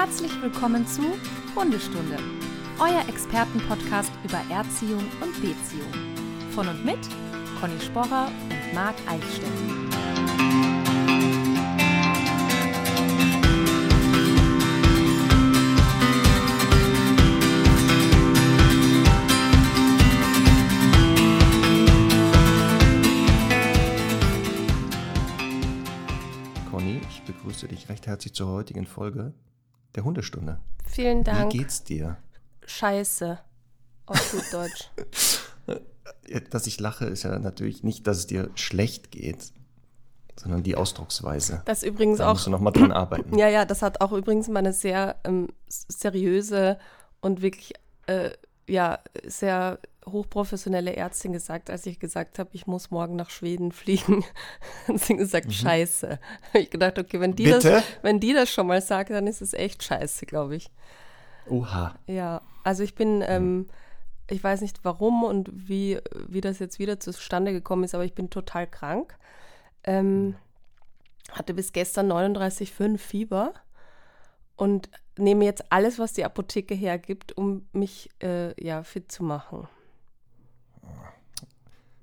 Herzlich 0.00 0.40
willkommen 0.40 0.86
zu 0.86 1.02
Hundestunde, 1.56 2.18
euer 2.78 3.08
Expertenpodcast 3.08 4.12
über 4.22 4.40
Erziehung 4.48 5.04
und 5.20 5.34
Beziehung. 5.42 5.92
Von 6.52 6.68
und 6.68 6.84
mit 6.84 7.00
Conny 7.60 7.80
Sporrer 7.80 8.28
und 8.28 8.74
Marc 8.74 8.94
Eichstätt. 9.08 9.48
Conny, 26.70 27.00
ich 27.10 27.22
begrüße 27.22 27.66
dich 27.66 27.88
recht 27.88 28.06
herzlich 28.06 28.32
zur 28.32 28.46
heutigen 28.46 28.86
Folge 28.86 29.34
der 29.98 30.04
Hundestunde. 30.04 30.60
Vielen 30.86 31.24
Dank. 31.24 31.52
Wie 31.52 31.58
geht's 31.58 31.82
dir? 31.82 32.16
Scheiße. 32.64 33.38
Auf 34.06 34.30
gut 34.30 34.44
Deutsch. 34.52 34.90
Dass 36.50 36.66
ich 36.68 36.78
lache, 36.78 37.06
ist 37.06 37.24
ja 37.24 37.36
natürlich 37.38 37.82
nicht, 37.82 38.06
dass 38.06 38.18
es 38.18 38.26
dir 38.26 38.50
schlecht 38.54 39.10
geht, 39.10 39.50
sondern 40.36 40.62
die 40.62 40.76
Ausdrucksweise. 40.76 41.62
Das 41.64 41.82
übrigens 41.82 42.18
Da 42.18 42.28
auch. 42.28 42.34
musst 42.34 42.46
du 42.46 42.50
nochmal 42.50 42.72
dran 42.72 42.92
arbeiten. 42.92 43.36
Ja, 43.38 43.48
ja, 43.48 43.64
das 43.64 43.82
hat 43.82 44.00
auch 44.00 44.12
übrigens 44.12 44.46
mal 44.48 44.60
eine 44.60 44.72
sehr 44.72 45.16
ähm, 45.24 45.48
seriöse 45.68 46.78
und 47.20 47.40
wirklich, 47.42 47.72
äh, 48.06 48.30
ja, 48.68 49.00
sehr 49.26 49.78
hochprofessionelle 50.12 50.96
Ärztin 50.96 51.32
gesagt, 51.32 51.70
als 51.70 51.86
ich 51.86 51.98
gesagt 51.98 52.38
habe, 52.38 52.50
ich 52.52 52.66
muss 52.66 52.90
morgen 52.90 53.16
nach 53.16 53.30
Schweden 53.30 53.72
fliegen. 53.72 54.24
Hat 54.88 55.00
sie 55.00 55.16
gesagt, 55.16 55.52
scheiße. 55.52 56.18
Habe 56.48 56.58
ich 56.58 56.70
gedacht, 56.70 56.98
okay, 56.98 57.20
wenn 57.20 57.34
die, 57.34 57.44
das, 57.44 57.64
Mhm. 57.64 57.82
Wenn 58.02 58.20
die 58.20 58.32
das 58.32 58.50
schon 58.50 58.66
mal 58.66 58.80
sagt, 58.80 59.10
dann 59.10 59.26
ist 59.26 59.42
es 59.42 59.52
echt 59.52 59.82
scheiße, 59.82 60.26
glaube 60.26 60.56
ich. 60.56 60.70
Oha. 61.46 61.94
Ja, 62.06 62.42
also 62.64 62.82
ich 62.82 62.94
bin, 62.94 63.22
ähm, 63.26 63.68
ich 64.30 64.42
weiß 64.42 64.60
nicht 64.60 64.80
warum 64.84 65.24
und 65.24 65.50
wie, 65.52 65.98
wie 66.28 66.40
das 66.40 66.58
jetzt 66.58 66.78
wieder 66.78 67.00
zustande 67.00 67.52
gekommen 67.52 67.84
ist, 67.84 67.94
aber 67.94 68.04
ich 68.04 68.14
bin 68.14 68.30
total 68.30 68.66
krank. 68.66 69.16
Ähm, 69.84 70.36
hatte 71.30 71.54
bis 71.54 71.72
gestern 71.72 72.10
39,5 72.10 72.98
Fieber 72.98 73.54
und 74.56 74.88
nehme 75.16 75.44
jetzt 75.44 75.72
alles, 75.72 75.98
was 75.98 76.12
die 76.12 76.24
Apotheke 76.24 76.74
hergibt, 76.74 77.36
um 77.36 77.66
mich 77.72 78.10
äh, 78.22 78.60
ja, 78.62 78.82
fit 78.82 79.10
zu 79.10 79.24
machen. 79.24 79.68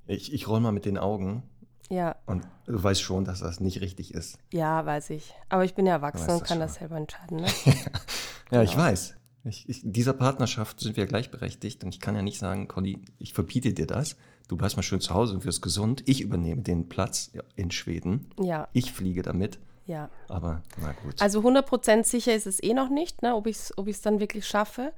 Ich, 0.07 0.33
ich 0.33 0.47
roll 0.47 0.59
mal 0.59 0.71
mit 0.71 0.85
den 0.85 0.97
Augen 0.97 1.43
Ja, 1.89 2.15
und 2.25 2.47
du 2.65 2.81
weißt 2.81 3.01
schon, 3.01 3.25
dass 3.25 3.39
das 3.39 3.59
nicht 3.59 3.81
richtig 3.81 4.13
ist. 4.13 4.37
ja, 4.51 4.85
weiß 4.85 5.09
ich. 5.11 5.33
Aber 5.49 5.65
ich 5.65 5.73
bin 5.73 5.85
ja 5.85 5.93
erwachsen 5.93 6.29
und 6.29 6.39
kann 6.39 6.47
schon. 6.47 6.59
das 6.59 6.75
selber 6.75 6.97
entscheiden. 6.97 7.37
Ne? 7.37 7.47
Ja, 8.51 8.61
ich 8.61 8.71
Genau. 8.71 8.83
weiß. 8.83 9.15
Ich, 9.45 9.67
ich, 9.69 9.83
in 9.83 9.91
dieser 9.93 10.13
Partnerschaft 10.13 10.79
sind 10.79 10.97
wir 10.97 11.05
gleichberechtigt 11.07 11.83
und 11.83 11.93
ich 11.93 11.99
kann 11.99 12.15
ja 12.15 12.21
nicht 12.21 12.37
sagen, 12.39 12.67
Conny, 12.67 12.99
ich 13.19 13.33
verbiete 13.33 13.73
dir 13.73 13.87
das. 13.87 14.15
Du 14.47 14.55
bleibst 14.57 14.75
mal 14.77 14.83
schön 14.83 15.01
zu 15.01 15.13
Hause 15.15 15.33
und 15.33 15.45
wirst 15.45 15.61
gesund. 15.63 16.03
Ich 16.07 16.21
übernehme 16.21 16.61
den 16.61 16.87
Platz 16.89 17.31
in 17.55 17.71
Schweden. 17.71 18.29
Ja, 18.39 18.67
Ich 18.73 18.91
fliege 18.91 19.23
damit. 19.23 19.57
ja. 19.87 20.09
Aber 20.29 20.61
na 20.79 20.91
gut. 21.03 21.19
Also 21.21 21.39
100% 21.41 22.03
sicher 22.05 22.35
ist 22.35 22.45
es 22.45 22.61
eh 22.61 22.73
noch 22.75 22.89
nicht, 22.89 23.23
ne, 23.23 23.35
ob 23.35 23.47
ich 23.47 23.55
es 23.57 23.77
ob 23.77 23.87
ich's 23.87 24.01
dann 24.01 24.19
wirklich 24.19 24.47
schaffe. 24.47 24.93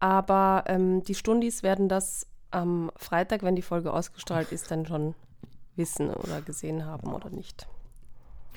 Aber 0.00 0.64
ähm, 0.66 1.02
die 1.04 1.14
Stundis 1.14 1.62
werden 1.62 1.88
das 1.88 2.26
am 2.50 2.90
Freitag, 2.96 3.42
wenn 3.42 3.56
die 3.56 3.62
Folge 3.62 3.92
ausgestrahlt 3.92 4.52
ist, 4.52 4.70
dann 4.70 4.86
schon 4.86 5.14
wissen 5.76 6.10
oder 6.10 6.40
gesehen 6.40 6.84
haben 6.84 7.12
oder 7.14 7.30
nicht. 7.30 7.66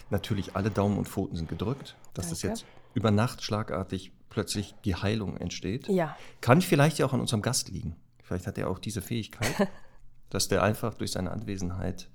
Natürlich, 0.09 0.56
alle 0.56 0.72
Daumen 0.72 0.97
und 0.97 1.08
Pfoten 1.08 1.36
sind 1.36 1.50
gedrückt, 1.50 1.95
dass 2.14 2.31
es 2.31 2.42
Danke. 2.42 2.59
jetzt 2.59 2.66
über 2.94 3.12
Nacht 3.12 3.44
schlagartig 3.44 4.12
plötzlich 4.30 4.75
die 4.86 4.95
Heilung 4.95 5.38
entsteht. 5.38 5.88
Ja, 5.88 6.17
Kann 6.42 6.62
vielleicht 6.62 6.97
ja 6.97 7.06
auch 7.06 7.14
an 7.14 7.22
unserem 7.22 7.42
Gast 7.42 7.69
liegen. 7.69 7.95
Vielleicht 8.23 8.47
hat 8.47 8.58
er 8.58 8.69
auch 8.69 8.80
diese 8.80 9.01
Fähigkeit, 9.01 9.68
dass 10.30 10.47
der 10.47 10.63
einfach 10.63 10.94
durch 10.96 11.12
seine 11.12 11.31
Anwesenheit 11.31 12.09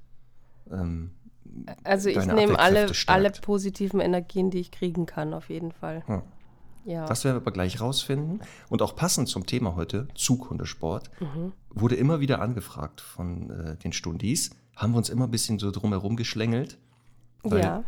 ähm, 0.71 1.13
also 1.85 2.09
ich 2.09 2.25
nehme 2.27 2.59
alle, 2.59 2.91
alle 3.07 3.31
positiven 3.31 4.01
Energien, 4.01 4.51
die 4.51 4.59
ich 4.59 4.71
kriegen 4.71 5.07
kann, 5.07 5.35
auf 5.35 5.49
jeden 5.49 5.73
Fall. 5.73 6.03
Hm. 6.07 6.23
Ja, 6.87 7.05
Das 7.07 7.25
werden 7.25 7.37
wir 7.37 7.41
aber 7.43 7.51
gleich 7.51 7.81
rausfinden. 7.81 8.41
Und 8.69 8.81
auch 8.81 8.95
passend 8.97 9.29
zum 9.29 9.45
Thema 9.45 9.75
heute, 9.77 10.07
Zughundesport, 10.15 11.11
Mhm. 11.21 11.53
wurde 11.71 11.97
immer 11.97 12.21
wieder 12.21 12.41
angefragt 12.41 13.01
von 13.01 13.51
äh, 13.51 13.77
den 13.77 13.93
Stundis. 13.93 14.51
Haben 14.77 14.93
wir 14.93 14.99
uns 14.99 15.09
immer 15.11 15.25
ein 15.25 15.31
bisschen 15.31 15.59
so 15.59 15.71
drumherum 15.71 16.17
geschlängelt. 16.17 16.79
weil 17.43 17.61
ja. 17.63 17.85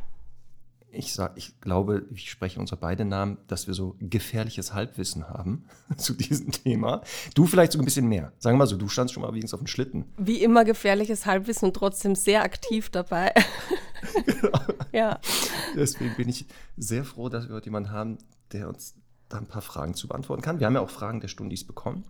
Ich, 0.99 1.15
sag, 1.15 1.37
ich 1.37 1.61
glaube, 1.61 2.07
ich 2.13 2.31
spreche 2.31 2.59
unser 2.59 2.77
beide 2.77 3.05
Namen, 3.05 3.39
dass 3.47 3.69
wir 3.69 3.75
so 3.75 3.97
gefährliches 4.01 4.75
Halbwissen 4.75 5.29
haben 5.29 5.65
zu 5.97 6.13
diesem 6.13 6.51
Thema. 6.51 7.03
Du 7.35 7.47
vielleicht 7.47 7.73
sogar 7.73 7.85
ein 7.85 7.87
bisschen 7.87 8.09
mehr. 8.09 8.33
Sagen 8.39 8.57
wir 8.57 8.59
mal 8.59 8.67
so, 8.67 8.77
du 8.77 8.89
standst 8.89 9.15
schon 9.15 9.23
mal 9.23 9.31
wenigstens 9.31 9.55
auf 9.55 9.61
dem 9.61 9.69
Schlitten. 9.69 10.07
Wie 10.17 10.43
immer 10.43 10.65
gefährliches 10.65 11.25
Halbwissen 11.25 11.69
und 11.69 11.75
trotzdem 11.75 12.15
sehr 12.15 12.43
aktiv 12.43 12.91
dabei. 12.91 13.33
ja, 14.93 15.21
Deswegen 15.75 16.15
bin 16.17 16.29
ich 16.29 16.47
sehr 16.77 17.05
froh, 17.05 17.29
dass 17.29 17.49
wir 17.49 17.55
heute 17.55 17.67
jemanden 17.67 17.91
haben, 17.91 18.19
der 18.53 18.69
uns 18.69 18.95
da 19.29 19.39
ein 19.39 19.47
paar 19.47 19.63
Fragen 19.63 19.95
zu 19.95 20.09
beantworten 20.09 20.43
kann. 20.43 20.59
Wir 20.59 20.67
haben 20.67 20.75
ja 20.75 20.81
auch 20.81 20.91
Fragen 20.91 21.21
der 21.21 21.29
Stundis 21.29 21.65
bekommen. 21.65 22.05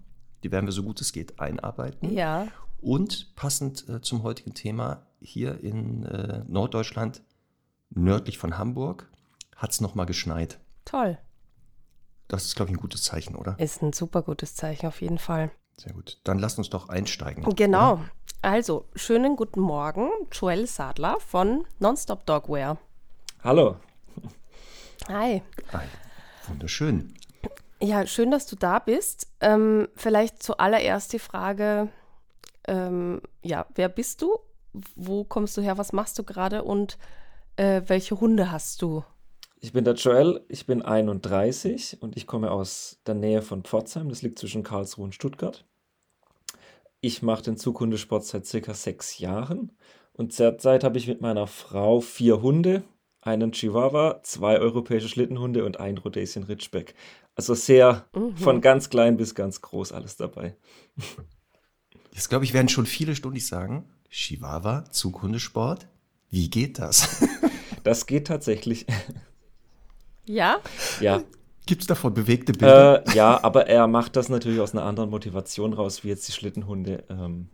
Die 0.44 0.52
werden 0.52 0.66
wir 0.66 0.72
so 0.72 0.82
gut 0.82 1.00
es 1.00 1.12
geht 1.12 1.40
einarbeiten. 1.40 2.12
ja. 2.12 2.48
Und 2.80 3.34
passend 3.34 3.88
äh, 3.88 4.00
zum 4.02 4.22
heutigen 4.22 4.54
Thema 4.54 5.04
hier 5.20 5.58
in 5.64 6.04
äh, 6.04 6.44
Norddeutschland, 6.46 7.22
nördlich 7.90 8.38
von 8.38 8.58
Hamburg, 8.58 9.08
hat 9.56 9.70
es 9.70 9.80
nochmal 9.80 10.06
geschneit. 10.06 10.58
Toll. 10.84 11.18
Das 12.28 12.44
ist, 12.44 12.56
glaube 12.56 12.70
ich, 12.70 12.76
ein 12.76 12.80
gutes 12.80 13.02
Zeichen, 13.02 13.34
oder? 13.34 13.58
Ist 13.58 13.82
ein 13.82 13.92
super 13.92 14.22
gutes 14.22 14.54
Zeichen 14.54 14.86
auf 14.86 15.00
jeden 15.00 15.18
Fall. 15.18 15.50
Sehr 15.76 15.92
gut. 15.92 16.18
Dann 16.24 16.38
lasst 16.38 16.58
uns 16.58 16.70
doch 16.70 16.88
einsteigen. 16.88 17.44
Genau. 17.54 18.00
Also, 18.42 18.86
schönen 18.94 19.36
guten 19.36 19.60
Morgen, 19.60 20.10
Joel 20.32 20.66
Sadler 20.66 21.18
von 21.20 21.64
Nonstop 21.78 22.26
Dogwear. 22.26 22.78
Hallo. 23.42 23.76
Hi. 25.08 25.42
Ah, 25.72 25.80
wunderschön. 26.48 27.14
Ja, 27.80 28.06
schön, 28.06 28.30
dass 28.30 28.46
du 28.46 28.56
da 28.56 28.78
bist. 28.78 29.28
Ähm, 29.40 29.88
vielleicht 29.94 30.42
zuallererst 30.42 31.12
die 31.12 31.18
Frage, 31.18 31.88
ähm, 32.66 33.22
ja, 33.42 33.66
wer 33.74 33.88
bist 33.88 34.20
du? 34.22 34.38
Wo 34.96 35.24
kommst 35.24 35.56
du 35.56 35.62
her? 35.62 35.78
Was 35.78 35.92
machst 35.92 36.18
du 36.18 36.24
gerade? 36.24 36.62
Und 36.62 36.98
äh, 37.58 37.82
welche 37.86 38.20
Hunde 38.20 38.50
hast 38.50 38.82
du? 38.82 39.04
Ich 39.60 39.72
bin 39.72 39.84
der 39.84 39.94
Joel, 39.94 40.44
ich 40.48 40.66
bin 40.66 40.82
31 40.82 41.98
und 42.00 42.16
ich 42.16 42.26
komme 42.26 42.52
aus 42.52 43.00
der 43.06 43.14
Nähe 43.14 43.42
von 43.42 43.64
Pforzheim. 43.64 44.08
Das 44.08 44.22
liegt 44.22 44.38
zwischen 44.38 44.62
Karlsruhe 44.62 45.04
und 45.04 45.14
Stuttgart. 45.14 45.64
Ich 47.00 47.22
mache 47.22 47.42
den 47.42 47.56
Zughundesport 47.56 48.24
seit 48.24 48.46
circa 48.46 48.74
sechs 48.74 49.18
Jahren 49.18 49.72
und 50.12 50.36
derzeit 50.38 50.84
habe 50.84 50.98
ich 50.98 51.08
mit 51.08 51.20
meiner 51.20 51.46
Frau 51.46 52.00
vier 52.00 52.42
Hunde, 52.42 52.84
einen 53.20 53.52
Chihuahua, 53.52 54.20
zwei 54.22 54.58
europäische 54.58 55.08
Schlittenhunde 55.08 55.64
und 55.64 55.80
einen 55.80 55.98
Rhodesian 55.98 56.44
Ridgeback. 56.44 56.94
Also 57.34 57.54
sehr 57.54 58.06
von 58.36 58.60
ganz 58.60 58.90
klein 58.90 59.16
bis 59.16 59.34
ganz 59.34 59.60
groß 59.60 59.92
alles 59.92 60.16
dabei. 60.16 60.56
Jetzt, 62.12 62.28
glaube 62.28 62.44
ich, 62.44 62.52
werden 62.52 62.68
schon 62.68 62.86
viele 62.86 63.14
Stundis 63.14 63.48
sagen, 63.48 63.84
Chihuahua, 64.10 64.84
Zughundesport, 64.90 65.86
wie 66.30 66.50
geht 66.50 66.78
das? 66.78 67.24
Das 67.84 68.06
geht 68.06 68.26
tatsächlich. 68.26 68.86
Ja? 70.26 70.58
ja, 71.00 71.22
Gibt 71.64 71.80
es 71.82 71.86
davon 71.86 72.12
bewegte 72.14 72.52
Bilder? 72.52 73.06
Äh, 73.08 73.14
ja, 73.16 73.42
aber 73.42 73.66
er 73.66 73.86
macht 73.86 74.14
das 74.16 74.28
natürlich 74.28 74.60
aus 74.60 74.72
einer 74.74 74.84
anderen 74.84 75.08
Motivation 75.10 75.72
raus, 75.72 76.04
wie 76.04 76.08
jetzt 76.08 76.28
die 76.28 76.32
Schlittenhunde. 76.32 77.04
Ähm, 77.08 77.48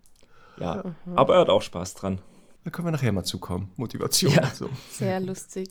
ja, 0.59 0.83
aber 1.15 1.35
er 1.35 1.41
hat 1.43 1.51
auch 1.51 1.63
Spaß 1.63 1.95
dran. 1.95 2.21
da 2.65 2.71
können 2.71 2.87
wir 2.89 2.93
nachher 2.93 3.13
mal 3.13 3.25
zukommen. 3.25 3.71
Motivation. 3.77 4.33
Ja. 4.33 4.47
So. 4.47 4.69
Sehr 4.91 5.21
lustig. 5.21 5.69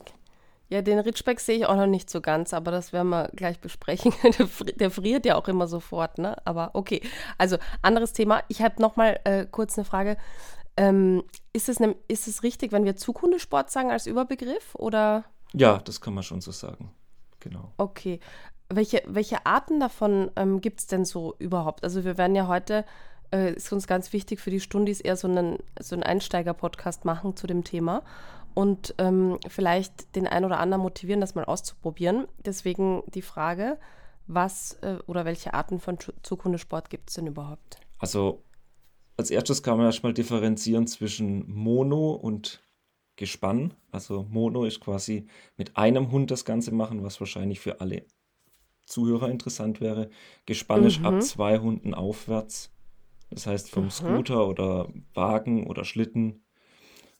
Ja, 0.70 0.80
den 0.80 0.98
Ridgeback 0.98 1.40
sehe 1.40 1.58
ich 1.58 1.66
auch 1.66 1.76
noch 1.76 1.86
nicht 1.86 2.08
so 2.08 2.22
ganz, 2.22 2.54
aber 2.54 2.70
das 2.70 2.92
werden 2.94 3.10
wir 3.10 3.28
gleich 3.36 3.60
besprechen. 3.60 4.12
Der, 4.22 4.46
fri- 4.46 4.74
der 4.76 4.90
friert 4.90 5.26
ja 5.26 5.36
auch 5.36 5.46
immer 5.48 5.66
sofort, 5.66 6.16
ne? 6.16 6.36
Aber 6.46 6.70
okay. 6.72 7.02
Also, 7.36 7.58
anderes 7.82 8.14
Thema. 8.14 8.42
Ich 8.48 8.62
habe 8.62 8.80
noch 8.80 8.96
mal 8.96 9.20
äh, 9.24 9.44
kurz 9.50 9.76
eine 9.76 9.84
Frage. 9.84 10.16
Ähm, 10.76 11.22
ist, 11.52 11.68
es 11.68 11.78
ne, 11.80 11.94
ist 12.08 12.26
es 12.26 12.42
richtig, 12.42 12.72
wenn 12.72 12.84
wir 12.84 12.96
Zughundesport 12.96 13.70
sagen 13.70 13.90
als 13.90 14.06
Überbegriff? 14.06 14.74
Oder 14.74 15.24
Ja, 15.52 15.78
das 15.78 16.00
kann 16.00 16.14
man 16.14 16.22
schon 16.24 16.40
so 16.40 16.50
sagen. 16.50 16.90
Genau. 17.40 17.72
okay. 17.76 18.20
Welche, 18.70 19.02
welche 19.06 19.44
Arten 19.44 19.78
davon 19.78 20.30
ähm, 20.36 20.60
gibt 20.62 20.80
es 20.80 20.86
denn 20.86 21.04
so 21.04 21.34
überhaupt? 21.38 21.84
Also, 21.84 22.04
wir 22.04 22.16
werden 22.16 22.34
ja 22.34 22.48
heute, 22.48 22.84
äh, 23.30 23.52
ist 23.52 23.70
uns 23.72 23.86
ganz 23.86 24.12
wichtig 24.14 24.40
für 24.40 24.50
die 24.50 24.58
Stundis, 24.60 25.00
eher 25.02 25.16
so 25.16 25.28
einen, 25.28 25.58
so 25.78 25.94
einen 25.94 26.02
Einsteiger-Podcast 26.02 27.04
machen 27.04 27.36
zu 27.36 27.46
dem 27.46 27.62
Thema 27.62 28.02
und 28.54 28.94
ähm, 28.98 29.38
vielleicht 29.48 30.16
den 30.16 30.26
einen 30.26 30.46
oder 30.46 30.58
anderen 30.60 30.82
motivieren, 30.82 31.20
das 31.20 31.34
mal 31.34 31.44
auszuprobieren. 31.44 32.26
Deswegen 32.38 33.02
die 33.08 33.22
Frage, 33.22 33.78
was 34.26 34.78
äh, 34.80 34.96
oder 35.06 35.26
welche 35.26 35.52
Arten 35.52 35.78
von 35.78 36.00
Zu- 36.00 36.14
Zughundesport 36.22 36.88
gibt 36.88 37.10
es 37.10 37.16
denn 37.16 37.26
überhaupt? 37.26 37.76
Also, 37.98 38.42
als 39.16 39.30
erstes 39.30 39.62
kann 39.62 39.76
man 39.76 39.86
erstmal 39.86 40.14
differenzieren 40.14 40.86
zwischen 40.86 41.50
Mono 41.52 42.12
und 42.12 42.62
Gespann. 43.16 43.74
Also, 43.92 44.26
Mono 44.28 44.64
ist 44.64 44.80
quasi 44.80 45.26
mit 45.56 45.76
einem 45.76 46.10
Hund 46.10 46.30
das 46.30 46.44
Ganze 46.44 46.72
machen, 46.72 47.02
was 47.04 47.20
wahrscheinlich 47.20 47.60
für 47.60 47.80
alle 47.80 48.04
Zuhörer 48.86 49.30
interessant 49.30 49.80
wäre, 49.80 50.10
Gespann 50.46 50.84
ist 50.84 51.04
ab 51.04 51.14
Mhm. 51.14 51.20
zwei 51.22 51.58
Hunden 51.58 51.94
aufwärts. 51.94 52.70
Das 53.30 53.46
heißt 53.46 53.70
vom 53.70 53.84
Mhm. 53.84 53.90
Scooter 53.90 54.46
oder 54.46 54.88
Wagen 55.14 55.66
oder 55.66 55.84
Schlitten 55.84 56.42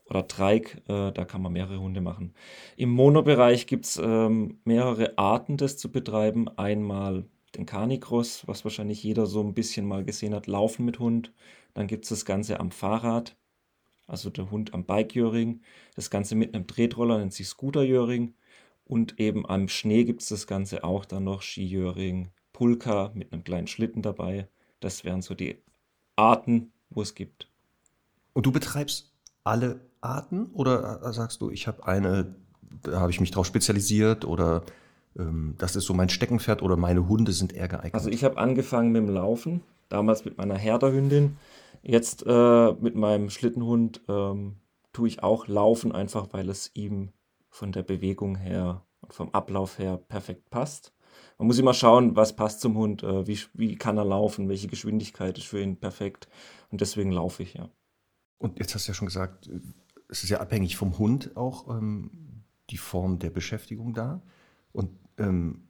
oder 0.04 0.28
Trike, 0.28 0.78
äh, 0.88 1.12
da 1.12 1.24
kann 1.24 1.40
man 1.40 1.52
mehrere 1.54 1.80
Hunde 1.80 2.02
machen. 2.02 2.34
Im 2.76 2.90
Monobereich 2.90 3.66
gibt 3.66 3.86
es 3.86 3.96
ähm, 3.96 4.60
mehrere 4.64 5.16
Arten, 5.16 5.56
das 5.56 5.78
zu 5.78 5.90
betreiben. 5.90 6.48
Einmal 6.58 7.24
den 7.56 7.64
Canicross, 7.66 8.46
was 8.46 8.64
wahrscheinlich 8.64 9.02
jeder 9.02 9.24
so 9.26 9.40
ein 9.40 9.54
bisschen 9.54 9.86
mal 9.86 10.04
gesehen 10.04 10.34
hat, 10.34 10.46
Laufen 10.46 10.84
mit 10.84 10.98
Hund. 10.98 11.32
Dann 11.74 11.86
gibt 11.86 12.04
es 12.04 12.10
das 12.10 12.24
Ganze 12.24 12.60
am 12.60 12.70
Fahrrad, 12.70 13.36
also 14.06 14.30
der 14.30 14.50
Hund 14.50 14.74
am 14.74 14.84
Bikejöring. 14.84 15.60
Das 15.94 16.10
Ganze 16.10 16.34
mit 16.34 16.54
einem 16.54 16.66
Tretroller 16.66 17.18
nennt 17.18 17.32
sich 17.32 17.48
Scooterjöring. 17.48 18.34
Und 18.84 19.18
eben 19.18 19.46
am 19.48 19.68
Schnee 19.68 20.04
gibt 20.04 20.22
es 20.22 20.28
das 20.28 20.46
Ganze 20.46 20.84
auch 20.84 21.04
dann 21.04 21.24
noch 21.24 21.42
Skijöring, 21.42 22.30
Pulka 22.52 23.12
mit 23.14 23.32
einem 23.32 23.42
kleinen 23.42 23.66
Schlitten 23.66 24.02
dabei. 24.02 24.48
Das 24.80 25.04
wären 25.04 25.22
so 25.22 25.34
die 25.34 25.56
Arten, 26.16 26.72
wo 26.90 27.02
es 27.02 27.14
gibt. 27.14 27.48
Und 28.34 28.46
du 28.46 28.52
betreibst 28.52 29.12
alle 29.42 29.80
Arten 30.00 30.46
oder 30.52 31.02
äh, 31.02 31.12
sagst 31.12 31.40
du, 31.40 31.50
ich 31.50 31.66
habe 31.66 31.86
eine, 31.86 32.34
da 32.82 33.00
habe 33.00 33.10
ich 33.10 33.20
mich 33.20 33.30
drauf 33.30 33.46
spezialisiert 33.46 34.24
oder 34.24 34.62
ähm, 35.18 35.54
das 35.58 35.76
ist 35.76 35.86
so 35.86 35.94
mein 35.94 36.10
Steckenpferd 36.10 36.62
oder 36.62 36.76
meine 36.76 37.08
Hunde 37.08 37.32
sind 37.32 37.52
eher 37.52 37.68
geeignet? 37.68 37.94
Also 37.94 38.10
ich 38.10 38.22
habe 38.24 38.36
angefangen 38.36 38.92
mit 38.92 39.02
dem 39.02 39.14
Laufen, 39.14 39.62
damals 39.88 40.24
mit 40.24 40.36
meiner 40.36 40.56
Herderhündin. 40.56 41.36
Jetzt 41.86 42.24
äh, 42.26 42.72
mit 42.80 42.94
meinem 42.94 43.28
Schlittenhund 43.28 44.00
ähm, 44.08 44.56
tue 44.94 45.08
ich 45.08 45.22
auch 45.22 45.46
Laufen, 45.48 45.92
einfach 45.92 46.28
weil 46.32 46.48
es 46.48 46.70
ihm 46.74 47.12
von 47.50 47.72
der 47.72 47.82
Bewegung 47.82 48.36
her 48.36 48.86
und 49.02 49.12
vom 49.12 49.28
Ablauf 49.30 49.78
her 49.78 49.98
perfekt 49.98 50.48
passt. 50.48 50.94
Man 51.38 51.46
muss 51.46 51.58
immer 51.58 51.74
schauen, 51.74 52.16
was 52.16 52.36
passt 52.36 52.62
zum 52.62 52.76
Hund, 52.78 53.02
äh, 53.02 53.26
wie, 53.26 53.38
wie 53.52 53.76
kann 53.76 53.98
er 53.98 54.06
laufen, 54.06 54.48
welche 54.48 54.66
Geschwindigkeit 54.66 55.36
ist 55.36 55.46
für 55.46 55.60
ihn 55.60 55.76
perfekt. 55.76 56.26
Und 56.70 56.80
deswegen 56.80 57.12
laufe 57.12 57.42
ich, 57.42 57.54
ja. 57.54 57.68
Und 58.38 58.58
jetzt 58.58 58.74
hast 58.74 58.86
du 58.86 58.92
ja 58.92 58.94
schon 58.94 59.06
gesagt, 59.06 59.50
es 60.08 60.24
ist 60.24 60.30
ja 60.30 60.40
abhängig 60.40 60.76
vom 60.76 60.98
Hund 60.98 61.36
auch 61.36 61.68
ähm, 61.68 62.44
die 62.70 62.78
Form 62.78 63.18
der 63.18 63.30
Beschäftigung 63.30 63.92
da. 63.92 64.22
Und 64.72 64.90
ähm, 65.18 65.68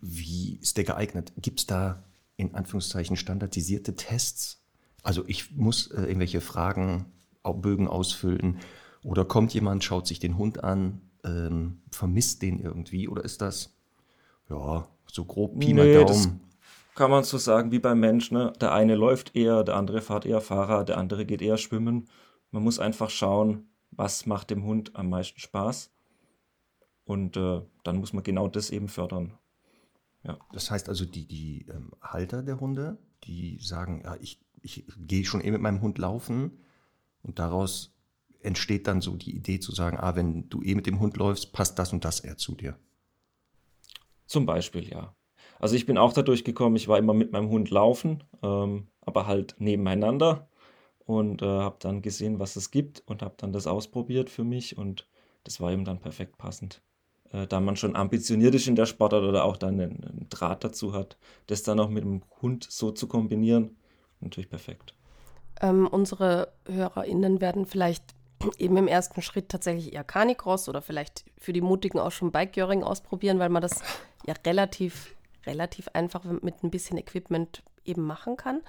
wie 0.00 0.56
ist 0.56 0.78
der 0.78 0.84
geeignet? 0.84 1.34
Gibt 1.36 1.60
es 1.60 1.66
da 1.66 2.02
in 2.36 2.54
Anführungszeichen 2.54 3.16
standardisierte 3.16 3.94
Tests? 3.94 4.63
Also 5.04 5.22
ich 5.26 5.52
muss 5.52 5.86
äh, 5.92 6.02
irgendwelche 6.02 6.40
Fragen, 6.40 7.06
Bögen 7.44 7.86
ausfüllen 7.88 8.58
oder 9.02 9.24
kommt 9.24 9.52
jemand, 9.52 9.84
schaut 9.84 10.06
sich 10.06 10.18
den 10.18 10.38
Hund 10.38 10.64
an, 10.64 11.02
ähm, 11.24 11.82
vermisst 11.90 12.42
den 12.42 12.58
irgendwie 12.58 13.06
oder 13.06 13.22
ist 13.22 13.42
das 13.42 13.74
ja 14.48 14.88
so 15.06 15.24
grob 15.24 15.60
Pi 15.60 15.74
mal 15.74 15.86
Nee, 15.86 16.04
Daumen? 16.04 16.40
kann 16.94 17.10
man 17.10 17.22
so 17.24 17.38
sagen 17.38 17.70
wie 17.70 17.78
beim 17.78 18.00
Mensch. 18.00 18.30
Ne? 18.30 18.52
Der 18.60 18.72
eine 18.72 18.94
läuft 18.94 19.36
eher, 19.36 19.62
der 19.62 19.76
andere 19.76 20.00
fährt 20.00 20.26
eher 20.26 20.40
Fahrrad, 20.40 20.88
der 20.88 20.98
andere 20.98 21.26
geht 21.26 21.42
eher 21.42 21.58
schwimmen. 21.58 22.08
Man 22.50 22.62
muss 22.62 22.78
einfach 22.78 23.10
schauen, 23.10 23.68
was 23.90 24.26
macht 24.26 24.50
dem 24.50 24.64
Hund 24.64 24.96
am 24.96 25.10
meisten 25.10 25.38
Spaß. 25.38 25.90
Und 27.04 27.36
äh, 27.36 27.60
dann 27.82 27.96
muss 27.96 28.14
man 28.14 28.24
genau 28.24 28.48
das 28.48 28.70
eben 28.70 28.88
fördern. 28.88 29.34
Das 30.52 30.70
heißt 30.70 30.88
also, 30.88 31.04
die, 31.04 31.26
die 31.26 31.66
ähm, 31.68 31.92
Halter 32.00 32.42
der 32.42 32.58
Hunde, 32.58 32.96
die 33.24 33.58
sagen, 33.60 34.00
ja, 34.04 34.16
ich, 34.20 34.40
ich 34.64 34.84
gehe 34.96 35.24
schon 35.24 35.42
eh 35.42 35.50
mit 35.50 35.60
meinem 35.60 35.82
Hund 35.82 35.98
laufen 35.98 36.58
und 37.22 37.38
daraus 37.38 37.94
entsteht 38.40 38.86
dann 38.86 39.00
so 39.00 39.16
die 39.16 39.36
Idee 39.36 39.60
zu 39.60 39.72
sagen, 39.72 39.98
ah, 39.98 40.16
wenn 40.16 40.48
du 40.48 40.62
eh 40.62 40.74
mit 40.74 40.86
dem 40.86 41.00
Hund 41.00 41.16
läufst, 41.16 41.52
passt 41.52 41.78
das 41.78 41.92
und 41.92 42.04
das 42.04 42.20
eher 42.20 42.36
zu 42.36 42.54
dir. 42.54 42.78
Zum 44.26 44.46
Beispiel, 44.46 44.88
ja. 44.88 45.14
Also 45.60 45.76
ich 45.76 45.86
bin 45.86 45.98
auch 45.98 46.12
dadurch 46.12 46.44
gekommen, 46.44 46.76
ich 46.76 46.88
war 46.88 46.98
immer 46.98 47.14
mit 47.14 47.32
meinem 47.32 47.48
Hund 47.48 47.70
laufen, 47.70 48.24
ähm, 48.42 48.88
aber 49.02 49.26
halt 49.26 49.54
nebeneinander 49.58 50.48
und 51.06 51.42
äh, 51.42 51.46
habe 51.46 51.76
dann 51.78 52.02
gesehen, 52.02 52.38
was 52.38 52.56
es 52.56 52.70
gibt 52.70 53.02
und 53.06 53.22
habe 53.22 53.34
dann 53.36 53.52
das 53.52 53.66
ausprobiert 53.66 54.30
für 54.30 54.44
mich 54.44 54.76
und 54.76 55.06
das 55.44 55.60
war 55.60 55.72
eben 55.72 55.84
dann 55.84 56.00
perfekt 56.00 56.38
passend. 56.38 56.82
Äh, 57.32 57.46
da 57.46 57.60
man 57.60 57.76
schon 57.76 57.96
ambitioniert 57.96 58.54
ist 58.54 58.66
in 58.66 58.76
der 58.76 58.86
Sportart 58.86 59.24
oder 59.24 59.44
auch 59.44 59.58
dann 59.58 59.80
einen, 59.80 60.04
einen 60.04 60.26
Draht 60.30 60.64
dazu 60.64 60.94
hat, 60.94 61.18
das 61.46 61.62
dann 61.62 61.80
auch 61.80 61.90
mit 61.90 62.04
dem 62.04 62.22
Hund 62.40 62.66
so 62.68 62.90
zu 62.90 63.06
kombinieren, 63.06 63.76
natürlich 64.20 64.50
perfekt. 64.50 64.94
Ähm, 65.60 65.86
unsere 65.86 66.52
HörerInnen 66.66 67.40
werden 67.40 67.66
vielleicht 67.66 68.02
eben 68.58 68.76
im 68.76 68.88
ersten 68.88 69.22
Schritt 69.22 69.48
tatsächlich 69.48 69.94
eher 69.94 70.04
Canicross 70.04 70.68
oder 70.68 70.82
vielleicht 70.82 71.24
für 71.38 71.52
die 71.52 71.60
Mutigen 71.60 71.98
auch 71.98 72.12
schon 72.12 72.32
Bikejöring 72.32 72.82
ausprobieren, 72.82 73.38
weil 73.38 73.48
man 73.48 73.62
das 73.62 73.82
ja 74.26 74.34
relativ, 74.46 75.14
relativ 75.46 75.88
einfach 75.92 76.24
mit 76.24 76.62
ein 76.62 76.70
bisschen 76.70 76.98
Equipment 76.98 77.62
eben 77.84 78.02
machen 78.02 78.36
kann. 78.36 78.62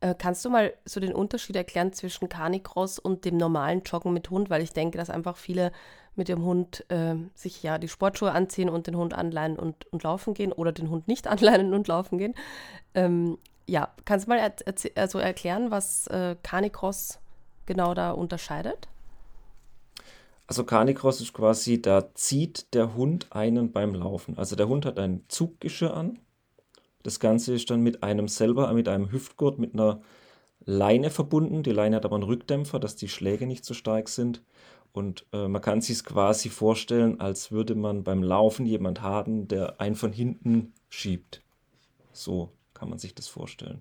Äh, 0.00 0.14
kannst 0.16 0.44
du 0.44 0.50
mal 0.50 0.74
so 0.84 0.98
den 1.00 1.14
Unterschied 1.14 1.56
erklären 1.56 1.92
zwischen 1.92 2.28
Canicross 2.28 2.98
und 2.98 3.24
dem 3.24 3.36
normalen 3.36 3.82
Joggen 3.82 4.12
mit 4.12 4.30
Hund? 4.30 4.50
Weil 4.50 4.62
ich 4.62 4.72
denke, 4.72 4.98
dass 4.98 5.10
einfach 5.10 5.36
viele 5.36 5.72
mit 6.14 6.28
dem 6.28 6.42
Hund 6.42 6.84
äh, 6.90 7.14
sich 7.34 7.62
ja 7.62 7.78
die 7.78 7.88
Sportschuhe 7.88 8.32
anziehen 8.32 8.68
und 8.68 8.86
den 8.86 8.96
Hund 8.96 9.14
anleihen 9.14 9.58
und, 9.58 9.86
und 9.92 10.02
laufen 10.02 10.34
gehen 10.34 10.52
oder 10.52 10.72
den 10.72 10.90
Hund 10.90 11.08
nicht 11.08 11.26
anleihen 11.28 11.72
und 11.72 11.88
laufen 11.88 12.18
gehen. 12.18 12.34
Ähm, 12.94 13.38
ja, 13.72 13.88
kannst 14.04 14.26
du 14.26 14.30
mal 14.30 14.38
er 14.38 14.54
also 14.96 15.18
erklären, 15.18 15.70
was 15.70 16.06
äh, 16.08 16.36
Canicross 16.42 17.18
genau 17.64 17.94
da 17.94 18.10
unterscheidet? 18.10 18.86
Also 20.46 20.64
Canicross 20.64 21.22
ist 21.22 21.32
quasi, 21.32 21.80
da 21.80 22.14
zieht 22.14 22.74
der 22.74 22.94
Hund 22.94 23.28
einen 23.30 23.72
beim 23.72 23.94
Laufen. 23.94 24.36
Also 24.36 24.56
der 24.56 24.68
Hund 24.68 24.84
hat 24.84 24.98
ein 24.98 25.24
Zuggeschirr 25.28 25.96
an. 25.96 26.18
Das 27.02 27.18
Ganze 27.18 27.54
ist 27.54 27.70
dann 27.70 27.80
mit 27.80 28.02
einem 28.02 28.28
selber, 28.28 28.70
mit 28.74 28.88
einem 28.88 29.10
Hüftgurt, 29.10 29.58
mit 29.58 29.72
einer 29.72 30.02
Leine 30.66 31.08
verbunden. 31.08 31.62
Die 31.62 31.72
Leine 31.72 31.96
hat 31.96 32.04
aber 32.04 32.16
einen 32.16 32.24
Rückdämpfer, 32.24 32.78
dass 32.78 32.94
die 32.94 33.08
Schläge 33.08 33.46
nicht 33.46 33.64
so 33.64 33.72
stark 33.72 34.10
sind. 34.10 34.42
Und 34.92 35.24
äh, 35.32 35.48
man 35.48 35.62
kann 35.62 35.80
sich 35.80 35.96
es 35.96 36.04
quasi 36.04 36.50
vorstellen, 36.50 37.20
als 37.20 37.50
würde 37.50 37.74
man 37.74 38.04
beim 38.04 38.22
Laufen 38.22 38.66
jemand 38.66 39.00
haben, 39.00 39.48
der 39.48 39.80
einen 39.80 39.96
von 39.96 40.12
hinten 40.12 40.74
schiebt. 40.90 41.40
So 42.12 42.52
kann 42.82 42.90
man 42.90 42.98
sich 42.98 43.14
das 43.14 43.28
vorstellen. 43.28 43.80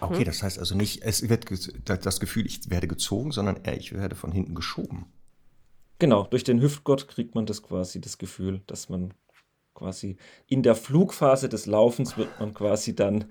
Okay, 0.00 0.24
das 0.24 0.42
heißt 0.42 0.58
also 0.58 0.74
nicht, 0.74 1.02
es 1.04 1.28
wird 1.28 1.46
das 1.84 2.18
Gefühl, 2.18 2.46
ich 2.46 2.68
werde 2.68 2.88
gezogen, 2.88 3.30
sondern 3.30 3.62
eher, 3.62 3.76
ich 3.76 3.92
werde 3.92 4.16
von 4.16 4.32
hinten 4.32 4.56
geschoben. 4.56 5.06
Genau, 6.00 6.24
durch 6.24 6.42
den 6.42 6.60
Hüftgurt 6.60 7.06
kriegt 7.06 7.36
man 7.36 7.46
das 7.46 7.62
quasi 7.62 8.00
das 8.00 8.18
Gefühl, 8.18 8.60
dass 8.66 8.88
man 8.88 9.14
quasi 9.72 10.16
in 10.48 10.64
der 10.64 10.74
Flugphase 10.74 11.48
des 11.48 11.66
Laufens 11.66 12.16
wird 12.16 12.28
man 12.40 12.54
quasi 12.54 12.96
dann 12.96 13.26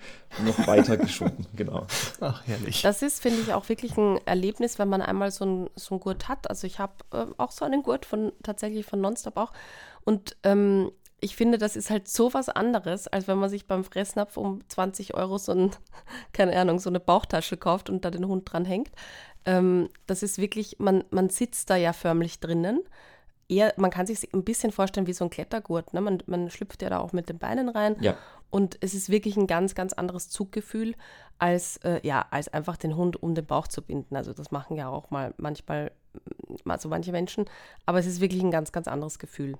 noch 0.46 0.66
weiter 0.68 0.96
geschoben. 0.96 1.46
Genau. 1.58 1.86
Ach, 2.22 2.48
herrlich. 2.48 2.82
Das 2.82 3.02
ist, 3.02 3.22
finde 3.22 3.42
ich, 3.42 3.54
auch 3.54 3.68
wirklich 3.68 3.98
ein 3.98 4.22
Erlebnis, 4.26 4.80
wenn 4.80 4.88
man 4.88 5.02
einmal 5.02 5.32
so 5.32 5.44
einen 5.44 5.70
so 5.76 5.96
einen 5.96 6.00
Gurt 6.00 6.30
hat. 6.30 6.50
Also 6.50 6.66
ich 6.66 6.80
habe 6.80 6.94
äh, 7.12 7.26
auch 7.38 7.52
so 7.52 7.66
einen 7.66 7.84
Gurt 7.84 8.06
von 8.06 8.32
tatsächlich 8.42 8.86
von 8.86 9.02
Nonstop 9.02 9.36
auch. 9.36 9.52
Und 10.06 10.38
ähm, 10.44 10.92
ich 11.20 11.36
finde, 11.36 11.58
das 11.58 11.76
ist 11.76 11.90
halt 11.90 12.08
so 12.08 12.34
was 12.34 12.50
anderes, 12.50 13.08
als 13.08 13.28
wenn 13.28 13.40
man 13.40 13.50
sich 13.50 13.66
beim 13.66 13.84
Fressnapf 13.84 14.38
um 14.38 14.62
20 14.70 15.16
Euro 15.16 15.38
so 15.38 15.52
ein, 15.52 15.72
keine 16.34 16.56
Ahnung, 16.56 16.80
so 16.80 16.90
eine 16.90 17.00
Bauchtasche 17.00 17.58
kauft 17.58 17.90
und 17.90 18.06
da 18.06 18.12
den 18.12 18.28
Hund 18.28 18.52
dran 18.52 18.66
hängt. 18.66 18.92
Ähm, 19.46 19.90
das 20.06 20.24
ist 20.24 20.38
wirklich, 20.38 20.78
man, 20.80 21.04
man 21.10 21.30
sitzt 21.30 21.70
da 21.70 21.76
ja 21.76 21.94
förmlich 21.94 22.40
drinnen. 22.40 22.84
Eher, 23.50 23.74
man 23.78 23.92
kann 23.92 24.06
sich 24.06 24.32
ein 24.34 24.44
bisschen 24.44 24.72
vorstellen 24.72 25.08
wie 25.08 25.14
so 25.14 25.24
ein 25.24 25.30
Klettergurt. 25.30 25.94
Ne? 25.94 26.02
Man, 26.02 26.22
man 26.28 26.50
schlüpft 26.52 26.82
ja 26.82 26.90
da 26.90 27.00
auch 27.00 27.14
mit 27.14 27.30
den 27.30 27.40
Beinen 27.40 27.70
rein. 27.70 27.96
Ja, 28.02 28.18
Und 28.50 28.78
es 28.82 28.94
ist 28.94 29.10
wirklich 29.10 29.38
ein 29.38 29.48
ganz, 29.48 29.74
ganz 29.74 29.94
anderes 29.94 30.30
Zuggefühl, 30.30 30.96
als, 31.40 31.78
äh, 31.78 32.06
ja, 32.06 32.26
als 32.30 32.50
einfach 32.50 32.78
den 32.78 32.96
Hund 32.96 33.24
um 33.24 33.34
den 33.34 33.46
Bauch 33.46 33.68
zu 33.68 33.82
binden. 33.82 34.18
Also 34.18 34.34
das 34.34 34.52
machen 34.52 34.76
ja 34.76 34.90
auch 34.90 35.10
mal 35.12 35.34
manchmal, 35.38 35.92
also 36.66 36.90
manche 36.90 37.14
Menschen. 37.14 37.46
Aber 37.86 38.00
es 38.00 38.06
ist 38.06 38.20
wirklich 38.20 38.44
ein 38.44 38.52
ganz, 38.52 38.72
ganz 38.72 38.88
anderes 38.88 39.18
Gefühl. 39.18 39.58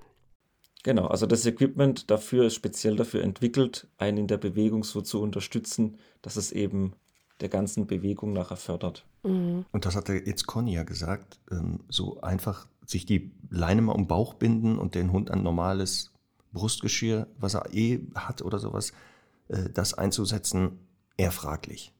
Genau. 0.82 1.06
Also 1.06 1.26
das 1.26 1.46
Equipment 1.46 2.10
dafür 2.10 2.46
ist 2.46 2.54
speziell 2.54 2.96
dafür 2.96 3.22
entwickelt, 3.22 3.88
einen 3.98 4.18
in 4.18 4.26
der 4.26 4.38
Bewegung 4.38 4.84
so 4.84 5.00
zu 5.00 5.20
unterstützen, 5.20 5.98
dass 6.22 6.36
es 6.36 6.52
eben 6.52 6.94
der 7.40 7.48
ganzen 7.48 7.86
Bewegung 7.86 8.32
nachher 8.32 8.56
fördert. 8.56 9.04
Mhm. 9.22 9.64
Und 9.72 9.84
das 9.84 9.96
hatte 9.96 10.14
jetzt 10.14 10.46
Conny 10.46 10.74
ja 10.74 10.82
gesagt, 10.82 11.38
ähm, 11.50 11.80
so 11.88 12.20
einfach 12.20 12.66
sich 12.84 13.06
die 13.06 13.30
Leine 13.50 13.82
mal 13.82 13.92
um 13.92 14.02
den 14.02 14.08
Bauch 14.08 14.34
binden 14.34 14.78
und 14.78 14.94
den 14.94 15.12
Hund 15.12 15.30
ein 15.30 15.42
normales 15.42 16.12
Brustgeschirr, 16.52 17.26
was 17.38 17.54
er 17.54 17.72
eh 17.72 18.00
hat 18.14 18.42
oder 18.42 18.58
sowas, 18.58 18.92
äh, 19.48 19.70
das 19.72 19.94
einzusetzen, 19.94 20.78
eher 21.16 21.32
fraglich. 21.32 21.92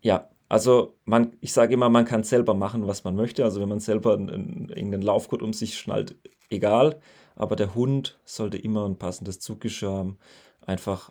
Ja, 0.00 0.30
also 0.48 0.96
man, 1.04 1.36
ich 1.40 1.52
sage 1.52 1.74
immer, 1.74 1.90
man 1.90 2.06
kann 2.06 2.24
selber 2.24 2.54
machen, 2.54 2.86
was 2.86 3.04
man 3.04 3.14
möchte. 3.14 3.44
Also 3.44 3.60
wenn 3.60 3.68
man 3.68 3.80
selber 3.80 4.14
einen, 4.14 4.30
einen, 4.30 4.68
irgendeinen 4.70 5.02
Laufgurt 5.02 5.42
um 5.42 5.52
sich 5.52 5.78
schnallt, 5.78 6.16
egal. 6.48 7.00
Aber 7.40 7.56
der 7.56 7.74
Hund 7.74 8.18
sollte 8.24 8.58
immer 8.58 8.86
ein 8.86 8.98
passendes 8.98 9.40
Zuggeschirr 9.40 9.92
haben. 9.92 10.18
Einfach, 10.66 11.10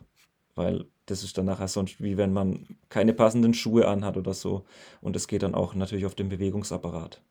weil 0.56 0.86
das 1.06 1.24
ist 1.24 1.38
dann 1.38 1.46
nachher 1.46 1.68
sonst 1.68 2.02
wie 2.02 2.18
wenn 2.18 2.32
man 2.32 2.78
keine 2.90 3.14
passenden 3.14 3.54
Schuhe 3.54 3.88
anhat 3.88 4.16
oder 4.16 4.34
so. 4.34 4.66
Und 5.02 5.16
es 5.16 5.28
geht 5.28 5.44
dann 5.44 5.56
auch 5.56 5.74
natürlich 5.74 6.06
auf 6.06 6.16
den 6.16 6.30
Bewegungsapparat. 6.30 7.22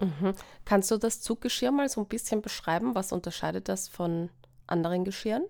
Mhm. 0.00 0.34
Kannst 0.64 0.90
du 0.90 0.98
das 0.98 1.22
Zuggeschirr 1.22 1.70
mal 1.70 1.88
so 1.88 2.02
ein 2.02 2.08
bisschen 2.08 2.42
beschreiben? 2.42 2.94
Was 2.94 3.12
unterscheidet 3.12 3.68
das 3.68 3.88
von 3.88 4.28
anderen 4.66 5.04
Geschirren? 5.04 5.46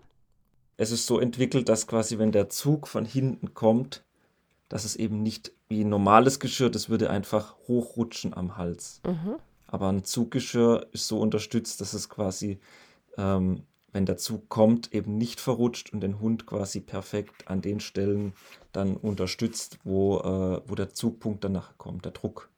es 0.77 0.91
ist 0.91 1.07
so 1.07 1.19
entwickelt, 1.19 1.69
dass 1.69 1.87
quasi, 1.87 2.19
wenn 2.19 2.33
der 2.33 2.49
Zug 2.49 2.87
von 2.87 3.05
hinten 3.05 3.55
kommt, 3.55 4.05
dass 4.69 4.85
es 4.85 4.97
eben 4.97 5.23
nicht 5.23 5.53
wie 5.69 5.83
ein 5.83 5.89
normales 5.89 6.39
Geschirr, 6.41 6.71
das 6.71 6.89
würde 6.89 7.11
einfach 7.11 7.57
hochrutschen 7.67 8.35
am 8.35 8.57
Hals. 8.57 9.01
Mhm. 9.07 9.37
Aber 9.67 9.89
ein 9.89 10.05
Zuggeschirr 10.05 10.87
ist 10.93 11.09
so 11.09 11.21
unterstützt, 11.21 11.81
dass 11.81 11.93
es 11.93 12.09
quasi, 12.09 12.59
ähm, 13.17 13.63
wenn 13.93 14.07
der 14.07 14.17
Zug 14.17 14.49
kommt, 14.49 14.93
eben 14.93 15.17
nicht 15.17 15.41
verrutscht 15.41 15.93
und 15.93 16.01
den 16.01 16.21
Hund 16.21 16.47
quasi 16.47 16.81
perfekt 16.81 17.49
an 17.49 17.63
den 17.63 17.81
Stellen 17.81 18.35
dann 18.73 18.97
unterstützt, 18.97 19.79
wo, 19.85 20.19
äh, 20.19 20.63
wo 20.67 20.75
der 20.75 20.91
Zugpunkt 20.91 21.45
danach 21.45 21.79
kommt, 21.79 22.05
der 22.05 22.13
Druck. 22.13 22.51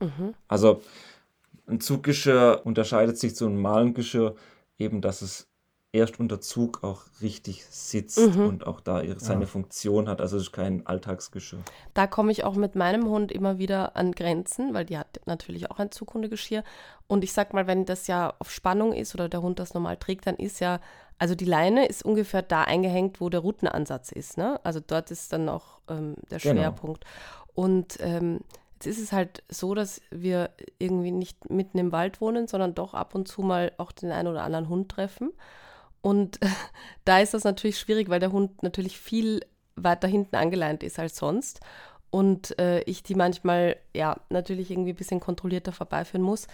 Mhm. 0.00 0.34
Also 0.48 0.82
ein 1.66 1.80
Zuggeschirr 1.80 2.62
unterscheidet 2.64 3.18
sich 3.18 3.34
zu 3.34 3.46
einem 3.46 3.56
normalen 3.56 3.94
Geschirr 3.94 4.34
eben, 4.78 5.00
dass 5.00 5.22
es 5.22 5.48
erst 5.94 6.18
unter 6.18 6.40
Zug 6.40 6.82
auch 6.82 7.02
richtig 7.22 7.64
sitzt 7.66 8.18
Mhm. 8.18 8.46
und 8.46 8.66
auch 8.66 8.80
da 8.80 9.00
ihre, 9.00 9.20
seine 9.20 9.46
Funktion 9.46 10.08
hat. 10.08 10.20
Also 10.20 10.36
es 10.36 10.44
ist 10.44 10.52
kein 10.52 10.84
Alltagsgeschirr. 10.86 11.60
Da 11.94 12.06
komme 12.06 12.32
ich 12.32 12.42
auch 12.44 12.56
mit 12.56 12.74
meinem 12.74 13.08
Hund 13.08 13.30
immer 13.30 13.58
wieder 13.58 13.96
an 13.96 14.12
Grenzen, 14.12 14.74
weil 14.74 14.84
die 14.84 14.98
hat 14.98 15.20
natürlich 15.26 15.70
auch 15.70 15.78
ein 15.78 15.92
Zughundegeschirr. 15.92 16.64
Und 17.06 17.22
ich 17.22 17.32
sag 17.32 17.54
mal, 17.54 17.66
wenn 17.68 17.84
das 17.84 18.08
ja 18.08 18.34
auf 18.40 18.50
Spannung 18.50 18.92
ist 18.92 19.14
oder 19.14 19.28
der 19.28 19.40
Hund 19.42 19.58
das 19.60 19.72
normal 19.72 19.96
trägt, 19.96 20.26
dann 20.26 20.36
ist 20.36 20.58
ja, 20.60 20.80
also 21.18 21.34
die 21.36 21.44
Leine 21.44 21.86
ist 21.86 22.04
ungefähr 22.04 22.42
da 22.42 22.62
eingehängt, 22.64 23.20
wo 23.20 23.28
der 23.28 23.40
Routenansatz 23.40 24.10
ist. 24.10 24.36
Ne? 24.36 24.58
Also 24.64 24.80
dort 24.84 25.12
ist 25.12 25.32
dann 25.32 25.48
auch 25.48 25.78
ähm, 25.88 26.16
der 26.30 26.38
Genau. 26.40 26.54
Schwerpunkt. 26.60 27.04
Und 27.54 27.98
ähm, 28.00 28.40
jetzt 28.74 28.86
ist 28.86 28.98
es 28.98 29.12
halt 29.12 29.44
so, 29.48 29.74
dass 29.76 30.00
wir 30.10 30.50
irgendwie 30.80 31.12
nicht 31.12 31.48
mitten 31.50 31.78
im 31.78 31.92
Wald 31.92 32.20
wohnen, 32.20 32.48
sondern 32.48 32.74
doch 32.74 32.94
ab 32.94 33.14
und 33.14 33.28
zu 33.28 33.42
mal 33.42 33.70
auch 33.78 33.92
den 33.92 34.10
einen 34.10 34.26
oder 34.26 34.42
anderen 34.42 34.68
Hund 34.68 34.88
treffen. 34.90 35.32
Und 36.04 36.38
da 37.06 37.20
ist 37.20 37.32
das 37.32 37.44
natürlich 37.44 37.78
schwierig, 37.78 38.10
weil 38.10 38.20
der 38.20 38.30
Hund 38.30 38.62
natürlich 38.62 38.98
viel 39.00 39.40
weiter 39.74 40.06
hinten 40.06 40.36
angeleint 40.36 40.82
ist 40.82 40.98
als 40.98 41.16
sonst. 41.16 41.60
Und 42.10 42.56
äh, 42.60 42.80
ich 42.82 43.02
die 43.02 43.14
manchmal, 43.14 43.76
ja, 43.94 44.20
natürlich 44.28 44.70
irgendwie 44.70 44.92
ein 44.92 44.96
bisschen 44.96 45.18
kontrollierter 45.18 45.72
vorbeiführen 45.72 46.22
muss. 46.22 46.46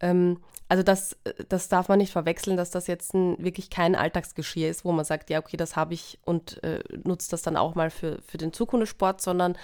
Ähm, 0.00 0.40
also 0.68 0.82
das, 0.82 1.16
das 1.48 1.68
darf 1.68 1.88
man 1.88 1.98
nicht 1.98 2.10
verwechseln, 2.10 2.56
dass 2.56 2.70
das 2.70 2.88
jetzt 2.88 3.14
ein, 3.14 3.42
wirklich 3.42 3.70
kein 3.70 3.94
Alltagsgeschirr 3.94 4.68
ist, 4.68 4.84
wo 4.84 4.90
man 4.90 5.04
sagt, 5.04 5.30
ja, 5.30 5.38
okay, 5.38 5.56
das 5.56 5.76
habe 5.76 5.94
ich 5.94 6.18
und 6.24 6.62
äh, 6.64 6.80
nutze 7.04 7.30
das 7.30 7.42
dann 7.42 7.56
auch 7.56 7.76
mal 7.76 7.90
für, 7.90 8.20
für 8.26 8.38
den 8.38 8.52
Zukunftssport, 8.52 9.22
sondern 9.22 9.56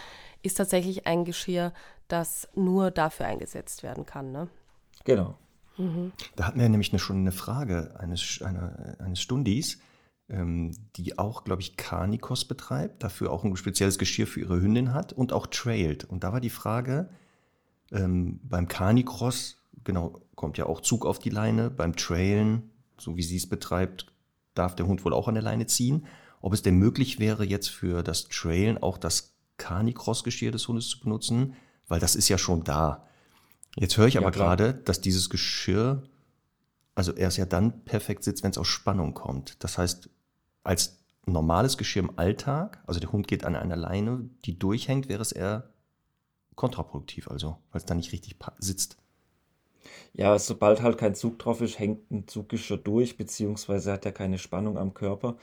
ist 0.42 0.54
tatsächlich 0.54 1.06
ein 1.08 1.24
Geschirr, 1.24 1.72
das 2.06 2.48
nur 2.54 2.92
dafür 2.92 3.26
eingesetzt 3.26 3.82
werden 3.82 4.06
kann. 4.06 4.30
Ne? 4.30 4.48
Genau. 5.04 5.34
Da 6.36 6.46
hatten 6.46 6.60
wir 6.60 6.68
nämlich 6.68 6.92
eine, 6.92 6.98
schon 6.98 7.18
eine 7.18 7.32
Frage 7.32 7.98
eines, 7.98 8.40
einer, 8.42 8.96
eines 8.98 9.20
Stundis, 9.20 9.78
ähm, 10.28 10.72
die 10.96 11.18
auch, 11.18 11.44
glaube 11.44 11.62
ich, 11.62 11.76
Carnicos 11.76 12.44
betreibt, 12.44 13.02
dafür 13.02 13.32
auch 13.32 13.44
ein 13.44 13.56
spezielles 13.56 13.98
Geschirr 13.98 14.26
für 14.26 14.40
ihre 14.40 14.60
Hündin 14.60 14.94
hat 14.94 15.12
und 15.12 15.32
auch 15.32 15.46
trailt. 15.46 16.04
Und 16.04 16.24
da 16.24 16.32
war 16.32 16.40
die 16.40 16.50
Frage, 16.50 17.08
ähm, 17.90 18.40
beim 18.42 18.68
Carnicross, 18.68 19.58
genau, 19.84 20.20
kommt 20.34 20.58
ja 20.58 20.66
auch 20.66 20.80
Zug 20.80 21.06
auf 21.06 21.18
die 21.18 21.30
Leine, 21.30 21.70
beim 21.70 21.96
Trailen, 21.96 22.70
so 22.98 23.16
wie 23.16 23.22
sie 23.22 23.36
es 23.36 23.48
betreibt, 23.48 24.06
darf 24.54 24.74
der 24.74 24.86
Hund 24.86 25.04
wohl 25.04 25.12
auch 25.12 25.28
an 25.28 25.34
der 25.34 25.42
Leine 25.42 25.66
ziehen. 25.66 26.06
Ob 26.40 26.52
es 26.52 26.62
denn 26.62 26.76
möglich 26.76 27.18
wäre, 27.18 27.44
jetzt 27.44 27.68
für 27.68 28.02
das 28.02 28.24
Trailen 28.24 28.78
auch 28.78 28.98
das 28.98 29.34
Carnicross-Geschirr 29.58 30.50
des 30.50 30.66
Hundes 30.66 30.88
zu 30.88 31.00
benutzen, 31.00 31.54
weil 31.86 32.00
das 32.00 32.16
ist 32.16 32.28
ja 32.28 32.38
schon 32.38 32.64
da. 32.64 33.06
Jetzt 33.76 33.96
höre 33.96 34.06
ich 34.06 34.18
aber 34.18 34.30
gerade, 34.30 34.74
dass 34.74 35.00
dieses 35.00 35.30
Geschirr, 35.30 36.02
also 36.94 37.12
er 37.12 37.28
es 37.28 37.36
ja 37.36 37.46
dann 37.46 37.84
perfekt 37.84 38.24
sitzt, 38.24 38.42
wenn 38.42 38.50
es 38.50 38.58
aus 38.58 38.68
Spannung 38.68 39.14
kommt. 39.14 39.62
Das 39.64 39.78
heißt, 39.78 40.10
als 40.62 40.98
normales 41.24 41.78
Geschirr 41.78 42.02
im 42.02 42.18
Alltag, 42.18 42.82
also 42.86 43.00
der 43.00 43.12
Hund 43.12 43.28
geht 43.28 43.44
an 43.44 43.56
einer 43.56 43.76
Leine, 43.76 44.28
die 44.44 44.58
durchhängt, 44.58 45.08
wäre 45.08 45.22
es 45.22 45.32
eher 45.32 45.70
kontraproduktiv, 46.54 47.28
also, 47.28 47.58
weil 47.70 47.80
es 47.80 47.86
dann 47.86 47.96
nicht 47.96 48.12
richtig 48.12 48.36
sitzt. 48.58 48.98
Ja, 50.12 50.38
sobald 50.38 50.82
halt 50.82 50.98
kein 50.98 51.14
Zug 51.14 51.38
drauf 51.38 51.60
ist, 51.60 51.78
hängt 51.78 52.10
ein 52.10 52.28
Zuggeschirr 52.28 52.76
durch, 52.76 53.16
beziehungsweise 53.16 53.92
hat 53.92 54.04
er 54.04 54.12
keine 54.12 54.38
Spannung 54.38 54.76
am 54.76 54.94
Körper. 54.94 55.36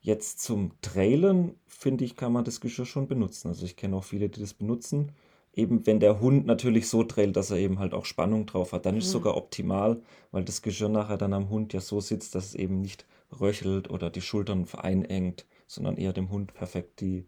Jetzt 0.00 0.40
zum 0.40 0.72
Trailen, 0.80 1.54
finde 1.66 2.04
ich, 2.04 2.16
kann 2.16 2.32
man 2.32 2.44
das 2.44 2.60
Geschirr 2.60 2.86
schon 2.86 3.08
benutzen. 3.08 3.48
Also 3.48 3.66
ich 3.66 3.76
kenne 3.76 3.96
auch 3.96 4.04
viele, 4.04 4.28
die 4.28 4.40
das 4.40 4.54
benutzen. 4.54 5.12
Eben 5.56 5.86
wenn 5.86 6.00
der 6.00 6.20
Hund 6.20 6.44
natürlich 6.46 6.86
so 6.88 7.02
trailt, 7.02 7.34
dass 7.34 7.50
er 7.50 7.56
eben 7.56 7.78
halt 7.78 7.94
auch 7.94 8.04
Spannung 8.04 8.44
drauf 8.44 8.72
hat, 8.72 8.84
dann 8.84 8.96
ist 8.96 9.06
es 9.06 9.10
sogar 9.10 9.36
optimal, 9.36 10.02
weil 10.30 10.44
das 10.44 10.60
Geschirr 10.60 10.90
nachher 10.90 11.16
dann 11.16 11.32
am 11.32 11.48
Hund 11.48 11.72
ja 11.72 11.80
so 11.80 12.00
sitzt, 12.00 12.34
dass 12.34 12.44
es 12.48 12.54
eben 12.54 12.82
nicht 12.82 13.06
röchelt 13.40 13.90
oder 13.90 14.10
die 14.10 14.20
Schultern 14.20 14.66
vereinengt, 14.66 15.46
sondern 15.66 15.96
eher 15.96 16.12
dem 16.12 16.30
Hund 16.30 16.52
perfekt 16.52 17.00
die, 17.00 17.26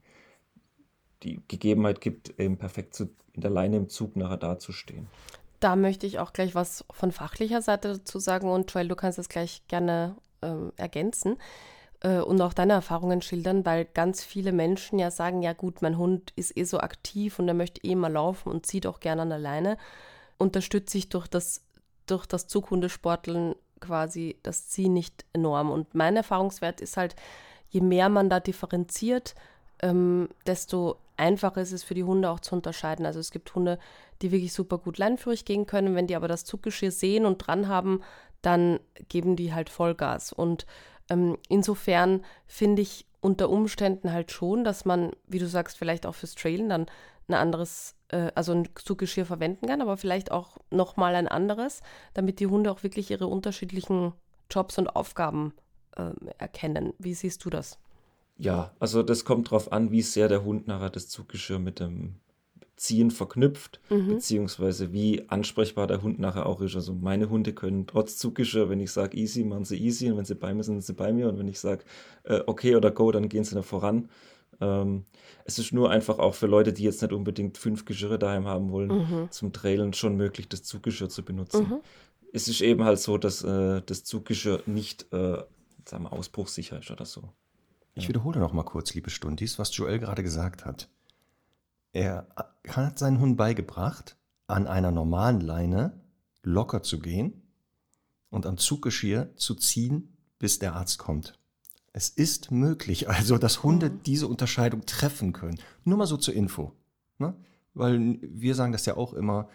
die 1.22 1.40
Gegebenheit 1.48 2.02
gibt, 2.02 2.38
eben 2.38 2.58
perfekt 2.58 2.94
zu, 2.94 3.08
in 3.32 3.40
der 3.40 3.50
Leine 3.50 3.78
im 3.78 3.88
Zug 3.88 4.14
nachher 4.14 4.36
dazustehen. 4.36 5.08
Da 5.58 5.74
möchte 5.74 6.06
ich 6.06 6.18
auch 6.18 6.34
gleich 6.34 6.54
was 6.54 6.84
von 6.90 7.12
fachlicher 7.12 7.62
Seite 7.62 7.94
dazu 7.94 8.18
sagen 8.18 8.50
und 8.50 8.72
Joel, 8.72 8.88
du 8.88 8.94
kannst 8.94 9.18
das 9.18 9.30
gleich 9.30 9.66
gerne 9.68 10.16
ähm, 10.42 10.72
ergänzen 10.76 11.38
äh, 12.00 12.18
und 12.18 12.40
auch 12.40 12.52
deine 12.52 12.74
Erfahrungen 12.74 13.22
schildern, 13.22 13.64
weil 13.64 13.84
ganz 13.84 14.22
viele 14.22 14.52
Menschen 14.52 14.98
ja 14.98 15.10
sagen, 15.10 15.42
ja 15.42 15.52
gut, 15.52 15.82
mein 15.82 15.98
Hund 15.98 16.32
ist 16.36 16.56
eh 16.56 16.64
so 16.64 16.78
aktiv 16.80 17.38
und 17.38 17.48
er 17.48 17.54
möchte 17.54 17.82
eh 17.84 17.94
mal 17.94 18.12
laufen 18.12 18.50
und 18.50 18.66
zieht 18.66 18.86
auch 18.86 19.00
gerne 19.00 19.22
an 19.22 19.30
der 19.30 19.38
Leine. 19.38 19.76
Unterstütze 20.38 20.98
ich 20.98 21.08
durch 21.08 21.26
das, 21.26 21.62
durch 22.06 22.26
das 22.26 22.46
Zughundesporteln 22.46 23.54
quasi 23.80 24.38
das 24.42 24.68
Ziehen 24.68 24.92
nicht 24.92 25.24
enorm. 25.32 25.70
Und 25.70 25.94
mein 25.94 26.16
Erfahrungswert 26.16 26.80
ist 26.80 26.96
halt, 26.96 27.16
je 27.68 27.80
mehr 27.80 28.08
man 28.08 28.30
da 28.30 28.40
differenziert, 28.40 29.34
ähm, 29.82 30.28
desto 30.46 30.96
einfacher 31.16 31.60
ist 31.60 31.72
es 31.72 31.82
für 31.82 31.94
die 31.94 32.04
Hunde 32.04 32.30
auch 32.30 32.40
zu 32.40 32.54
unterscheiden. 32.54 33.06
Also 33.06 33.20
es 33.20 33.30
gibt 33.30 33.54
Hunde, 33.54 33.78
die 34.22 34.32
wirklich 34.32 34.52
super 34.52 34.78
gut 34.78 34.98
leinführig 34.98 35.44
gehen 35.44 35.66
können. 35.66 35.94
Wenn 35.94 36.06
die 36.06 36.16
aber 36.16 36.28
das 36.28 36.44
Zuggeschirr 36.44 36.90
sehen 36.90 37.26
und 37.26 37.38
dran 37.38 37.68
haben, 37.68 38.02
dann 38.42 38.80
geben 39.08 39.36
die 39.36 39.52
halt 39.52 39.68
Vollgas. 39.68 40.32
Und 40.32 40.66
ähm, 41.08 41.38
insofern 41.48 42.24
finde 42.46 42.82
ich 42.82 43.06
unter 43.20 43.50
Umständen 43.50 44.12
halt 44.12 44.30
schon, 44.30 44.64
dass 44.64 44.84
man, 44.84 45.12
wie 45.26 45.38
du 45.38 45.48
sagst, 45.48 45.78
vielleicht 45.78 46.06
auch 46.06 46.14
fürs 46.14 46.34
Trailen 46.34 46.68
dann 46.68 46.86
ein 47.28 47.34
anderes, 47.34 47.96
äh, 48.08 48.30
also 48.34 48.52
ein 48.52 48.68
Zuggeschirr 48.74 49.26
verwenden 49.26 49.66
kann, 49.66 49.82
aber 49.82 49.96
vielleicht 49.96 50.30
auch 50.30 50.58
nochmal 50.70 51.14
ein 51.14 51.28
anderes, 51.28 51.80
damit 52.14 52.40
die 52.40 52.46
Hunde 52.46 52.70
auch 52.70 52.82
wirklich 52.82 53.10
ihre 53.10 53.26
unterschiedlichen 53.26 54.12
Jobs 54.50 54.78
und 54.78 54.88
Aufgaben 54.88 55.52
ähm, 55.96 56.14
erkennen. 56.38 56.94
Wie 56.98 57.14
siehst 57.14 57.44
du 57.44 57.50
das? 57.50 57.78
Ja, 58.36 58.72
also 58.78 59.02
das 59.02 59.24
kommt 59.24 59.50
drauf 59.50 59.72
an, 59.72 59.90
wie 59.90 60.02
sehr 60.02 60.28
der 60.28 60.44
Hund 60.44 60.68
nachher 60.68 60.90
das 60.90 61.08
Zuggeschirr 61.08 61.58
mit 61.58 61.80
dem 61.80 62.20
Ziehen 62.78 63.10
verknüpft, 63.10 63.80
beziehungsweise 64.08 64.92
wie 64.92 65.28
ansprechbar 65.28 65.86
der 65.86 66.00
Hund 66.00 66.18
nachher 66.18 66.46
auch 66.46 66.60
ist. 66.60 66.76
Also 66.76 66.94
meine 66.94 67.28
Hunde 67.28 67.52
können 67.52 67.86
trotz 67.86 68.16
Zuggeschirr, 68.16 68.70
wenn 68.70 68.80
ich 68.80 68.92
sage 68.92 69.16
easy, 69.16 69.44
machen 69.44 69.64
sie 69.64 69.76
easy 69.76 70.10
und 70.10 70.16
wenn 70.16 70.24
sie 70.24 70.34
bei 70.36 70.54
mir 70.54 70.62
sind, 70.62 70.76
sind 70.80 70.86
sie 70.86 70.92
bei 70.94 71.12
mir 71.12 71.28
und 71.28 71.38
wenn 71.38 71.48
ich 71.48 71.60
sage 71.60 71.84
äh, 72.24 72.40
okay 72.46 72.76
oder 72.76 72.90
go, 72.90 73.12
dann 73.12 73.28
gehen 73.28 73.44
sie 73.44 73.54
da 73.54 73.62
voran. 73.62 74.08
Ähm, 74.60 75.04
es 75.44 75.58
ist 75.58 75.72
nur 75.72 75.90
einfach 75.90 76.18
auch 76.18 76.34
für 76.34 76.46
Leute, 76.46 76.72
die 76.72 76.82
jetzt 76.84 77.02
nicht 77.02 77.12
unbedingt 77.12 77.58
fünf 77.58 77.84
Geschirre 77.84 78.18
daheim 78.18 78.46
haben 78.46 78.70
wollen, 78.70 78.90
zum 79.30 79.52
Trailen 79.52 79.92
schon 79.92 80.16
möglich, 80.16 80.48
das 80.48 80.62
Zuggeschirr 80.62 81.08
zu 81.08 81.24
benutzen. 81.24 81.66
Es 82.32 82.48
ist 82.48 82.60
eben 82.60 82.84
halt 82.84 82.98
so, 82.98 83.18
dass 83.18 83.42
äh, 83.44 83.82
das 83.86 84.04
Zuggeschirr 84.04 84.62
nicht, 84.66 85.12
äh, 85.12 85.38
sagen 85.84 86.04
wir, 86.04 86.12
ausbruchssicher 86.12 86.78
ist 86.80 86.90
oder 86.90 87.04
so. 87.04 87.22
Ich 87.94 88.08
wiederhole 88.08 88.38
noch 88.38 88.52
mal 88.52 88.62
kurz, 88.64 88.94
liebe 88.94 89.10
Stundis, 89.10 89.58
was 89.58 89.76
Joel 89.76 89.98
gerade 89.98 90.22
gesagt 90.22 90.64
hat. 90.64 90.88
Er 91.92 92.28
hat 92.68 92.98
seinen 92.98 93.20
Hund 93.20 93.36
beigebracht, 93.36 94.16
an 94.46 94.66
einer 94.66 94.90
normalen 94.90 95.40
Leine 95.40 96.00
locker 96.42 96.82
zu 96.82 96.98
gehen 96.98 97.42
und 98.30 98.46
am 98.46 98.58
Zuggeschirr 98.58 99.34
zu 99.36 99.54
ziehen, 99.54 100.16
bis 100.38 100.58
der 100.58 100.74
Arzt 100.74 100.98
kommt. 100.98 101.38
Es 101.92 102.08
ist 102.08 102.50
möglich, 102.50 103.08
also, 103.08 103.38
dass 103.38 103.62
Hunde 103.62 103.90
diese 103.90 104.28
Unterscheidung 104.28 104.86
treffen 104.86 105.32
können. 105.32 105.58
Nur 105.84 105.98
mal 105.98 106.06
so 106.06 106.16
zur 106.16 106.34
Info. 106.34 106.72
Ne? 107.18 107.34
Weil 107.74 108.18
wir 108.22 108.54
sagen 108.54 108.72
das 108.72 108.86
ja 108.86 108.96
auch 108.96 109.14
immer, 109.14 109.48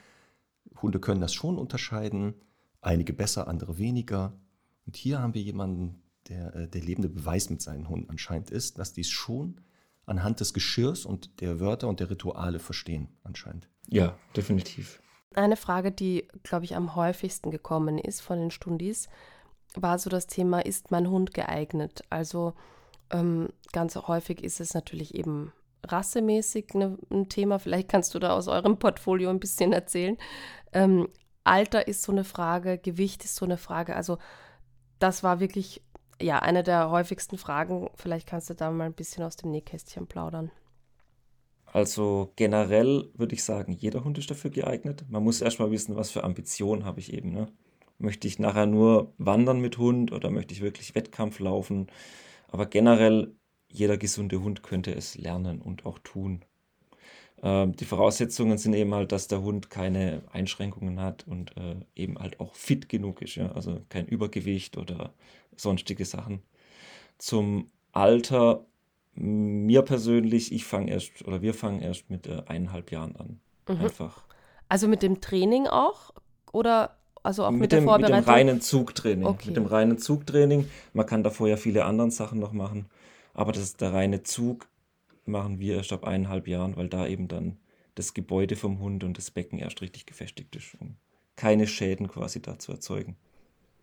Hunde 0.81 0.99
können 0.99 1.21
das 1.21 1.33
schon 1.33 1.57
unterscheiden, 1.57 2.33
einige 2.81 3.13
besser, 3.13 3.47
andere 3.47 3.77
weniger. 3.77 4.33
Und 4.85 4.97
hier 4.97 5.19
haben 5.19 5.33
wir 5.33 5.41
jemanden, 5.41 6.01
der 6.27 6.55
äh, 6.55 6.67
der 6.67 6.81
lebende 6.81 7.09
Beweis 7.09 7.49
mit 7.49 7.61
seinen 7.61 7.87
Hunden 7.89 8.09
anscheinend 8.09 8.49
ist, 8.49 8.77
dass 8.77 8.93
die 8.93 9.01
es 9.01 9.09
schon 9.09 9.61
anhand 10.05 10.39
des 10.39 10.53
Geschirrs 10.53 11.05
und 11.05 11.41
der 11.41 11.60
Wörter 11.60 11.88
und 11.88 12.00
der 12.00 12.10
Rituale 12.10 12.60
verstehen, 12.60 13.10
anscheinend. 13.24 13.69
Ja, 13.88 14.17
definitiv. 14.36 15.01
Eine 15.33 15.57
Frage, 15.57 15.91
die, 15.91 16.27
glaube 16.43 16.65
ich, 16.65 16.75
am 16.75 16.95
häufigsten 16.95 17.51
gekommen 17.51 17.98
ist 17.98 18.22
von 18.22 18.39
den 18.39 18.51
Stundis, 18.51 19.07
war 19.75 19.98
so 19.98 20.10
das 20.10 20.27
Thema, 20.27 20.60
ist 20.60 20.91
mein 20.91 21.10
Hund 21.10 21.33
geeignet? 21.33 22.03
Also 22.10 22.53
ähm, 23.10 23.50
ganz 23.72 23.95
häufig 23.95 24.43
ist 24.43 24.60
es 24.60 24.74
natürlich 24.74 25.15
eben 25.15 25.51
rassemäßig 25.83 26.74
ne, 26.75 26.98
ein 27.12 27.29
Thema. 27.29 27.60
Vielleicht 27.60 27.89
kannst 27.89 28.13
du 28.13 28.19
da 28.19 28.33
aus 28.33 28.48
eurem 28.48 28.77
Portfolio 28.77 29.29
ein 29.29 29.39
bisschen 29.39 29.74
erzählen. 29.74 30.17
Ähm, 30.72 31.07
Alter 31.43 31.88
ist 31.88 32.03
so 32.03 32.12
eine 32.12 32.24
Frage, 32.24 32.77
Gewicht 32.77 33.25
ist 33.25 33.36
so 33.36 33.45
eine 33.45 33.57
Frage. 33.57 33.95
Also 33.95 34.17
das 35.00 35.24
war 35.24 35.39
wirklich 35.39 35.81
ja, 36.22 36.39
eine 36.39 36.63
der 36.63 36.89
häufigsten 36.89 37.38
Fragen. 37.38 37.89
Vielleicht 37.96 38.27
kannst 38.27 38.50
du 38.50 38.53
da 38.53 38.72
mal 38.72 38.86
ein 38.86 38.93
bisschen 38.93 39.24
aus 39.24 39.36
dem 39.36 39.51
Nähkästchen 39.51 40.08
plaudern. 40.08 40.51
Also 41.65 42.32
generell 42.36 43.10
würde 43.15 43.34
ich 43.34 43.43
sagen, 43.43 43.72
jeder 43.72 44.03
Hund 44.03 44.17
ist 44.20 44.29
dafür 44.29 44.51
geeignet. 44.51 45.05
Man 45.10 45.24
muss 45.24 45.41
erstmal 45.41 45.72
wissen, 45.72 45.96
was 45.96 46.12
für 46.12 46.24
Ambitionen 46.24 46.86
habe 46.86 47.00
ich 47.00 47.12
eben. 47.12 47.32
Ne? 47.32 47.48
Möchte 47.98 48.27
ich 48.27 48.38
nachher 48.38 48.67
nur 48.67 49.13
wandern 49.17 49.60
mit 49.60 49.77
Hund 49.79 50.12
oder 50.12 50.29
möchte 50.29 50.53
ich 50.53 50.62
wirklich 50.62 50.93
Wettkampf 50.93 51.39
laufen? 51.39 51.88
Aber 52.50 52.67
generell, 52.67 53.36
jeder 53.67 53.98
gesunde 53.98 54.41
Hund 54.41 54.62
könnte 54.62 54.93
es 54.93 55.17
lernen 55.17 55.62
und 55.62 55.88
auch 55.88 55.98
tun. 56.00 56.46
Ähm, 57.41 57.75
die 57.75 57.86
Voraussetzungen 57.86 58.57
sind 58.57 58.74
eben 58.74 58.93
halt, 58.93 59.12
dass 59.12 59.27
der 59.27 59.41
Hund 59.41 59.69
keine 59.69 60.22
Einschränkungen 60.31 61.01
hat 61.01 61.25
und 61.27 61.55
äh, 61.57 61.75
eben 61.95 62.17
halt 62.17 62.39
auch 62.39 62.55
fit 62.55 62.88
genug 62.89 63.22
ist. 63.22 63.36
Ja? 63.36 63.51
Also 63.51 63.81
kein 63.89 64.05
Übergewicht 64.05 64.77
oder 64.77 65.13
sonstige 65.55 66.05
Sachen. 66.05 66.41
Zum 67.17 67.69
Alter 67.91 68.65
mir 69.15 69.83
persönlich, 69.83 70.51
ich 70.51 70.65
fange 70.65 70.91
erst 70.91 71.25
oder 71.27 71.41
wir 71.41 71.53
fangen 71.53 71.81
erst 71.81 72.10
mit 72.10 72.27
äh, 72.27 72.41
eineinhalb 72.48 72.91
Jahren 72.91 73.15
an. 73.15 73.39
Mhm. 73.67 73.86
Einfach. 73.86 74.24
Also 74.69 74.88
mit 74.88 75.03
dem 75.03 75.22
Training 75.22 75.67
auch? 75.67 76.12
Oder 76.51 76.98
also 77.22 77.45
auch 77.45 77.51
mit, 77.51 77.62
mit 77.62 77.72
der 77.72 77.81
dem, 77.81 77.86
Vorbereitung? 77.86 78.17
Mit 78.17 78.27
dem 78.27 78.33
reinen 78.33 78.62
Zugtraining. 78.62 79.25
Okay. 79.25 79.48
Mit 79.48 79.57
dem 79.57 79.65
reinen 79.65 79.98
Zugtraining. 79.98 80.69
Man 80.93 81.05
kann 81.05 81.24
davor 81.24 81.48
ja 81.48 81.57
viele 81.57 81.86
andere 81.86 82.10
Sachen 82.12 82.39
noch 82.39 82.53
machen. 82.53 82.88
Aber 83.33 83.51
das 83.51 83.63
ist 83.63 83.81
der 83.81 83.93
reine 83.93 84.24
Zug 84.24 84.67
machen 85.25 85.59
wir 85.59 85.77
erst 85.77 85.93
ab 85.93 86.03
eineinhalb 86.03 86.47
Jahren, 86.47 86.75
weil 86.75 86.89
da 86.89 87.07
eben 87.07 87.27
dann 87.27 87.57
das 87.95 88.13
Gebäude 88.13 88.55
vom 88.55 88.79
Hund 88.79 89.03
und 89.03 89.17
das 89.17 89.31
Becken 89.31 89.59
erst 89.59 89.81
richtig 89.81 90.05
gefestigt 90.05 90.55
ist, 90.55 90.75
um 90.79 90.95
keine 91.35 91.67
Schäden 91.67 92.07
quasi 92.07 92.41
da 92.41 92.59
zu 92.59 92.71
erzeugen. 92.71 93.15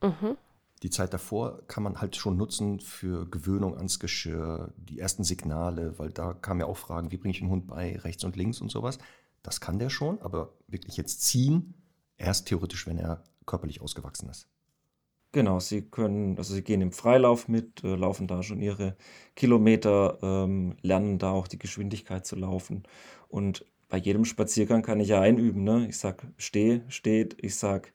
Mhm. 0.02 0.36
Die 0.82 0.90
Zeit 0.90 1.12
davor 1.12 1.66
kann 1.66 1.82
man 1.82 2.00
halt 2.00 2.16
schon 2.16 2.36
nutzen 2.36 2.80
für 2.80 3.28
Gewöhnung 3.28 3.76
ans 3.76 4.00
Geschirr, 4.00 4.72
die 4.76 4.98
ersten 4.98 5.24
Signale, 5.24 5.98
weil 5.98 6.10
da 6.10 6.32
kamen 6.32 6.60
ja 6.60 6.66
auch 6.66 6.78
Fragen, 6.78 7.12
wie 7.12 7.18
bringe 7.18 7.32
ich 7.32 7.40
den 7.40 7.50
Hund 7.50 7.66
bei, 7.66 7.98
rechts 7.98 8.24
und 8.24 8.36
links 8.36 8.60
und 8.60 8.70
sowas. 8.70 8.98
Das 9.42 9.60
kann 9.60 9.78
der 9.78 9.90
schon, 9.90 10.20
aber 10.22 10.54
wirklich 10.68 10.96
jetzt 10.96 11.22
ziehen, 11.22 11.74
erst 12.16 12.48
theoretisch, 12.48 12.86
wenn 12.86 12.98
er 12.98 13.24
körperlich 13.46 13.82
ausgewachsen 13.82 14.28
ist. 14.30 14.48
Genau, 15.32 15.60
sie 15.60 15.82
können, 15.82 16.36
also 16.38 16.54
sie 16.54 16.62
gehen 16.62 16.80
im 16.80 16.90
Freilauf 16.90 17.46
mit, 17.46 17.84
äh, 17.84 17.94
laufen 17.94 18.26
da 18.26 18.42
schon 18.42 18.60
ihre 18.60 18.96
Kilometer, 19.36 20.18
ähm, 20.22 20.76
lernen 20.82 21.18
da 21.18 21.30
auch 21.30 21.46
die 21.46 21.58
Geschwindigkeit 21.58 22.26
zu 22.26 22.34
laufen. 22.34 22.82
Und 23.28 23.64
bei 23.88 23.98
jedem 23.98 24.24
Spaziergang 24.24 24.82
kann 24.82 24.98
ich 25.00 25.08
ja 25.08 25.20
einüben. 25.20 25.62
Ne? 25.62 25.86
Ich 25.88 25.98
sag 25.98 26.26
steh, 26.36 26.80
steht, 26.88 27.36
ich 27.40 27.56
sag 27.56 27.92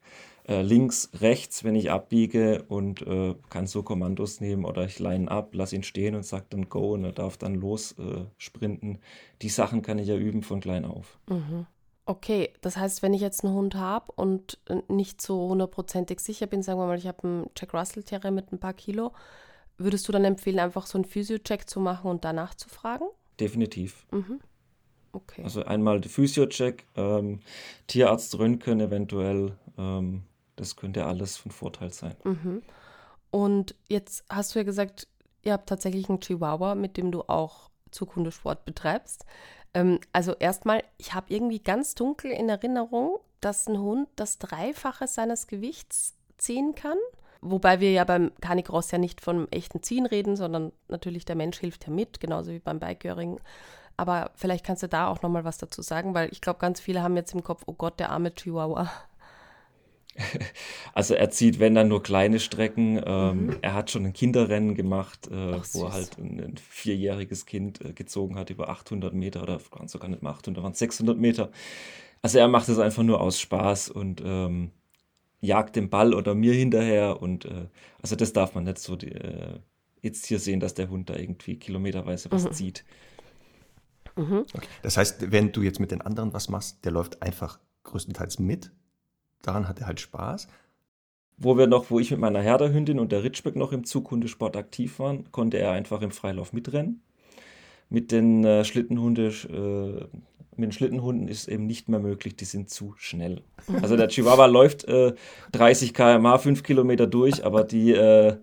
äh, 0.47 0.61
links, 0.61 1.09
rechts, 1.19 1.63
wenn 1.63 1.75
ich 1.75 1.91
abbiege 1.91 2.63
und 2.67 3.01
äh, 3.01 3.35
kann 3.49 3.67
so 3.67 3.83
Kommandos 3.83 4.39
nehmen 4.39 4.63
oder 4.63 4.85
ich 4.85 4.99
line 4.99 5.29
ab, 5.29 5.49
lass 5.53 5.73
ihn 5.73 5.83
stehen 5.83 6.15
und 6.15 6.25
sag 6.25 6.49
dann 6.51 6.69
go 6.69 6.93
und 6.93 7.03
er 7.03 7.11
darf 7.11 7.37
dann 7.37 7.55
los 7.55 7.95
äh, 7.97 8.25
sprinten. 8.37 8.99
Die 9.41 9.49
Sachen 9.49 9.81
kann 9.81 9.97
ich 9.97 10.07
ja 10.07 10.15
üben 10.15 10.43
von 10.43 10.59
klein 10.59 10.85
auf. 10.85 11.17
Mhm. 11.29 11.65
Okay, 12.07 12.53
das 12.61 12.77
heißt, 12.77 13.01
wenn 13.01 13.15
ich 13.15 13.21
jetzt 13.21 13.43
einen 13.43 13.55
Hund 13.55 13.75
habe 13.75 14.11
und 14.15 14.59
nicht 14.89 15.21
so 15.21 15.49
hundertprozentig 15.49 16.19
sicher 16.19 16.45
bin, 16.45 16.61
sagen 16.61 16.79
wir 16.79 16.85
mal, 16.85 16.97
ich 16.97 17.07
habe 17.07 17.23
einen 17.23 17.49
Jack 17.57 17.73
Russell 17.73 18.03
Terrier 18.03 18.31
mit 18.31 18.51
ein 18.51 18.59
paar 18.59 18.73
Kilo, 18.73 19.11
würdest 19.77 20.07
du 20.07 20.11
dann 20.11 20.23
empfehlen, 20.23 20.59
einfach 20.59 20.85
so 20.85 20.97
einen 20.97 21.05
Physio-Check 21.05 21.67
zu 21.67 21.79
machen 21.79 22.09
und 22.11 22.23
danach 22.23 22.53
zu 22.53 22.69
fragen? 22.69 23.05
Definitiv. 23.39 24.05
Mhm. 24.11 24.39
Okay. 25.13 25.43
Also 25.43 25.63
einmal 25.63 25.99
der 25.99 26.11
Physio-Check, 26.11 26.85
ähm, 26.95 27.39
Tierarzt 27.87 28.37
Röntgen 28.37 28.81
eventuell, 28.81 29.57
ähm, 29.77 30.23
das 30.57 30.75
könnte 30.75 31.05
alles 31.05 31.37
von 31.37 31.51
Vorteil 31.51 31.91
sein. 31.91 32.15
Mhm. 32.23 32.61
Und 33.31 33.75
jetzt 33.89 34.25
hast 34.29 34.53
du 34.53 34.59
ja 34.59 34.63
gesagt, 34.63 35.07
ihr 35.41 35.53
habt 35.53 35.67
tatsächlich 35.67 36.07
einen 36.09 36.19
Chihuahua, 36.19 36.75
mit 36.75 36.97
dem 36.97 37.11
du 37.11 37.23
auch 37.23 37.69
Zughundesport 37.91 38.65
betreibst. 38.65 39.25
Ähm, 39.75 39.99
also 40.13 40.33
erstmal, 40.33 40.83
ich 40.97 41.13
habe 41.13 41.27
irgendwie 41.29 41.59
ganz 41.59 41.93
dunkel 41.93 42.31
in 42.31 42.49
Erinnerung, 42.49 43.19
dass 43.41 43.67
ein 43.67 43.77
Hund 43.77 44.07
das 44.15 44.39
Dreifache 44.39 45.07
seines 45.07 45.45
Gewichts 45.45 46.15
ziehen 46.37 46.73
kann. 46.73 46.97
Wobei 47.41 47.79
wir 47.79 47.91
ja 47.91 48.05
beim 48.05 48.31
Canicross 48.41 48.89
ja 48.89 48.97
nicht 48.97 49.21
von 49.21 49.51
echten 49.51 49.83
Ziehen 49.83 50.07
reden, 50.07 50.35
sondern 50.35 50.71
natürlich 50.87 51.25
der 51.25 51.35
Mensch 51.35 51.59
hilft 51.59 51.85
ja 51.85 51.93
mit, 51.93 52.19
genauso 52.19 52.51
wie 52.51 52.59
beim 52.59 52.79
Bikeuring. 52.79 53.39
Aber 53.97 54.31
vielleicht 54.35 54.65
kannst 54.65 54.81
du 54.81 54.87
da 54.87 55.07
auch 55.07 55.21
nochmal 55.21 55.45
was 55.45 55.57
dazu 55.57 55.81
sagen, 55.81 56.15
weil 56.15 56.29
ich 56.31 56.41
glaube, 56.41 56.59
ganz 56.59 56.79
viele 56.79 57.03
haben 57.03 57.15
jetzt 57.15 57.33
im 57.33 57.43
Kopf, 57.43 57.63
oh 57.67 57.73
Gott, 57.73 57.99
der 57.99 58.09
arme 58.09 58.33
Chihuahua. 58.33 58.89
Also 60.93 61.13
er 61.13 61.29
zieht, 61.29 61.59
wenn 61.59 61.75
dann 61.75 61.89
nur 61.89 62.01
kleine 62.01 62.39
Strecken. 62.39 63.01
Ähm, 63.05 63.45
mhm. 63.47 63.55
Er 63.61 63.73
hat 63.73 63.91
schon 63.91 64.05
ein 64.05 64.13
Kinderrennen 64.13 64.75
gemacht, 64.75 65.27
äh, 65.29 65.53
Ach, 65.55 65.65
wo 65.73 65.85
er 65.85 65.93
halt 65.93 66.17
ein, 66.17 66.39
ein 66.39 66.55
vierjähriges 66.57 67.45
Kind 67.45 67.83
äh, 67.83 67.91
gezogen 67.93 68.37
hat 68.37 68.49
über 68.49 68.69
800 68.69 69.13
Meter 69.13 69.43
oder 69.43 69.59
sogar 69.87 70.09
nicht 70.09 70.21
mal 70.21 70.31
800, 70.31 70.63
waren 70.63 70.73
600 70.73 71.17
Meter. 71.17 71.51
Also 72.21 72.39
er 72.39 72.47
macht 72.47 72.69
es 72.69 72.79
einfach 72.79 73.03
nur 73.03 73.19
aus 73.19 73.39
Spaß 73.39 73.89
und 73.89 74.21
ähm, 74.25 74.71
jagt 75.41 75.75
den 75.75 75.89
Ball 75.89 76.13
oder 76.13 76.33
mir 76.33 76.53
hinterher. 76.53 77.21
Und 77.21 77.45
äh, 77.45 77.67
also 78.01 78.15
das 78.15 78.31
darf 78.33 78.55
man 78.55 78.63
nicht 78.63 78.79
so 78.79 78.95
die, 78.95 79.11
äh, 79.11 79.59
jetzt 80.01 80.25
hier 80.25 80.39
sehen, 80.39 80.59
dass 80.59 80.73
der 80.75 80.89
Hund 80.89 81.09
da 81.09 81.15
irgendwie 81.15 81.57
kilometerweise 81.57 82.31
was 82.31 82.45
Mhm. 82.45 82.51
zieht. 82.53 82.85
Mhm. 84.15 84.45
Okay. 84.53 84.67
Das 84.81 84.95
heißt, 84.97 85.31
wenn 85.31 85.51
du 85.51 85.61
jetzt 85.61 85.79
mit 85.79 85.91
den 85.91 86.01
anderen 86.01 86.31
was 86.33 86.47
machst, 86.47 86.85
der 86.85 86.93
läuft 86.93 87.21
einfach 87.21 87.59
größtenteils 87.83 88.39
mit. 88.39 88.71
Daran 89.41 89.67
hat 89.67 89.79
er 89.79 89.87
halt 89.87 89.99
Spaß. 89.99 90.47
Wo 91.37 91.57
wir 91.57 91.67
noch, 91.67 91.91
wo 91.91 91.99
ich 91.99 92.11
mit 92.11 92.19
meiner 92.19 92.41
Herderhündin 92.41 92.99
und 92.99 93.11
der 93.11 93.23
Ritschbeck 93.23 93.55
noch 93.55 93.71
im 93.73 93.83
Zughundesport 93.83 94.55
aktiv 94.55 94.99
waren, 94.99 95.31
konnte 95.31 95.57
er 95.57 95.71
einfach 95.71 96.01
im 96.01 96.11
Freilauf 96.11 96.53
mitrennen. 96.53 97.01
Mit 97.89 98.11
den 98.11 98.43
äh, 98.45 98.63
Schlittenhunde, 98.63 99.27
äh, 99.27 100.17
mit 100.55 100.69
den 100.69 100.71
Schlittenhunden 100.71 101.27
ist 101.27 101.49
eben 101.49 101.67
nicht 101.67 101.89
mehr 101.89 101.99
möglich, 101.99 102.35
die 102.37 102.45
sind 102.45 102.69
zu 102.69 102.95
schnell. 102.97 103.41
Also 103.81 103.97
der 103.97 104.07
Chihuahua 104.07 104.45
läuft 104.45 104.85
äh, 104.85 105.13
30 105.51 105.93
km/h, 105.93 106.37
5 106.37 106.63
Kilometer 106.63 107.05
durch, 107.05 107.45
aber 107.45 107.63
die 107.63 107.91
äh, 107.91 108.37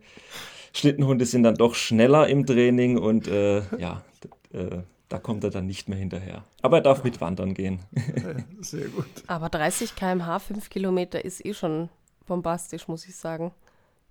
Schlittenhunde 0.75 1.25
sind 1.27 1.43
dann 1.43 1.55
doch 1.55 1.75
schneller 1.75 2.29
im 2.29 2.47
Training 2.47 2.99
und 2.99 3.29
äh, 3.29 3.63
ja, 3.79 4.03
äh, 4.53 4.83
da 5.13 5.19
kommt 5.19 5.45
er 5.45 5.51
dann 5.51 5.67
nicht 5.67 5.89
mehr 5.89 5.99
hinterher. 5.99 6.45
Aber 6.63 6.79
er 6.79 6.83
darf 6.83 7.05
mit 7.05 7.21
wandern 7.21 7.55
gehen. 7.55 7.81
Sehr 8.61 8.89
gut. 8.89 9.07
Aber 9.27 9.49
30 9.49 9.95
km/h, 9.95 10.39
5 10.39 10.71
Kilometer 10.71 11.25
ist 11.25 11.45
eh 11.45 11.55
schon 11.55 11.89
bombastisch, 12.27 12.89
muss 12.89 13.07
ich 13.07 13.17
sagen. 13.17 13.53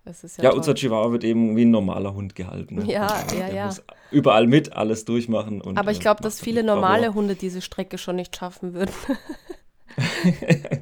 Das 0.05 0.23
ist 0.23 0.37
ja, 0.37 0.45
Ja, 0.45 0.51
unser 0.51 0.73
Chihuahua 0.73 1.11
wird 1.11 1.23
eben 1.23 1.55
wie 1.55 1.65
ein 1.65 1.71
normaler 1.71 2.13
Hund 2.13 2.35
gehalten. 2.35 2.75
Ne? 2.75 2.85
Ja, 2.85 3.07
äh, 3.07 3.39
ja, 3.39 3.45
der 3.45 3.53
ja. 3.53 3.65
muss 3.67 3.83
überall 4.11 4.47
mit, 4.47 4.73
alles 4.73 5.05
durchmachen. 5.05 5.61
Und, 5.61 5.77
Aber 5.77 5.91
ich 5.91 5.97
äh, 5.97 6.01
glaube, 6.01 6.23
dass 6.23 6.35
macht 6.35 6.43
viele 6.43 6.63
normale 6.63 7.13
Hunde 7.13 7.35
diese 7.35 7.61
Strecke 7.61 7.97
schon 7.97 8.15
nicht 8.15 8.35
schaffen 8.35 8.73
würden. 8.73 8.93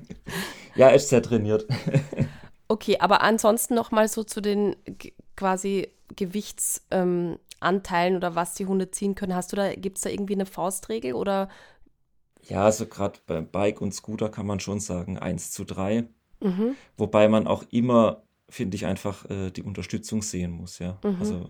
Ja, 0.75 0.87
er 0.87 0.95
ist 0.95 1.09
sehr 1.09 1.21
trainiert. 1.21 1.65
Okay, 2.69 2.97
aber 2.99 3.21
ansonsten 3.21 3.73
noch 3.73 3.91
mal 3.91 4.07
so 4.07 4.23
zu 4.23 4.39
den 4.41 4.75
quasi 5.35 5.89
Gewichtsanteilen 6.15 7.31
ähm, 7.31 7.39
Anteilen 7.59 8.15
oder 8.15 8.35
was 8.35 8.53
die 8.53 8.65
Hunde 8.65 8.91
ziehen 8.91 9.15
können. 9.15 9.35
Hast 9.35 9.51
du 9.51 9.55
da, 9.55 9.73
gibt 9.73 9.97
es 9.97 10.03
da 10.03 10.09
irgendwie 10.09 10.33
eine 10.33 10.45
Faustregel 10.45 11.13
oder? 11.13 11.49
Ja, 12.47 12.65
also 12.65 12.85
gerade 12.85 13.19
beim 13.25 13.47
Bike 13.47 13.81
und 13.81 13.93
Scooter 13.93 14.29
kann 14.29 14.45
man 14.45 14.59
schon 14.59 14.79
sagen 14.79 15.17
1 15.17 15.51
zu 15.51 15.65
3. 15.65 16.07
Mhm. 16.41 16.75
Wobei 16.97 17.27
man 17.27 17.47
auch 17.47 17.63
immer, 17.71 18.23
finde 18.47 18.75
ich, 18.75 18.85
einfach 18.85 19.29
äh, 19.29 19.51
die 19.51 19.63
Unterstützung 19.63 20.21
sehen 20.21 20.51
muss. 20.51 20.79
Ja? 20.79 20.97
Mhm. 21.03 21.17
Also 21.19 21.49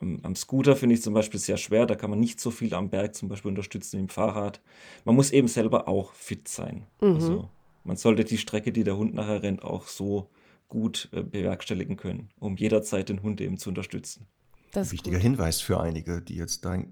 am, 0.00 0.20
am 0.22 0.34
Scooter 0.34 0.76
finde 0.76 0.94
ich 0.94 1.02
zum 1.02 1.14
Beispiel 1.14 1.40
sehr 1.40 1.56
schwer. 1.56 1.86
Da 1.86 1.94
kann 1.94 2.10
man 2.10 2.20
nicht 2.20 2.40
so 2.40 2.50
viel 2.50 2.74
am 2.74 2.90
Berg 2.90 3.14
zum 3.14 3.28
Beispiel 3.28 3.50
unterstützen 3.50 3.98
wie 3.98 4.02
im 4.02 4.08
Fahrrad. 4.08 4.60
Man 5.04 5.14
muss 5.14 5.30
eben 5.30 5.48
selber 5.48 5.88
auch 5.88 6.12
fit 6.12 6.48
sein. 6.48 6.86
Mhm. 7.00 7.14
Also 7.14 7.48
man 7.84 7.96
sollte 7.96 8.24
die 8.24 8.38
Strecke, 8.38 8.72
die 8.72 8.84
der 8.84 8.96
Hund 8.96 9.14
nachher 9.14 9.42
rennt, 9.42 9.62
auch 9.62 9.86
so 9.86 10.30
gut 10.68 11.08
äh, 11.12 11.22
bewerkstelligen 11.22 11.96
können, 11.96 12.30
um 12.40 12.56
jederzeit 12.56 13.08
den 13.08 13.22
Hund 13.22 13.40
eben 13.40 13.58
zu 13.58 13.68
unterstützen. 13.68 14.26
Das 14.74 14.88
ist 14.88 14.92
Wichtiger 14.92 15.18
gut. 15.18 15.22
Hinweis 15.22 15.60
für 15.60 15.80
einige, 15.80 16.20
die 16.20 16.34
jetzt 16.34 16.64
da 16.64 16.74
äh, 16.74 16.84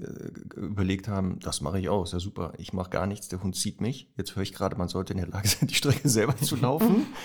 überlegt 0.57 1.09
haben, 1.09 1.41
das 1.41 1.61
mache 1.61 1.81
ich 1.81 1.89
auch, 1.89 2.05
ist 2.05 2.13
ja 2.13 2.21
super, 2.21 2.53
ich 2.57 2.73
mache 2.73 2.91
gar 2.91 3.09
nichts, 3.09 3.29
der 3.29 3.43
Hund 3.43 3.57
zieht 3.57 3.81
mich. 3.81 4.09
Jetzt 4.17 4.37
höre 4.37 4.45
ich 4.45 4.53
gerade, 4.53 4.77
man 4.77 4.87
sollte 4.87 5.13
in 5.13 5.19
der 5.19 5.27
Lage 5.27 5.49
sein, 5.49 5.67
die 5.69 5.75
Strecke 5.75 6.09
selber 6.09 6.37
zu 6.37 6.57
laufen. 6.57 7.07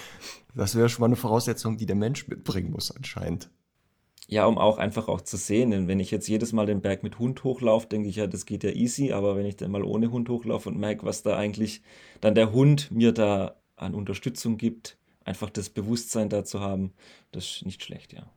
Das 0.56 0.74
wäre 0.74 0.90
schon 0.90 1.02
mal 1.02 1.06
eine 1.06 1.16
Voraussetzung, 1.16 1.78
die 1.78 1.86
der 1.86 1.96
Mensch 1.96 2.28
mitbringen 2.28 2.72
muss 2.72 2.90
anscheinend. 2.90 3.52
Ja, 4.28 4.48
um 4.48 4.58
auch 4.58 4.80
einfach 4.80 5.08
auch 5.08 5.22
zu 5.22 5.38
sehen, 5.38 5.70
denn 5.70 5.88
wenn 5.88 6.00
ich 6.00 6.10
jetzt 6.10 6.28
jedes 6.28 6.52
Mal 6.52 6.66
den 6.66 6.82
Berg 6.82 7.04
mit 7.04 7.20
Hund 7.20 7.44
hochlaufe, 7.44 7.86
denke 7.86 8.10
ich 8.10 8.16
ja, 8.16 8.26
das 8.26 8.48
geht 8.48 8.64
ja 8.64 8.72
easy, 8.72 9.12
aber 9.12 9.36
wenn 9.36 9.46
ich 9.46 9.58
dann 9.58 9.70
mal 9.70 9.84
ohne 9.84 10.10
Hund 10.10 10.30
hochlaufe 10.30 10.70
und 10.70 10.80
merke, 10.80 11.06
was 11.06 11.22
da 11.22 11.38
eigentlich 11.38 11.84
dann 12.22 12.34
der 12.34 12.54
Hund 12.54 12.90
mir 12.90 13.12
da 13.12 13.58
an 13.76 13.94
Unterstützung 13.94 14.58
gibt, 14.58 14.98
einfach 15.24 15.52
das 15.52 15.70
Bewusstsein 15.70 16.30
da 16.30 16.44
zu 16.44 16.60
haben, 16.60 16.94
das 17.32 17.46
ist 17.46 17.66
nicht 17.66 17.84
schlecht, 17.84 18.14
ja. 18.14 18.28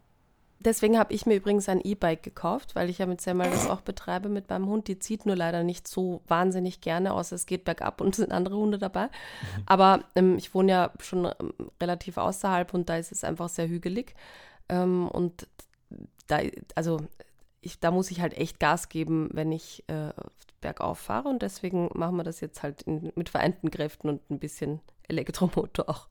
Deswegen 0.62 0.98
habe 0.98 1.14
ich 1.14 1.24
mir 1.24 1.36
übrigens 1.36 1.70
ein 1.70 1.80
E-Bike 1.80 2.22
gekauft, 2.22 2.76
weil 2.76 2.90
ich 2.90 2.98
ja 2.98 3.06
mit 3.06 3.22
Semmel 3.22 3.50
das 3.50 3.68
auch 3.68 3.80
betreibe 3.80 4.28
mit 4.28 4.50
meinem 4.50 4.66
Hund. 4.66 4.88
Die 4.88 4.98
zieht 4.98 5.24
nur 5.24 5.34
leider 5.34 5.62
nicht 5.62 5.88
so 5.88 6.20
wahnsinnig 6.28 6.82
gerne, 6.82 7.14
außer 7.14 7.34
es 7.34 7.46
geht 7.46 7.64
bergab 7.64 8.02
und 8.02 8.10
es 8.10 8.16
sind 8.18 8.30
andere 8.30 8.56
Hunde 8.56 8.78
dabei. 8.78 9.08
Aber 9.64 10.04
ähm, 10.14 10.36
ich 10.36 10.54
wohne 10.54 10.72
ja 10.72 10.92
schon 11.00 11.24
ähm, 11.24 11.54
relativ 11.80 12.18
außerhalb 12.18 12.74
und 12.74 12.90
da 12.90 12.96
ist 12.98 13.10
es 13.10 13.24
einfach 13.24 13.48
sehr 13.48 13.68
hügelig. 13.68 14.14
Ähm, 14.68 15.08
und 15.08 15.48
da, 16.26 16.40
also 16.74 17.00
ich, 17.62 17.80
da 17.80 17.90
muss 17.90 18.10
ich 18.10 18.20
halt 18.20 18.34
echt 18.34 18.60
Gas 18.60 18.90
geben, 18.90 19.30
wenn 19.32 19.52
ich 19.52 19.82
äh, 19.88 20.12
bergauf 20.60 20.98
fahre 20.98 21.30
und 21.30 21.40
deswegen 21.40 21.88
machen 21.94 22.16
wir 22.16 22.24
das 22.24 22.40
jetzt 22.40 22.62
halt 22.62 22.82
in, 22.82 23.12
mit 23.14 23.30
vereinten 23.30 23.70
Kräften 23.70 24.10
und 24.10 24.30
ein 24.30 24.38
bisschen 24.38 24.80
Elektromotor 25.08 25.88
auch. 25.88 26.08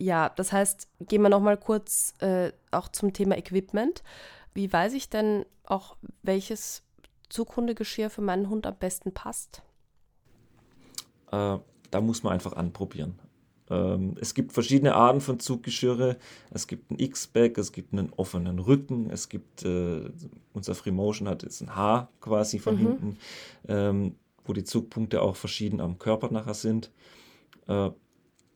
Ja, 0.00 0.30
das 0.30 0.50
heißt, 0.50 0.88
gehen 1.00 1.20
wir 1.20 1.28
nochmal 1.28 1.58
kurz 1.58 2.14
äh, 2.20 2.52
auch 2.70 2.88
zum 2.88 3.12
Thema 3.12 3.36
Equipment. 3.36 4.02
Wie 4.54 4.72
weiß 4.72 4.94
ich 4.94 5.10
denn 5.10 5.44
auch, 5.66 5.94
welches 6.22 6.82
Zukundegeschirr 7.28 8.08
für 8.08 8.22
meinen 8.22 8.48
Hund 8.48 8.66
am 8.66 8.76
besten 8.76 9.12
passt? 9.12 9.62
Äh, 11.30 11.58
da 11.90 12.00
muss 12.00 12.22
man 12.22 12.32
einfach 12.32 12.54
anprobieren. 12.54 13.18
Ähm, 13.68 14.14
es 14.18 14.32
gibt 14.32 14.52
verschiedene 14.52 14.94
Arten 14.94 15.20
von 15.20 15.38
Zuggeschirre. 15.38 16.16
Es 16.50 16.66
gibt 16.66 16.90
ein 16.90 16.98
X-Back, 16.98 17.58
es 17.58 17.70
gibt 17.70 17.92
einen 17.92 18.10
offenen 18.16 18.58
Rücken, 18.58 19.10
es 19.10 19.28
gibt, 19.28 19.66
äh, 19.66 20.10
unser 20.54 20.74
Freemotion 20.74 21.28
hat 21.28 21.42
jetzt 21.42 21.60
ein 21.60 21.76
Haar 21.76 22.08
quasi 22.22 22.58
von 22.58 22.76
mhm. 22.76 22.78
hinten, 22.78 23.16
ähm, 23.68 24.14
wo 24.46 24.54
die 24.54 24.64
Zugpunkte 24.64 25.20
auch 25.20 25.36
verschieden 25.36 25.78
am 25.82 25.98
Körper 25.98 26.30
nachher 26.32 26.54
sind. 26.54 26.90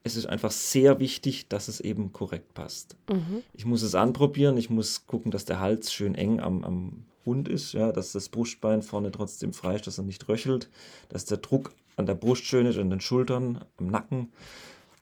Es 0.05 0.17
ist 0.17 0.27
einfach 0.27 0.53
sehr 0.53 1.01
wichtig, 1.01 1.49
dass 1.49 1.67
es 1.67 1.81
eben 1.81 2.13
korrekt 2.13 2.55
passt. 2.55 2.97
Mhm. 3.11 3.43
Ich 3.55 3.65
muss 3.65 3.83
es 3.83 3.95
anprobieren, 3.95 4.57
ich 4.59 4.71
muss 4.71 5.07
gucken, 5.07 5.31
dass 5.31 5.47
der 5.47 5.61
Hals 5.61 5.93
schön 5.93 6.15
eng 6.15 6.41
am, 6.41 6.63
am 6.63 7.07
Hund 7.25 7.49
ist, 7.49 7.73
ja, 7.73 7.91
dass 7.91 8.13
das 8.13 8.29
Brustbein 8.29 8.83
vorne 8.83 9.11
trotzdem 9.11 9.53
frei 9.53 9.77
ist, 9.77 9.87
dass 9.87 9.99
er 9.99 10.05
nicht 10.05 10.29
röchelt, 10.29 10.69
dass 11.09 11.25
der 11.25 11.39
Druck 11.39 11.73
an 11.97 12.07
der 12.07 12.15
Brust 12.15 12.45
schön 12.45 12.67
ist, 12.67 12.79
an 12.79 12.91
den 12.91 13.01
Schultern, 13.01 13.65
am 13.79 13.87
Nacken 13.87 14.33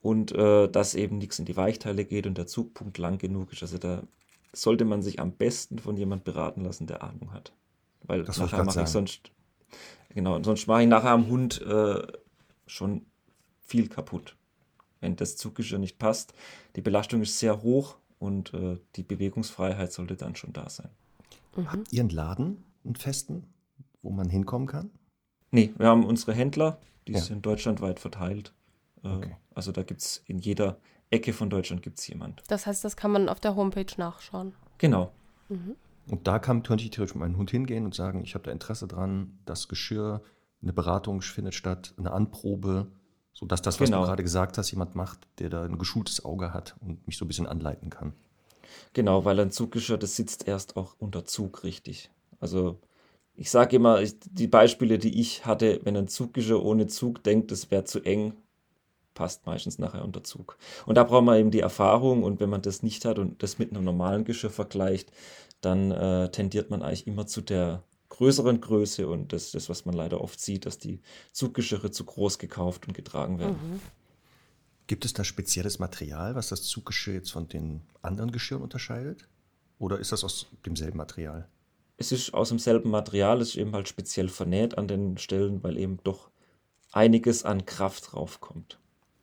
und 0.02 0.32
äh, 0.32 0.68
dass 0.68 0.94
eben 0.94 1.18
nichts 1.18 1.38
in 1.38 1.46
die 1.46 1.56
Weichteile 1.56 2.04
geht 2.04 2.26
und 2.26 2.38
der 2.38 2.46
Zugpunkt 2.46 2.98
lang 2.98 3.18
genug 3.18 3.52
ist. 3.52 3.62
Also 3.62 3.78
da 3.78 4.02
sollte 4.52 4.84
man 4.84 5.02
sich 5.02 5.20
am 5.20 5.32
besten 5.32 5.78
von 5.78 5.96
jemand 5.96 6.24
beraten 6.24 6.62
lassen, 6.62 6.86
der 6.86 7.02
Ahnung 7.02 7.32
hat. 7.32 7.52
Weil 8.02 8.24
das 8.24 8.38
nachher 8.38 8.64
mache 8.64 8.82
ich 8.82 8.88
sonst, 8.88 9.30
genau, 10.14 10.42
sonst 10.42 10.66
mache 10.66 10.82
ich 10.82 10.88
nachher 10.88 11.10
am 11.10 11.28
Hund 11.28 11.60
äh, 11.62 12.02
schon 12.66 13.06
viel 13.60 13.88
kaputt. 13.88 14.36
Wenn 15.02 15.16
das 15.16 15.36
Zuggeschirr 15.36 15.78
nicht 15.78 15.98
passt, 15.98 16.32
die 16.76 16.80
Belastung 16.80 17.20
ist 17.20 17.38
sehr 17.38 17.62
hoch 17.62 17.96
und 18.18 18.54
äh, 18.54 18.78
die 18.96 19.02
Bewegungsfreiheit 19.02 19.92
sollte 19.92 20.16
dann 20.16 20.36
schon 20.36 20.54
da 20.54 20.70
sein. 20.70 20.88
Mhm. 21.56 21.72
Habt 21.72 21.92
ihr 21.92 22.00
einen 22.00 22.10
Laden, 22.10 22.64
einen 22.84 22.96
festen, 22.96 23.44
wo 24.00 24.10
man 24.10 24.30
hinkommen 24.30 24.68
kann? 24.68 24.90
Nee, 25.50 25.74
wir 25.76 25.88
haben 25.88 26.06
unsere 26.06 26.32
Händler, 26.32 26.78
die 27.06 27.12
ja. 27.12 27.20
sind 27.20 27.44
deutschlandweit 27.44 28.00
verteilt. 28.00 28.54
Äh, 29.02 29.08
okay. 29.08 29.36
Also 29.54 29.72
da 29.72 29.82
gibt 29.82 30.00
es 30.00 30.22
in 30.26 30.38
jeder 30.38 30.78
Ecke 31.10 31.32
von 31.32 31.50
Deutschland 31.50 31.82
gibt 31.82 31.98
es 31.98 32.06
jemand. 32.06 32.42
Das 32.48 32.66
heißt, 32.66 32.84
das 32.84 32.96
kann 32.96 33.10
man 33.10 33.28
auf 33.28 33.38
der 33.38 33.54
Homepage 33.54 33.92
nachschauen. 33.98 34.54
Genau. 34.78 35.12
Mhm. 35.48 35.76
Und 36.08 36.26
da 36.26 36.38
kann, 36.38 36.62
könnte 36.62 36.84
ich 36.84 36.90
theoretisch 36.90 37.14
mit 37.14 37.20
meinem 37.20 37.36
Hund 37.36 37.50
hingehen 37.50 37.84
und 37.84 37.94
sagen, 37.94 38.22
ich 38.22 38.34
habe 38.34 38.44
da 38.44 38.50
Interesse 38.50 38.88
dran, 38.88 39.38
das 39.44 39.68
Geschirr, 39.68 40.22
eine 40.62 40.72
Beratung 40.72 41.22
findet 41.22 41.54
statt, 41.54 41.92
eine 41.98 42.12
Anprobe, 42.12 42.90
sodass 43.32 43.62
das, 43.62 43.80
was 43.80 43.88
genau. 43.88 44.00
du 44.00 44.06
gerade 44.06 44.22
gesagt 44.22 44.58
hast, 44.58 44.70
jemand 44.70 44.94
macht, 44.94 45.20
der 45.38 45.50
da 45.50 45.64
ein 45.64 45.78
geschultes 45.78 46.24
Auge 46.24 46.52
hat 46.52 46.76
und 46.80 47.06
mich 47.06 47.16
so 47.16 47.24
ein 47.24 47.28
bisschen 47.28 47.46
anleiten 47.46 47.90
kann. 47.90 48.12
Genau, 48.92 49.24
weil 49.24 49.40
ein 49.40 49.50
Zuggeschirr, 49.50 49.98
das 49.98 50.16
sitzt 50.16 50.46
erst 50.46 50.76
auch 50.76 50.94
unter 50.98 51.24
Zug 51.24 51.64
richtig. 51.64 52.10
Also 52.40 52.78
ich 53.34 53.50
sage 53.50 53.76
immer, 53.76 54.02
die 54.30 54.46
Beispiele, 54.46 54.98
die 54.98 55.20
ich 55.20 55.46
hatte, 55.46 55.80
wenn 55.84 55.96
ein 55.96 56.08
Zuggeschirr 56.08 56.62
ohne 56.62 56.86
Zug 56.86 57.22
denkt, 57.22 57.50
das 57.50 57.70
wäre 57.70 57.84
zu 57.84 58.00
eng, 58.02 58.34
passt 59.14 59.46
meistens 59.46 59.78
nachher 59.78 60.04
unter 60.04 60.22
Zug. 60.22 60.58
Und 60.86 60.96
da 60.96 61.04
braucht 61.04 61.24
man 61.24 61.38
eben 61.38 61.50
die 61.50 61.60
Erfahrung 61.60 62.22
und 62.22 62.40
wenn 62.40 62.50
man 62.50 62.62
das 62.62 62.82
nicht 62.82 63.04
hat 63.04 63.18
und 63.18 63.42
das 63.42 63.58
mit 63.58 63.70
einem 63.70 63.84
normalen 63.84 64.24
Geschirr 64.24 64.50
vergleicht, 64.50 65.12
dann 65.60 65.90
äh, 65.90 66.30
tendiert 66.30 66.70
man 66.70 66.82
eigentlich 66.82 67.06
immer 67.06 67.26
zu 67.26 67.40
der 67.40 67.82
größeren 68.12 68.60
Größe 68.60 69.08
und 69.08 69.32
das 69.32 69.46
ist 69.46 69.54
das, 69.54 69.68
was 69.70 69.86
man 69.86 69.94
leider 69.94 70.20
oft 70.20 70.38
sieht, 70.38 70.66
dass 70.66 70.78
die 70.78 71.00
Zuggeschirre 71.32 71.90
zu 71.90 72.04
groß 72.04 72.38
gekauft 72.38 72.86
und 72.86 72.92
getragen 72.92 73.38
werden. 73.38 73.56
Mhm. 73.56 73.80
Gibt 74.86 75.06
es 75.06 75.14
da 75.14 75.24
spezielles 75.24 75.78
Material, 75.78 76.34
was 76.34 76.50
das 76.50 76.62
Zuggeschirr 76.62 77.14
jetzt 77.14 77.32
von 77.32 77.48
den 77.48 77.80
anderen 78.02 78.30
Geschirren 78.30 78.62
unterscheidet? 78.62 79.28
Oder 79.78 79.98
ist 79.98 80.12
das 80.12 80.24
aus 80.24 80.46
demselben 80.66 80.98
Material? 80.98 81.48
Es 81.96 82.12
ist 82.12 82.34
aus 82.34 82.50
demselben 82.50 82.90
Material, 82.90 83.40
es 83.40 83.50
ist 83.50 83.56
eben 83.56 83.72
halt 83.72 83.88
speziell 83.88 84.28
vernäht 84.28 84.76
an 84.76 84.88
den 84.88 85.16
Stellen, 85.16 85.62
weil 85.62 85.78
eben 85.78 85.98
doch 86.04 86.30
einiges 86.92 87.44
an 87.44 87.64
Kraft 87.64 88.12
draufkommt. 88.12 88.78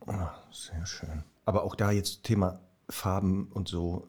Oh, 0.08 0.13
sehr 0.52 0.86
schön. 0.88 1.23
Aber 1.45 1.63
auch 1.63 1.75
da 1.75 1.91
jetzt 1.91 2.23
Thema 2.23 2.60
Farben 2.89 3.52
und 3.54 3.67
so, 3.67 4.08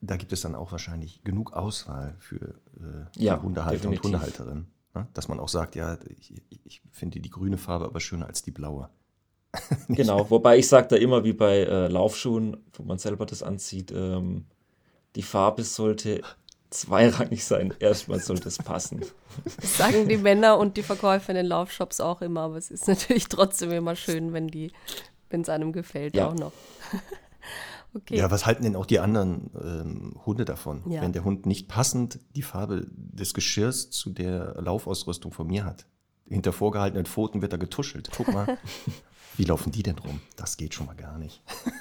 da 0.00 0.16
gibt 0.16 0.32
es 0.32 0.42
dann 0.42 0.54
auch 0.54 0.72
wahrscheinlich 0.72 1.22
genug 1.24 1.52
Auswahl 1.52 2.14
für, 2.18 2.54
äh, 2.80 3.06
ja, 3.16 3.40
Hundehalter 3.40 3.78
definitiv. 3.78 4.04
und 4.04 4.12
Hundehalterinnen. 4.12 4.66
Ne? 4.94 5.06
Dass 5.14 5.28
man 5.28 5.40
auch 5.40 5.48
sagt, 5.48 5.74
ja, 5.74 5.98
ich, 6.18 6.42
ich 6.64 6.82
finde 6.90 7.20
die 7.20 7.30
grüne 7.30 7.58
Farbe 7.58 7.86
aber 7.86 8.00
schöner 8.00 8.26
als 8.26 8.42
die 8.42 8.50
blaue. 8.50 8.88
genau, 9.88 10.28
wobei 10.30 10.58
ich 10.58 10.68
sage 10.68 10.88
da 10.88 10.96
immer 10.96 11.24
wie 11.24 11.32
bei 11.32 11.58
äh, 11.58 11.88
Laufschuhen, 11.88 12.56
wo 12.74 12.82
man 12.82 12.98
selber 12.98 13.26
das 13.26 13.42
anzieht, 13.42 13.90
ähm, 13.92 14.46
die 15.14 15.22
Farbe 15.22 15.64
sollte 15.64 16.20
zweirangig 16.68 17.44
sein. 17.44 17.72
Erstmal 17.78 18.20
sollte 18.20 18.48
es 18.48 18.58
passen. 18.58 19.02
Das 19.56 19.76
sagen 19.78 20.08
die 20.08 20.18
Männer 20.18 20.58
und 20.58 20.76
die 20.76 20.82
Verkäufer 20.82 21.30
in 21.30 21.36
den 21.36 21.46
Laufshops 21.46 22.00
auch 22.00 22.20
immer, 22.20 22.42
aber 22.42 22.56
es 22.56 22.70
ist 22.70 22.86
natürlich 22.88 23.28
trotzdem 23.28 23.70
immer 23.70 23.96
schön, 23.96 24.32
wenn 24.32 24.48
die 24.48 24.72
wenn 25.30 25.40
es 25.40 25.48
einem 25.48 25.72
gefällt, 25.72 26.14
ja. 26.14 26.28
auch 26.28 26.34
noch. 26.34 26.52
Okay. 27.96 28.16
Ja, 28.16 28.30
was 28.30 28.46
halten 28.46 28.62
denn 28.62 28.76
auch 28.76 28.86
die 28.86 29.00
anderen 29.00 29.50
ähm, 29.60 30.20
Hunde 30.24 30.44
davon, 30.44 30.82
ja. 30.88 31.02
wenn 31.02 31.12
der 31.12 31.24
Hund 31.24 31.46
nicht 31.46 31.68
passend 31.68 32.18
die 32.34 32.42
Farbe 32.42 32.86
des 32.90 33.34
Geschirrs 33.34 33.90
zu 33.90 34.10
der 34.10 34.60
Laufausrüstung 34.60 35.32
von 35.32 35.46
mir 35.46 35.64
hat? 35.64 35.86
Hinter 36.28 36.52
vorgehaltenen 36.52 37.06
Pfoten 37.06 37.42
wird 37.42 37.52
er 37.52 37.58
getuschelt. 37.58 38.10
Guck 38.16 38.32
mal, 38.32 38.58
wie 39.36 39.44
laufen 39.44 39.72
die 39.72 39.82
denn 39.82 39.98
rum? 39.98 40.20
Das 40.36 40.56
geht 40.56 40.74
schon 40.74 40.86
mal 40.86 40.96
gar 40.96 41.18
nicht. 41.18 41.42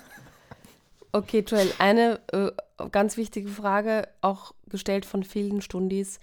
Okay, 1.11 1.45
Joel, 1.47 1.71
eine 1.77 2.19
äh, 2.33 2.51
ganz 2.91 3.15
wichtige 3.15 3.47
Frage, 3.47 4.09
auch 4.19 4.53
gestellt 4.67 5.05
von 5.05 5.23
vielen 5.23 5.61
Stundis. 5.61 6.19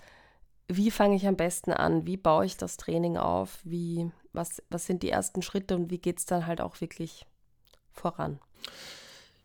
Wie 0.69 0.91
fange 0.91 1.17
ich 1.17 1.27
am 1.27 1.35
besten 1.35 1.73
an? 1.73 2.05
Wie 2.05 2.19
baue 2.19 2.45
ich 2.45 2.59
das 2.59 2.77
Training 2.77 3.17
auf? 3.17 3.61
Wie 3.65 4.13
was, 4.35 4.63
was 4.69 4.87
sind 4.87 5.03
die 5.03 5.09
ersten 5.09 5.43
Schritte 5.43 5.77
und 5.77 5.91
wie 5.91 5.97
geht 5.99 6.19
es 6.19 6.27
dann 6.27 6.47
halt 6.47 6.61
auch 6.61 6.81
wirklich 6.83 7.27
voran? 7.91 8.39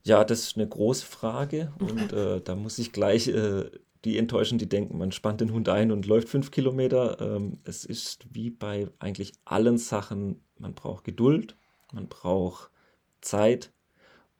Ja, 0.08 0.24
das 0.24 0.40
ist 0.44 0.56
eine 0.56 0.66
große 0.66 1.06
Frage 1.06 1.74
und 1.80 2.14
äh, 2.14 2.40
da 2.40 2.56
muss 2.56 2.80
ich 2.80 2.94
gleich 2.94 3.28
äh, 3.28 3.70
die 4.06 4.18
enttäuschen, 4.18 4.58
die 4.58 4.70
denken, 4.70 4.98
man 4.98 5.12
spannt 5.12 5.42
den 5.42 5.52
Hund 5.52 5.68
ein 5.68 5.92
und 5.92 6.06
läuft 6.06 6.30
fünf 6.30 6.50
Kilometer. 6.50 7.20
Ähm, 7.20 7.60
es 7.66 7.84
ist 7.84 8.26
wie 8.32 8.50
bei 8.50 8.88
eigentlich 9.00 9.34
allen 9.44 9.78
Sachen, 9.78 10.40
man 10.60 10.74
braucht 10.74 11.04
Geduld, 11.04 11.58
man 11.92 12.08
braucht 12.08 12.72
Zeit 13.20 13.74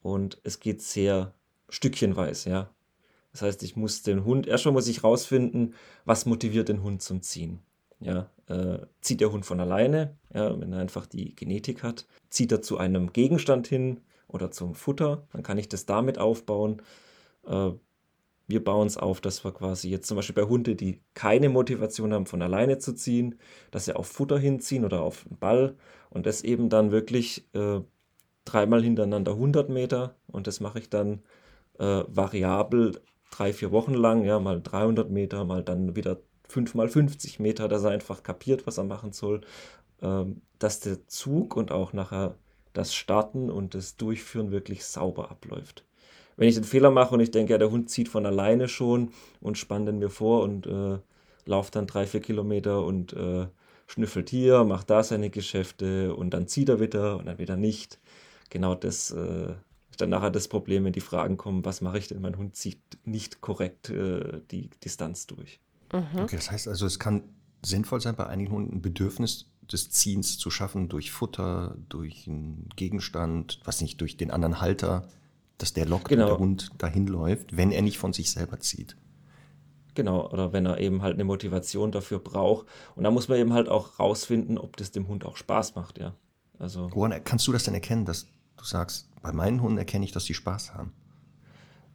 und 0.00 0.40
es 0.42 0.58
geht 0.58 0.80
sehr 0.80 1.34
stückchenweise, 1.68 2.48
ja. 2.48 2.70
Das 3.32 3.42
heißt, 3.42 3.62
ich 3.62 3.76
muss 3.76 4.02
den 4.02 4.24
Hund, 4.24 4.46
erstmal 4.46 4.72
muss 4.72 4.88
ich 4.88 5.04
rausfinden, 5.04 5.74
was 6.06 6.24
motiviert 6.24 6.70
den 6.70 6.82
Hund 6.82 7.02
zum 7.02 7.20
Ziehen. 7.20 7.58
Ja, 8.00 8.30
äh, 8.46 8.78
zieht 9.02 9.20
der 9.20 9.32
Hund 9.32 9.44
von 9.44 9.60
alleine, 9.60 10.16
ja, 10.32 10.58
wenn 10.58 10.72
er 10.72 10.78
einfach 10.78 11.04
die 11.04 11.34
Genetik 11.34 11.82
hat, 11.82 12.06
zieht 12.30 12.52
er 12.52 12.62
zu 12.62 12.78
einem 12.78 13.12
Gegenstand 13.12 13.66
hin 13.66 14.00
oder 14.28 14.50
zum 14.50 14.74
Futter, 14.74 15.26
dann 15.32 15.42
kann 15.42 15.58
ich 15.58 15.68
das 15.68 15.86
damit 15.86 16.18
aufbauen. 16.18 16.82
Äh, 17.46 17.72
wir 18.46 18.64
bauen 18.64 18.86
es 18.86 18.96
auf, 18.96 19.20
dass 19.20 19.44
wir 19.44 19.52
quasi 19.52 19.90
jetzt 19.90 20.08
zum 20.08 20.16
Beispiel 20.16 20.34
bei 20.34 20.48
Hunden, 20.48 20.76
die 20.76 21.02
keine 21.14 21.50
Motivation 21.50 22.14
haben, 22.14 22.26
von 22.26 22.40
alleine 22.40 22.78
zu 22.78 22.94
ziehen, 22.94 23.38
dass 23.70 23.84
sie 23.84 23.96
auf 23.96 24.06
Futter 24.06 24.38
hinziehen 24.38 24.84
oder 24.84 25.02
auf 25.02 25.26
einen 25.26 25.38
Ball 25.38 25.76
und 26.10 26.24
das 26.26 26.42
eben 26.42 26.70
dann 26.70 26.90
wirklich 26.90 27.46
äh, 27.54 27.80
dreimal 28.46 28.82
hintereinander 28.82 29.32
100 29.32 29.68
Meter 29.68 30.16
und 30.26 30.46
das 30.46 30.60
mache 30.60 30.78
ich 30.78 30.88
dann 30.88 31.22
äh, 31.78 32.04
variabel 32.08 33.00
drei, 33.30 33.52
vier 33.52 33.70
Wochen 33.70 33.94
lang, 33.94 34.24
ja, 34.24 34.40
mal 34.40 34.60
300 34.62 35.10
Meter, 35.10 35.44
mal 35.44 35.62
dann 35.62 35.96
wieder 35.96 36.18
5 36.48 36.74
mal 36.74 36.88
50 36.88 37.40
Meter, 37.40 37.68
dass 37.68 37.84
er 37.84 37.90
einfach 37.90 38.22
kapiert, 38.22 38.66
was 38.66 38.78
er 38.78 38.84
machen 38.84 39.12
soll, 39.12 39.42
ähm, 40.02 40.42
dass 40.58 40.80
der 40.80 41.06
Zug 41.06 41.56
und 41.56 41.70
auch 41.72 41.92
nachher 41.92 42.36
das 42.78 42.94
Starten 42.94 43.50
und 43.50 43.74
das 43.74 43.96
Durchführen 43.96 44.50
wirklich 44.50 44.84
sauber 44.84 45.30
abläuft. 45.30 45.84
Wenn 46.36 46.48
ich 46.48 46.54
den 46.54 46.64
Fehler 46.64 46.92
mache 46.92 47.14
und 47.14 47.20
ich 47.20 47.32
denke, 47.32 47.52
ja, 47.52 47.58
der 47.58 47.72
Hund 47.72 47.90
zieht 47.90 48.08
von 48.08 48.24
alleine 48.24 48.68
schon 48.68 49.10
und 49.40 49.58
spannt 49.58 49.88
den 49.88 49.98
mir 49.98 50.10
vor 50.10 50.42
und 50.44 50.66
äh, 50.66 50.98
lauft 51.44 51.74
dann 51.74 51.88
drei, 51.88 52.06
vier 52.06 52.20
Kilometer 52.20 52.84
und 52.84 53.12
äh, 53.12 53.48
schnüffelt 53.88 54.30
hier, 54.30 54.62
macht 54.62 54.90
da 54.90 55.02
seine 55.02 55.30
Geschäfte 55.30 56.14
und 56.14 56.30
dann 56.30 56.46
zieht 56.46 56.68
er 56.68 56.78
wieder 56.78 57.18
und 57.18 57.26
dann 57.26 57.38
wieder 57.38 57.56
nicht. 57.56 57.98
Genau 58.50 58.76
das 58.76 59.10
äh, 59.10 59.54
ist 59.90 60.00
dann 60.00 60.10
nachher 60.10 60.30
das 60.30 60.46
Problem, 60.46 60.84
wenn 60.84 60.92
die 60.92 61.00
Fragen 61.00 61.36
kommen, 61.36 61.64
was 61.64 61.80
mache 61.80 61.98
ich 61.98 62.06
denn? 62.06 62.20
Mein 62.20 62.36
Hund 62.36 62.54
zieht 62.54 62.80
nicht 63.04 63.40
korrekt 63.40 63.90
äh, 63.90 64.40
die 64.52 64.70
Distanz 64.84 65.26
durch. 65.26 65.58
Mhm. 65.92 66.20
Okay, 66.22 66.36
das 66.36 66.52
heißt 66.52 66.68
also, 66.68 66.86
es 66.86 67.00
kann 67.00 67.24
sinnvoll 67.64 68.00
sein, 68.00 68.14
bei 68.14 68.26
einigen 68.26 68.52
Hunden 68.52 68.76
ein 68.76 68.82
Bedürfnis 68.82 69.50
des 69.72 69.90
Ziehens 69.90 70.38
zu 70.38 70.50
schaffen 70.50 70.88
durch 70.88 71.10
Futter, 71.10 71.76
durch 71.88 72.26
einen 72.26 72.68
Gegenstand, 72.76 73.60
was 73.64 73.80
nicht, 73.80 74.00
durch 74.00 74.16
den 74.16 74.30
anderen 74.30 74.60
Halter, 74.60 75.08
dass 75.58 75.72
der 75.72 75.86
lockt 75.86 76.08
genau. 76.08 76.24
und 76.24 76.30
der 76.30 76.38
Hund 76.38 76.70
dahin 76.78 77.06
läuft, 77.06 77.56
wenn 77.56 77.72
er 77.72 77.82
nicht 77.82 77.98
von 77.98 78.12
sich 78.12 78.30
selber 78.30 78.60
zieht. 78.60 78.96
Genau, 79.94 80.30
oder 80.30 80.52
wenn 80.52 80.64
er 80.64 80.78
eben 80.78 81.02
halt 81.02 81.14
eine 81.14 81.24
Motivation 81.24 81.90
dafür 81.90 82.20
braucht. 82.20 82.66
Und 82.94 83.02
da 83.02 83.10
muss 83.10 83.28
man 83.28 83.38
eben 83.38 83.52
halt 83.52 83.68
auch 83.68 83.98
rausfinden, 83.98 84.56
ob 84.56 84.76
das 84.76 84.92
dem 84.92 85.08
Hund 85.08 85.24
auch 85.24 85.36
Spaß 85.36 85.74
macht, 85.74 85.98
ja. 85.98 86.14
Also. 86.58 86.88
Woran 86.92 87.22
kannst 87.24 87.46
du 87.48 87.52
das 87.52 87.64
denn 87.64 87.74
erkennen, 87.74 88.04
dass 88.04 88.26
du 88.56 88.64
sagst, 88.64 89.08
bei 89.22 89.32
meinen 89.32 89.60
Hunden 89.60 89.78
erkenne 89.78 90.04
ich, 90.04 90.12
dass 90.12 90.24
die 90.24 90.34
Spaß 90.34 90.74
haben? 90.74 90.92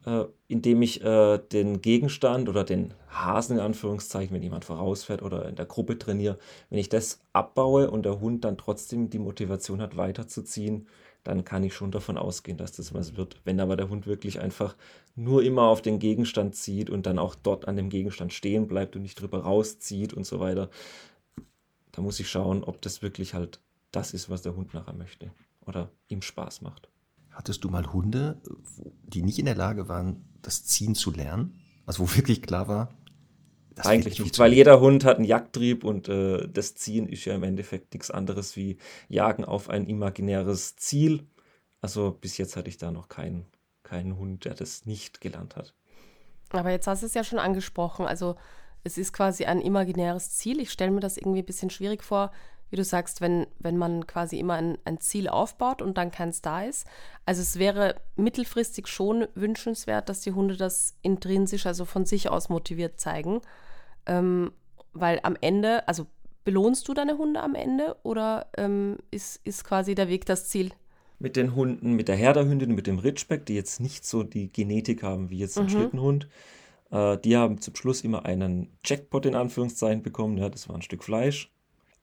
Äh, 0.06 0.24
indem 0.48 0.82
ich 0.82 1.02
äh, 1.02 1.38
den 1.38 1.80
Gegenstand 1.80 2.48
oder 2.48 2.64
den 2.64 2.92
Hasen 3.08 3.56
in 3.56 3.62
Anführungszeichen, 3.62 4.34
wenn 4.34 4.42
jemand 4.42 4.64
vorausfährt 4.66 5.22
oder 5.22 5.48
in 5.48 5.56
der 5.56 5.64
Gruppe 5.64 5.98
trainiere, 5.98 6.38
wenn 6.68 6.78
ich 6.78 6.90
das 6.90 7.20
abbaue 7.32 7.90
und 7.90 8.04
der 8.04 8.20
Hund 8.20 8.44
dann 8.44 8.58
trotzdem 8.58 9.08
die 9.08 9.18
Motivation 9.18 9.80
hat, 9.80 9.96
weiterzuziehen, 9.96 10.86
dann 11.22 11.44
kann 11.44 11.64
ich 11.64 11.72
schon 11.74 11.90
davon 11.90 12.18
ausgehen, 12.18 12.58
dass 12.58 12.72
das 12.72 12.92
was 12.92 13.16
wird. 13.16 13.40
Wenn 13.44 13.60
aber 13.60 13.76
der 13.76 13.88
Hund 13.88 14.06
wirklich 14.06 14.40
einfach 14.40 14.76
nur 15.16 15.42
immer 15.42 15.62
auf 15.62 15.80
den 15.80 15.98
Gegenstand 15.98 16.54
zieht 16.54 16.90
und 16.90 17.06
dann 17.06 17.18
auch 17.18 17.34
dort 17.34 17.66
an 17.66 17.76
dem 17.76 17.88
Gegenstand 17.88 18.34
stehen 18.34 18.68
bleibt 18.68 18.96
und 18.96 19.02
nicht 19.02 19.18
drüber 19.18 19.38
rauszieht 19.38 20.12
und 20.12 20.26
so 20.26 20.38
weiter, 20.38 20.68
da 21.92 22.02
muss 22.02 22.20
ich 22.20 22.28
schauen, 22.28 22.62
ob 22.62 22.82
das 22.82 23.00
wirklich 23.00 23.32
halt 23.32 23.60
das 23.90 24.12
ist, 24.12 24.28
was 24.28 24.42
der 24.42 24.54
Hund 24.54 24.74
nachher 24.74 24.94
möchte 24.94 25.30
oder 25.64 25.90
ihm 26.08 26.20
Spaß 26.20 26.60
macht. 26.60 26.90
Hattest 27.34 27.64
du 27.64 27.68
mal 27.68 27.92
Hunde, 27.92 28.40
die 29.02 29.22
nicht 29.22 29.38
in 29.38 29.44
der 29.44 29.56
Lage 29.56 29.88
waren, 29.88 30.24
das 30.40 30.64
Ziehen 30.64 30.94
zu 30.94 31.10
lernen? 31.10 31.60
Also 31.84 32.04
wo 32.04 32.16
wirklich 32.16 32.40
klar 32.42 32.68
war, 32.68 32.94
das 33.74 33.86
Eigentlich 33.86 34.20
nicht, 34.20 34.38
weil 34.38 34.52
jeder 34.52 34.80
Hund 34.80 35.04
hat 35.04 35.16
einen 35.16 35.24
Jagdtrieb 35.24 35.82
und 35.82 36.08
äh, 36.08 36.48
das 36.48 36.76
Ziehen 36.76 37.08
ist 37.08 37.24
ja 37.24 37.34
im 37.34 37.42
Endeffekt 37.42 37.92
nichts 37.92 38.10
anderes 38.10 38.54
wie 38.54 38.78
Jagen 39.08 39.44
auf 39.44 39.68
ein 39.68 39.86
imaginäres 39.88 40.76
Ziel. 40.76 41.26
Also 41.80 42.12
bis 42.12 42.38
jetzt 42.38 42.56
hatte 42.56 42.68
ich 42.68 42.78
da 42.78 42.92
noch 42.92 43.08
keinen, 43.08 43.46
keinen 43.82 44.16
Hund, 44.16 44.44
der 44.44 44.54
das 44.54 44.86
nicht 44.86 45.20
gelernt 45.20 45.56
hat. 45.56 45.74
Aber 46.50 46.70
jetzt 46.70 46.86
hast 46.86 47.02
du 47.02 47.06
es 47.06 47.14
ja 47.14 47.24
schon 47.24 47.40
angesprochen. 47.40 48.06
Also 48.06 48.36
es 48.84 48.96
ist 48.96 49.12
quasi 49.12 49.44
ein 49.44 49.60
imaginäres 49.60 50.30
Ziel. 50.30 50.60
Ich 50.60 50.70
stelle 50.70 50.92
mir 50.92 51.00
das 51.00 51.16
irgendwie 51.16 51.40
ein 51.40 51.46
bisschen 51.46 51.70
schwierig 51.70 52.04
vor, 52.04 52.30
wie 52.70 52.76
du 52.76 52.84
sagst, 52.84 53.20
wenn, 53.20 53.46
wenn 53.58 53.76
man 53.76 54.06
quasi 54.06 54.38
immer 54.38 54.54
ein, 54.54 54.78
ein 54.84 55.00
Ziel 55.00 55.28
aufbaut 55.28 55.82
und 55.82 55.96
dann 55.98 56.10
keins 56.10 56.42
da 56.42 56.62
ist. 56.64 56.86
Also 57.26 57.42
es 57.42 57.58
wäre 57.58 57.96
mittelfristig 58.16 58.88
schon 58.88 59.26
wünschenswert, 59.34 60.08
dass 60.08 60.22
die 60.22 60.32
Hunde 60.32 60.56
das 60.56 60.96
intrinsisch, 61.02 61.66
also 61.66 61.84
von 61.84 62.04
sich 62.04 62.28
aus 62.28 62.48
motiviert 62.48 62.98
zeigen. 63.00 63.40
Ähm, 64.06 64.52
weil 64.92 65.20
am 65.22 65.36
Ende, 65.40 65.86
also 65.88 66.06
belohnst 66.44 66.86
du 66.88 66.94
deine 66.94 67.18
Hunde 67.18 67.42
am 67.42 67.54
Ende 67.54 67.96
oder 68.02 68.48
ähm, 68.56 68.98
ist, 69.10 69.40
ist 69.44 69.64
quasi 69.64 69.94
der 69.94 70.08
Weg 70.08 70.26
das 70.26 70.48
Ziel? 70.48 70.72
Mit 71.18 71.36
den 71.36 71.54
Hunden, 71.54 71.92
mit 71.92 72.08
der 72.08 72.16
Herderhündin 72.16 72.74
mit 72.74 72.86
dem 72.86 72.98
Ridgeback, 72.98 73.46
die 73.46 73.54
jetzt 73.54 73.80
nicht 73.80 74.04
so 74.04 74.22
die 74.22 74.52
Genetik 74.52 75.02
haben 75.02 75.30
wie 75.30 75.38
jetzt 75.38 75.58
ein 75.58 75.64
mhm. 75.64 75.70
Schlittenhund, 75.70 76.28
äh, 76.90 77.18
die 77.18 77.36
haben 77.36 77.60
zum 77.60 77.74
Schluss 77.74 78.02
immer 78.02 78.24
einen 78.24 78.76
Jackpot 78.84 79.26
in 79.26 79.34
Anführungszeichen 79.34 80.02
bekommen. 80.02 80.36
Ja, 80.38 80.48
das 80.48 80.68
war 80.68 80.76
ein 80.76 80.82
Stück 80.82 81.04
Fleisch. 81.04 81.53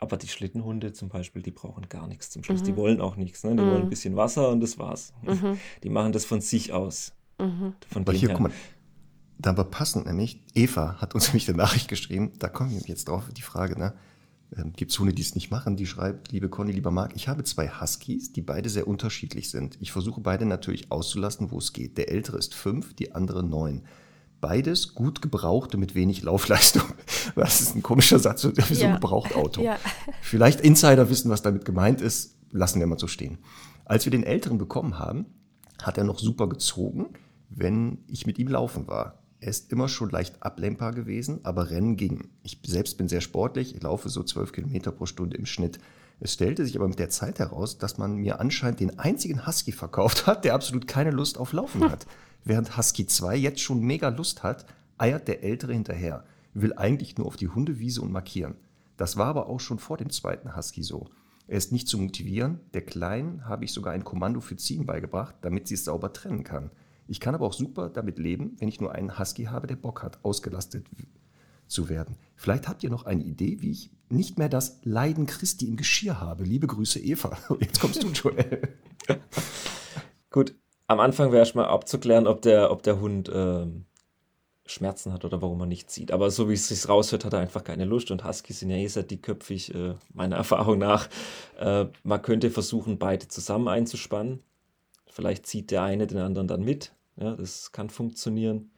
Aber 0.02 0.18
die 0.18 0.28
Schlittenhunde 0.28 0.94
zum 0.94 1.10
Beispiel, 1.10 1.44
die 1.44 1.52
brauchen 1.52 1.88
gar 1.88 2.08
nichts 2.08 2.32
zum 2.32 2.44
Schluss. 2.44 2.62
Mhm. 2.62 2.66
Die 2.66 2.76
wollen 2.76 3.02
auch 3.02 3.16
nichts. 3.16 3.44
Ne? 3.44 3.56
Die 3.56 3.62
mhm. 3.62 3.68
wollen 3.68 3.82
ein 3.84 3.90
bisschen 3.90 4.16
Wasser 4.16 4.50
und 4.50 4.60
das 4.60 4.80
war's. 4.80 5.14
Mhm. 5.22 5.60
Die 5.84 5.90
machen 5.90 6.12
das 6.12 6.26
von 6.26 6.42
sich 6.42 6.74
aus. 6.74 7.14
Mhm. 7.40 7.76
Von 7.88 8.02
Aber 8.02 8.12
hier, 8.12 8.30
her. 8.30 8.38
guck 8.38 8.48
mal, 8.48 8.52
da 9.38 9.56
war 9.56 9.66
passend 9.66 10.08
nämlich, 10.08 10.42
Eva 10.56 10.96
hat 11.00 11.14
uns 11.14 11.28
nämlich 11.30 11.48
eine 11.48 11.58
Nachricht 11.58 11.88
geschrieben, 11.88 12.32
da 12.40 12.50
kommen 12.50 12.72
wir 12.72 12.82
jetzt 12.82 13.08
drauf, 13.10 13.30
die 13.36 13.44
Frage, 13.44 13.78
ne? 13.78 13.94
Ähm, 14.58 14.74
Gibt 14.74 14.92
es 14.92 15.00
Hunde, 15.00 15.14
die 15.14 15.22
es 15.22 15.36
nicht 15.36 15.52
machen? 15.52 15.78
Die 15.78 15.86
schreibt, 15.86 16.32
liebe 16.32 16.50
Conny, 16.50 16.72
lieber 16.72 16.92
Marc, 16.92 17.16
ich 17.16 17.28
habe 17.28 17.44
zwei 17.44 17.70
Huskies, 17.70 18.34
die 18.34 18.42
beide 18.42 18.70
sehr 18.70 18.88
unterschiedlich 18.88 19.50
sind. 19.50 19.78
Ich 19.80 19.92
versuche 19.92 20.20
beide 20.20 20.46
natürlich 20.46 20.92
auszulassen, 20.92 21.52
wo 21.52 21.60
es 21.60 21.74
geht. 21.74 21.98
Der 21.98 22.10
ältere 22.10 22.38
ist 22.38 22.54
fünf, 22.54 22.94
die 22.96 23.14
andere 23.14 23.44
neun. 23.44 23.84
Beides 24.41 24.95
gut 24.95 25.21
gebrauchte 25.21 25.77
mit 25.77 25.95
wenig 25.95 26.23
Laufleistung. 26.23 26.84
Das 27.36 27.62
ist 27.62 27.75
ein 27.75 27.84
komischer 27.84 28.17
Satz, 28.17 28.43
wie 28.43 28.75
so 28.75 28.86
ein 28.86 28.95
Gebrauchtauto. 28.95 29.62
Ja. 29.62 29.77
Vielleicht 30.21 30.60
Insider 30.60 31.10
wissen, 31.10 31.30
was 31.30 31.43
damit 31.43 31.65
gemeint 31.65 32.01
ist. 32.01 32.36
Lassen 32.49 32.80
wir 32.80 32.88
mal 32.88 32.97
so 32.97 33.08
stehen. 33.08 33.38
Als 33.86 34.06
wir 34.06 34.12
den 34.12 34.23
Älteren 34.23 34.58
bekommen 34.58 34.97
haben, 34.97 35.27
hat 35.82 35.97
er 35.97 36.04
noch 36.04 36.19
super 36.19 36.49
gezogen, 36.49 37.13
wenn 37.49 37.99
ich 38.08 38.25
mit 38.25 38.39
ihm 38.39 38.47
laufen 38.47 38.88
war. 38.88 39.19
Er 39.39 39.49
ist 39.49 39.71
immer 39.71 39.88
schon 39.88 40.10
leicht 40.10 40.41
ablenkbar 40.43 40.93
gewesen, 40.93 41.39
aber 41.43 41.69
Rennen 41.69 41.95
ging. 41.95 42.30
Ich 42.43 42.60
selbst 42.65 42.97
bin 42.97 43.08
sehr 43.08 43.21
sportlich, 43.21 43.75
ich 43.75 43.82
laufe 43.82 44.10
so 44.10 44.23
zwölf 44.23 44.51
Kilometer 44.51 44.91
pro 44.91 45.06
Stunde 45.06 45.38
im 45.38 45.45
Schnitt. 45.45 45.80
Es 46.19 46.34
stellte 46.34 46.63
sich 46.65 46.75
aber 46.75 46.88
mit 46.88 46.99
der 46.99 47.10
Zeit 47.10 47.39
heraus, 47.39 47.80
dass 47.80 47.97
man 47.97 48.15
mir 48.15 48.39
anscheinend 48.39 48.80
den 48.80 48.99
einzigen 48.99 49.47
Husky 49.47 49.71
verkauft 49.71 50.27
hat, 50.27 50.45
der 50.45 50.54
absolut 50.54 50.88
keine 50.88 51.12
Lust 51.12 51.39
auf 51.39 51.54
Laufen 51.54 51.89
hat. 51.89 52.06
Während 52.43 52.77
Husky 52.77 53.06
2 53.06 53.38
jetzt 53.38 53.62
schon 53.62 53.82
mega 53.82 54.10
Lust 54.10 54.43
hat, 54.43 54.65
eiert 54.97 55.27
der 55.27 55.43
Ältere 55.43 55.73
hinterher, 55.73 56.23
will 56.54 56.73
eigentlich 56.73 57.17
nur 57.17 57.27
auf 57.27 57.38
die 57.38 57.47
Hundewiese 57.47 58.01
und 58.01 58.12
markieren. 58.12 58.56
Das 58.97 59.17
war 59.17 59.27
aber 59.27 59.47
auch 59.47 59.60
schon 59.60 59.80
vor 59.80 59.97
dem 59.97 60.10
zweiten 60.10 60.56
Husky 60.56 60.84
so. 60.84 61.08
Er 61.47 61.58
ist 61.58 61.71
nicht 61.71 61.88
zu 61.88 61.97
motivieren. 61.97 62.60
Der 62.73 62.82
Kleinen 62.82 63.45
habe 63.45 63.65
ich 63.65 63.73
sogar 63.73 63.93
ein 63.93 64.04
Kommando 64.04 64.41
für 64.41 64.56
Ziehen 64.56 64.86
beigebracht, 64.86 65.36
damit 65.41 65.67
sie 65.67 65.73
es 65.73 65.86
sauber 65.86 66.13
trennen 66.13 66.43
kann. 66.43 66.71
Ich 67.08 67.19
kann 67.19 67.36
aber 67.36 67.45
auch 67.45 67.54
super 67.54 67.89
damit 67.89 68.19
leben, 68.19 68.56
wenn 68.60 68.69
ich 68.69 68.80
nur 68.80 68.93
einen 68.93 69.19
Husky 69.19 69.45
habe, 69.45 69.67
der 69.67 69.75
Bock 69.75 70.01
hat, 70.01 70.23
ausgelastet 70.23 70.86
zu 71.67 71.89
werden. 71.89 72.15
Vielleicht 72.36 72.67
habt 72.67 72.84
ihr 72.84 72.89
noch 72.89 73.06
eine 73.06 73.23
Idee, 73.23 73.58
wie 73.62 73.71
ich 73.71 73.91
nicht 74.10 74.38
mehr 74.38 74.49
das 74.49 74.80
Leiden 74.84 75.25
Christi 75.25 75.67
im 75.67 75.77
Geschirr 75.77 76.19
habe. 76.19 76.43
Liebe 76.43 76.67
Grüße, 76.67 76.99
Eva. 76.99 77.38
Jetzt 77.60 77.80
kommst 77.80 78.04
du, 78.04 78.08
Joel. 78.10 78.75
Gut, 80.30 80.56
am 80.91 80.99
Anfang 80.99 81.32
wäre 81.32 81.39
erstmal 81.39 81.65
abzuklären, 81.65 82.27
ob 82.27 82.41
der, 82.41 82.71
ob 82.71 82.84
der 82.84 82.99
Hund 82.99 83.32
ähm, 83.34 83.86
Schmerzen 84.65 85.13
hat 85.13 85.25
oder 85.25 85.41
warum 85.41 85.60
er 85.62 85.65
nicht 85.65 85.89
zieht. 85.89 86.12
Aber 86.12 86.32
so 86.32 86.49
wie 86.49 86.54
es 86.54 86.67
sich 86.67 86.88
raushört, 86.88 87.25
hat 87.25 87.34
er 87.34 87.39
einfach 87.39 87.63
keine 87.63 87.86
Lust. 87.86 88.12
Und 88.12 88.23
Huskies 88.23 88.60
sind 88.60 88.69
ja 88.69 88.77
eh 88.77 88.88
sehr 88.88 89.04
dickköpfig, 89.04 89.73
äh, 89.73 89.95
meiner 90.13 90.36
Erfahrung 90.38 90.80
nach. 90.80 91.10
Äh, 91.60 91.86
man 92.04 92.21
könnte 92.21 92.51
versuchen, 92.51 92.99
beide 92.99 93.27
zusammen 93.27 93.67
einzuspannen. 93.67 94.43
Vielleicht 95.08 95.45
zieht 95.45 95.71
der 95.71 95.84
eine 95.84 96.08
den 96.08 96.19
anderen 96.19 96.47
dann 96.47 96.63
mit. 96.63 96.93
Ja, 97.17 97.36
das 97.36 97.71
kann 97.71 97.89
funktionieren. 97.89 98.71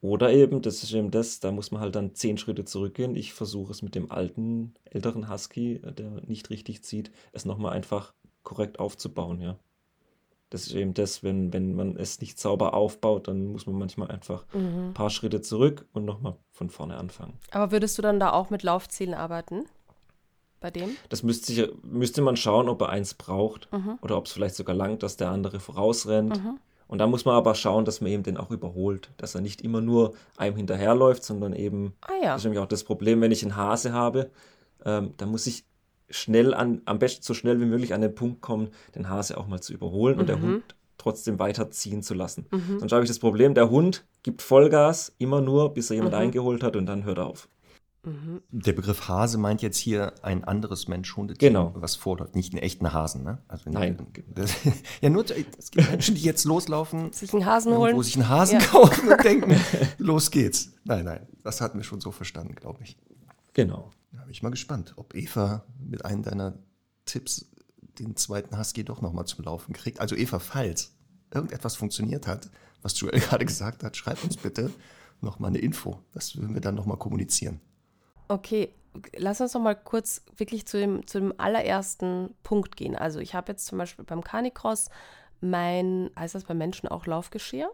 Oder 0.00 0.32
eben, 0.32 0.62
das 0.62 0.82
ist 0.82 0.92
eben 0.92 1.12
das, 1.12 1.38
da 1.38 1.52
muss 1.52 1.70
man 1.70 1.80
halt 1.80 1.94
dann 1.94 2.14
zehn 2.14 2.36
Schritte 2.36 2.64
zurückgehen. 2.64 3.14
Ich 3.14 3.32
versuche 3.32 3.70
es 3.70 3.82
mit 3.82 3.94
dem 3.94 4.10
alten, 4.10 4.74
älteren 4.84 5.30
Husky, 5.30 5.80
der 5.80 6.22
nicht 6.26 6.50
richtig 6.50 6.82
zieht, 6.82 7.12
es 7.32 7.44
nochmal 7.44 7.72
einfach 7.72 8.12
korrekt 8.42 8.80
aufzubauen, 8.80 9.40
ja. 9.40 9.58
Das 10.52 10.66
ist 10.66 10.74
eben 10.74 10.92
das, 10.92 11.22
wenn, 11.22 11.50
wenn 11.54 11.74
man 11.74 11.96
es 11.96 12.20
nicht 12.20 12.38
sauber 12.38 12.74
aufbaut, 12.74 13.26
dann 13.26 13.46
muss 13.46 13.66
man 13.66 13.78
manchmal 13.78 14.10
einfach 14.10 14.44
mhm. 14.52 14.88
ein 14.88 14.94
paar 14.94 15.08
Schritte 15.08 15.40
zurück 15.40 15.86
und 15.94 16.04
nochmal 16.04 16.36
von 16.50 16.68
vorne 16.68 16.98
anfangen. 16.98 17.38
Aber 17.52 17.72
würdest 17.72 17.96
du 17.96 18.02
dann 18.02 18.20
da 18.20 18.32
auch 18.32 18.50
mit 18.50 18.62
Laufzielen 18.62 19.14
arbeiten? 19.14 19.64
Bei 20.60 20.70
dem? 20.70 20.90
Das 21.08 21.22
müsste, 21.22 21.52
sich, 21.52 21.70
müsste 21.82 22.20
man 22.20 22.36
schauen, 22.36 22.68
ob 22.68 22.82
er 22.82 22.90
eins 22.90 23.14
braucht 23.14 23.72
mhm. 23.72 23.98
oder 24.02 24.18
ob 24.18 24.26
es 24.26 24.32
vielleicht 24.32 24.54
sogar 24.54 24.76
langt, 24.76 25.02
dass 25.02 25.16
der 25.16 25.30
andere 25.30 25.58
vorausrennt. 25.58 26.36
Mhm. 26.36 26.58
Und 26.86 26.98
da 26.98 27.06
muss 27.06 27.24
man 27.24 27.34
aber 27.34 27.54
schauen, 27.54 27.86
dass 27.86 28.02
man 28.02 28.10
eben 28.10 28.22
den 28.22 28.36
auch 28.36 28.50
überholt, 28.50 29.10
dass 29.16 29.34
er 29.34 29.40
nicht 29.40 29.62
immer 29.62 29.80
nur 29.80 30.12
einem 30.36 30.56
hinterherläuft, 30.56 31.24
sondern 31.24 31.54
eben, 31.54 31.94
ah, 32.02 32.12
ja. 32.22 32.32
das 32.32 32.42
ist 32.42 32.44
nämlich 32.44 32.60
auch 32.60 32.66
das 32.66 32.84
Problem, 32.84 33.22
wenn 33.22 33.32
ich 33.32 33.42
einen 33.42 33.56
Hase 33.56 33.94
habe, 33.94 34.30
ähm, 34.84 35.14
dann 35.16 35.30
muss 35.30 35.46
ich 35.46 35.64
schnell 36.10 36.54
an, 36.54 36.82
am 36.84 36.98
besten 36.98 37.22
so 37.22 37.34
schnell 37.34 37.60
wie 37.60 37.66
möglich 37.66 37.94
an 37.94 38.00
den 38.00 38.14
Punkt 38.14 38.40
kommen, 38.40 38.68
den 38.94 39.08
Hase 39.08 39.36
auch 39.38 39.46
mal 39.46 39.60
zu 39.60 39.72
überholen 39.72 40.14
mhm. 40.14 40.20
und 40.20 40.28
der 40.28 40.36
mhm. 40.36 40.42
Hund 40.42 40.74
trotzdem 40.98 41.38
weiterziehen 41.38 42.02
zu 42.02 42.14
lassen. 42.14 42.46
Mhm. 42.50 42.78
Sonst 42.78 42.92
habe 42.92 43.02
ich 43.02 43.10
das 43.10 43.18
Problem, 43.18 43.54
der 43.54 43.70
Hund 43.70 44.04
gibt 44.22 44.40
Vollgas 44.40 45.12
immer 45.18 45.40
nur, 45.40 45.74
bis 45.74 45.90
er 45.90 45.96
jemand 45.96 46.14
mhm. 46.14 46.20
eingeholt 46.20 46.62
hat 46.62 46.76
und 46.76 46.86
dann 46.86 47.04
hört 47.04 47.18
er 47.18 47.26
auf. 47.26 47.48
Mhm. 48.04 48.42
Der 48.50 48.72
Begriff 48.72 49.06
Hase 49.06 49.38
meint 49.38 49.62
jetzt 49.62 49.78
hier 49.78 50.12
ein 50.22 50.42
anderes 50.42 50.88
Mensch-Hundetier, 50.88 51.50
genau. 51.50 51.72
was 51.76 51.94
vorläuft, 51.94 52.34
nicht 52.34 52.52
einen 52.52 52.62
echten 52.62 52.92
Hasen. 52.92 53.22
Ne? 53.22 53.38
Also 53.46 53.70
Nein. 53.70 53.98
Das, 54.34 54.54
ja, 55.00 55.08
nur 55.08 55.24
es 55.24 55.70
gibt 55.70 55.88
Menschen, 55.88 56.16
die 56.16 56.22
jetzt 56.22 56.44
loslaufen, 56.44 57.12
sich 57.12 57.32
einen 57.32 57.46
Hasen 57.46 57.76
holen, 57.76 57.96
wo 57.96 58.02
sich 58.02 58.16
einen 58.16 58.28
Hasen 58.28 58.58
ja. 58.60 58.66
kaufen 58.70 59.08
und 59.08 59.22
denken, 59.22 59.54
los 59.98 60.30
geht's. 60.30 60.72
Nein, 60.84 61.04
nein, 61.04 61.26
das 61.44 61.60
hatten 61.60 61.78
wir 61.78 61.84
schon 61.84 62.00
so 62.00 62.10
verstanden, 62.10 62.54
glaube 62.54 62.82
ich. 62.82 62.96
Genau. 63.52 63.90
Da 64.12 64.22
bin 64.22 64.30
ich 64.30 64.42
mal 64.42 64.50
gespannt, 64.50 64.94
ob 64.96 65.14
Eva 65.14 65.64
mit 65.78 66.04
einem 66.04 66.22
deiner 66.22 66.58
Tipps 67.04 67.50
den 67.98 68.16
zweiten 68.16 68.58
Husky 68.58 68.84
doch 68.84 69.00
nochmal 69.00 69.26
zum 69.26 69.44
Laufen 69.44 69.72
kriegt. 69.72 70.00
Also 70.00 70.16
Eva, 70.16 70.38
falls 70.38 70.94
irgendetwas 71.30 71.76
funktioniert 71.76 72.26
hat, 72.26 72.50
was 72.82 72.98
Joel 72.98 73.20
gerade 73.20 73.44
gesagt 73.44 73.82
hat, 73.82 73.96
schreib 73.96 74.22
uns 74.22 74.36
bitte 74.36 74.70
nochmal 75.20 75.50
eine 75.50 75.58
Info. 75.58 76.00
Das 76.12 76.36
würden 76.36 76.54
wir 76.54 76.60
dann 76.60 76.74
nochmal 76.74 76.98
kommunizieren. 76.98 77.60
Okay, 78.28 78.74
lass 79.16 79.40
uns 79.40 79.54
noch 79.54 79.62
mal 79.62 79.74
kurz 79.74 80.22
wirklich 80.36 80.66
zu 80.66 80.78
dem, 80.78 81.06
zu 81.06 81.20
dem 81.20 81.34
allerersten 81.38 82.34
Punkt 82.42 82.76
gehen. 82.76 82.96
Also 82.96 83.20
ich 83.20 83.34
habe 83.34 83.52
jetzt 83.52 83.66
zum 83.66 83.78
Beispiel 83.78 84.04
beim 84.04 84.22
Canicross 84.22 84.88
mein, 85.40 86.10
heißt 86.18 86.34
das 86.34 86.44
bei 86.44 86.54
Menschen 86.54 86.88
auch 86.88 87.06
Laufgeschirr? 87.06 87.70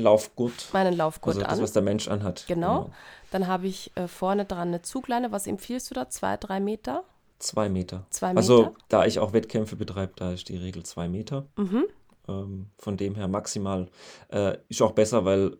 Laufgurt. 0.00 0.68
Meinen 0.72 0.96
Laufgurt 0.96 1.36
also 1.36 1.46
das, 1.46 1.58
an. 1.58 1.62
was 1.62 1.72
der 1.72 1.82
Mensch 1.82 2.08
anhat. 2.08 2.44
Genau. 2.46 2.84
genau. 2.84 2.94
Dann 3.30 3.46
habe 3.46 3.66
ich 3.66 3.92
äh, 3.94 4.08
vorne 4.08 4.44
dran 4.44 4.68
eine 4.68 4.82
Zugleine. 4.82 5.32
Was 5.32 5.46
empfiehlst 5.46 5.90
du 5.90 5.94
da? 5.94 6.08
Zwei, 6.08 6.36
drei 6.36 6.60
Meter? 6.60 7.04
Zwei 7.38 7.68
Meter. 7.68 8.06
Zwei 8.10 8.28
Meter. 8.28 8.38
Also 8.38 8.74
da 8.88 9.04
ich 9.06 9.18
auch 9.18 9.32
Wettkämpfe 9.32 9.76
betreibe, 9.76 10.12
da 10.16 10.32
ist 10.32 10.48
die 10.48 10.56
Regel 10.56 10.82
zwei 10.84 11.08
Meter. 11.08 11.46
Mhm. 11.56 11.84
Ähm, 12.26 12.66
von 12.78 12.96
dem 12.96 13.14
her 13.14 13.28
maximal. 13.28 13.88
Äh, 14.30 14.58
ist 14.68 14.82
auch 14.82 14.92
besser, 14.92 15.24
weil 15.24 15.56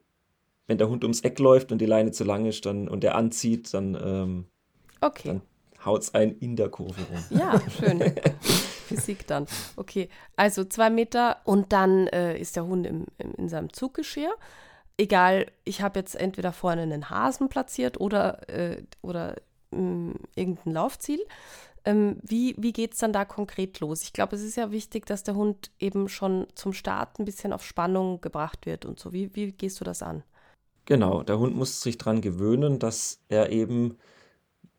wenn 0.67 0.79
der 0.79 0.89
Hund 0.89 1.05
ums 1.05 1.21
Eck 1.21 1.39
läuft 1.39 1.73
und 1.73 1.79
die 1.79 1.87
Leine 1.87 2.13
zu 2.13 2.25
lang 2.25 2.47
ist 2.47 2.67
dann, 2.67 2.89
und 2.89 3.03
der 3.03 3.15
anzieht, 3.15 3.73
dann, 3.73 3.95
ähm, 3.95 4.45
Okay. 5.01 5.29
dann 5.29 5.43
haut 5.85 6.03
es 6.03 6.15
einen 6.15 6.33
in 6.39 6.57
der 6.57 6.69
Kurve 6.69 7.01
rum. 7.01 7.39
Ja, 7.39 7.61
schön. 7.71 8.01
Physik 8.89 9.27
dann. 9.27 9.47
Okay, 9.77 10.09
also 10.37 10.65
zwei 10.65 10.91
Meter 10.91 11.39
und 11.45 11.73
dann 11.73 12.07
äh, 12.09 12.39
ist 12.39 12.57
der 12.57 12.67
Hund 12.67 12.87
im, 12.87 13.07
im, 13.19 13.35
in 13.35 13.49
seinem 13.49 13.73
Zuggeschirr. 13.73 14.35
Egal, 14.97 15.47
ich 15.65 15.81
habe 15.83 16.01
jetzt 16.01 16.17
entweder 16.17 16.53
vorne 16.53 16.83
einen 16.83 17.09
Hasen 17.11 17.49
platziert 17.49 18.01
oder, 18.01 18.49
äh, 18.49 18.83
oder 19.03 19.37
mh, 19.71 20.15
irgendein 20.35 20.73
Laufziel. 20.73 21.21
Ähm, 21.85 22.19
wie 22.23 22.55
wie 22.59 22.73
geht 22.73 22.95
es 22.95 22.99
dann 22.99 23.13
da 23.13 23.25
konkret 23.25 23.81
los? 23.81 24.03
Ich 24.03 24.13
glaube, 24.13 24.35
es 24.35 24.43
ist 24.43 24.57
ja 24.57 24.73
wichtig, 24.73 25.07
dass 25.07 25.23
der 25.23 25.37
Hund 25.37 25.71
eben 25.79 26.09
schon 26.09 26.47
zum 26.55 26.73
Start 26.73 27.19
ein 27.19 27.25
bisschen 27.25 27.53
auf 27.53 27.65
Spannung 27.65 28.21
gebracht 28.21 28.67
wird 28.67 28.85
und 28.85 28.99
so. 28.99 29.13
Wie, 29.13 29.35
wie 29.37 29.53
gehst 29.53 29.81
du 29.81 29.85
das 29.85 30.03
an? 30.03 30.25
Genau, 30.87 31.23
der 31.23 31.39
Hund 31.39 31.55
muss 31.55 31.81
sich 31.83 31.99
daran 31.99 32.21
gewöhnen, 32.21 32.79
dass 32.79 33.21
er 33.29 33.51
eben 33.53 33.99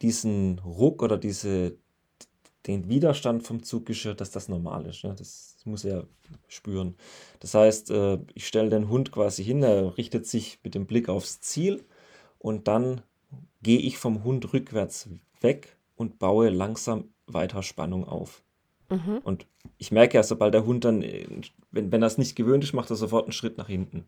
diesen 0.01 0.59
Ruck 0.59 1.01
oder 1.01 1.17
diese, 1.17 1.77
den 2.69 2.89
Widerstand 2.89 3.43
vom 3.43 3.63
Zuggeschirr, 3.63 4.13
dass 4.13 4.31
das 4.31 4.47
normal 4.47 4.85
ist. 4.85 5.03
Ne? 5.03 5.15
Das 5.17 5.57
muss 5.65 5.83
er 5.83 6.05
spüren. 6.47 6.95
Das 7.39 7.53
heißt, 7.53 7.91
äh, 7.91 8.19
ich 8.33 8.47
stelle 8.47 8.69
den 8.69 8.89
Hund 8.89 9.11
quasi 9.11 9.43
hin, 9.43 9.63
er 9.63 9.97
richtet 9.97 10.27
sich 10.27 10.59
mit 10.63 10.75
dem 10.75 10.85
Blick 10.85 11.09
aufs 11.09 11.41
Ziel 11.41 11.83
und 12.37 12.67
dann 12.67 13.01
gehe 13.61 13.79
ich 13.79 13.97
vom 13.97 14.23
Hund 14.23 14.53
rückwärts 14.53 15.09
weg 15.41 15.77
und 15.95 16.19
baue 16.19 16.49
langsam 16.49 17.09
weiter 17.27 17.63
Spannung 17.63 18.07
auf. 18.07 18.43
Und 19.23 19.45
ich 19.77 19.91
merke 19.91 20.17
ja, 20.17 20.23
sobald 20.23 20.53
der 20.53 20.65
Hund 20.65 20.85
dann, 20.85 21.01
äh, 21.01 21.25
wenn, 21.71 21.91
wenn 21.91 22.01
er 22.01 22.07
es 22.07 22.17
nicht 22.17 22.35
gewöhnt 22.35 22.63
ist, 22.63 22.73
macht 22.73 22.89
er 22.89 22.95
sofort 22.95 23.25
einen 23.25 23.33
Schritt 23.33 23.57
nach 23.57 23.67
hinten. 23.67 24.05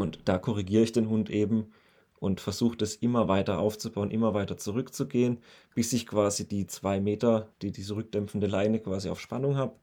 Und 0.00 0.20
da 0.24 0.38
korrigiere 0.38 0.82
ich 0.82 0.92
den 0.92 1.08
Hund 1.08 1.28
eben 1.30 1.72
und 2.20 2.40
versuche 2.40 2.76
das 2.76 2.96
immer 2.96 3.28
weiter 3.28 3.58
aufzubauen, 3.58 4.10
immer 4.10 4.34
weiter 4.34 4.56
zurückzugehen, 4.56 5.38
bis 5.74 5.92
ich 5.92 6.06
quasi 6.06 6.46
die 6.46 6.66
zwei 6.66 7.00
Meter, 7.00 7.48
die 7.62 7.72
diese 7.72 7.96
rückdämpfende 7.96 8.46
Leine 8.46 8.80
quasi 8.80 9.08
auf 9.08 9.20
Spannung 9.20 9.56
habe. 9.56 9.76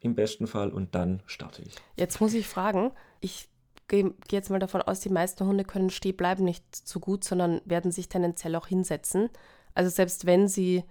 Im 0.00 0.14
besten 0.14 0.46
Fall 0.46 0.70
und 0.70 0.94
dann 0.94 1.22
starte 1.26 1.62
ich. 1.62 1.74
Jetzt 1.96 2.20
muss 2.20 2.32
ich 2.32 2.46
fragen, 2.46 2.92
ich 3.20 3.48
gehe 3.88 4.14
geh 4.28 4.36
jetzt 4.36 4.50
mal 4.50 4.58
davon 4.58 4.80
aus, 4.80 5.00
die 5.00 5.10
meisten 5.10 5.46
Hunde 5.46 5.64
können 5.64 5.90
stehen 5.90 6.16
bleiben 6.16 6.44
nicht 6.44 6.64
so 6.74 7.00
gut, 7.00 7.24
sondern 7.24 7.60
werden 7.64 7.90
sich 7.90 8.08
tendenziell 8.08 8.56
auch 8.56 8.66
hinsetzen. 8.66 9.28
Also 9.74 9.90
selbst 9.90 10.24
wenn 10.24 10.48
sie 10.48 10.84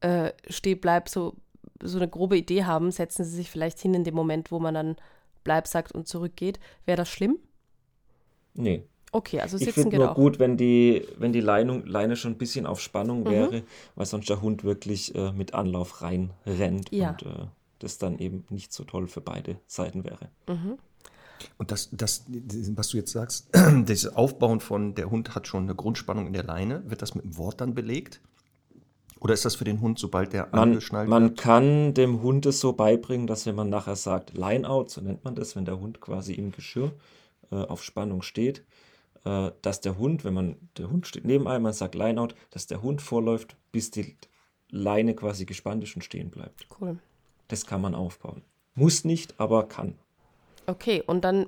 äh, 0.00 0.32
stehen 0.48 0.80
bleib 0.80 1.08
so, 1.08 1.36
so 1.82 1.98
eine 1.98 2.08
grobe 2.08 2.36
Idee 2.36 2.64
haben, 2.64 2.90
setzen 2.90 3.24
sie 3.24 3.36
sich 3.36 3.50
vielleicht 3.50 3.78
hin 3.78 3.94
in 3.94 4.04
dem 4.04 4.14
Moment, 4.14 4.50
wo 4.50 4.58
man 4.58 4.74
dann 4.74 4.96
bleib 5.44 5.68
sagt 5.68 5.92
und 5.92 6.08
zurückgeht. 6.08 6.58
Wäre 6.84 6.96
das 6.96 7.08
schlimm? 7.08 7.38
Nee. 8.54 8.84
Okay, 9.12 9.40
also 9.40 9.56
Ich 9.56 9.64
sitzen 9.64 9.74
finde 9.74 9.90
geht 9.90 10.00
nur 10.00 10.10
auch. 10.10 10.14
gut, 10.14 10.38
wenn 10.38 10.56
die, 10.56 11.06
wenn 11.18 11.32
die 11.32 11.40
Leine, 11.40 11.78
Leine 11.86 12.16
schon 12.16 12.32
ein 12.32 12.38
bisschen 12.38 12.66
auf 12.66 12.80
Spannung 12.80 13.20
Mhm. 13.22 13.28
wäre, 13.28 13.62
weil 13.94 14.06
sonst 14.06 14.28
der 14.28 14.42
Hund 14.42 14.64
wirklich 14.64 15.14
äh, 15.14 15.32
mit 15.32 15.54
Anlauf 15.54 16.02
rein 16.02 16.30
rennt 16.46 16.92
Ja. 16.92 17.10
und 17.10 17.22
äh, 17.22 17.46
das 17.78 17.96
dann 17.98 18.18
eben 18.18 18.44
nicht 18.50 18.72
so 18.72 18.84
toll 18.84 19.06
für 19.06 19.20
beide 19.20 19.56
Seiten 19.66 20.04
wäre. 20.04 20.28
Und 21.56 21.70
das, 21.70 21.88
das, 21.92 22.24
was 22.74 22.88
du 22.88 22.96
jetzt 22.96 23.12
sagst, 23.12 23.48
das 23.86 24.06
Aufbauen 24.08 24.60
von, 24.60 24.94
der 24.94 25.10
Hund 25.10 25.34
hat 25.34 25.46
schon 25.46 25.62
eine 25.64 25.74
Grundspannung 25.74 26.26
in 26.26 26.32
der 26.32 26.42
Leine, 26.44 26.82
wird 26.90 27.00
das 27.02 27.14
mit 27.14 27.24
einem 27.24 27.38
Wort 27.38 27.60
dann 27.60 27.74
belegt? 27.74 28.20
Oder 29.20 29.34
ist 29.34 29.44
das 29.44 29.56
für 29.56 29.64
den 29.64 29.80
Hund, 29.80 29.98
sobald 29.98 30.32
der 30.32 30.48
Man, 30.52 30.70
angeschnallt 30.70 31.08
man 31.08 31.22
wird? 31.30 31.38
kann 31.38 31.94
dem 31.94 32.22
Hund 32.22 32.46
es 32.46 32.60
so 32.60 32.72
beibringen, 32.72 33.26
dass 33.26 33.46
wenn 33.46 33.54
man 33.56 33.68
nachher 33.68 33.96
sagt 33.96 34.36
Line-out, 34.36 34.90
so 34.90 35.00
nennt 35.00 35.24
man 35.24 35.34
das, 35.34 35.56
wenn 35.56 35.64
der 35.64 35.80
Hund 35.80 36.00
quasi 36.00 36.34
im 36.34 36.52
Geschirr 36.52 36.92
äh, 37.50 37.56
auf 37.56 37.82
Spannung 37.82 38.22
steht, 38.22 38.64
äh, 39.28 39.52
dass 39.60 39.82
der 39.82 39.98
Hund, 39.98 40.24
wenn 40.24 40.32
man, 40.32 40.56
der 40.78 40.90
Hund 40.90 41.06
steht 41.06 41.26
neben 41.26 41.46
einem, 41.46 41.64
man 41.64 41.74
sagt 41.74 41.94
Line-out, 41.94 42.34
dass 42.50 42.66
der 42.66 42.80
Hund 42.80 43.02
vorläuft, 43.02 43.56
bis 43.72 43.90
die 43.90 44.16
Leine 44.70 45.14
quasi 45.14 45.44
gespannt 45.44 45.84
ist 45.84 45.94
und 45.96 46.02
stehen 46.02 46.30
bleibt. 46.30 46.66
Cool. 46.80 46.98
Das 47.48 47.66
kann 47.66 47.82
man 47.82 47.94
aufbauen. 47.94 48.42
Muss 48.74 49.04
nicht, 49.04 49.38
aber 49.38 49.68
kann. 49.68 49.98
Okay, 50.66 51.02
und 51.06 51.24
dann 51.24 51.46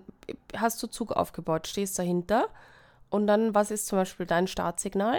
hast 0.55 0.83
du 0.83 0.89
Zug 0.89 1.13
aufgebaut, 1.13 1.69
stehst 1.69 1.99
dahinter 1.99 2.49
und 3.09 3.27
dann, 3.27 3.55
was 3.55 3.71
ist 3.71 3.87
zum 3.87 3.99
Beispiel 3.99 4.27
dein 4.27 4.47
Startsignal? 4.47 5.19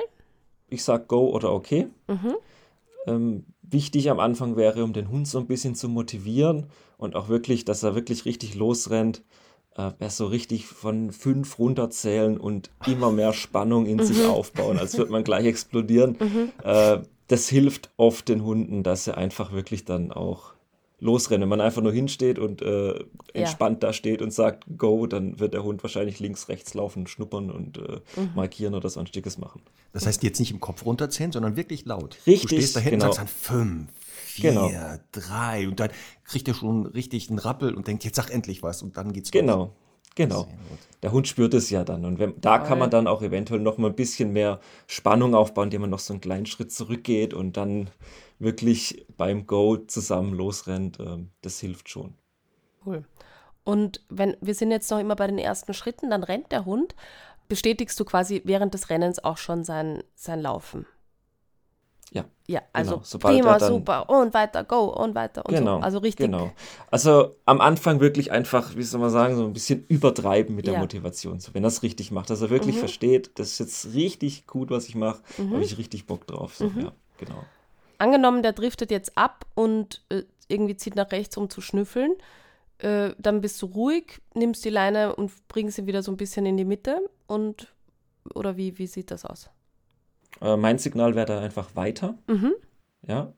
Ich 0.67 0.83
sage 0.83 1.05
Go 1.07 1.29
oder 1.29 1.51
okay. 1.51 1.87
Ähm, 3.07 3.45
wichtig 3.63 4.11
am 4.11 4.19
Anfang 4.19 4.55
wäre, 4.55 4.83
um 4.83 4.93
den 4.93 5.09
Hund 5.09 5.27
so 5.27 5.39
ein 5.39 5.47
bisschen 5.47 5.73
zu 5.73 5.89
motivieren 5.89 6.67
und 6.97 7.15
auch 7.15 7.27
wirklich, 7.27 7.65
dass 7.65 7.81
er 7.81 7.95
wirklich 7.95 8.25
richtig 8.25 8.53
losrennt, 8.53 9.23
äh, 9.89 9.93
er 9.99 10.09
so 10.09 10.25
richtig 10.25 10.65
von 10.65 11.11
fünf 11.11 11.59
runterzählen 11.59 12.37
und 12.37 12.69
immer 12.85 13.11
mehr 13.11 13.33
Spannung 13.33 13.85
in 13.85 14.03
sich 14.03 14.25
aufbauen, 14.25 14.77
als 14.77 14.97
würde 14.97 15.11
man 15.11 15.23
gleich 15.23 15.45
explodieren. 15.45 16.17
Äh, 16.63 16.99
das 17.27 17.47
hilft 17.47 17.89
oft 17.97 18.27
den 18.27 18.43
Hunden, 18.43 18.83
dass 18.83 19.05
sie 19.05 19.15
einfach 19.15 19.53
wirklich 19.53 19.85
dann 19.85 20.11
auch 20.11 20.53
losrennen. 21.01 21.41
Wenn 21.41 21.49
man 21.49 21.61
einfach 21.61 21.81
nur 21.81 21.91
hinsteht 21.91 22.39
und 22.39 22.61
äh, 22.61 23.03
entspannt 23.33 23.83
da 23.83 23.91
steht 23.91 24.21
und 24.21 24.31
sagt 24.31 24.65
Go, 24.77 25.07
dann 25.07 25.39
wird 25.39 25.53
der 25.53 25.63
Hund 25.63 25.83
wahrscheinlich 25.83 26.19
links, 26.19 26.47
rechts 26.47 26.73
laufen, 26.73 27.07
schnuppern 27.07 27.49
und 27.49 27.77
äh, 27.79 27.99
markieren 28.35 28.75
oder 28.75 28.89
sonstiges 28.89 29.37
machen. 29.37 29.61
Das 29.93 30.05
heißt, 30.05 30.23
jetzt 30.23 30.39
nicht 30.39 30.51
im 30.51 30.59
Kopf 30.59 30.85
runterzählen, 30.85 31.31
sondern 31.31 31.57
wirklich 31.57 31.85
laut. 31.85 32.17
Richtig, 32.27 32.49
Du 32.49 32.55
stehst 32.55 32.75
da 32.75 32.79
hinten 32.79 32.99
genau. 32.99 33.09
und 33.11 33.15
sagst 33.15 33.35
dann 33.49 33.57
fünf, 33.57 33.89
vier, 34.31 34.51
Genau. 34.51 34.69
drei 35.11 35.67
und 35.67 35.79
dann 35.79 35.89
kriegt 36.23 36.47
er 36.47 36.53
schon 36.53 36.85
richtig 36.85 37.29
einen 37.29 37.39
Rappel 37.39 37.73
und 37.75 37.87
denkt, 37.87 38.03
jetzt 38.03 38.15
sag 38.15 38.29
endlich 38.29 38.63
was 38.63 38.81
und 38.81 38.97
dann 38.97 39.13
geht's 39.13 39.29
los. 39.33 39.41
Genau, 39.41 39.73
genau. 40.15 40.47
Der 41.03 41.11
Hund 41.11 41.27
spürt 41.27 41.53
es 41.53 41.69
ja 41.69 41.83
dann. 41.83 42.05
Und 42.05 42.19
wenn, 42.19 42.39
da 42.39 42.59
kann 42.59 42.79
man 42.79 42.89
dann 42.89 43.07
auch 43.07 43.21
eventuell 43.21 43.59
noch 43.59 43.77
mal 43.77 43.87
ein 43.89 43.95
bisschen 43.95 44.31
mehr 44.31 44.59
Spannung 44.87 45.35
aufbauen, 45.35 45.65
indem 45.65 45.81
man 45.81 45.89
noch 45.89 45.99
so 45.99 46.13
einen 46.13 46.21
kleinen 46.21 46.45
Schritt 46.45 46.71
zurückgeht 46.71 47.33
und 47.33 47.57
dann 47.57 47.89
wirklich 48.39 49.05
beim 49.17 49.45
Go 49.47 49.77
zusammen 49.77 50.33
losrennt. 50.33 50.99
Ähm, 50.99 51.29
Das 51.41 51.59
hilft 51.59 51.89
schon. 51.89 52.13
Cool. 52.85 53.03
Und 53.63 54.01
wenn 54.09 54.35
wir 54.41 54.55
sind 54.55 54.71
jetzt 54.71 54.89
noch 54.89 54.99
immer 54.99 55.15
bei 55.15 55.27
den 55.27 55.37
ersten 55.37 55.73
Schritten, 55.73 56.09
dann 56.09 56.23
rennt 56.23 56.51
der 56.51 56.65
Hund. 56.65 56.95
Bestätigst 57.47 57.99
du 57.99 58.05
quasi 58.05 58.41
während 58.45 58.73
des 58.73 58.89
Rennens 58.89 59.23
auch 59.23 59.37
schon 59.37 59.63
sein, 59.63 60.03
sein 60.15 60.41
Laufen? 60.41 60.85
Ja. 62.13 62.25
Ja, 62.47 62.61
also 62.73 62.91
Genau, 62.95 63.01
sobald 63.05 63.37
prima, 63.37 63.53
er 63.53 63.59
dann- 63.59 63.69
super 63.69 64.09
und 64.09 64.33
weiter, 64.33 64.65
go 64.65 64.85
und 64.87 65.15
weiter 65.15 65.45
und 65.45 65.53
Genau. 65.55 65.77
so. 65.77 65.83
Also 65.83 65.97
richtig. 65.99 66.25
Genau. 66.25 66.51
Also 66.89 67.35
am 67.45 67.61
Anfang 67.61 68.01
wirklich 68.01 68.31
einfach, 68.31 68.75
wie 68.75 68.83
soll 68.83 68.99
man 68.99 69.09
sagen, 69.09 69.37
so 69.37 69.45
ein 69.45 69.53
bisschen 69.53 69.85
übertreiben 69.87 70.53
mit 70.55 70.65
der 70.65 70.73
Ja. 70.73 70.79
Mhm. 70.79 70.83
Motivation. 70.83 71.39
So, 71.39 71.53
wenn 71.53 71.63
er 71.63 71.67
es 71.69 71.83
richtig 71.83 72.11
macht, 72.11 72.29
dass 72.29 72.41
er 72.41 72.49
wirklich 72.49 72.77
versteht, 72.77 73.31
das 73.39 73.51
ist 73.53 73.59
jetzt 73.59 73.93
richtig 73.93 74.45
gut, 74.45 74.69
was 74.71 74.89
ich 74.89 74.95
mache, 74.95 75.21
Mhm. 75.37 75.53
habe 75.53 75.63
ich 75.63 75.77
richtig 75.77 76.05
Bock 76.05 76.27
drauf. 76.27 76.55
So, 76.55 76.65
Ja, 76.65 76.91
genau. 77.17 77.43
Angenommen, 77.97 78.41
der 78.43 78.51
driftet 78.53 78.91
jetzt 78.91 79.17
ab 79.17 79.45
und 79.55 80.03
äh, 80.09 80.23
irgendwie 80.49 80.75
zieht 80.75 80.95
nach 80.97 81.11
rechts, 81.13 81.37
um 81.37 81.49
zu 81.49 81.61
schnüffeln. 81.61 82.11
Äh, 82.79 83.11
dann 83.19 83.39
bist 83.41 83.61
du 83.61 83.67
ruhig, 83.67 84.19
nimmst 84.33 84.65
die 84.65 84.69
Leine 84.71 85.15
und 85.15 85.31
bringst 85.47 85.75
sie 85.77 85.85
wieder 85.85 86.01
so 86.03 86.11
ein 86.11 86.17
bisschen 86.17 86.45
in 86.45 86.57
die 86.57 86.65
Mitte 86.65 86.97
und 87.27 87.67
oder 88.33 88.57
wie, 88.57 88.77
wie 88.79 88.87
sieht 88.87 89.11
das 89.11 89.23
aus? 89.23 89.49
Äh, 90.39 90.55
mein 90.57 90.77
Signal 90.77 91.15
wäre 91.15 91.25
dann 91.25 91.43
einfach 91.43 91.75
weiter. 91.75 92.17
Mhm. 92.27 92.53
Ja. 93.07 93.33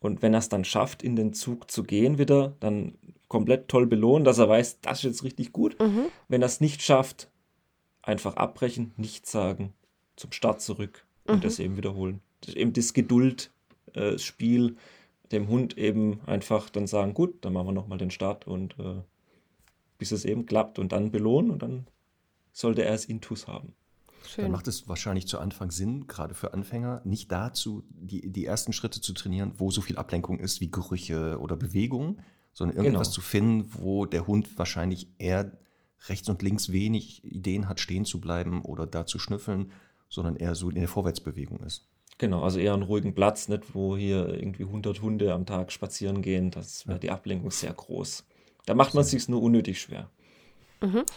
Und 0.00 0.20
wenn 0.22 0.34
er 0.34 0.38
es 0.40 0.48
dann 0.48 0.64
schafft, 0.64 1.02
in 1.02 1.16
den 1.16 1.32
Zug 1.32 1.70
zu 1.70 1.84
gehen 1.84 2.18
wieder, 2.18 2.56
dann 2.60 2.98
komplett 3.28 3.68
toll 3.68 3.86
belohnen, 3.86 4.24
dass 4.24 4.38
er 4.38 4.48
weiß, 4.48 4.80
das 4.80 4.98
ist 4.98 5.04
jetzt 5.04 5.24
richtig 5.24 5.52
gut. 5.52 5.78
Mhm. 5.80 6.06
Wenn 6.28 6.42
er 6.42 6.46
es 6.46 6.60
nicht 6.60 6.82
schafft, 6.82 7.30
einfach 8.02 8.36
abbrechen, 8.36 8.92
nichts 8.96 9.30
sagen, 9.30 9.72
zum 10.16 10.32
Start 10.32 10.60
zurück 10.60 11.06
und 11.24 11.36
Mhm. 11.36 11.40
das 11.40 11.58
eben 11.58 11.76
wiederholen. 11.76 12.20
Das 12.40 12.50
ist 12.50 12.56
eben 12.56 12.72
das 12.72 12.92
Geduldspiel, 12.92 14.76
dem 15.30 15.48
Hund 15.48 15.78
eben 15.78 16.20
einfach 16.26 16.68
dann 16.68 16.86
sagen, 16.86 17.14
gut, 17.14 17.44
dann 17.44 17.52
machen 17.52 17.68
wir 17.68 17.72
nochmal 17.72 17.98
den 17.98 18.10
Start 18.10 18.46
und 18.46 18.78
äh, 18.78 19.00
bis 19.98 20.10
es 20.12 20.24
eben 20.24 20.44
klappt 20.46 20.78
und 20.78 20.92
dann 20.92 21.10
belohnen 21.10 21.50
und 21.52 21.62
dann 21.62 21.86
sollte 22.52 22.84
er 22.84 22.92
es 22.92 23.04
intus 23.06 23.46
haben. 23.46 23.72
Dann 24.22 24.44
Schön. 24.44 24.50
macht 24.52 24.68
es 24.68 24.88
wahrscheinlich 24.88 25.26
zu 25.26 25.38
Anfang 25.38 25.70
Sinn, 25.70 26.06
gerade 26.06 26.34
für 26.34 26.54
Anfänger, 26.54 27.02
nicht 27.04 27.30
dazu, 27.32 27.82
die, 27.90 28.30
die 28.30 28.46
ersten 28.46 28.72
Schritte 28.72 29.00
zu 29.00 29.12
trainieren, 29.12 29.52
wo 29.58 29.70
so 29.70 29.80
viel 29.80 29.96
Ablenkung 29.96 30.38
ist 30.38 30.60
wie 30.60 30.70
Gerüche 30.70 31.38
oder 31.40 31.56
Bewegungen, 31.56 32.20
sondern 32.52 32.76
irgendwas 32.76 33.08
Genau. 33.08 33.14
zu 33.14 33.20
finden, 33.20 33.70
wo 33.74 34.06
der 34.06 34.26
Hund 34.26 34.58
wahrscheinlich 34.58 35.08
eher 35.18 35.52
rechts 36.08 36.28
und 36.28 36.42
links 36.42 36.72
wenig 36.72 37.24
Ideen 37.24 37.68
hat, 37.68 37.80
stehen 37.80 38.04
zu 38.04 38.20
bleiben 38.20 38.62
oder 38.62 38.86
da 38.86 39.06
zu 39.06 39.18
schnüffeln, 39.18 39.72
sondern 40.08 40.36
eher 40.36 40.54
so 40.54 40.68
in 40.68 40.74
der 40.76 40.88
Vorwärtsbewegung 40.88 41.60
ist. 41.60 41.88
Genau, 42.18 42.42
also 42.42 42.58
eher 42.58 42.74
einen 42.74 42.82
ruhigen 42.82 43.14
Platz, 43.14 43.48
nicht 43.48 43.74
wo 43.74 43.96
hier 43.96 44.28
irgendwie 44.34 44.64
100 44.64 45.00
Hunde 45.02 45.32
am 45.32 45.46
Tag 45.46 45.72
spazieren 45.72 46.22
gehen. 46.22 46.50
Das 46.50 46.86
wäre 46.86 46.98
die 47.00 47.10
Ablenkung 47.10 47.50
sehr 47.50 47.72
groß. 47.72 48.24
Da 48.66 48.74
macht 48.74 48.94
man 48.94 49.02
es 49.02 49.10
sich 49.10 49.28
nur 49.28 49.42
unnötig 49.42 49.80
schwer. 49.80 50.10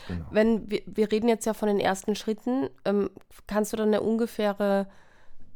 Genau. 0.07 0.25
Wenn 0.31 0.69
wir, 0.69 0.81
wir 0.85 1.11
reden 1.11 1.27
jetzt 1.27 1.45
ja 1.45 1.53
von 1.53 1.67
den 1.67 1.79
ersten 1.79 2.15
Schritten, 2.15 2.69
ähm, 2.85 3.09
kannst 3.47 3.73
du 3.73 3.77
dann 3.77 3.89
eine 3.89 4.01
ungefähre 4.01 4.87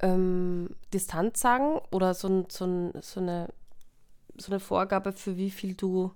ähm, 0.01 0.75
Distanz 0.93 1.39
sagen 1.39 1.79
oder 1.91 2.13
so, 2.13 2.27
ein, 2.27 2.45
so, 2.49 2.65
ein, 2.65 2.93
so, 3.01 3.19
eine, 3.19 3.49
so 4.37 4.51
eine 4.51 4.59
Vorgabe, 4.59 5.11
für 5.11 5.37
wie 5.37 5.51
viel 5.51 5.75
du 5.75 6.11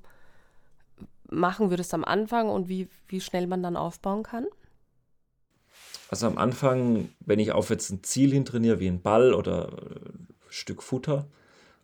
machen 1.29 1.69
würdest 1.69 1.93
am 1.93 2.03
Anfang 2.03 2.49
und 2.49 2.69
wie, 2.69 2.87
wie 3.07 3.21
schnell 3.21 3.47
man 3.47 3.63
dann 3.63 3.75
aufbauen 3.75 4.23
kann? 4.23 4.45
Also 6.09 6.27
am 6.27 6.37
Anfang, 6.37 7.09
wenn 7.19 7.39
ich 7.39 7.51
auf 7.51 7.69
jetzt 7.69 7.89
ein 7.89 8.03
Ziel 8.03 8.31
hin 8.31 8.45
trainiere, 8.45 8.79
wie 8.79 8.87
ein 8.87 9.01
Ball 9.01 9.33
oder 9.33 9.69
ein 9.69 10.27
Stück 10.49 10.83
Futter, 10.83 11.27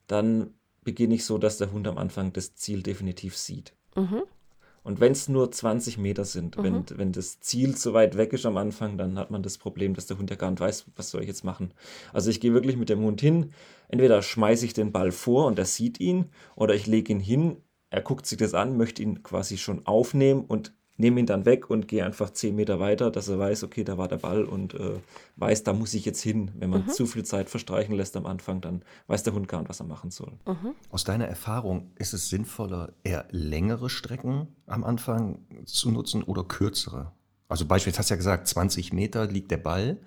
dann 0.08 0.54
beginne 0.84 1.16
ich 1.16 1.26
so, 1.26 1.38
dass 1.38 1.58
der 1.58 1.72
Hund 1.72 1.88
am 1.88 1.98
Anfang 1.98 2.32
das 2.34 2.56
Ziel 2.56 2.84
definitiv 2.84 3.36
sieht. 3.36 3.74
Mhm. 3.96 4.24
Und 4.90 5.00
wenn 5.00 5.12
es 5.12 5.30
nur 5.30 5.52
20 5.52 6.00
Meter 6.00 6.26
sind, 6.26 6.58
mhm. 6.58 6.64
wenn, 6.64 6.84
wenn 6.96 7.12
das 7.12 7.40
Ziel 7.42 7.78
zu 7.78 7.94
weit 7.94 8.18
weg 8.18 8.34
ist 8.34 8.48
am 8.48 8.58
Anfang, 8.58 8.98
dann 8.98 9.20
hat 9.20 9.30
man 9.30 9.44
das 9.44 9.60
Problem, 9.60 9.94
dass 9.94 10.08
der 10.08 10.18
Hund 10.18 10.32
ja 10.32 10.36
gar 10.36 10.50
nicht 10.50 10.62
weiß, 10.62 10.86
was 10.96 11.12
soll 11.12 11.22
ich 11.22 11.28
jetzt 11.28 11.44
machen. 11.44 11.76
Also 12.12 12.32
ich 12.32 12.40
gehe 12.40 12.56
wirklich 12.56 12.76
mit 12.76 12.90
dem 12.90 13.02
Hund 13.02 13.22
hin, 13.22 13.52
entweder 13.88 14.24
schmeiße 14.24 14.66
ich 14.66 14.74
den 14.74 14.92
Ball 14.92 15.12
vor 15.12 15.46
und 15.46 15.60
er 15.60 15.66
sieht 15.66 16.00
ihn, 16.00 16.32
oder 16.56 16.74
ich 16.74 16.88
lege 16.88 17.14
ihn 17.14 17.20
hin, 17.20 17.58
er 17.92 18.02
guckt 18.02 18.26
sich 18.26 18.40
das 18.40 18.56
an, 18.56 18.78
möchte 18.78 19.04
ihn 19.04 19.22
quasi 19.22 19.60
schon 19.60 19.86
aufnehmen 19.86 20.44
und 20.44 20.74
nehme 21.00 21.22
ihn 21.22 21.26
dann 21.26 21.46
weg 21.46 21.70
und 21.70 21.88
gehe 21.88 22.06
einfach 22.06 22.30
zehn 22.30 22.56
Meter 22.56 22.80
weiter, 22.80 23.10
dass 23.10 23.30
er 23.30 23.40
weiß, 23.40 23.64
okay, 23.64 23.86
da 23.86 23.98
war 23.98 24.10
der 24.10 24.18
Ball 24.18 24.44
und 24.44 24.74
äh, 24.74 25.00
weiß, 25.38 25.64
da 25.64 25.72
muss 25.72 25.94
ich 25.94 26.04
jetzt 26.04 26.22
hin. 26.22 26.52
Wenn 26.56 26.70
man 26.70 26.86
mhm. 26.86 26.90
zu 26.90 27.08
viel 27.08 27.24
Zeit 27.24 27.50
verstreichen 27.50 27.96
lässt 27.96 28.18
am 28.18 28.26
Anfang, 28.26 28.60
dann 28.60 28.84
weiß 29.08 29.24
der 29.24 29.34
Hund 29.34 29.48
gar 29.48 29.60
nicht, 29.60 29.70
was 29.70 29.80
er 29.80 29.86
machen 29.86 30.12
soll. 30.12 30.34
Mhm. 30.46 30.76
Aus 30.92 31.06
deiner 31.06 31.26
Erfahrung 31.26 31.92
ist 31.96 32.14
es 32.14 32.30
sinnvoller, 32.30 32.92
eher 33.04 33.26
längere 33.32 33.90
Strecken 33.90 34.50
am 34.68 34.84
Anfang 34.84 35.40
zu 35.64 35.90
nutzen 35.90 36.22
oder 36.22 36.44
kürzere? 36.44 37.14
Also 37.48 37.66
beispielsweise 37.66 38.00
hast 38.00 38.10
du 38.10 38.14
ja 38.14 38.18
gesagt, 38.18 38.48
20 38.50 38.92
Meter 38.92 39.26
liegt 39.26 39.52
der 39.52 39.58
Ball. 39.58 39.98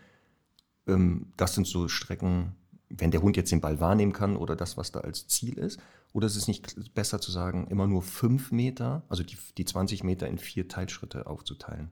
Ähm, 0.87 1.33
das 1.39 1.55
sind 1.55 1.67
so 1.67 1.89
Strecken, 1.89 2.55
wenn 2.91 3.11
der 3.11 3.23
Hund 3.23 3.39
jetzt 3.39 3.51
den 3.51 3.63
Ball 3.63 3.81
wahrnehmen 3.81 4.13
kann 4.13 4.37
oder 4.37 4.57
das, 4.57 4.77
was 4.77 4.93
da 4.93 5.01
als 5.01 5.27
Ziel 5.27 5.59
ist. 5.59 5.81
Oder 6.13 6.27
ist 6.27 6.37
es 6.37 6.49
nicht 6.49 6.95
besser 6.95 7.21
zu 7.21 7.31
sagen, 7.31 7.67
immer 7.69 7.87
nur 7.87 8.03
fünf 8.03 8.53
Meter, 8.53 9.03
also 9.09 9.23
die, 9.23 9.37
die 9.57 9.65
20 9.65 10.05
Meter 10.05 10.29
in 10.29 10.39
vier 10.39 10.69
Teilschritte 10.69 11.27
aufzuteilen? 11.27 11.91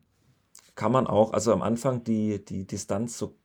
Kann 0.75 0.93
man 0.93 1.07
auch. 1.07 1.33
Also 1.33 1.53
am 1.53 1.62
Anfang 1.62 2.05
die, 2.05 2.45
die 2.45 2.66
Distanz 2.66 3.18
so 3.18 3.37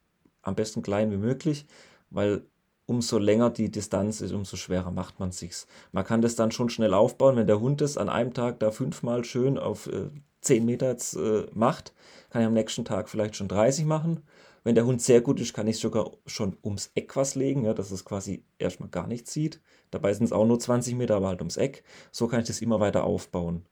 am 0.41 0.55
besten 0.55 0.81
klein 0.81 1.11
wie 1.11 1.17
möglich, 1.17 1.65
weil 2.09 2.45
umso 2.85 3.17
länger 3.17 3.49
die 3.49 3.71
Distanz 3.71 4.21
ist, 4.21 4.31
umso 4.31 4.57
schwerer 4.57 4.91
macht 4.91 5.19
man 5.19 5.31
sich's. 5.31 5.65
Man 5.91 6.05
kann 6.05 6.21
das 6.21 6.35
dann 6.35 6.51
schon 6.51 6.69
schnell 6.69 6.93
aufbauen, 6.93 7.35
wenn 7.35 7.47
der 7.47 7.59
Hund 7.59 7.81
es 7.81 7.97
an 7.97 8.09
einem 8.09 8.33
Tag 8.33 8.59
da 8.59 8.71
fünfmal 8.71 9.23
schön 9.23 9.57
auf 9.57 9.87
äh, 9.87 10.09
10 10.41 10.65
Meter 10.65 10.89
jetzt, 10.89 11.15
äh, 11.15 11.47
macht, 11.53 11.93
kann 12.29 12.41
er 12.41 12.47
am 12.47 12.53
nächsten 12.53 12.85
Tag 12.85 13.09
vielleicht 13.09 13.35
schon 13.35 13.47
30 13.47 13.85
machen. 13.85 14.21
Wenn 14.63 14.75
der 14.75 14.85
Hund 14.85 15.01
sehr 15.01 15.21
gut 15.21 15.39
ist, 15.39 15.53
kann 15.53 15.67
ich 15.67 15.77
sogar 15.77 16.11
schon 16.25 16.57
ums 16.63 16.91
Eck 16.95 17.15
was 17.15 17.35
legen, 17.35 17.65
ja, 17.65 17.73
dass 17.73 17.91
es 17.91 18.05
quasi 18.05 18.43
erstmal 18.57 18.89
gar 18.89 19.07
nichts 19.07 19.31
sieht. 19.31 19.61
Dabei 19.95 20.13
sind 20.13 20.25
es 20.25 20.33
auch 20.33 20.45
nur 20.45 20.59
20 20.59 20.95
Meter, 20.95 21.15
aber 21.15 21.29
halt 21.29 21.39
ums 21.39 21.55
Eck. 21.55 21.85
So 22.11 22.27
kann 22.27 22.41
ich 22.41 22.47
das 22.47 22.61
immer 22.61 22.81
weiter 22.81 23.05
aufbauen. 23.05 23.65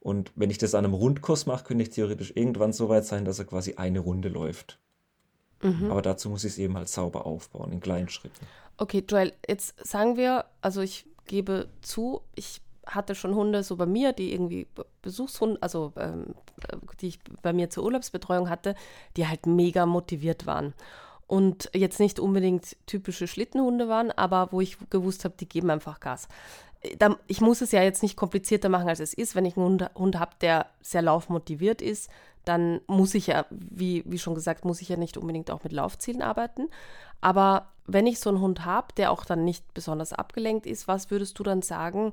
Und 0.00 0.32
wenn 0.34 0.50
ich 0.50 0.58
das 0.58 0.74
an 0.74 0.84
einem 0.84 0.92
Rundkurs 0.92 1.46
mache, 1.46 1.64
könnte 1.64 1.82
ich 1.82 1.88
theoretisch 1.88 2.32
irgendwann 2.34 2.74
so 2.74 2.90
weit 2.90 3.06
sein, 3.06 3.24
dass 3.24 3.38
er 3.38 3.46
quasi 3.46 3.74
eine 3.76 4.00
Runde 4.00 4.28
läuft. 4.28 4.78
Mhm. 5.62 5.90
Aber 5.90 6.02
dazu 6.02 6.28
muss 6.28 6.44
ich 6.44 6.52
es 6.52 6.58
eben 6.58 6.76
halt 6.76 6.90
sauber 6.90 7.24
aufbauen, 7.24 7.72
in 7.72 7.80
kleinen 7.80 8.10
Schritten. 8.10 8.46
Okay, 8.76 9.02
Joel, 9.08 9.32
jetzt 9.48 9.74
sagen 9.82 10.18
wir, 10.18 10.44
also 10.60 10.82
ich 10.82 11.06
gebe 11.24 11.68
zu, 11.80 12.20
ich 12.34 12.60
hatte 12.84 13.14
schon 13.14 13.34
Hunde 13.34 13.62
so 13.62 13.76
bei 13.76 13.86
mir, 13.86 14.12
die 14.12 14.34
irgendwie 14.34 14.66
Besuchshunde, 15.00 15.56
also 15.62 15.94
ähm, 15.96 16.34
die 17.00 17.08
ich 17.08 17.18
bei 17.40 17.54
mir 17.54 17.70
zur 17.70 17.84
Urlaubsbetreuung 17.84 18.50
hatte, 18.50 18.74
die 19.16 19.26
halt 19.26 19.46
mega 19.46 19.86
motiviert 19.86 20.44
waren 20.44 20.74
und 21.32 21.70
jetzt 21.72 21.98
nicht 21.98 22.20
unbedingt 22.20 22.76
typische 22.84 23.26
Schlittenhunde 23.26 23.88
waren, 23.88 24.10
aber 24.10 24.48
wo 24.50 24.60
ich 24.60 24.76
gewusst 24.90 25.24
habe, 25.24 25.34
die 25.40 25.48
geben 25.48 25.70
einfach 25.70 25.98
Gas. 25.98 26.28
Ich 27.26 27.40
muss 27.40 27.62
es 27.62 27.72
ja 27.72 27.82
jetzt 27.82 28.02
nicht 28.02 28.18
komplizierter 28.18 28.68
machen, 28.68 28.90
als 28.90 29.00
es 29.00 29.14
ist. 29.14 29.34
Wenn 29.34 29.46
ich 29.46 29.56
einen 29.56 29.64
Hund, 29.64 29.90
Hund 29.94 30.18
habe, 30.18 30.32
der 30.42 30.66
sehr 30.82 31.00
laufmotiviert 31.00 31.80
ist, 31.80 32.10
dann 32.44 32.82
muss 32.86 33.14
ich 33.14 33.28
ja, 33.28 33.46
wie, 33.48 34.02
wie 34.04 34.18
schon 34.18 34.34
gesagt, 34.34 34.66
muss 34.66 34.82
ich 34.82 34.90
ja 34.90 34.98
nicht 34.98 35.16
unbedingt 35.16 35.50
auch 35.50 35.64
mit 35.64 35.72
Laufzielen 35.72 36.20
arbeiten. 36.20 36.68
Aber 37.22 37.70
wenn 37.86 38.06
ich 38.06 38.20
so 38.20 38.28
einen 38.28 38.42
Hund 38.42 38.66
habe, 38.66 38.88
der 38.98 39.10
auch 39.10 39.24
dann 39.24 39.42
nicht 39.42 39.72
besonders 39.72 40.12
abgelenkt 40.12 40.66
ist, 40.66 40.86
was 40.86 41.10
würdest 41.10 41.38
du 41.38 41.44
dann 41.44 41.62
sagen, 41.62 42.12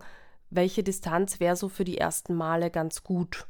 welche 0.50 0.82
Distanz 0.82 1.42
wäre 1.42 1.58
so 1.58 1.68
für 1.68 1.84
die 1.84 1.98
ersten 1.98 2.36
Male 2.36 2.72
ganz 2.72 3.04
gut? 3.04 3.48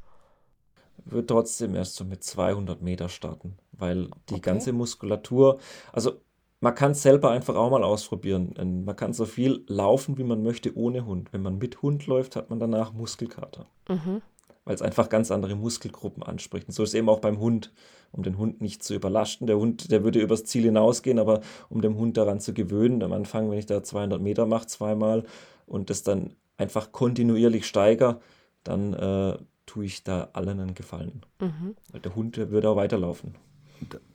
Würde 1.05 1.27
trotzdem 1.27 1.75
erst 1.75 1.95
so 1.95 2.05
mit 2.05 2.23
200 2.23 2.81
Meter 2.81 3.09
starten, 3.09 3.57
weil 3.71 4.05
die 4.29 4.35
okay. 4.35 4.41
ganze 4.41 4.73
Muskulatur, 4.73 5.59
also 5.91 6.21
man 6.61 6.75
kann 6.75 6.91
es 6.91 7.01
selber 7.01 7.31
einfach 7.31 7.55
auch 7.55 7.69
mal 7.69 7.83
ausprobieren. 7.83 8.53
Man 8.85 8.95
kann 8.95 9.13
so 9.13 9.25
viel 9.25 9.63
laufen, 9.67 10.17
wie 10.17 10.23
man 10.23 10.43
möchte, 10.43 10.75
ohne 10.75 11.05
Hund. 11.05 11.31
Wenn 11.31 11.41
man 11.41 11.57
mit 11.57 11.81
Hund 11.81 12.05
läuft, 12.07 12.35
hat 12.35 12.49
man 12.49 12.59
danach 12.59 12.91
Muskelkater. 12.91 13.65
Mhm. 13.87 14.21
Weil 14.65 14.75
es 14.75 14.81
einfach 14.81 15.07
ganz 15.07 15.31
andere 15.31 15.55
Muskelgruppen 15.55 16.21
anspricht. 16.21 16.67
Und 16.67 16.73
so 16.73 16.83
ist 16.83 16.89
es 16.89 16.95
eben 16.95 17.07
auch 17.07 17.21
beim 17.21 17.39
Hund, 17.39 17.71
um 18.11 18.23
den 18.23 18.37
Hund 18.37 18.59
nicht 18.59 18.83
zu 18.83 18.93
überlasten. 18.93 19.47
Der 19.47 19.57
Hund, 19.57 19.89
der 19.89 20.03
würde 20.03 20.19
übers 20.19 20.43
Ziel 20.43 20.63
hinausgehen, 20.63 21.17
aber 21.17 21.39
um 21.69 21.81
den 21.81 21.95
Hund 21.95 22.17
daran 22.17 22.41
zu 22.41 22.53
gewöhnen, 22.53 23.01
am 23.03 23.13
Anfang, 23.13 23.49
wenn 23.49 23.57
ich 23.57 23.65
da 23.65 23.81
200 23.81 24.21
Meter 24.21 24.45
mache, 24.45 24.67
zweimal 24.67 25.23
und 25.65 25.89
das 25.89 26.03
dann 26.03 26.35
einfach 26.57 26.91
kontinuierlich 26.91 27.65
steigere, 27.65 28.19
dann 28.63 28.93
äh, 28.93 29.37
tue 29.69 29.85
ich 29.85 30.03
da 30.03 30.29
allen 30.33 30.59
einen 30.59 30.73
Gefallen. 30.73 31.21
Mhm. 31.39 31.75
Weil 31.91 32.01
der 32.01 32.15
Hund 32.15 32.37
würde 32.37 32.69
auch 32.69 32.75
weiterlaufen. 32.75 33.35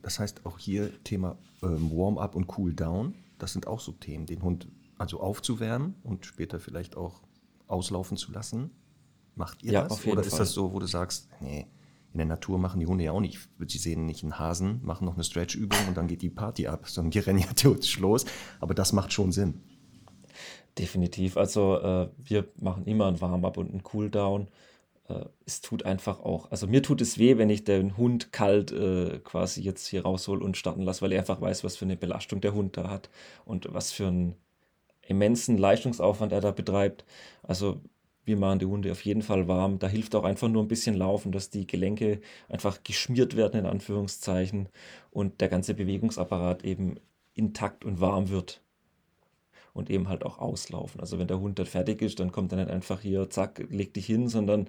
Das 0.01 0.19
heißt 0.19 0.45
auch 0.45 0.59
hier 0.59 0.91
Thema 1.05 1.37
ähm, 1.63 1.91
Warm-up 1.91 2.35
und 2.35 2.57
Cool-down. 2.57 3.15
Das 3.39 3.53
sind 3.53 3.65
auch 3.65 3.79
so 3.79 3.93
Themen, 3.93 4.25
den 4.25 4.43
Hund 4.43 4.67
also 4.97 5.21
aufzuwärmen 5.21 5.95
und 6.03 6.25
später 6.25 6.59
vielleicht 6.59 6.97
auch 6.97 7.21
auslaufen 7.67 8.17
zu 8.17 8.33
lassen. 8.33 8.71
Macht 9.35 9.63
ihr 9.63 9.71
ja, 9.71 9.83
das? 9.83 10.05
Oder 10.05 10.21
ist 10.21 10.31
Fall. 10.31 10.39
das 10.39 10.51
so, 10.51 10.73
wo 10.73 10.79
du 10.79 10.87
sagst, 10.87 11.29
nee, 11.39 11.67
in 12.11 12.17
der 12.17 12.27
Natur 12.27 12.59
machen 12.59 12.81
die 12.81 12.85
Hunde 12.85 13.05
ja 13.05 13.13
auch 13.13 13.21
nicht. 13.21 13.39
Sie 13.65 13.77
sehen 13.77 14.05
nicht 14.05 14.23
einen 14.23 14.37
Hasen, 14.37 14.81
machen 14.83 15.05
noch 15.05 15.15
eine 15.15 15.23
Stretch-Übung 15.23 15.79
und 15.87 15.95
dann 15.95 16.07
geht 16.07 16.21
die 16.21 16.29
Party 16.29 16.67
ab, 16.67 16.89
sondern 16.89 17.11
die 17.11 17.19
rennen 17.25 17.39
ja 17.39 17.53
theoretisch 17.53 17.97
los. 17.99 18.25
Aber 18.59 18.73
das 18.73 18.91
macht 18.91 19.13
schon 19.13 19.31
Sinn. 19.31 19.61
Definitiv. 20.77 21.37
Also 21.37 21.79
äh, 21.79 22.09
wir 22.17 22.49
machen 22.59 22.85
immer 22.85 23.07
ein 23.07 23.21
Warm-up 23.21 23.57
und 23.57 23.73
ein 23.73 23.83
Cool-down 23.93 24.49
äh, 25.09 25.25
es 25.45 25.61
tut 25.61 25.83
einfach 25.83 26.19
auch, 26.19 26.51
also 26.51 26.67
mir 26.67 26.83
tut 26.83 27.01
es 27.01 27.17
weh, 27.17 27.37
wenn 27.37 27.49
ich 27.49 27.63
den 27.63 27.97
Hund 27.97 28.31
kalt 28.31 28.71
äh, 28.71 29.19
quasi 29.23 29.61
jetzt 29.61 29.87
hier 29.87 30.03
raushol 30.03 30.41
und 30.41 30.57
starten 30.57 30.81
lasse, 30.81 31.01
weil 31.01 31.11
er 31.11 31.19
einfach 31.19 31.41
weiß, 31.41 31.63
was 31.63 31.77
für 31.77 31.85
eine 31.85 31.97
Belastung 31.97 32.41
der 32.41 32.53
Hund 32.53 32.77
da 32.77 32.89
hat 32.89 33.09
und 33.45 33.73
was 33.73 33.91
für 33.91 34.07
einen 34.07 34.35
immensen 35.07 35.57
Leistungsaufwand 35.57 36.31
er 36.31 36.41
da 36.41 36.51
betreibt. 36.51 37.05
Also 37.43 37.81
wir 38.25 38.37
machen 38.37 38.59
die 38.59 38.65
Hunde 38.65 38.91
auf 38.91 39.05
jeden 39.05 39.21
Fall 39.21 39.47
warm. 39.47 39.79
Da 39.79 39.87
hilft 39.87 40.15
auch 40.15 40.23
einfach 40.23 40.47
nur 40.47 40.63
ein 40.63 40.67
bisschen 40.67 40.95
Laufen, 40.95 41.31
dass 41.31 41.51
die 41.51 41.67
Gelenke 41.67 42.21
einfach 42.49 42.83
geschmiert 42.83 43.35
werden, 43.35 43.59
in 43.59 43.65
Anführungszeichen, 43.67 44.69
und 45.11 45.41
der 45.41 45.49
ganze 45.49 45.75
Bewegungsapparat 45.75 46.65
eben 46.65 46.95
intakt 47.35 47.85
und 47.85 48.01
warm 48.01 48.29
wird 48.29 48.61
und 49.75 49.89
eben 49.89 50.07
halt 50.07 50.25
auch 50.25 50.39
auslaufen. 50.39 51.01
Also 51.01 51.19
wenn 51.19 51.27
der 51.27 51.39
Hund 51.39 51.59
dann 51.59 51.65
fertig 51.65 52.01
ist, 52.01 52.19
dann 52.19 52.31
kommt 52.31 52.53
er 52.53 52.59
nicht 52.59 52.69
einfach 52.69 53.01
hier, 53.01 53.29
zack, 53.29 53.61
leg 53.69 53.93
dich 53.93 54.05
hin, 54.05 54.29
sondern 54.29 54.67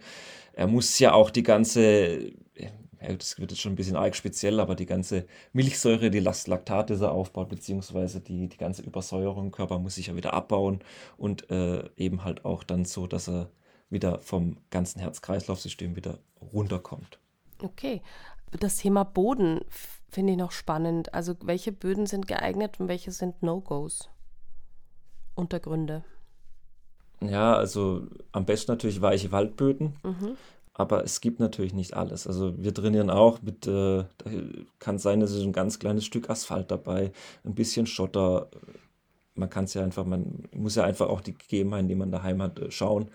er 0.53 0.67
muss 0.67 0.99
ja 0.99 1.15
auch 1.15 1.31
die 1.31 1.45
ganze, 1.45 2.33
ja, 2.57 2.71
das 3.17 3.39
wird 3.39 3.53
jetzt 3.53 3.61
schon 3.61 3.73
ein 3.73 3.77
bisschen 3.77 3.95
arg 3.95 4.17
speziell, 4.17 4.59
aber 4.59 4.75
die 4.75 4.85
ganze 4.85 5.27
Milchsäure, 5.53 6.11
die 6.11 6.19
Laktate, 6.19 6.97
die 6.97 7.03
er 7.03 7.13
aufbaut, 7.13 7.49
beziehungsweise 7.49 8.21
die, 8.21 8.49
die 8.49 8.57
ganze 8.57 8.83
Übersäuerung 8.83 9.47
im 9.47 9.53
Körper 9.53 9.79
muss 9.79 9.95
sich 9.95 10.09
ja 10.09 10.17
wieder 10.17 10.35
abbauen 10.35 10.81
und 11.17 11.49
äh, 11.51 11.89
eben 11.97 12.25
halt 12.25 12.45
auch 12.45 12.65
dann 12.65 12.85
so, 12.85 13.07
dass 13.07 13.29
er 13.29 13.49
wieder 13.89 14.19
vom 14.23 14.57
ganzen 14.71 14.99
Herz-Kreislauf-System 14.99 15.95
wieder 15.95 16.19
runterkommt. 16.53 17.21
Okay. 17.63 18.03
Das 18.59 18.79
Thema 18.79 19.05
Boden 19.05 19.61
finde 20.11 20.33
ich 20.33 20.39
noch 20.39 20.51
spannend. 20.51 21.15
Also 21.15 21.37
welche 21.45 21.71
Böden 21.71 22.07
sind 22.07 22.27
geeignet 22.27 22.81
und 22.81 22.89
welche 22.89 23.13
sind 23.13 23.43
No-Gos? 23.45 24.09
Untergründe? 25.37 26.05
Ja, 27.21 27.55
also 27.55 28.07
am 28.33 28.45
besten 28.45 28.73
natürlich 28.73 29.01
weiche 29.01 29.33
Waldböden. 29.33 29.95
Mhm. 30.03 30.37
Aber 30.75 31.05
es 31.05 31.23
gibt 31.23 31.41
natürlich 31.41 31.73
nicht 31.73 31.95
alles. 31.95 32.27
Also 32.27 32.53
wir 32.59 32.75
trainieren 32.75 33.09
auch 33.09 33.41
mit, 33.41 33.67
äh, 33.67 34.05
kann 34.79 34.99
sein, 34.99 35.23
es 35.23 35.33
ist 35.33 35.43
ein 35.43 35.53
ganz 35.53 35.79
kleines 35.79 36.05
Stück 36.05 36.29
Asphalt 36.29 36.71
dabei, 36.71 37.13
ein 37.45 37.55
bisschen 37.55 37.87
Schotter. 37.87 38.51
Man 39.35 39.49
kann 39.49 39.65
es 39.65 39.73
ja 39.73 39.83
einfach, 39.83 40.05
man 40.05 40.45
muss 40.55 40.75
ja 40.75 40.85
einfach 40.85 41.09
auch 41.09 41.23
die 41.23 41.33
Gegebenheiten, 41.33 41.89
die 41.89 41.95
man 41.95 42.11
daheim 42.11 42.43
hat, 42.43 42.59
äh, 42.59 42.71
schauen. 42.71 43.11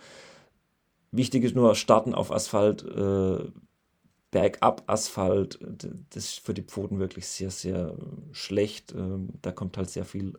Wichtig 1.12 1.44
ist 1.44 1.56
nur 1.56 1.76
starten 1.76 2.16
auf 2.16 2.32
Asphalt, 2.32 2.84
äh, 2.84 3.52
bergab 4.32 4.84
Asphalt. 4.88 5.60
Das 6.10 6.24
ist 6.24 6.40
für 6.40 6.56
die 6.56 6.64
Pfoten 6.64 6.98
wirklich 6.98 7.28
sehr, 7.28 7.52
sehr 7.52 7.96
schlecht. 8.32 8.94
Ähm, 8.94 9.30
da 9.44 9.52
kommt 9.52 9.78
halt 9.78 9.90
sehr 9.90 10.06
viel 10.06 10.34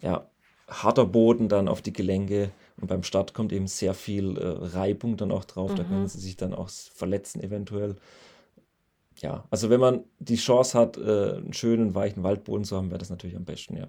ja, 0.00 0.28
harter 0.68 1.06
Boden 1.06 1.48
dann 1.48 1.68
auf 1.68 1.82
die 1.82 1.92
Gelenke 1.92 2.50
und 2.80 2.88
beim 2.88 3.02
Start 3.02 3.34
kommt 3.34 3.52
eben 3.52 3.66
sehr 3.66 3.94
viel 3.94 4.36
äh, 4.38 4.46
Reibung 4.76 5.16
dann 5.16 5.30
auch 5.30 5.44
drauf. 5.44 5.72
Mhm. 5.72 5.76
Da 5.76 5.84
können 5.84 6.08
sie 6.08 6.20
sich 6.20 6.36
dann 6.36 6.54
auch 6.54 6.68
verletzen 6.68 7.42
eventuell. 7.42 7.96
Ja, 9.18 9.44
also 9.50 9.70
wenn 9.70 9.80
man 9.80 10.04
die 10.18 10.36
Chance 10.36 10.78
hat, 10.78 10.96
äh, 10.96 11.36
einen 11.36 11.52
schönen, 11.52 11.94
weichen 11.94 12.22
Waldboden 12.22 12.64
zu 12.64 12.76
haben, 12.76 12.90
wäre 12.90 12.98
das 12.98 13.10
natürlich 13.10 13.36
am 13.36 13.44
besten, 13.44 13.76
ja. 13.76 13.88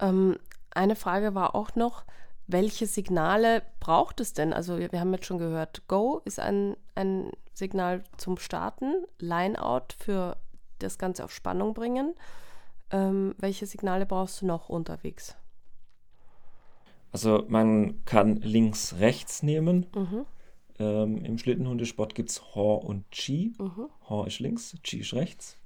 Ähm, 0.00 0.36
eine 0.70 0.94
Frage 0.94 1.34
war 1.34 1.54
auch 1.54 1.74
noch, 1.74 2.04
welche 2.46 2.86
Signale 2.86 3.62
braucht 3.80 4.20
es 4.20 4.32
denn? 4.32 4.52
Also 4.52 4.78
wir, 4.78 4.92
wir 4.92 5.00
haben 5.00 5.12
jetzt 5.12 5.26
schon 5.26 5.38
gehört, 5.38 5.86
Go 5.88 6.22
ist 6.24 6.38
ein, 6.38 6.76
ein 6.94 7.30
Signal 7.52 8.04
zum 8.16 8.38
Starten, 8.38 9.04
Lineout 9.18 9.94
für 9.98 10.36
das 10.78 10.98
Ganze 10.98 11.24
auf 11.24 11.32
Spannung 11.32 11.74
bringen. 11.74 12.14
Ähm, 12.90 13.34
welche 13.38 13.66
Signale 13.66 14.06
brauchst 14.06 14.40
du 14.40 14.46
noch 14.46 14.68
unterwegs? 14.68 15.36
Also 17.12 17.44
man 17.48 18.04
kann 18.04 18.36
links, 18.36 18.96
rechts 18.98 19.42
nehmen. 19.42 19.86
Mhm. 19.94 20.26
Ähm, 20.78 21.24
Im 21.24 21.38
Schlittenhundesport 21.38 22.14
gibt 22.14 22.30
es 22.30 22.54
Hor 22.54 22.84
und 22.84 23.10
Chi. 23.10 23.52
Mhm. 23.58 23.88
Hor 24.08 24.26
ist 24.26 24.40
links, 24.40 24.76
Chi 24.82 25.00
ist 25.00 25.14
rechts. 25.14 25.56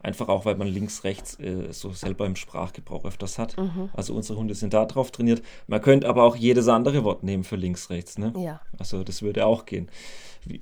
Einfach 0.00 0.28
auch, 0.28 0.44
weil 0.44 0.56
man 0.56 0.68
links, 0.68 1.02
rechts 1.02 1.40
äh, 1.40 1.72
so 1.72 1.90
selber 1.92 2.26
im 2.26 2.36
Sprachgebrauch 2.36 3.06
öfters 3.06 3.38
hat. 3.38 3.56
Mhm. 3.56 3.88
Also 3.94 4.14
unsere 4.14 4.38
Hunde 4.38 4.54
sind 4.54 4.74
da 4.74 4.84
drauf 4.84 5.10
trainiert. 5.10 5.42
Man 5.66 5.80
könnte 5.80 6.08
aber 6.08 6.24
auch 6.24 6.36
jedes 6.36 6.68
andere 6.68 7.04
Wort 7.04 7.22
nehmen 7.22 7.42
für 7.42 7.56
links, 7.56 7.88
rechts. 7.88 8.18
Ne? 8.18 8.34
Ja. 8.36 8.60
Also 8.78 9.02
das 9.02 9.22
würde 9.22 9.46
auch 9.46 9.64
gehen. 9.64 9.88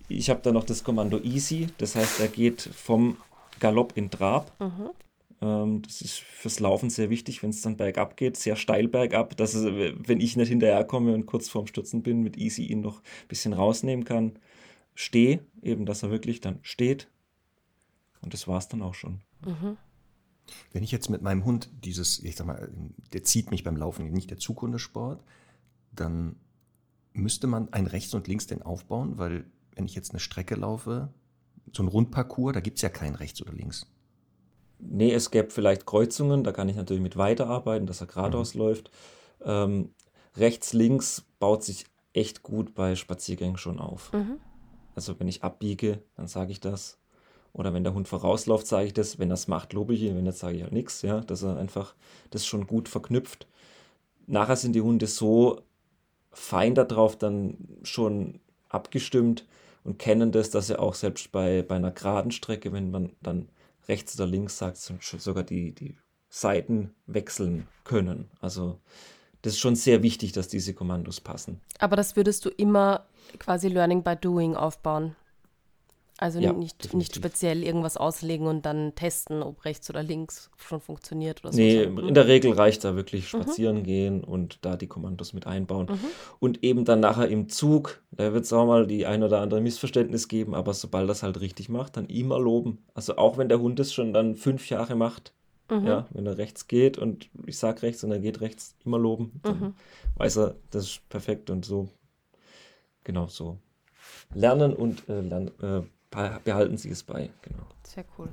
Ich 0.09 0.31
habe 0.31 0.41
da 0.45 0.53
noch 0.53 0.62
das 0.62 0.85
Kommando 0.85 1.18
Easy. 1.18 1.66
Das 1.79 1.97
heißt, 1.97 2.20
er 2.20 2.29
geht 2.29 2.62
vom 2.62 3.16
Galopp 3.59 3.97
in 3.97 4.11
Trab. 4.11 4.53
Mhm. 4.61 4.91
Ähm, 5.43 5.82
das 5.82 6.01
ist 6.01 6.20
fürs 6.20 6.61
Laufen 6.61 6.88
sehr 6.88 7.11
wichtig, 7.11 7.43
wenn 7.43 7.51
es 7.51 7.61
dann 7.61 7.76
bergab 7.76 8.16
geht, 8.16 8.36
sehr 8.36 8.57
steil 8.57 8.86
bergab, 8.88 9.36
dass 9.36 9.55
es, 9.55 9.64
wenn 9.64 10.20
ich 10.20 10.36
nicht 10.36 10.49
hinterherkomme 10.49 11.12
und 11.12 11.26
kurz 11.26 11.49
vorm 11.49 11.66
Stürzen 11.66 12.03
bin, 12.03 12.22
mit 12.22 12.38
Easy 12.38 12.64
ihn 12.64 12.80
noch 12.80 12.99
ein 13.01 13.28
bisschen 13.28 13.53
rausnehmen 13.53 14.05
kann. 14.05 14.38
Steh, 14.95 15.40
eben, 15.62 15.84
dass 15.84 16.03
er 16.03 16.11
wirklich 16.11 16.40
dann 16.40 16.61
steht. 16.62 17.09
Und 18.20 18.34
das 18.34 18.47
war 18.47 18.59
es 18.59 18.68
dann 18.68 18.82
auch 18.82 18.95
schon. 18.95 19.20
Mhm. 19.45 19.76
Wenn 20.72 20.84
ich 20.84 20.93
jetzt 20.93 21.11
mit 21.11 21.22
meinem 21.22 21.45
Hund 21.45 21.70
dieses, 21.84 22.22
ich 22.22 22.36
sag 22.36 22.47
mal, 22.47 22.70
der 23.12 23.24
zieht 23.24 23.51
mich 23.51 23.64
beim 23.64 23.76
Laufen, 23.76 24.12
nicht 24.12 24.30
der 24.30 24.38
Zughundesport, 24.38 25.24
dann 25.93 26.36
müsste 27.14 27.47
man 27.47 27.72
ein 27.72 27.86
rechts 27.86 28.14
und 28.14 28.28
links 28.28 28.47
den 28.47 28.62
aufbauen, 28.62 29.18
weil 29.18 29.45
wenn 29.74 29.86
ich 29.86 29.95
jetzt 29.95 30.11
eine 30.11 30.20
Strecke 30.20 30.55
laufe, 30.55 31.12
so 31.72 31.82
ein 31.82 31.88
Rundparcours, 31.88 32.53
da 32.53 32.61
gibt 32.61 32.78
es 32.78 32.82
ja 32.82 32.90
kein 32.90 33.14
rechts 33.14 33.40
oder 33.43 33.53
links. 33.53 33.86
Nee, 34.85 35.12
es 35.12 35.30
gäbe 35.30 35.51
vielleicht 35.51 35.87
Kreuzungen, 35.87 36.43
da 36.43 36.51
kann 36.53 36.68
ich 36.68 36.76
natürlich 36.76 37.03
mit 37.03 37.16
weiterarbeiten, 37.16 37.87
dass 37.87 38.01
er 38.01 38.09
geradeaus 38.09 38.55
mhm. 38.55 38.61
läuft. 38.61 38.91
Ähm, 39.45 39.91
rechts, 40.37 40.72
links 40.72 41.24
baut 41.39 41.62
sich 41.62 41.87
echt 42.12 42.43
gut 42.43 42.74
bei 42.74 42.97
Spaziergängen 42.97 43.57
schon 43.57 43.78
auf. 43.78 44.12
Mhm. 44.12 44.39
Also 44.95 45.18
wenn 45.20 45.28
ich 45.28 45.45
abbiege, 45.45 46.03
dann 46.16 46.26
sage 46.26 46.53
ich 46.53 46.61
das. 46.61 46.99
Oder 47.53 47.72
wenn 47.74 47.85
der 47.85 47.95
Hund 47.95 48.09
vorausläuft, 48.09 48.66
sage 48.66 48.87
ich 48.87 48.95
das. 48.95 49.18
Wenn 49.18 49.30
er 49.30 49.35
es 49.35 49.47
macht, 49.49 49.72
lobe 49.72 49.95
ich 49.95 50.03
ihn. 50.03 50.16
Wenn 50.16 50.24
nicht, 50.24 50.39
sage 50.39 50.57
ich 50.57 50.62
halt 50.62 50.72
nichts. 50.72 51.03
Ja, 51.03 51.20
dass 51.20 51.43
er 51.43 51.57
einfach 51.57 51.95
das 52.30 52.47
schon 52.47 52.66
gut 52.66 52.89
verknüpft. 52.89 53.47
Nachher 54.26 54.57
sind 54.57 54.72
die 54.72 54.80
Hunde 54.80 55.07
so 55.07 55.61
fein 56.33 56.74
darauf 56.74 57.16
dann 57.16 57.57
schon 57.83 58.41
abgestimmt 58.68 59.47
und 59.85 59.99
kennen 59.99 60.33
das, 60.33 60.51
dass 60.51 60.68
sie 60.68 60.78
auch 60.78 60.95
selbst 60.95 61.30
bei, 61.30 61.62
bei 61.62 61.76
einer 61.76 61.91
geraden 61.91 62.30
Strecke, 62.30 62.72
wenn 62.72 62.91
man 62.91 63.12
dann 63.20 63.49
rechts 63.89 64.18
oder 64.18 64.26
links 64.26 64.59
sagt, 64.59 64.76
sogar 64.76 65.45
die, 65.45 65.72
die 65.72 65.97
Seiten 66.28 66.95
wechseln 67.07 67.66
können. 67.85 68.30
Also 68.41 68.80
das 69.43 69.55
ist 69.55 69.59
schon 69.59 69.74
sehr 69.74 70.03
wichtig, 70.03 70.33
dass 70.33 70.49
diese 70.49 70.72
Kommandos 70.72 71.20
passen. 71.20 71.61
Aber 71.78 71.97
das 71.97 72.16
würdest 72.16 72.45
du 72.45 72.49
immer 72.49 73.07
quasi 73.39 73.68
Learning 73.68 74.03
by 74.03 74.16
Doing 74.16 74.57
aufbauen. 74.57 75.16
Also 76.23 76.39
ja, 76.39 76.53
nicht, 76.53 76.95
nicht 76.95 77.16
speziell 77.16 77.64
irgendwas 77.64 77.97
auslegen 77.97 78.47
und 78.47 78.64
dann 78.64 78.95
testen, 78.95 79.43
ob 79.43 79.64
rechts 79.64 79.91
oder 79.91 80.05
links 80.05 80.53
schon 80.57 80.81
funktioniert 80.81 81.43
oder 81.43 81.53
so. 81.53 81.59
Nee, 81.59 81.83
in 81.83 82.14
der 82.14 82.29
Regel 82.29 82.53
reicht 82.53 82.85
da 82.85 82.95
wirklich 82.95 83.25
mhm. 83.25 83.43
spazieren 83.43 83.79
mhm. 83.79 83.83
gehen 83.83 84.23
und 84.23 84.61
da 84.62 84.77
die 84.77 84.87
Kommandos 84.87 85.33
mit 85.33 85.49
einbauen. 85.49 85.87
Mhm. 85.87 85.99
Und 86.39 86.62
eben 86.62 86.85
dann 86.85 87.01
nachher 87.01 87.27
im 87.27 87.49
Zug, 87.49 88.03
da 88.12 88.33
wird 88.33 88.45
es 88.45 88.53
auch 88.53 88.66
mal 88.66 88.87
die 88.87 89.05
ein 89.05 89.25
oder 89.25 89.41
andere 89.41 89.61
Missverständnis 89.61 90.29
geben, 90.29 90.55
aber 90.55 90.75
sobald 90.75 91.11
das 91.11 91.25
halt 91.25 91.41
richtig 91.41 91.68
macht, 91.68 91.97
dann 91.97 92.07
immer 92.07 92.39
loben. 92.39 92.85
Also 92.95 93.16
auch 93.16 93.37
wenn 93.37 93.49
der 93.49 93.59
Hund 93.59 93.81
es 93.81 93.93
schon 93.93 94.12
dann 94.12 94.37
fünf 94.37 94.70
Jahre 94.70 94.95
macht, 94.95 95.33
mhm. 95.73 95.85
ja, 95.89 96.07
wenn 96.11 96.25
er 96.25 96.39
rechts 96.39 96.68
geht 96.68 96.99
und 96.99 97.31
ich 97.49 97.59
sag 97.59 97.83
rechts 97.83 98.05
und 98.05 98.12
er 98.12 98.20
geht 98.20 98.41
rechts, 98.41 98.77
immer 98.85 99.01
loben, 99.01 99.41
dann 99.43 99.59
mhm. 99.59 99.75
weiß 100.18 100.37
er, 100.37 100.55
das 100.70 100.85
ist 100.85 101.09
perfekt 101.09 101.51
und 101.51 101.64
so. 101.64 101.89
Genau 103.03 103.27
so. 103.27 103.59
Lernen 104.33 104.73
und 104.73 105.09
äh, 105.09 105.20
lernen, 105.20 105.51
äh, 105.61 105.83
behalten 106.45 106.77
Sie 106.77 106.91
es 106.91 107.03
bei. 107.03 107.31
Genau. 107.43 107.67
Sehr 107.83 108.05
cool. 108.19 108.29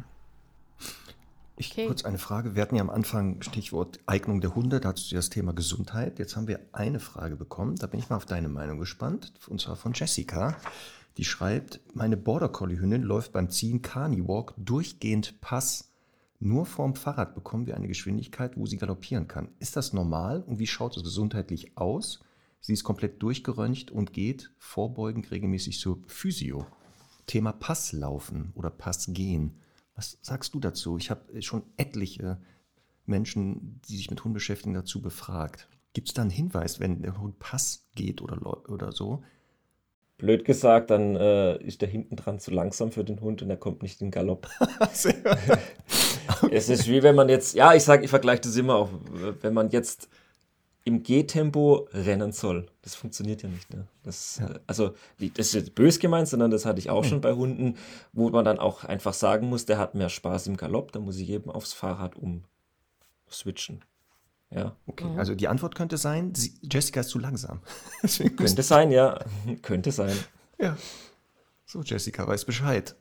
Ich 1.57 1.71
okay. 1.71 1.87
kurz 1.87 2.05
eine 2.05 2.17
Frage. 2.17 2.55
Wir 2.55 2.61
hatten 2.61 2.75
ja 2.75 2.81
am 2.81 2.89
Anfang 2.89 3.41
Stichwort 3.41 3.99
Eignung 4.05 4.39
der 4.39 4.55
Hunde, 4.55 4.79
da 4.79 4.89
hattest 4.89 5.11
du 5.11 5.15
das 5.15 5.29
Thema 5.29 5.51
Gesundheit. 5.51 6.17
Jetzt 6.17 6.37
haben 6.37 6.47
wir 6.47 6.61
eine 6.71 7.01
Frage 7.01 7.35
bekommen, 7.35 7.75
da 7.75 7.87
bin 7.87 7.99
ich 7.99 8.09
mal 8.09 8.15
auf 8.15 8.25
deine 8.25 8.47
Meinung 8.47 8.79
gespannt, 8.79 9.33
und 9.47 9.59
zwar 9.59 9.75
von 9.75 9.91
Jessica. 9.93 10.55
Die 11.17 11.25
schreibt, 11.25 11.81
meine 11.93 12.15
Border 12.15 12.47
Collie 12.47 12.79
Hündin 12.79 13.01
läuft 13.01 13.33
beim 13.33 13.49
Ziehen 13.49 13.81
Carnywalk 13.81 14.53
durchgehend 14.55 15.41
Pass. 15.41 15.91
Nur 16.39 16.65
vorm 16.65 16.95
Fahrrad 16.95 17.35
bekommen 17.35 17.67
wir 17.67 17.75
eine 17.75 17.89
Geschwindigkeit, 17.89 18.55
wo 18.55 18.65
sie 18.65 18.77
galoppieren 18.77 19.27
kann. 19.27 19.49
Ist 19.59 19.75
das 19.75 19.91
normal 19.91 20.41
und 20.43 20.59
wie 20.59 20.67
schaut 20.67 20.95
es 20.95 21.03
gesundheitlich 21.03 21.77
aus? 21.77 22.21
Sie 22.61 22.71
ist 22.71 22.85
komplett 22.85 23.21
durchgeröntgt 23.21 23.91
und 23.91 24.13
geht 24.13 24.49
vorbeugend 24.57 25.29
regelmäßig 25.29 25.77
zur 25.77 25.99
Physio. 26.07 26.65
Thema 27.29 27.51
Passlaufen 27.51 28.51
oder 28.55 28.71
Passgehen. 28.71 29.61
Was 29.93 30.17
sagst 30.23 30.55
du 30.55 30.59
dazu? 30.59 30.97
Ich 30.97 31.11
habe 31.11 31.41
schon 31.43 31.61
etliche 31.77 32.41
Menschen, 33.05 33.79
die 33.87 33.97
sich 33.97 34.09
mit 34.09 34.23
Hunden 34.23 34.33
beschäftigen, 34.33 34.73
dazu 34.73 34.99
befragt. 34.99 35.69
Gibt 35.93 36.07
es 36.07 36.15
da 36.15 36.23
einen 36.23 36.31
Hinweis, 36.31 36.79
wenn 36.79 37.03
der 37.03 37.21
Hund 37.21 37.37
Pass 37.37 37.87
geht 37.93 38.23
oder, 38.23 38.67
oder 38.67 38.91
so? 38.91 39.21
Blöd 40.17 40.43
gesagt, 40.43 40.89
dann 40.89 41.15
äh, 41.17 41.61
ist 41.63 41.81
der 41.81 41.87
hinten 41.87 42.15
dran 42.15 42.39
zu 42.39 42.49
langsam 42.49 42.91
für 42.91 43.03
den 43.03 43.21
Hund 43.21 43.43
und 43.43 43.49
er 43.51 43.57
kommt 43.57 43.83
nicht 43.83 44.01
in 44.01 44.09
Galopp. 44.09 44.49
okay. 44.79 45.13
Es 46.51 46.69
ist 46.69 46.87
wie 46.87 47.03
wenn 47.03 47.15
man 47.15 47.29
jetzt, 47.29 47.53
ja, 47.53 47.75
ich 47.75 47.83
sage, 47.83 48.05
ich 48.05 48.09
vergleiche 48.09 48.41
das 48.41 48.55
immer 48.55 48.75
auch, 48.75 48.89
wenn 49.41 49.53
man 49.53 49.69
jetzt 49.69 50.09
im 50.89 51.03
Gehtempo 51.03 51.87
rennen 51.93 52.31
soll. 52.31 52.65
Das 52.81 52.95
funktioniert 52.95 53.43
ja 53.43 53.49
nicht. 53.49 53.71
Ne? 53.71 53.87
Das, 54.03 54.39
ja. 54.39 54.49
Äh, 54.49 54.59
also, 54.65 54.95
das 55.19 55.47
ist 55.47 55.53
jetzt 55.53 55.75
bös 55.75 55.99
gemeint, 55.99 56.27
sondern 56.27 56.49
das 56.49 56.65
hatte 56.65 56.79
ich 56.79 56.89
auch 56.89 57.03
mhm. 57.03 57.07
schon 57.07 57.21
bei 57.21 57.33
Hunden, 57.33 57.75
wo 58.11 58.29
man 58.29 58.43
dann 58.43 58.57
auch 58.57 58.83
einfach 58.83 59.13
sagen 59.13 59.47
muss, 59.47 59.65
der 59.65 59.77
hat 59.77 59.93
mehr 59.93 60.09
Spaß 60.09 60.47
im 60.47 60.57
Galopp, 60.57 60.91
da 60.91 60.99
muss 60.99 61.17
ich 61.17 61.29
eben 61.29 61.51
aufs 61.51 61.73
Fahrrad 61.73 62.15
umswitchen. 62.15 63.85
Ja. 64.49 64.75
Okay, 64.87 65.05
mhm. 65.05 65.19
also 65.19 65.35
die 65.35 65.47
Antwort 65.47 65.75
könnte 65.75 65.97
sein, 65.97 66.33
sie, 66.33 66.55
Jessica 66.63 67.01
ist 67.01 67.09
zu 67.09 67.19
langsam. 67.19 67.61
könnte 68.35 68.63
sein, 68.63 68.91
ja. 68.91 69.19
könnte 69.61 69.91
sein. 69.91 70.17
Ja. 70.57 70.75
So, 71.65 71.83
Jessica 71.83 72.27
weiß 72.27 72.45
Bescheid. 72.45 72.95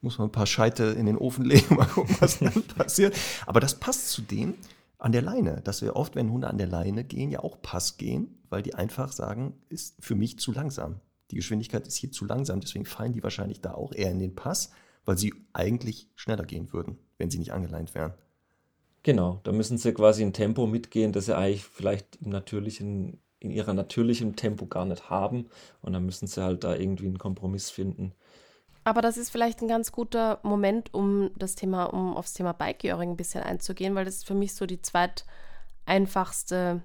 Muss 0.00 0.16
man 0.16 0.28
ein 0.28 0.32
paar 0.32 0.46
Scheite 0.46 0.84
in 0.84 1.04
den 1.04 1.18
Ofen 1.18 1.44
legen, 1.44 1.74
mal 1.76 1.84
gucken, 1.84 2.16
was 2.20 2.38
dann 2.38 2.62
passiert. 2.62 3.14
Aber 3.44 3.60
das 3.60 3.74
passt 3.74 4.08
zu 4.08 4.22
dem, 4.22 4.54
an 4.98 5.12
der 5.12 5.22
Leine, 5.22 5.60
dass 5.62 5.82
wir 5.82 5.96
oft, 5.96 6.16
wenn 6.16 6.30
Hunde 6.30 6.48
an 6.48 6.58
der 6.58 6.66
Leine 6.66 7.04
gehen, 7.04 7.30
ja 7.30 7.40
auch 7.40 7.62
Pass 7.62 7.96
gehen, 7.96 8.42
weil 8.50 8.62
die 8.62 8.74
einfach 8.74 9.12
sagen, 9.12 9.54
ist 9.68 9.96
für 10.00 10.14
mich 10.14 10.38
zu 10.38 10.52
langsam. 10.52 11.00
Die 11.30 11.36
Geschwindigkeit 11.36 11.86
ist 11.86 11.96
hier 11.96 12.10
zu 12.10 12.24
langsam, 12.24 12.60
deswegen 12.60 12.84
fallen 12.84 13.12
die 13.12 13.22
wahrscheinlich 13.22 13.60
da 13.60 13.74
auch 13.74 13.92
eher 13.92 14.10
in 14.10 14.18
den 14.18 14.34
Pass, 14.34 14.70
weil 15.04 15.18
sie 15.18 15.34
eigentlich 15.52 16.08
schneller 16.16 16.44
gehen 16.44 16.72
würden, 16.72 16.98
wenn 17.16 17.30
sie 17.30 17.38
nicht 17.38 17.52
angeleint 17.52 17.94
wären. 17.94 18.14
Genau, 19.02 19.40
da 19.44 19.52
müssen 19.52 19.78
sie 19.78 19.92
quasi 19.92 20.22
ein 20.22 20.32
Tempo 20.32 20.66
mitgehen, 20.66 21.12
das 21.12 21.26
sie 21.26 21.36
eigentlich 21.36 21.64
vielleicht 21.64 22.16
im 22.16 22.30
natürlichen, 22.30 23.20
in 23.38 23.50
ihrer 23.50 23.72
natürlichen 23.72 24.36
Tempo 24.36 24.66
gar 24.66 24.84
nicht 24.84 25.08
haben. 25.08 25.46
Und 25.80 25.92
dann 25.92 26.04
müssen 26.04 26.26
sie 26.26 26.42
halt 26.42 26.64
da 26.64 26.74
irgendwie 26.74 27.06
einen 27.06 27.18
Kompromiss 27.18 27.70
finden. 27.70 28.12
Aber 28.88 29.02
das 29.02 29.18
ist 29.18 29.28
vielleicht 29.28 29.60
ein 29.60 29.68
ganz 29.68 29.92
guter 29.92 30.40
Moment, 30.42 30.94
um 30.94 31.30
das 31.36 31.54
Thema, 31.54 31.84
um 31.84 32.16
aufs 32.16 32.32
Thema 32.32 32.54
Bikejoring 32.54 33.10
ein 33.10 33.16
bisschen 33.18 33.44
einzugehen, 33.44 33.94
weil 33.94 34.06
das 34.06 34.24
für 34.24 34.32
mich 34.32 34.54
so 34.54 34.64
die 34.64 34.80
zweiteinfachste 34.80 36.80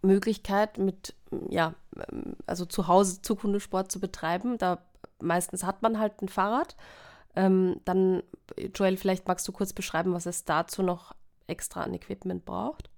Möglichkeit, 0.00 0.78
mit, 0.78 1.14
ja, 1.50 1.74
also 2.46 2.64
zu 2.64 2.88
Hause 2.88 3.20
Zukunftssport 3.20 3.92
zu 3.92 4.00
betreiben. 4.00 4.56
Da 4.56 4.86
meistens 5.20 5.64
hat 5.64 5.82
man 5.82 5.98
halt 5.98 6.22
ein 6.22 6.30
Fahrrad. 6.30 6.76
Ähm, 7.34 7.78
dann, 7.84 8.22
Joel, 8.74 8.96
vielleicht 8.96 9.28
magst 9.28 9.46
du 9.46 9.52
kurz 9.52 9.74
beschreiben, 9.74 10.14
was 10.14 10.24
es 10.24 10.46
dazu 10.46 10.82
noch 10.82 11.14
extra 11.46 11.82
an 11.82 11.92
Equipment 11.92 12.46
braucht. 12.46 12.88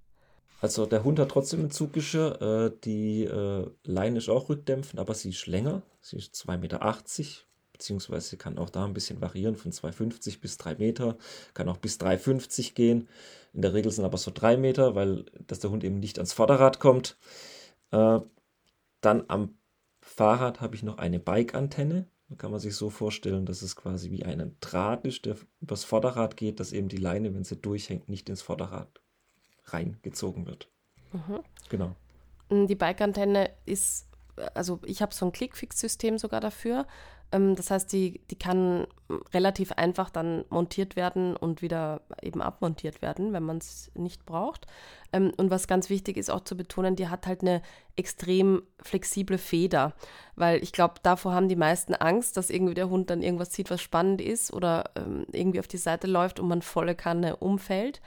Also 0.61 0.87
der 0.87 1.03
Hund 1.03 1.19
hat 1.19 1.31
trotzdem 1.31 1.65
ein 1.65 1.73
Zuggeschirr. 1.73 2.41
Äh, 2.41 2.79
die 2.85 3.25
äh, 3.25 3.69
Leine 3.83 4.19
ist 4.19 4.29
auch 4.29 4.49
rückdämpfend, 4.49 5.01
aber 5.01 5.15
sie 5.15 5.31
ist 5.31 5.49
länger. 5.49 5.83
Sie 6.01 6.17
ist 6.17 6.37
2,80 6.37 6.59
Meter, 6.59 7.48
beziehungsweise 7.79 8.37
kann 8.37 8.59
auch 8.59 8.71
da 8.71 8.85
ein 8.85 8.93
bisschen 8.93 9.21
variieren 9.21 9.57
von 9.57 9.71
2,50 9.71 10.41
bis 10.41 10.59
3 10.59 10.75
Meter, 10.75 11.17
kann 11.55 11.69
auch 11.69 11.77
bis 11.77 11.99
3,50 11.99 12.75
gehen. 12.75 13.09
In 13.53 13.63
der 13.63 13.73
Regel 13.73 13.93
sind 13.93 14.05
aber 14.05 14.19
so 14.19 14.33
3 14.35 14.57
Meter, 14.57 14.95
weil 14.95 15.25
dass 15.47 15.61
der 15.61 15.71
Hund 15.71 15.85
eben 15.85 16.01
nicht 16.01 16.19
ans 16.19 16.33
Vorderrad 16.33 16.81
kommt. 16.81 17.17
Äh, 17.93 18.21
dann 19.01 19.25
am 19.29 19.55
Fahrrad 20.01 20.61
habe 20.61 20.75
ich 20.75 20.83
noch 20.83 20.99
eine 20.99 21.21
Bike-Antenne. 21.21 22.07
Da 22.29 22.35
kann 22.35 22.51
man 22.51 22.61
sich 22.61 22.75
so 22.75 22.91
vorstellen, 22.91 23.47
dass 23.47 23.63
es 23.63 23.77
quasi 23.77 24.11
wie 24.11 24.25
ein 24.25 24.57
Draht 24.61 25.05
ist, 25.07 25.25
der 25.25 25.37
übers 25.61 25.85
Vorderrad 25.85 26.37
geht, 26.37 26.61
dass 26.61 26.73
eben 26.73 26.89
die 26.89 26.97
Leine, 26.97 27.35
wenn 27.35 27.45
sie 27.45 27.57
durchhängt, 27.57 28.09
nicht 28.09 28.29
ins 28.29 28.43
Vorderrad 28.43 29.01
reingezogen 29.67 30.47
wird. 30.47 30.69
Mhm. 31.13 31.41
Genau. 31.71 31.95
Die 32.51 32.75
Bike-Antenne 32.75 33.51
ist, 33.67 34.09
also 34.55 34.81
ich 34.85 35.01
habe 35.01 35.15
so 35.15 35.27
ein 35.27 35.33
Clickfix-System 35.33 36.19
sogar 36.19 36.41
dafür. 36.41 36.87
Ähm, 37.33 37.57
das 37.57 37.71
heißt, 37.71 37.93
die, 37.93 38.21
die 38.31 38.39
kann 38.39 38.87
relativ 39.33 39.73
einfach 39.73 40.11
dann 40.11 40.45
montiert 40.51 40.97
werden 40.97 41.37
und 41.37 41.63
wieder 41.63 42.03
eben 42.23 42.43
abmontiert 42.43 43.03
werden, 43.03 43.33
wenn 43.33 43.43
man 43.43 43.59
es 43.59 43.91
nicht 43.95 44.27
braucht. 44.27 44.67
Ähm, 45.13 45.33
und 45.37 45.51
was 45.51 45.67
ganz 45.67 45.91
wichtig 45.91 46.17
ist 46.17 46.31
auch 46.31 46.45
zu 46.45 46.57
betonen, 46.57 46.97
die 46.97 47.09
hat 47.09 47.27
halt 47.27 47.43
eine 47.43 47.63
extrem 47.97 48.63
flexible 48.81 49.39
Feder, 49.39 49.95
weil 50.37 50.63
ich 50.63 50.73
glaube, 50.73 50.95
davor 51.03 51.33
haben 51.33 51.49
die 51.49 51.57
meisten 51.57 51.95
Angst, 51.95 52.37
dass 52.37 52.51
irgendwie 52.51 52.75
der 52.75 52.91
Hund 52.91 53.11
dann 53.11 53.23
irgendwas 53.23 53.53
sieht, 53.53 53.71
was 53.71 53.83
spannend 53.83 54.21
ist 54.21 54.53
oder 54.53 54.91
ähm, 54.97 55.27
irgendwie 55.33 55.61
auf 55.61 55.69
die 55.69 55.79
Seite 55.79 56.07
läuft 56.07 56.41
und 56.41 56.49
man 56.49 56.63
volle 56.63 56.95
Kanne 56.95 57.37
umfällt. 57.37 58.01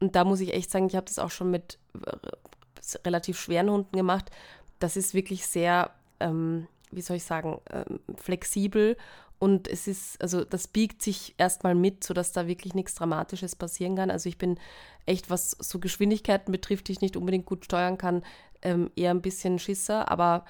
Und 0.00 0.16
da 0.16 0.24
muss 0.24 0.40
ich 0.40 0.52
echt 0.52 0.70
sagen, 0.70 0.86
ich 0.86 0.96
habe 0.96 1.06
das 1.06 1.18
auch 1.18 1.30
schon 1.30 1.50
mit 1.50 1.78
äh, 2.04 2.98
relativ 3.06 3.38
schweren 3.38 3.70
Hunden 3.70 3.96
gemacht. 3.96 4.30
Das 4.78 4.96
ist 4.96 5.14
wirklich 5.14 5.46
sehr, 5.46 5.90
ähm, 6.20 6.66
wie 6.92 7.02
soll 7.02 7.16
ich 7.16 7.24
sagen, 7.24 7.60
ähm, 7.70 8.00
flexibel 8.16 8.96
und 9.42 9.66
es 9.66 9.88
ist, 9.88 10.22
also 10.22 10.44
das 10.44 10.68
biegt 10.68 11.02
sich 11.02 11.34
erstmal 11.36 11.74
mit, 11.74 12.04
sodass 12.04 12.30
da 12.30 12.46
wirklich 12.46 12.74
nichts 12.74 12.94
Dramatisches 12.94 13.56
passieren 13.56 13.96
kann. 13.96 14.08
Also 14.08 14.28
ich 14.28 14.38
bin 14.38 14.56
echt, 15.04 15.30
was 15.30 15.50
so 15.58 15.80
Geschwindigkeiten 15.80 16.52
betrifft, 16.52 16.86
die 16.86 16.92
ich 16.92 17.00
nicht 17.00 17.16
unbedingt 17.16 17.44
gut 17.44 17.64
steuern 17.64 17.98
kann, 17.98 18.22
ähm, 18.62 18.92
eher 18.94 19.10
ein 19.10 19.20
bisschen 19.20 19.58
Schisser, 19.58 20.10
aber 20.12 20.44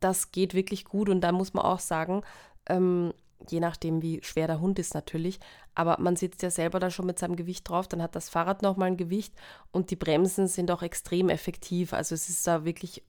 das 0.00 0.32
geht 0.32 0.52
wirklich 0.52 0.84
gut 0.84 1.08
und 1.08 1.20
da 1.20 1.30
muss 1.30 1.54
man 1.54 1.64
auch 1.64 1.78
sagen, 1.78 2.22
ähm, 2.66 3.14
je 3.48 3.60
nachdem, 3.60 4.02
wie 4.02 4.20
schwer 4.24 4.48
der 4.48 4.60
Hund 4.60 4.80
ist 4.80 4.94
natürlich, 4.94 5.38
aber 5.74 6.00
man 6.00 6.16
sitzt 6.16 6.42
ja 6.42 6.50
selber 6.50 6.80
da 6.80 6.90
schon 6.90 7.06
mit 7.06 7.18
seinem 7.20 7.36
Gewicht 7.36 7.68
drauf, 7.68 7.86
dann 7.86 8.02
hat 8.02 8.16
das 8.16 8.28
Fahrrad 8.28 8.62
nochmal 8.62 8.88
ein 8.88 8.96
Gewicht 8.96 9.34
und 9.70 9.90
die 9.90 9.96
Bremsen 9.96 10.48
sind 10.48 10.72
auch 10.72 10.82
extrem 10.82 11.28
effektiv. 11.28 11.92
Also 11.92 12.16
es 12.16 12.28
ist 12.28 12.46
da 12.46 12.64
wirklich 12.64 13.04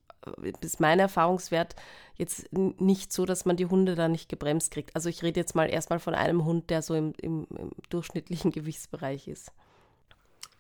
ist 0.62 0.80
mein 0.80 1.00
Erfahrungswert 1.00 1.76
jetzt 2.16 2.52
nicht 2.54 3.12
so, 3.12 3.26
dass 3.26 3.46
man 3.46 3.58
die 3.58 3.66
Hunde 3.66 3.96
da 3.96 4.08
nicht 4.08 4.30
gebremst 4.30 4.72
kriegt. 4.72 4.96
Also 4.96 5.10
ich 5.10 5.24
rede 5.24 5.40
jetzt 5.40 5.56
mal 5.56 5.70
erstmal 5.70 6.00
von 6.00 6.16
einem 6.16 6.46
Hund, 6.46 6.70
der 6.70 6.82
so 6.82 6.96
im, 6.96 7.14
im, 7.22 7.48
im 7.58 7.72
durchschnittlichen 7.90 8.52
Gewichtsbereich 8.52 9.28
ist. 9.28 9.52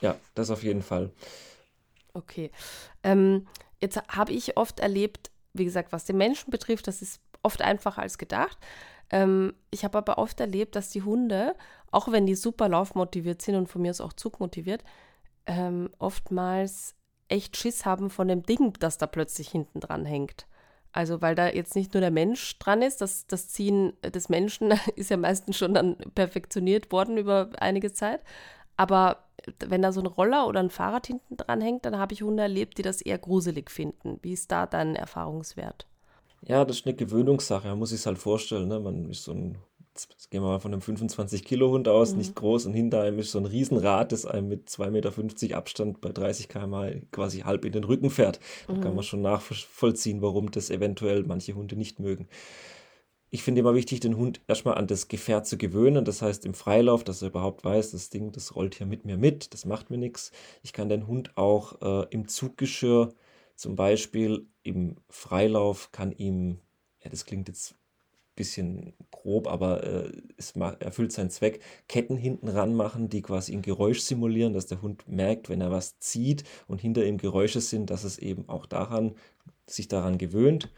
Ja, 0.01 0.18
das 0.34 0.49
auf 0.49 0.63
jeden 0.63 0.82
Fall. 0.82 1.11
Okay. 2.13 2.51
Ähm, 3.03 3.47
jetzt 3.80 4.01
habe 4.07 4.34
ich 4.34 4.57
oft 4.57 4.80
erlebt, 4.80 5.32
wie 5.53 5.66
gesagt, 5.66 5.91
was 5.91 6.05
den 6.05 6.18
Menschen 6.18 6.51
betrifft, 6.51 6.88
das 6.88 7.01
ist 7.01 7.22
oft 7.43 7.61
einfacher 7.61 8.01
als 8.01 8.18
gedacht. 8.18 8.57
Ähm, 9.09 9.53
ich 9.72 9.84
habe 9.84 9.97
aber 9.97 10.18
oft 10.18 10.39
erlebt, 10.39 10.76
dass 10.76 10.89
die 10.89 11.03
Hunde, 11.03 11.55
auch 11.91 12.11
wenn 12.11 12.26
die 12.26 12.36
super 12.36 12.68
laufmotiviert 12.68 13.41
sind 13.41 13.55
und 13.55 13.68
von 13.68 13.82
mir 13.82 13.91
aus 13.91 14.01
auch 14.01 14.13
zugmotiviert, 14.13 14.84
ähm, 15.45 15.89
oftmals 15.99 16.95
echt 17.30 17.57
Schiss 17.57 17.86
haben 17.86 18.09
von 18.09 18.28
dem 18.28 18.43
Ding, 18.43 18.73
das 18.80 18.97
da 18.97 19.07
plötzlich 19.07 19.49
hinten 19.49 19.80
dran 19.80 20.05
hängt. 20.05 20.47
Also 20.91 21.21
weil 21.21 21.36
da 21.36 21.49
jetzt 21.49 21.76
nicht 21.76 21.93
nur 21.93 22.01
der 22.01 22.11
Mensch 22.11 22.57
dran 22.57 22.82
ist, 22.82 23.01
das, 23.01 23.28
das 23.28 23.49
Ziehen 23.49 23.93
des 24.01 24.30
Menschen 24.30 24.73
ist 24.95 25.09
ja 25.09 25.17
meistens 25.17 25.57
schon 25.57 25.73
dann 25.73 25.97
perfektioniert 26.15 26.91
worden 26.91 27.17
über 27.17 27.49
einige 27.59 27.91
Zeit. 27.91 28.21
Aber 28.78 29.26
wenn 29.59 29.82
da 29.82 29.91
so 29.91 30.01
ein 30.01 30.07
Roller 30.07 30.47
oder 30.47 30.61
ein 30.61 30.69
Fahrrad 30.69 31.07
hinten 31.07 31.38
dran 31.38 31.61
hängt, 31.61 31.86
dann 31.86 31.97
habe 31.97 32.13
ich 32.13 32.23
Hunde 32.23 32.43
erlebt, 32.43 32.78
die 32.78 32.82
das 32.82 33.01
eher 33.01 33.17
gruselig 33.17 33.69
finden. 33.69 34.19
Wie 34.21 34.34
ist 34.34 34.51
da 34.51 34.65
dein 34.65 34.95
Erfahrungswert? 34.95 35.86
Ja, 36.41 36.63
das 36.63 36.78
ist 36.78 36.86
eine 36.86 36.95
Gewöhnungssache, 36.95 37.67
man 37.67 37.80
muss 37.80 37.89
sich 37.89 38.05
halt 38.05 38.17
vorstellen. 38.17 38.67
Ne? 38.67 38.80
Man 38.80 39.09
ist 39.09 39.23
so 39.23 39.34
ein 39.34 39.57
jetzt 39.96 40.30
gehen 40.30 40.41
wir 40.41 40.48
mal 40.48 40.60
von 40.60 40.74
einem 40.74 40.82
25-Kilo-Hund 40.82 41.88
aus, 41.88 42.12
mhm. 42.12 42.18
nicht 42.20 42.36
groß, 42.36 42.66
und 42.66 42.74
hinter 42.74 43.02
einem 43.02 43.20
ist 43.20 43.32
so 43.32 43.39
ein 43.39 43.46
Riesenrad, 43.46 44.12
das 44.12 44.26
einem 44.26 44.48
mit 44.48 44.70
2,50 44.70 44.89
Meter 44.91 45.58
Abstand 45.58 46.02
bei 46.02 46.10
30 46.10 46.50
km/h 46.50 47.02
quasi 47.12 47.39
halb 47.39 47.66
in 47.66 47.72
den 47.72 47.84
Rücken 47.84 48.10
fährt. 48.10 48.39
Da 48.68 48.74
mhm. 48.74 48.82
kann 48.82 48.96
man 48.96 49.04
schon 49.04 49.22
nachvollziehen, 49.22 50.22
warum 50.22 50.52
das 50.52 50.70
eventuell 50.70 51.24
manche 51.24 51.54
Hunde 51.54 51.76
nicht 51.76 52.00
mögen. 52.00 52.28
Ich 53.32 53.43
finde 53.43 53.60
immer 53.60 53.76
wichtig, 53.76 54.00
den 54.00 54.18
Hund 54.18 54.41
erstmal 54.48 54.76
an 54.76 54.88
das 54.88 55.08
Gefährt 55.08 55.46
zu 55.46 55.58
gewöhnen. 55.58 56.06
Das 56.06 56.22
heißt, 56.22 56.46
im 56.46 56.54
Freilauf, 56.54 57.04
dass 57.04 57.22
er 57.22 57.30
überhaupt 57.30 57.66
weiß, 57.66 57.91
das 57.91 58.10
Ding, 58.10 58.32
das 58.32 58.56
rollt 58.56 58.76
hier 58.76 58.88
mit 58.88 59.04
mir 59.04 59.18
mit, 59.18 59.54
das 59.54 59.66
macht 59.66 59.89
mir 59.89 59.98
nichts. 59.98 60.32
Ich 60.64 60.72
kann 60.72 60.88
den 60.88 61.08
Hund 61.08 61.36
auch 61.36 61.82
äh, 61.82 62.08
im 62.12 62.28
Zuggeschirr, 62.28 63.14
zum 63.56 63.76
Beispiel 63.76 64.48
im 64.64 64.96
Freilauf, 65.10 65.91
kann 65.91 66.12
ihm, 66.12 66.60
ja, 67.04 67.10
das 67.10 67.26
klingt 67.26 67.48
jetzt 67.48 67.76
bisschen 68.36 68.94
grob, 69.12 69.48
aber 69.48 69.84
äh, 69.84 70.12
es 70.38 70.54
erfüllt 70.56 71.12
seinen 71.12 71.30
Zweck, 71.30 71.62
Ketten 71.88 72.18
hinten 72.18 72.48
ran 72.48 72.74
machen, 72.76 73.10
die 73.10 73.22
quasi 73.22 73.54
ein 73.54 73.62
Geräusch 73.62 74.02
simulieren, 74.02 74.54
dass 74.54 74.68
der 74.68 74.82
Hund 74.82 75.08
merkt, 75.08 75.50
wenn 75.50 75.62
er 75.62 75.72
was 75.72 76.00
zieht 76.00 76.44
und 76.68 76.82
hinter 76.82 77.06
ihm 77.06 77.18
Geräusche 77.18 77.62
sind, 77.62 77.90
dass 77.90 78.04
es 78.04 78.18
eben 78.18 78.48
auch 78.50 78.66
daran, 78.66 79.16
sich 79.68 79.88
daran 79.88 80.18
gewöhnt. 80.18 80.72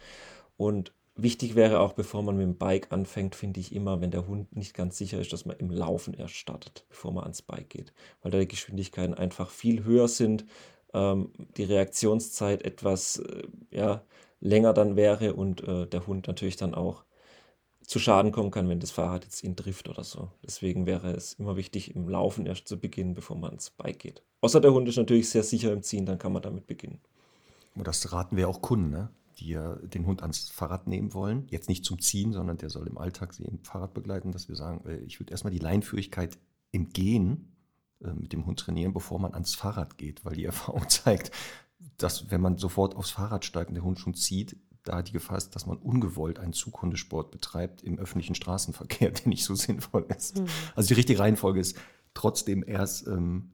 Und 0.55 0.93
wichtig 1.15 1.55
wäre 1.55 1.79
auch, 1.79 1.93
bevor 1.93 2.23
man 2.23 2.37
mit 2.37 2.45
dem 2.45 2.57
Bike 2.57 2.91
anfängt, 2.91 3.35
finde 3.35 3.59
ich 3.59 3.73
immer, 3.73 4.01
wenn 4.01 4.11
der 4.11 4.27
Hund 4.27 4.55
nicht 4.55 4.73
ganz 4.73 4.97
sicher 4.97 5.19
ist, 5.19 5.33
dass 5.33 5.45
man 5.45 5.57
im 5.57 5.71
Laufen 5.71 6.13
erst 6.13 6.35
startet, 6.35 6.85
bevor 6.89 7.11
man 7.11 7.23
ans 7.23 7.41
Bike 7.41 7.69
geht, 7.69 7.93
weil 8.21 8.31
da 8.31 8.39
die 8.39 8.47
Geschwindigkeiten 8.47 9.13
einfach 9.13 9.49
viel 9.49 9.83
höher 9.83 10.07
sind, 10.07 10.45
ähm, 10.93 11.31
die 11.57 11.63
Reaktionszeit 11.63 12.63
etwas 12.63 13.17
äh, 13.17 13.43
ja, 13.71 14.03
länger 14.39 14.73
dann 14.73 14.95
wäre 14.95 15.33
und 15.33 15.67
äh, 15.67 15.87
der 15.87 16.07
Hund 16.07 16.27
natürlich 16.27 16.57
dann 16.57 16.73
auch 16.73 17.03
zu 17.87 17.99
Schaden 17.99 18.33
kommen 18.33 18.51
kann, 18.51 18.67
wenn 18.67 18.81
das 18.81 18.91
Fahrrad 18.91 19.23
jetzt 19.23 19.43
ihn 19.43 19.55
trifft 19.55 19.87
oder 19.87 20.03
so. 20.03 20.29
Deswegen 20.45 20.85
wäre 20.85 21.11
es 21.11 21.33
immer 21.33 21.55
wichtig, 21.55 21.95
im 21.95 22.09
Laufen 22.09 22.45
erst 22.45 22.67
zu 22.67 22.77
beginnen, 22.77 23.13
bevor 23.13 23.37
man 23.37 23.53
ins 23.53 23.69
Bike 23.69 23.99
geht. 23.99 24.23
Außer 24.41 24.59
der 24.59 24.73
Hund 24.73 24.89
ist 24.89 24.97
natürlich 24.97 25.29
sehr 25.29 25.43
sicher 25.43 25.71
im 25.71 25.81
Ziehen, 25.81 26.05
dann 26.05 26.19
kann 26.19 26.33
man 26.33 26.41
damit 26.41 26.67
beginnen. 26.67 26.99
Und 27.75 27.87
das 27.87 28.11
raten 28.11 28.35
wir 28.35 28.49
auch 28.49 28.61
Kunden, 28.61 28.89
ne? 28.89 29.09
die 29.39 29.49
ja 29.49 29.75
den 29.75 30.05
Hund 30.05 30.21
ans 30.21 30.49
Fahrrad 30.49 30.87
nehmen 30.87 31.13
wollen. 31.13 31.47
Jetzt 31.49 31.69
nicht 31.69 31.85
zum 31.85 32.01
Ziehen, 32.01 32.33
sondern 32.33 32.57
der 32.57 32.69
soll 32.69 32.87
im 32.87 32.97
Alltag 32.97 33.33
sie 33.33 33.45
im 33.45 33.59
Fahrrad 33.63 33.93
begleiten, 33.93 34.33
dass 34.33 34.49
wir 34.49 34.55
sagen, 34.55 34.85
äh, 34.85 34.97
ich 34.97 35.19
würde 35.21 35.31
erstmal 35.31 35.53
die 35.53 35.59
Leinführigkeit 35.59 36.37
im 36.71 36.89
Gehen 36.89 37.55
äh, 38.03 38.11
mit 38.11 38.33
dem 38.33 38.45
Hund 38.45 38.59
trainieren, 38.59 38.93
bevor 38.93 39.19
man 39.19 39.33
ans 39.33 39.55
Fahrrad 39.55 39.97
geht, 39.97 40.25
weil 40.25 40.35
die 40.35 40.45
Erfahrung 40.45 40.89
zeigt, 40.89 41.31
dass 41.97 42.31
wenn 42.31 42.41
man 42.41 42.57
sofort 42.57 42.95
aufs 42.95 43.11
Fahrrad 43.11 43.45
steigt 43.45 43.69
und 43.69 43.75
der 43.75 43.83
Hund 43.83 43.99
schon 43.99 44.13
zieht, 44.13 44.57
da 44.87 45.01
die 45.01 45.11
Gefahr 45.11 45.37
ist, 45.37 45.55
dass 45.55 45.65
man 45.65 45.77
ungewollt 45.77 46.39
einen 46.39 46.53
Zughundesport 46.53 47.31
betreibt 47.31 47.83
im 47.83 47.99
öffentlichen 47.99 48.35
Straßenverkehr, 48.35 49.11
der 49.11 49.27
nicht 49.27 49.43
so 49.43 49.55
sinnvoll 49.55 50.05
ist. 50.15 50.39
Mhm. 50.39 50.47
Also 50.75 50.89
die 50.89 50.93
richtige 50.95 51.19
Reihenfolge 51.19 51.59
ist 51.59 51.77
trotzdem 52.13 52.63
erst 52.65 53.07
ähm, 53.07 53.51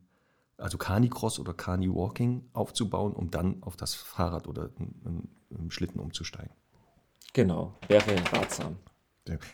also 0.57 0.77
Canicross 0.77 1.39
oder 1.39 1.53
Cani-Walking 1.53 2.49
aufzubauen, 2.53 3.13
um 3.13 3.31
dann 3.31 3.61
auf 3.63 3.75
das 3.75 3.93
Fahrrad 3.95 4.47
oder 4.47 4.69
einen, 4.77 5.29
einen 5.49 5.71
Schlitten 5.71 5.99
umzusteigen. 5.99 6.53
Genau, 7.33 7.73
wäre 7.87 8.15
ratsam. 8.31 8.77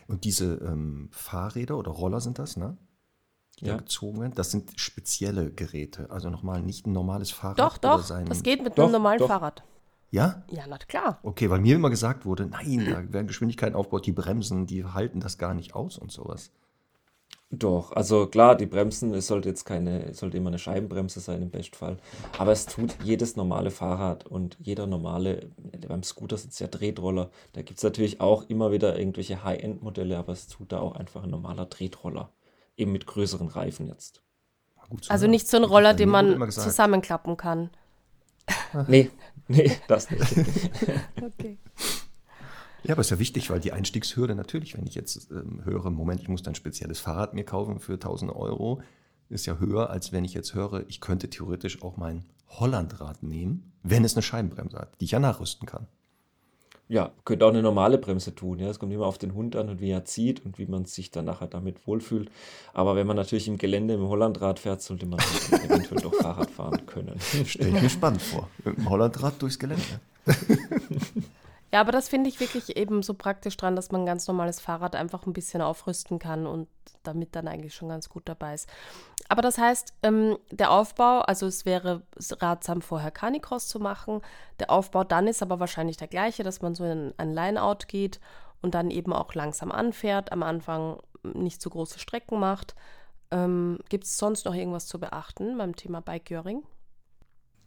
Und 0.08 0.24
diese 0.24 0.54
ähm, 0.56 1.08
Fahrräder 1.12 1.78
oder 1.78 1.90
Roller 1.90 2.20
sind 2.20 2.38
das, 2.38 2.56
ne? 2.56 2.76
Die 3.60 3.66
ja. 3.66 3.76
gezogen 3.76 4.20
werden, 4.20 4.32
das 4.34 4.50
sind 4.50 4.72
spezielle 4.80 5.52
Geräte. 5.52 6.10
Also 6.10 6.30
nochmal 6.30 6.62
nicht 6.62 6.86
ein 6.86 6.92
normales 6.92 7.30
Fahrrad. 7.30 7.58
Doch, 7.58 7.78
doch, 7.78 8.08
das 8.08 8.42
geht 8.42 8.62
mit 8.62 8.78
doch, 8.78 8.84
einem 8.84 8.92
normalen 8.92 9.18
doch. 9.18 9.28
Fahrrad. 9.28 9.62
Ja? 10.10 10.42
Ja, 10.50 10.64
na 10.68 10.78
klar. 10.78 11.20
Okay, 11.22 11.50
weil 11.50 11.60
mir 11.60 11.76
immer 11.76 11.90
gesagt 11.90 12.24
wurde, 12.24 12.46
nein, 12.46 12.84
da 12.84 13.12
werden 13.12 13.28
Geschwindigkeiten 13.28 13.76
aufgebaut, 13.76 14.06
die 14.06 14.12
Bremsen, 14.12 14.66
die 14.66 14.84
halten 14.84 15.20
das 15.20 15.38
gar 15.38 15.54
nicht 15.54 15.74
aus 15.74 15.98
und 15.98 16.10
sowas. 16.10 16.50
Doch, 17.52 17.90
also 17.92 18.28
klar, 18.28 18.54
die 18.56 18.66
Bremsen, 18.66 19.12
es 19.12 19.26
sollte 19.26 19.48
jetzt 19.48 19.64
keine, 19.64 20.04
es 20.04 20.18
sollte 20.18 20.36
immer 20.36 20.50
eine 20.50 20.58
Scheibenbremse 20.60 21.18
sein 21.18 21.42
im 21.42 21.50
Bestfall. 21.50 21.96
Aber 22.38 22.52
es 22.52 22.66
tut 22.66 22.96
jedes 23.02 23.34
normale 23.34 23.72
Fahrrad 23.72 24.24
und 24.24 24.56
jeder 24.60 24.86
normale, 24.86 25.50
beim 25.88 26.04
Scooter 26.04 26.36
sind 26.36 26.52
es 26.52 26.60
ja 26.60 26.68
Tretroller. 26.68 27.30
Da 27.52 27.62
gibt 27.62 27.78
es 27.78 27.82
natürlich 27.82 28.20
auch 28.20 28.48
immer 28.48 28.70
wieder 28.70 28.96
irgendwelche 28.96 29.42
High-End-Modelle, 29.42 30.16
aber 30.16 30.32
es 30.32 30.46
tut 30.46 30.70
da 30.70 30.78
auch 30.78 30.94
einfach 30.94 31.24
ein 31.24 31.30
normaler 31.30 31.68
Tretroller. 31.68 32.30
Eben 32.76 32.92
mit 32.92 33.06
größeren 33.06 33.48
Reifen 33.48 33.88
jetzt. 33.88 34.22
also 35.08 35.26
nicht 35.26 35.48
so 35.48 35.56
ein 35.56 35.64
Roller, 35.64 35.92
den 35.92 36.08
man 36.08 36.52
zusammenklappen 36.52 37.36
kann. 37.36 37.70
Nee, 38.86 39.10
nee, 39.48 39.70
das 39.88 40.10
nicht. 40.10 40.22
okay. 41.22 41.58
Ja, 42.82 42.94
aber 42.94 43.02
ist 43.02 43.10
ja 43.10 43.18
wichtig, 43.18 43.50
weil 43.50 43.60
die 43.60 43.72
Einstiegshürde 43.72 44.34
natürlich, 44.34 44.76
wenn 44.76 44.86
ich 44.86 44.94
jetzt 44.94 45.30
ähm, 45.30 45.64
höre, 45.64 45.90
Moment, 45.90 46.20
ich 46.20 46.28
muss 46.28 46.46
ein 46.46 46.54
spezielles 46.54 46.98
Fahrrad 46.98 47.34
mir 47.34 47.44
kaufen 47.44 47.78
für 47.78 47.94
1000 47.94 48.32
Euro, 48.32 48.82
ist 49.28 49.46
ja 49.46 49.58
höher, 49.58 49.90
als 49.90 50.12
wenn 50.12 50.24
ich 50.24 50.34
jetzt 50.34 50.54
höre, 50.54 50.84
ich 50.88 51.00
könnte 51.00 51.28
theoretisch 51.30 51.82
auch 51.82 51.96
mein 51.96 52.24
Hollandrad 52.48 53.22
nehmen, 53.22 53.72
wenn 53.82 54.04
es 54.04 54.14
eine 54.14 54.22
Scheibenbremse 54.22 54.78
hat, 54.78 55.00
die 55.00 55.04
ich 55.04 55.12
ja 55.12 55.20
nachrüsten 55.20 55.66
kann. 55.66 55.86
Ja, 56.90 57.12
könnte 57.24 57.46
auch 57.46 57.50
eine 57.50 57.62
normale 57.62 57.98
Bremse 57.98 58.34
tun. 58.34 58.58
Ja, 58.58 58.68
es 58.68 58.80
kommt 58.80 58.92
immer 58.92 59.06
auf 59.06 59.16
den 59.16 59.32
Hund 59.32 59.54
an 59.54 59.68
und 59.68 59.80
wie 59.80 59.90
er 59.90 60.04
zieht 60.04 60.44
und 60.44 60.58
wie 60.58 60.66
man 60.66 60.86
sich 60.86 61.12
dann 61.12 61.24
nachher 61.24 61.46
damit 61.46 61.86
wohlfühlt. 61.86 62.32
Aber 62.72 62.96
wenn 62.96 63.06
man 63.06 63.16
natürlich 63.16 63.46
im 63.46 63.58
Gelände 63.58 63.94
im 63.94 64.08
Hollandrad 64.08 64.58
fährt, 64.58 64.82
sollte 64.82 65.06
man 65.06 65.20
eventuell 65.52 66.02
doch 66.02 66.12
Fahrrad 66.14 66.50
fahren 66.50 66.84
können. 66.86 67.14
Stell 67.46 67.68
ich 67.68 67.80
mir 67.80 67.88
spannend 67.88 68.20
vor. 68.20 68.48
Dem 68.64 68.90
Hollandrad 68.90 69.40
durchs 69.40 69.56
Gelände. 69.56 69.84
Ja, 71.72 71.80
aber 71.80 71.92
das 71.92 72.08
finde 72.08 72.28
ich 72.28 72.40
wirklich 72.40 72.76
eben 72.76 73.02
so 73.02 73.14
praktisch 73.14 73.56
dran, 73.56 73.76
dass 73.76 73.92
man 73.92 74.02
ein 74.02 74.06
ganz 74.06 74.26
normales 74.26 74.60
Fahrrad 74.60 74.96
einfach 74.96 75.26
ein 75.26 75.32
bisschen 75.32 75.62
aufrüsten 75.62 76.18
kann 76.18 76.46
und 76.46 76.68
damit 77.04 77.36
dann 77.36 77.46
eigentlich 77.46 77.74
schon 77.74 77.88
ganz 77.88 78.08
gut 78.08 78.24
dabei 78.28 78.54
ist. 78.54 78.68
Aber 79.28 79.42
das 79.42 79.58
heißt, 79.58 79.94
ähm, 80.02 80.36
der 80.50 80.72
Aufbau, 80.72 81.20
also 81.20 81.46
es 81.46 81.64
wäre 81.64 82.02
ratsam, 82.40 82.82
vorher 82.82 83.12
Canicross 83.12 83.68
zu 83.68 83.78
machen. 83.78 84.20
Der 84.58 84.70
Aufbau 84.70 85.04
dann 85.04 85.28
ist 85.28 85.42
aber 85.42 85.60
wahrscheinlich 85.60 85.96
der 85.96 86.08
gleiche, 86.08 86.42
dass 86.42 86.60
man 86.60 86.74
so 86.74 86.84
in 86.84 87.14
ein 87.16 87.32
Line-Out 87.32 87.86
geht 87.86 88.20
und 88.62 88.74
dann 88.74 88.90
eben 88.90 89.12
auch 89.12 89.32
langsam 89.34 89.70
anfährt, 89.70 90.32
am 90.32 90.42
Anfang 90.42 90.98
nicht 91.22 91.62
so 91.62 91.70
große 91.70 92.00
Strecken 92.00 92.40
macht. 92.40 92.74
Ähm, 93.30 93.78
Gibt 93.88 94.04
es 94.04 94.18
sonst 94.18 94.44
noch 94.44 94.54
irgendwas 94.54 94.86
zu 94.86 94.98
beachten 94.98 95.56
beim 95.56 95.76
Thema 95.76 96.00
Bike-Göring? 96.00 96.64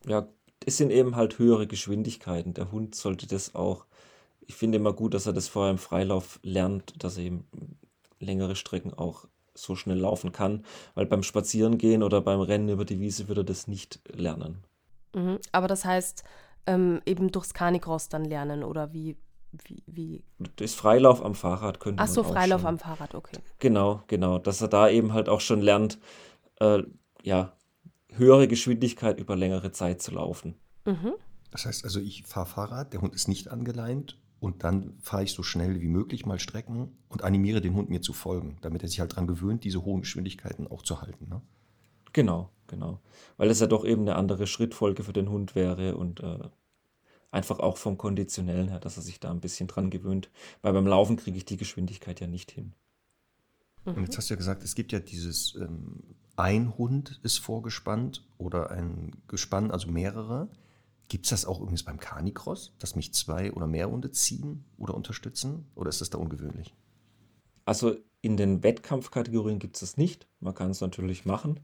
Ja, 0.05 0.27
es 0.65 0.77
sind 0.77 0.91
eben 0.91 1.15
halt 1.15 1.39
höhere 1.39 1.67
Geschwindigkeiten. 1.67 2.53
Der 2.53 2.71
Hund 2.71 2.95
sollte 2.95 3.27
das 3.27 3.55
auch, 3.55 3.85
ich 4.47 4.55
finde 4.55 4.77
immer 4.77 4.93
gut, 4.93 5.13
dass 5.13 5.25
er 5.25 5.33
das 5.33 5.47
vorher 5.47 5.71
im 5.71 5.77
Freilauf 5.77 6.39
lernt, 6.43 7.03
dass 7.03 7.17
er 7.17 7.23
eben 7.23 7.47
längere 8.19 8.55
Strecken 8.55 8.93
auch 8.93 9.25
so 9.55 9.75
schnell 9.75 9.99
laufen 9.99 10.31
kann, 10.31 10.65
weil 10.95 11.05
beim 11.05 11.23
Spazierengehen 11.23 12.03
oder 12.03 12.21
beim 12.21 12.41
Rennen 12.41 12.69
über 12.69 12.85
die 12.85 12.99
Wiese 12.99 13.27
würde 13.27 13.41
er 13.41 13.45
das 13.45 13.67
nicht 13.67 13.99
lernen. 14.11 14.63
Mhm. 15.13 15.39
Aber 15.51 15.67
das 15.67 15.85
heißt, 15.85 16.23
ähm, 16.65 17.01
eben 17.05 17.31
durchs 17.31 17.53
Canicross 17.53 18.09
dann 18.09 18.25
lernen 18.25 18.63
oder 18.63 18.93
wie, 18.93 19.17
wie, 19.51 19.83
wie? 19.85 20.23
Das 20.55 20.73
Freilauf 20.73 21.23
am 21.23 21.35
Fahrrad 21.35 21.79
könnte 21.79 22.01
Ach 22.01 22.07
so, 22.07 22.21
man 22.21 22.31
auch 22.31 22.33
Freilauf 22.35 22.61
schon. 22.61 22.67
am 22.69 22.79
Fahrrad, 22.79 23.13
okay. 23.13 23.37
Genau, 23.59 24.01
genau, 24.07 24.39
dass 24.39 24.61
er 24.61 24.69
da 24.69 24.89
eben 24.89 25.13
halt 25.13 25.29
auch 25.29 25.41
schon 25.41 25.61
lernt, 25.61 25.99
äh, 26.59 26.81
ja, 27.21 27.55
höhere 28.09 28.47
Geschwindigkeit 28.47 29.19
über 29.19 29.35
längere 29.35 29.71
Zeit 29.71 30.01
zu 30.01 30.11
laufen. 30.11 30.55
Mhm. 30.85 31.13
Das 31.51 31.65
heißt 31.65 31.83
also, 31.83 31.99
ich 31.99 32.23
fahre 32.23 32.47
Fahrrad, 32.47 32.93
der 32.93 33.01
Hund 33.01 33.13
ist 33.13 33.27
nicht 33.27 33.49
angeleint 33.49 34.17
und 34.43 34.65
dann 34.65 34.97
fahre 35.01 35.23
ich 35.23 35.31
so 35.31 35.41
schnell 35.41 35.79
wie 35.79 35.87
möglich 35.87 36.25
mal 36.25 36.37
Strecken 36.37 36.91
und 37.07 37.23
animiere 37.23 37.61
den 37.61 37.75
Hund 37.75 37.89
mir 37.89 38.01
zu 38.01 38.11
folgen, 38.11 38.57
damit 38.59 38.83
er 38.83 38.89
sich 38.89 38.99
halt 38.99 39.13
daran 39.13 39.25
gewöhnt, 39.25 39.63
diese 39.63 39.85
hohen 39.85 40.01
Geschwindigkeiten 40.01 40.67
auch 40.67 40.81
zu 40.81 41.01
halten. 41.01 41.29
Ne? 41.29 41.41
Genau, 42.11 42.49
genau. 42.67 42.99
Weil 43.37 43.49
es 43.49 43.61
ja 43.61 43.67
doch 43.67 43.85
eben 43.85 44.01
eine 44.01 44.17
andere 44.17 44.45
Schrittfolge 44.45 45.05
für 45.05 45.13
den 45.13 45.29
Hund 45.29 45.55
wäre 45.55 45.95
und 45.95 46.19
äh, 46.19 46.39
einfach 47.31 47.59
auch 47.59 47.77
vom 47.77 47.97
Konditionellen 47.97 48.67
her, 48.67 48.81
dass 48.81 48.97
er 48.97 49.03
sich 49.03 49.21
da 49.21 49.31
ein 49.31 49.39
bisschen 49.39 49.67
dran 49.67 49.89
gewöhnt. 49.89 50.29
Weil 50.61 50.73
beim 50.73 50.87
Laufen 50.87 51.15
kriege 51.15 51.37
ich 51.37 51.45
die 51.45 51.55
Geschwindigkeit 51.55 52.19
ja 52.19 52.27
nicht 52.27 52.51
hin. 52.51 52.73
Und 53.85 54.01
jetzt 54.01 54.17
hast 54.17 54.29
du 54.29 54.33
ja 54.33 54.37
gesagt, 54.37 54.61
es 54.65 54.75
gibt 54.75 54.91
ja 54.91 54.99
dieses, 54.99 55.55
ähm, 55.55 56.03
ein 56.35 56.77
Hund 56.77 57.21
ist 57.23 57.37
vorgespannt 57.37 58.27
oder 58.37 58.71
ein 58.71 59.15
Gespann, 59.29 59.71
also 59.71 59.89
mehrere. 59.89 60.49
Gibt 61.09 61.25
es 61.25 61.29
das 61.31 61.45
auch 61.45 61.59
übrigens 61.59 61.83
beim 61.83 61.99
Canicross, 61.99 62.73
dass 62.79 62.95
mich 62.95 63.13
zwei 63.13 63.51
oder 63.51 63.67
mehr 63.67 63.89
Hunde 63.89 64.11
ziehen 64.11 64.65
oder 64.77 64.95
unterstützen? 64.95 65.65
Oder 65.75 65.89
ist 65.89 66.01
das 66.01 66.09
da 66.09 66.17
ungewöhnlich? 66.17 66.73
Also 67.65 67.95
in 68.21 68.37
den 68.37 68.63
Wettkampfkategorien 68.63 69.59
gibt 69.59 69.75
es 69.75 69.81
das 69.81 69.97
nicht. 69.97 70.27
Man 70.39 70.55
kann 70.55 70.71
es 70.71 70.81
natürlich 70.81 71.25
machen. 71.25 71.59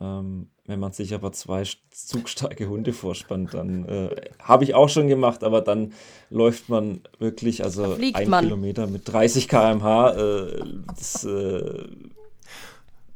Ähm, 0.00 0.50
wenn 0.66 0.78
man 0.80 0.92
sich 0.92 1.14
aber 1.14 1.32
zwei 1.32 1.62
st- 1.62 1.78
zugstarke 1.90 2.68
Hunde 2.68 2.92
vorspannt, 2.92 3.54
dann 3.54 3.86
äh, 3.86 4.14
habe 4.40 4.64
ich 4.64 4.74
auch 4.74 4.88
schon 4.90 5.08
gemacht, 5.08 5.42
aber 5.42 5.62
dann 5.62 5.92
läuft 6.28 6.68
man 6.68 7.00
wirklich, 7.18 7.64
also 7.64 7.94
ein 8.12 8.28
man. 8.28 8.44
Kilometer 8.44 8.86
mit 8.88 9.08
30 9.08 9.48
km/h, 9.48 10.10
äh, 10.16 10.64
das 10.94 11.24
äh, 11.24 11.88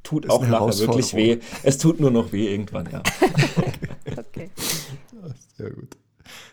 tut 0.03 0.25
ist 0.25 0.31
auch 0.31 0.47
nachher 0.47 0.79
wirklich 0.79 1.13
weh. 1.15 1.39
Es 1.63 1.77
tut 1.77 2.01
nur 2.01 2.11
noch 2.11 2.33
weh 2.33 2.49
irgendwann, 2.51 2.89
ja. 2.91 3.03
Okay. 4.17 4.51
Sehr 5.57 5.71
gut. 5.71 5.97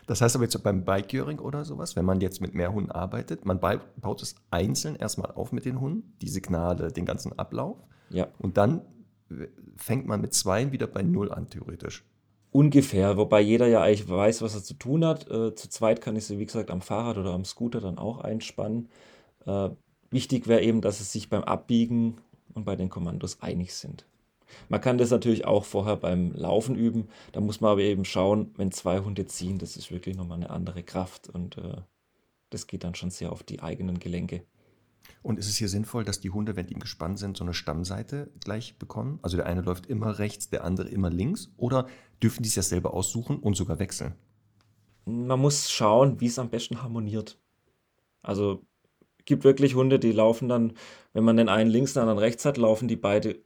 Das 0.06 0.20
heißt 0.20 0.34
aber 0.34 0.44
jetzt 0.44 0.62
beim 0.62 0.84
Bike-Göring 0.84 1.38
oder 1.38 1.64
sowas, 1.64 1.94
wenn 1.94 2.04
man 2.04 2.20
jetzt 2.20 2.40
mit 2.40 2.54
mehr 2.54 2.72
Hunden 2.72 2.90
arbeitet, 2.90 3.44
man 3.44 3.60
baut 3.60 4.22
es 4.22 4.34
einzeln 4.50 4.96
erstmal 4.96 5.32
auf 5.32 5.52
mit 5.52 5.64
den 5.66 5.80
Hunden, 5.80 6.14
die 6.22 6.28
Signale, 6.28 6.90
den 6.90 7.04
ganzen 7.04 7.38
Ablauf. 7.38 7.76
ja. 8.10 8.28
Und 8.38 8.56
dann 8.56 8.82
fängt 9.76 10.06
man 10.06 10.20
mit 10.20 10.32
zwei 10.32 10.72
wieder 10.72 10.86
bei 10.86 11.02
Null 11.02 11.30
an, 11.30 11.50
theoretisch. 11.50 12.04
Ungefähr, 12.50 13.16
wobei 13.18 13.40
jeder 13.40 13.66
ja 13.66 13.82
eigentlich 13.82 14.08
weiß, 14.08 14.40
was 14.40 14.54
er 14.54 14.64
zu 14.64 14.74
tun 14.74 15.04
hat. 15.04 15.30
Äh, 15.30 15.54
zu 15.54 15.68
zweit 15.68 16.00
kann 16.00 16.16
ich 16.16 16.24
sie, 16.24 16.38
wie 16.38 16.46
gesagt, 16.46 16.70
am 16.70 16.80
Fahrrad 16.80 17.18
oder 17.18 17.34
am 17.34 17.44
Scooter 17.44 17.80
dann 17.80 17.98
auch 17.98 18.18
einspannen. 18.18 18.88
Äh, 19.44 19.68
wichtig 20.10 20.48
wäre 20.48 20.62
eben, 20.62 20.80
dass 20.80 20.98
sie 20.98 21.04
sich 21.04 21.28
beim 21.28 21.44
Abbiegen 21.44 22.16
und 22.54 22.64
bei 22.64 22.74
den 22.74 22.88
Kommandos 22.88 23.42
einig 23.42 23.74
sind. 23.74 24.06
Man 24.68 24.80
kann 24.80 24.98
das 24.98 25.10
natürlich 25.10 25.44
auch 25.44 25.64
vorher 25.64 25.96
beim 25.96 26.32
Laufen 26.32 26.76
üben. 26.76 27.08
Da 27.32 27.40
muss 27.40 27.60
man 27.60 27.72
aber 27.72 27.82
eben 27.82 28.04
schauen, 28.04 28.52
wenn 28.56 28.72
zwei 28.72 29.00
Hunde 29.00 29.26
ziehen, 29.26 29.58
das 29.58 29.76
ist 29.76 29.90
wirklich 29.90 30.16
nochmal 30.16 30.38
eine 30.38 30.50
andere 30.50 30.82
Kraft 30.82 31.28
und 31.28 31.58
äh, 31.58 31.76
das 32.50 32.66
geht 32.66 32.84
dann 32.84 32.94
schon 32.94 33.10
sehr 33.10 33.32
auf 33.32 33.42
die 33.42 33.60
eigenen 33.60 33.98
Gelenke. 33.98 34.42
Und 35.22 35.38
ist 35.38 35.48
es 35.48 35.56
hier 35.56 35.68
sinnvoll, 35.68 36.04
dass 36.04 36.20
die 36.20 36.30
Hunde, 36.30 36.56
wenn 36.56 36.66
die 36.66 36.74
im 36.74 36.80
Gespann 36.80 37.16
sind, 37.16 37.36
so 37.36 37.44
eine 37.44 37.54
Stammseite 37.54 38.30
gleich 38.40 38.78
bekommen? 38.78 39.18
Also 39.22 39.36
der 39.36 39.46
eine 39.46 39.62
läuft 39.62 39.86
immer 39.86 40.18
rechts, 40.18 40.50
der 40.50 40.64
andere 40.64 40.88
immer 40.88 41.10
links? 41.10 41.50
Oder 41.56 41.86
dürfen 42.22 42.42
die 42.42 42.48
es 42.48 42.54
ja 42.54 42.62
selber 42.62 42.94
aussuchen 42.94 43.38
und 43.38 43.56
sogar 43.56 43.78
wechseln? 43.78 44.14
Man 45.04 45.40
muss 45.40 45.70
schauen, 45.70 46.20
wie 46.20 46.26
es 46.26 46.38
am 46.38 46.50
besten 46.50 46.82
harmoniert. 46.82 47.38
Also 48.22 48.62
gibt 49.24 49.44
wirklich 49.44 49.74
Hunde, 49.74 49.98
die 49.98 50.12
laufen 50.12 50.48
dann, 50.48 50.72
wenn 51.12 51.24
man 51.24 51.36
den 51.36 51.48
einen 51.48 51.70
links, 51.70 51.94
den 51.94 52.00
anderen 52.00 52.18
rechts 52.18 52.44
hat, 52.44 52.56
laufen 52.56 52.88
die 52.88 52.96
beide 52.96 53.42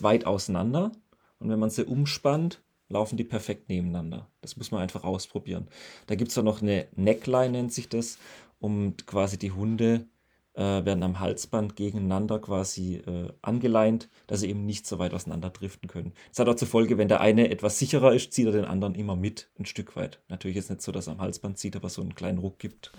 weit 0.00 0.26
auseinander. 0.26 0.92
Und 1.38 1.50
wenn 1.50 1.58
man 1.58 1.70
sie 1.70 1.84
umspannt, 1.84 2.62
laufen 2.88 3.16
die 3.16 3.24
perfekt 3.24 3.68
nebeneinander. 3.68 4.28
Das 4.40 4.56
muss 4.56 4.70
man 4.70 4.80
einfach 4.80 5.04
ausprobieren. 5.04 5.68
Da 6.06 6.14
gibt 6.14 6.30
es 6.30 6.38
auch 6.38 6.42
noch 6.42 6.62
eine 6.62 6.86
Neckline, 6.96 7.50
nennt 7.50 7.72
sich 7.72 7.88
das, 7.88 8.18
um 8.60 8.96
quasi 9.06 9.38
die 9.38 9.52
Hunde 9.52 10.06
äh, 10.54 10.84
werden 10.84 11.02
am 11.02 11.20
Halsband 11.20 11.76
gegeneinander 11.76 12.38
quasi 12.38 12.96
äh, 12.96 13.32
angeleint, 13.42 14.08
dass 14.26 14.40
sie 14.40 14.48
eben 14.48 14.64
nicht 14.64 14.86
so 14.86 14.98
weit 14.98 15.12
auseinander 15.12 15.50
driften 15.50 15.88
können. 15.88 16.12
Das 16.30 16.38
hat 16.38 16.48
auch 16.48 16.54
zur 16.54 16.68
Folge, 16.68 16.96
wenn 16.96 17.08
der 17.08 17.20
eine 17.20 17.50
etwas 17.50 17.78
sicherer 17.78 18.14
ist, 18.14 18.32
zieht 18.32 18.46
er 18.46 18.52
den 18.52 18.64
anderen 18.64 18.94
immer 18.94 19.16
mit, 19.16 19.50
ein 19.58 19.66
Stück 19.66 19.96
weit. 19.96 20.20
Natürlich 20.28 20.56
ist 20.56 20.70
nicht 20.70 20.82
so, 20.82 20.92
dass 20.92 21.08
er 21.08 21.14
am 21.14 21.20
Halsband 21.20 21.58
zieht, 21.58 21.74
aber 21.76 21.88
so 21.88 22.02
einen 22.02 22.14
kleinen 22.14 22.38
Ruck 22.38 22.58
gibt. 22.58 22.92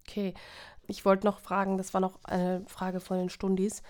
Okay. 0.00 0.34
Ich 0.88 1.04
wollte 1.04 1.26
noch 1.26 1.38
fragen, 1.38 1.78
das 1.78 1.94
war 1.94 2.00
noch 2.00 2.22
eine 2.24 2.64
Frage 2.66 3.00
von 3.00 3.16
den 3.16 3.30
Stundis. 3.30 3.82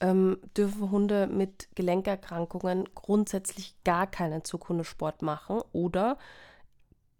Ähm, 0.00 0.38
dürfen 0.56 0.90
Hunde 0.90 1.26
mit 1.26 1.68
Gelenkerkrankungen 1.74 2.88
grundsätzlich 2.94 3.74
gar 3.84 4.06
keinen 4.06 4.44
Zughundesport 4.44 5.22
machen? 5.22 5.60
Oder 5.72 6.16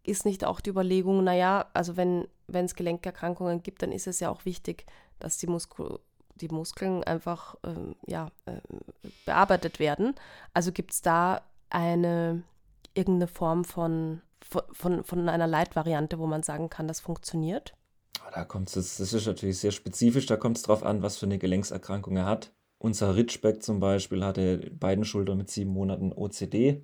ist 0.03 0.24
nicht 0.24 0.45
auch 0.45 0.61
die 0.61 0.70
Überlegung, 0.70 1.22
naja, 1.24 1.66
also 1.74 1.97
wenn 1.97 2.26
es 2.49 2.74
Gelenkerkrankungen 2.74 3.62
gibt, 3.62 3.83
dann 3.83 3.93
ist 3.93 4.07
es 4.07 4.20
ja 4.20 4.31
auch 4.31 4.45
wichtig, 4.45 4.87
dass 5.18 5.37
die, 5.37 5.47
Muskel, 5.47 6.01
die 6.37 6.49
Muskeln 6.49 7.05
einfach 7.05 7.57
ähm, 7.64 7.97
ja, 8.07 8.31
ähm, 8.47 8.61
bearbeitet 9.26 9.78
werden. 9.78 10.14
Also 10.55 10.72
gibt 10.72 10.93
es 10.93 11.03
da 11.03 11.43
eine 11.68 12.43
irgendeine 12.95 13.28
Form 13.28 13.64
von, 13.64 14.22
von, 14.72 15.05
von, 15.05 15.28
einer 15.28 15.47
Leitvariante, 15.47 16.18
wo 16.18 16.26
man 16.26 16.43
sagen 16.43 16.70
kann, 16.70 16.89
das 16.89 17.01
funktioniert? 17.01 17.74
Ah, 18.24 18.31
Da 18.35 18.45
kommt 18.45 18.74
es, 18.74 18.97
das 18.97 19.12
ist 19.12 19.26
natürlich 19.26 19.59
sehr 19.59 19.70
spezifisch, 19.70 20.26
da 20.26 20.37
kommt 20.37 20.57
es 20.57 20.64
drauf 20.64 20.83
an, 20.83 21.03
was 21.03 21.18
für 21.18 21.26
eine 21.26 21.39
Gelenkserkrankung 21.39 22.16
er 22.16 22.26
hat. 22.26 22.53
Unser 22.83 23.14
Ritschbeck 23.14 23.62
zum 23.62 23.78
Beispiel 23.78 24.24
hatte 24.24 24.70
beiden 24.72 25.05
Schultern 25.05 25.37
mit 25.37 25.51
sieben 25.51 25.70
Monaten 25.70 26.14
OCD. 26.14 26.83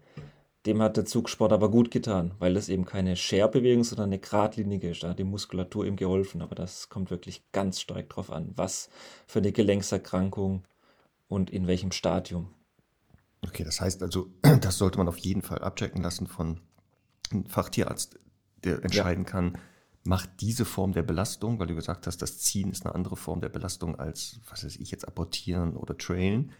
Dem 0.66 0.82
hat 0.82 0.98
der 0.98 1.06
Zugsport 1.06 1.54
aber 1.54 1.70
gut 1.70 1.90
getan, 1.90 2.34
weil 2.38 2.52
das 2.52 2.68
eben 2.68 2.84
keine 2.84 3.16
Scherbewegung, 3.16 3.82
sondern 3.82 4.10
eine 4.10 4.18
geradlinige 4.18 4.90
ist. 4.90 5.02
Da 5.02 5.08
hat 5.08 5.18
die 5.18 5.24
Muskulatur 5.24 5.86
ihm 5.86 5.96
geholfen. 5.96 6.42
Aber 6.42 6.54
das 6.54 6.90
kommt 6.90 7.10
wirklich 7.10 7.50
ganz 7.52 7.80
stark 7.80 8.10
drauf 8.10 8.30
an, 8.30 8.52
was 8.56 8.90
für 9.26 9.38
eine 9.38 9.52
Gelenkserkrankung 9.52 10.64
und 11.28 11.48
in 11.48 11.66
welchem 11.66 11.92
Stadium. 11.92 12.50
Okay, 13.40 13.64
das 13.64 13.80
heißt 13.80 14.02
also, 14.02 14.28
das 14.60 14.76
sollte 14.76 14.98
man 14.98 15.08
auf 15.08 15.16
jeden 15.16 15.40
Fall 15.40 15.60
abchecken 15.60 16.02
lassen 16.02 16.26
von 16.26 16.60
einem 17.30 17.46
Fachtierarzt, 17.46 18.18
der 18.64 18.82
entscheiden 18.84 19.24
kann, 19.24 19.56
macht 20.06 20.40
diese 20.40 20.64
Form 20.64 20.92
der 20.92 21.02
Belastung, 21.02 21.58
weil 21.58 21.66
du 21.66 21.74
gesagt 21.74 22.06
hast, 22.06 22.22
das 22.22 22.38
Ziehen 22.38 22.70
ist 22.70 22.84
eine 22.84 22.94
andere 22.94 23.16
Form 23.16 23.40
der 23.40 23.48
Belastung 23.48 23.96
als, 23.96 24.40
was 24.48 24.64
weiß 24.64 24.76
ich, 24.76 24.90
jetzt 24.90 25.06
apportieren 25.06 25.76
oder 25.76 25.96
trailen, 25.96 26.52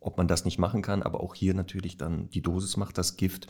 ob 0.00 0.16
man 0.16 0.28
das 0.28 0.44
nicht 0.44 0.58
machen 0.58 0.82
kann, 0.82 1.02
aber 1.02 1.20
auch 1.20 1.34
hier 1.34 1.54
natürlich 1.54 1.96
dann 1.96 2.28
die 2.30 2.42
Dosis 2.42 2.76
macht 2.76 2.98
das 2.98 3.16
Gift, 3.16 3.48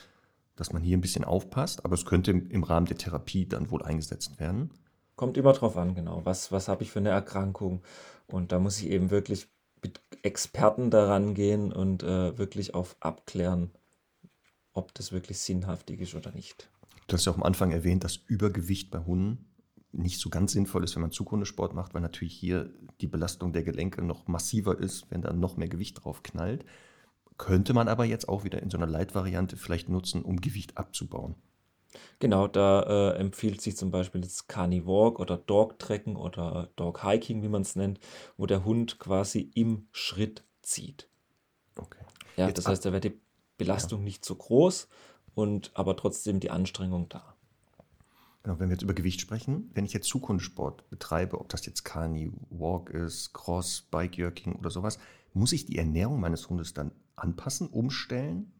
dass 0.56 0.72
man 0.72 0.82
hier 0.82 0.96
ein 0.96 1.00
bisschen 1.00 1.24
aufpasst, 1.24 1.84
aber 1.84 1.94
es 1.94 2.04
könnte 2.04 2.30
im, 2.30 2.62
Rahmen 2.62 2.86
der 2.86 2.98
Therapie 2.98 3.46
dann 3.46 3.70
wohl 3.70 3.82
eingesetzt 3.82 4.38
werden. 4.38 4.70
Kommt 5.16 5.36
immer 5.36 5.52
drauf 5.52 5.76
an, 5.76 5.94
genau. 5.94 6.24
Was, 6.24 6.52
was 6.52 6.68
habe 6.68 6.82
ich 6.82 6.90
für 6.90 6.98
eine 6.98 7.10
Erkrankung? 7.10 7.82
Und 8.26 8.52
da 8.52 8.58
muss 8.58 8.78
ich 8.78 8.90
eben 8.90 9.10
wirklich 9.10 9.48
mit 9.82 10.00
Experten 10.22 10.90
daran 10.90 11.34
gehen 11.34 11.72
und 11.72 12.02
äh, 12.02 12.38
wirklich 12.38 12.74
auf 12.74 12.96
abklären, 13.00 13.70
ob 14.72 14.94
das 14.94 15.12
wirklich 15.12 15.38
sinnhaftig 15.38 16.00
ist 16.00 16.14
oder 16.14 16.32
nicht. 16.32 16.70
Du 17.12 17.18
hast 17.18 17.26
ja 17.26 17.32
auch 17.32 17.36
am 17.36 17.42
Anfang 17.42 17.72
erwähnt, 17.72 18.04
dass 18.04 18.16
Übergewicht 18.16 18.90
bei 18.90 18.98
Hunden 19.00 19.44
nicht 19.92 20.18
so 20.18 20.30
ganz 20.30 20.52
sinnvoll 20.52 20.82
ist, 20.82 20.94
wenn 20.94 21.02
man 21.02 21.10
Zughundesport 21.10 21.74
macht, 21.74 21.92
weil 21.92 22.00
natürlich 22.00 22.32
hier 22.32 22.70
die 23.02 23.06
Belastung 23.06 23.52
der 23.52 23.62
Gelenke 23.62 24.00
noch 24.00 24.28
massiver 24.28 24.78
ist, 24.78 25.10
wenn 25.10 25.20
da 25.20 25.34
noch 25.34 25.58
mehr 25.58 25.68
Gewicht 25.68 26.02
drauf 26.02 26.22
knallt. 26.22 26.64
Könnte 27.36 27.74
man 27.74 27.88
aber 27.88 28.06
jetzt 28.06 28.30
auch 28.30 28.44
wieder 28.44 28.62
in 28.62 28.70
so 28.70 28.78
einer 28.78 28.86
Leitvariante 28.86 29.58
vielleicht 29.58 29.90
nutzen, 29.90 30.22
um 30.22 30.40
Gewicht 30.40 30.78
abzubauen. 30.78 31.34
Genau, 32.18 32.48
da 32.48 33.12
äh, 33.12 33.18
empfiehlt 33.18 33.60
sich 33.60 33.76
zum 33.76 33.90
Beispiel 33.90 34.22
das 34.22 34.46
Carnivore 34.46 35.18
oder 35.18 35.36
Dog 35.36 35.78
Trekken 35.78 36.16
oder 36.16 36.70
Dog 36.76 37.04
Hiking, 37.04 37.42
wie 37.42 37.48
man 37.48 37.60
es 37.60 37.76
nennt, 37.76 38.00
wo 38.38 38.46
der 38.46 38.64
Hund 38.64 38.98
quasi 38.98 39.50
im 39.54 39.86
Schritt 39.92 40.44
zieht. 40.62 41.10
Okay. 41.76 42.06
Ja, 42.38 42.46
Jetzt 42.46 42.56
das 42.56 42.68
heißt, 42.68 42.86
da 42.86 42.92
wird 42.94 43.04
die 43.04 43.20
Belastung 43.58 44.02
nicht 44.02 44.24
so 44.24 44.34
groß 44.34 44.88
und 45.34 45.70
aber 45.74 45.96
trotzdem 45.96 46.40
die 46.40 46.50
Anstrengung 46.50 47.08
da. 47.08 47.34
Genau, 48.42 48.58
wenn 48.58 48.68
wir 48.68 48.74
jetzt 48.74 48.82
über 48.82 48.94
Gewicht 48.94 49.20
sprechen, 49.20 49.70
wenn 49.74 49.84
ich 49.84 49.92
jetzt 49.92 50.08
Zukunftssport 50.08 50.90
betreibe, 50.90 51.40
ob 51.40 51.48
das 51.48 51.64
jetzt 51.64 51.84
Carny 51.84 52.32
Walk 52.50 52.90
ist, 52.90 53.32
Cross, 53.32 53.86
Bike-Jerking 53.90 54.56
oder 54.56 54.70
sowas, 54.70 54.98
muss 55.32 55.52
ich 55.52 55.64
die 55.64 55.78
Ernährung 55.78 56.20
meines 56.20 56.48
Hundes 56.48 56.74
dann 56.74 56.92
anpassen, 57.14 57.68
umstellen? 57.68 58.52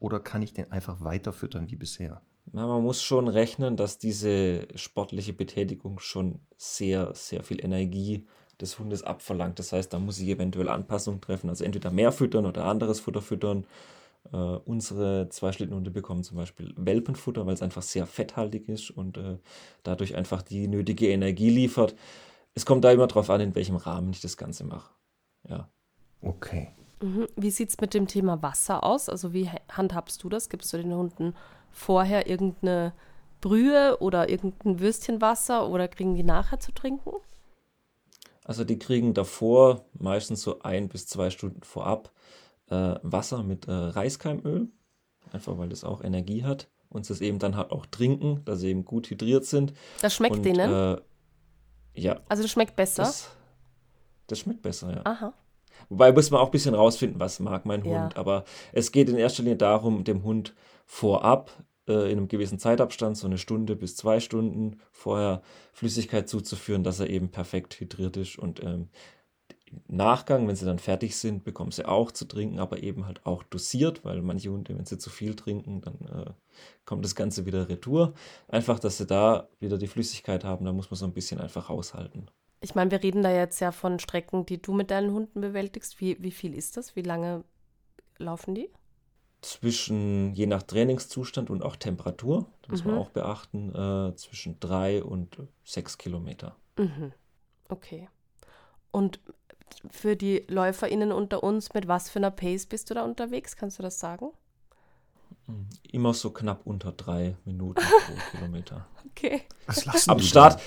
Oder 0.00 0.20
kann 0.20 0.42
ich 0.42 0.52
den 0.52 0.70
einfach 0.72 1.00
weiter 1.02 1.32
füttern 1.32 1.70
wie 1.70 1.76
bisher? 1.76 2.20
Na, 2.52 2.66
man 2.66 2.82
muss 2.82 3.02
schon 3.02 3.28
rechnen, 3.28 3.76
dass 3.76 3.98
diese 3.98 4.66
sportliche 4.74 5.32
Betätigung 5.32 5.98
schon 5.98 6.40
sehr, 6.56 7.14
sehr 7.14 7.42
viel 7.42 7.64
Energie 7.64 8.26
des 8.60 8.78
Hundes 8.78 9.02
abverlangt. 9.02 9.58
Das 9.58 9.72
heißt, 9.72 9.92
da 9.92 9.98
muss 9.98 10.18
ich 10.18 10.28
eventuell 10.28 10.68
Anpassungen 10.68 11.20
treffen, 11.20 11.48
also 11.48 11.64
entweder 11.64 11.90
mehr 11.90 12.12
füttern 12.12 12.46
oder 12.46 12.64
anderes 12.64 13.00
Futter 13.00 13.22
füttern. 13.22 13.66
Äh, 14.32 14.36
unsere 14.36 15.28
Zweischlittenhunde 15.28 15.90
bekommen 15.90 16.24
zum 16.24 16.36
Beispiel 16.36 16.72
Welpenfutter, 16.76 17.46
weil 17.46 17.54
es 17.54 17.62
einfach 17.62 17.82
sehr 17.82 18.06
fetthaltig 18.06 18.68
ist 18.68 18.90
und 18.90 19.18
äh, 19.18 19.38
dadurch 19.82 20.14
einfach 20.14 20.42
die 20.42 20.66
nötige 20.66 21.08
Energie 21.08 21.50
liefert. 21.50 21.94
Es 22.54 22.64
kommt 22.64 22.84
da 22.84 22.92
immer 22.92 23.06
drauf 23.06 23.30
an, 23.30 23.40
in 23.40 23.54
welchem 23.54 23.76
Rahmen 23.76 24.10
ich 24.10 24.20
das 24.20 24.36
Ganze 24.36 24.64
mache. 24.64 24.90
Ja. 25.48 25.68
Okay. 26.20 26.68
Mhm. 27.02 27.26
Wie 27.36 27.50
sieht 27.50 27.68
es 27.68 27.80
mit 27.80 27.92
dem 27.92 28.06
Thema 28.06 28.42
Wasser 28.42 28.82
aus? 28.82 29.08
Also 29.08 29.32
wie 29.32 29.50
handhabst 29.70 30.22
du 30.22 30.28
das? 30.28 30.48
Gibst 30.48 30.72
du 30.72 30.78
den 30.78 30.94
Hunden 30.94 31.34
vorher 31.70 32.26
irgendeine 32.26 32.94
Brühe 33.40 33.98
oder 34.00 34.30
irgendein 34.30 34.80
Würstchen 34.80 35.20
Wasser 35.20 35.68
oder 35.68 35.86
kriegen 35.86 36.14
die 36.14 36.22
nachher 36.22 36.60
zu 36.60 36.72
trinken? 36.72 37.10
Also 38.44 38.64
die 38.64 38.78
kriegen 38.78 39.12
davor, 39.12 39.84
meistens 39.98 40.42
so 40.42 40.60
ein 40.60 40.88
bis 40.88 41.06
zwei 41.06 41.30
Stunden 41.30 41.62
vorab, 41.62 42.10
äh, 42.70 42.94
Wasser 43.02 43.42
mit 43.42 43.68
äh, 43.68 43.72
Reiskeimöl, 43.72 44.68
einfach 45.32 45.58
weil 45.58 45.68
das 45.68 45.84
auch 45.84 46.02
Energie 46.02 46.44
hat 46.44 46.70
und 46.88 47.08
es 47.08 47.20
eben 47.20 47.38
dann 47.38 47.56
halt 47.56 47.70
auch 47.70 47.86
trinken, 47.86 48.42
dass 48.44 48.60
sie 48.60 48.68
eben 48.68 48.84
gut 48.84 49.10
hydriert 49.10 49.44
sind. 49.44 49.72
Das 50.00 50.14
schmeckt 50.14 50.36
und, 50.36 50.42
denen? 50.44 50.72
Äh, 50.72 51.00
ja. 51.94 52.20
Also 52.28 52.42
das 52.42 52.50
schmeckt 52.50 52.76
besser? 52.76 53.02
Das, 53.02 53.30
das 54.26 54.38
schmeckt 54.38 54.62
besser, 54.62 54.92
ja. 54.94 55.00
Aha. 55.04 55.34
Wobei 55.88 56.12
muss 56.12 56.30
man 56.30 56.40
auch 56.40 56.46
ein 56.46 56.52
bisschen 56.52 56.74
rausfinden, 56.74 57.20
was 57.20 57.40
mag 57.40 57.66
mein 57.66 57.84
Ja. 57.84 58.02
Hund. 58.02 58.16
Aber 58.16 58.44
es 58.72 58.92
geht 58.92 59.08
in 59.08 59.16
erster 59.16 59.42
Linie 59.42 59.56
darum, 59.56 60.04
dem 60.04 60.22
Hund 60.22 60.54
vorab 60.86 61.50
äh, 61.88 62.10
in 62.10 62.18
einem 62.18 62.28
gewissen 62.28 62.58
Zeitabstand, 62.58 63.16
so 63.16 63.26
eine 63.26 63.38
Stunde 63.38 63.76
bis 63.76 63.96
zwei 63.96 64.20
Stunden 64.20 64.80
vorher 64.90 65.42
Flüssigkeit 65.72 66.28
zuzuführen, 66.28 66.84
dass 66.84 67.00
er 67.00 67.10
eben 67.10 67.30
perfekt 67.30 67.78
hydriert 67.80 68.16
ist. 68.16 68.38
Und 68.38 68.62
ähm, 68.62 68.88
Nachgang, 69.88 70.46
wenn 70.48 70.56
sie 70.56 70.64
dann 70.64 70.78
fertig 70.78 71.16
sind, 71.16 71.44
bekommen 71.44 71.70
sie 71.70 71.84
auch 71.86 72.10
zu 72.12 72.24
trinken, 72.26 72.58
aber 72.58 72.82
eben 72.82 73.06
halt 73.06 73.24
auch 73.26 73.42
dosiert, 73.42 74.04
weil 74.04 74.22
manche 74.22 74.50
Hunde, 74.50 74.76
wenn 74.76 74.84
sie 74.86 74.98
zu 74.98 75.10
viel 75.10 75.34
trinken, 75.36 75.80
dann 75.80 75.94
äh, 76.26 76.30
kommt 76.84 77.04
das 77.04 77.14
Ganze 77.14 77.46
wieder 77.46 77.68
retour. 77.68 78.14
Einfach, 78.48 78.78
dass 78.78 78.98
sie 78.98 79.06
da 79.06 79.48
wieder 79.60 79.78
die 79.78 79.86
Flüssigkeit 79.86 80.44
haben, 80.44 80.64
da 80.64 80.72
muss 80.72 80.90
man 80.90 80.98
so 80.98 81.04
ein 81.06 81.12
bisschen 81.12 81.40
einfach 81.40 81.68
haushalten. 81.68 82.28
Ich 82.60 82.74
meine, 82.74 82.90
wir 82.90 83.02
reden 83.02 83.22
da 83.22 83.30
jetzt 83.30 83.60
ja 83.60 83.72
von 83.72 83.98
Strecken, 83.98 84.46
die 84.46 84.60
du 84.60 84.72
mit 84.72 84.90
deinen 84.90 85.12
Hunden 85.12 85.40
bewältigst. 85.40 86.00
Wie, 86.00 86.16
wie 86.22 86.30
viel 86.30 86.54
ist 86.54 86.76
das? 86.76 86.96
Wie 86.96 87.02
lange 87.02 87.44
laufen 88.18 88.54
die? 88.54 88.70
zwischen, 89.44 90.32
je 90.32 90.46
nach 90.46 90.62
Trainingszustand 90.62 91.50
und 91.50 91.62
auch 91.62 91.76
Temperatur, 91.76 92.46
das 92.62 92.70
muss 92.70 92.84
man 92.84 92.94
Mhm. 92.94 93.00
auch 93.00 93.10
beachten, 93.10 93.74
äh, 93.74 94.16
zwischen 94.16 94.58
drei 94.58 95.04
und 95.04 95.36
sechs 95.64 95.98
Kilometer. 95.98 96.56
Mhm. 96.78 97.12
Okay. 97.68 98.08
Und 98.90 99.20
für 99.90 100.16
die 100.16 100.44
LäuferInnen 100.48 101.12
unter 101.12 101.42
uns, 101.42 101.74
mit 101.74 101.88
was 101.88 102.10
für 102.10 102.18
einer 102.18 102.30
Pace 102.30 102.66
bist 102.66 102.90
du 102.90 102.94
da 102.94 103.02
unterwegs? 103.04 103.56
Kannst 103.56 103.78
du 103.78 103.82
das 103.82 103.98
sagen? 103.98 104.30
Immer 105.92 106.14
so 106.14 106.30
knapp 106.30 106.62
unter 106.64 106.92
drei 106.92 107.36
Minuten 107.44 107.82
pro 108.06 108.14
Kilometer. 108.38 108.86
Okay. 109.10 109.42
Am 110.06 110.16
du 110.18 110.24
Start, 110.24 110.60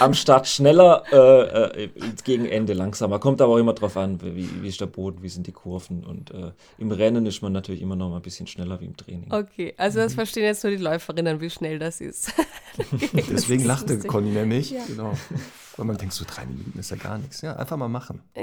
am 0.00 0.14
Start 0.14 0.48
schneller, 0.48 1.04
äh, 1.12 1.84
äh, 1.84 1.90
gegen 2.24 2.44
Ende 2.46 2.72
langsamer. 2.72 3.20
Kommt 3.20 3.40
aber 3.40 3.52
auch 3.54 3.58
immer 3.58 3.72
drauf 3.72 3.96
an, 3.96 4.20
wie, 4.20 4.62
wie 4.62 4.68
ist 4.68 4.80
der 4.80 4.86
Boden, 4.86 5.22
wie 5.22 5.28
sind 5.28 5.46
die 5.46 5.52
Kurven. 5.52 6.04
Und 6.04 6.32
äh, 6.32 6.50
im 6.78 6.90
Rennen 6.90 7.24
ist 7.26 7.40
man 7.40 7.52
natürlich 7.52 7.80
immer 7.80 7.94
noch 7.94 8.10
mal 8.10 8.16
ein 8.16 8.22
bisschen 8.22 8.48
schneller 8.48 8.80
wie 8.80 8.86
im 8.86 8.96
Training. 8.96 9.32
Okay, 9.32 9.74
also 9.76 10.00
Mhm. 10.00 10.02
das 10.04 10.14
verstehen 10.14 10.42
jetzt 10.44 10.64
nur 10.64 10.72
die 10.72 10.82
LäuferInnen, 10.82 11.40
wie 11.40 11.50
schnell 11.50 11.78
das 11.78 12.00
ist. 12.00 12.32
Okay, 12.78 13.10
das 13.14 13.26
Deswegen 13.28 13.62
ist 13.62 13.68
lachte 13.68 13.92
lustig. 13.94 14.10
Conny 14.10 14.30
nämlich. 14.30 14.72
Ja. 14.72 14.84
Genau. 14.88 15.12
Weil 15.76 15.86
man 15.86 15.96
denkt, 15.98 16.14
so 16.14 16.24
drei 16.26 16.46
Minuten 16.46 16.78
ist 16.78 16.90
ja 16.90 16.96
gar 16.96 17.18
nichts. 17.18 17.40
Ja, 17.42 17.56
einfach 17.56 17.76
mal 17.76 17.88
machen. 17.88 18.22
Ja. 18.36 18.42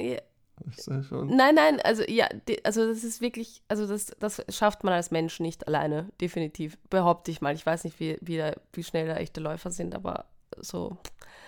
Ja 0.88 1.04
schon 1.04 1.36
Nein, 1.36 1.56
nein, 1.56 1.82
also 1.82 2.04
ja, 2.08 2.28
die, 2.48 2.64
also 2.64 2.88
das 2.88 3.04
ist 3.04 3.22
wirklich, 3.22 3.64
also 3.68 3.88
das, 3.88 4.12
das 4.20 4.44
schafft 4.50 4.84
man 4.84 4.94
als 4.94 5.10
Mensch 5.10 5.40
nicht 5.40 5.68
alleine, 5.68 6.10
definitiv. 6.22 6.78
Behaupte 6.90 7.32
ich 7.32 7.42
mal. 7.42 7.56
Ich 7.56 7.66
weiß 7.66 7.84
nicht, 7.86 8.00
wie, 8.00 8.18
wie, 8.22 8.38
da, 8.38 8.54
wie 8.72 8.84
schnell 8.84 9.08
da 9.08 9.16
echte 9.16 9.42
Läufer 9.42 9.72
sind, 9.72 9.96
aber 9.96 10.26
so. 10.60 10.98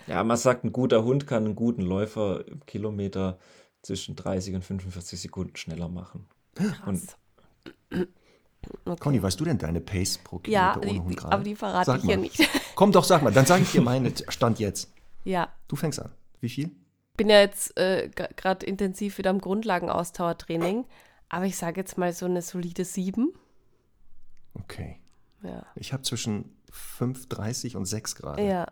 Ja, 0.07 0.23
man 0.23 0.38
sagt, 0.38 0.63
ein 0.63 0.73
guter 0.73 1.03
Hund 1.03 1.27
kann 1.27 1.45
einen 1.45 1.55
guten 1.55 1.83
Läufer 1.83 2.47
im 2.47 2.65
Kilometer 2.65 3.38
zwischen 3.83 4.15
30 4.15 4.55
und 4.55 4.65
45 4.65 5.21
Sekunden 5.21 5.55
schneller 5.55 5.88
machen. 5.88 6.27
Und 6.57 7.01
Krass. 7.05 7.17
Okay. 8.86 8.99
Conny, 8.99 9.21
weißt 9.21 9.39
du 9.39 9.45
denn 9.45 9.59
deine 9.59 9.81
Pace 9.81 10.17
pro 10.17 10.41
Ja, 10.47 10.73
Kilometer 10.73 10.79
ohne 10.81 10.93
die, 10.93 10.99
Hund 11.05 11.17
gerade? 11.17 11.33
aber 11.33 11.43
die 11.43 11.55
verrate 11.55 11.86
Sag 11.86 11.97
ich 12.03 12.09
ja 12.09 12.15
mal. 12.15 12.21
nicht. 12.21 12.49
Komm 12.75 12.91
doch, 12.91 13.03
sag 13.03 13.21
mal. 13.21 13.31
Dann 13.31 13.45
sage 13.45 13.61
ich 13.63 13.71
dir 13.71 13.81
meine 13.81 14.11
Stand 14.29 14.59
jetzt. 14.59 14.91
Ja, 15.26 15.51
Du 15.67 15.76
fängst 15.76 15.99
an. 15.99 16.11
Wie 16.39 16.49
viel? 16.49 16.71
bin 17.17 17.30
ja 17.30 17.39
jetzt 17.39 17.78
äh, 17.78 18.09
gerade 18.09 18.65
intensiv 18.65 19.17
wieder 19.17 19.30
am 19.30 19.39
Grundlagenausdauertraining, 19.39 20.86
aber 21.30 21.45
ich 21.45 21.55
sage 21.55 21.80
jetzt 21.80 21.97
mal 21.97 22.11
so 22.13 22.26
eine 22.26 22.41
solide 22.41 22.84
7. 22.86 23.34
Okay. 24.53 24.99
Ja. 25.43 25.65
Ich 25.76 25.93
habe 25.93 26.03
zwischen 26.03 26.55
5,30 26.99 27.78
und 27.78 27.86
6 27.86 28.15
Grad. 28.15 28.39
Ja. 28.39 28.67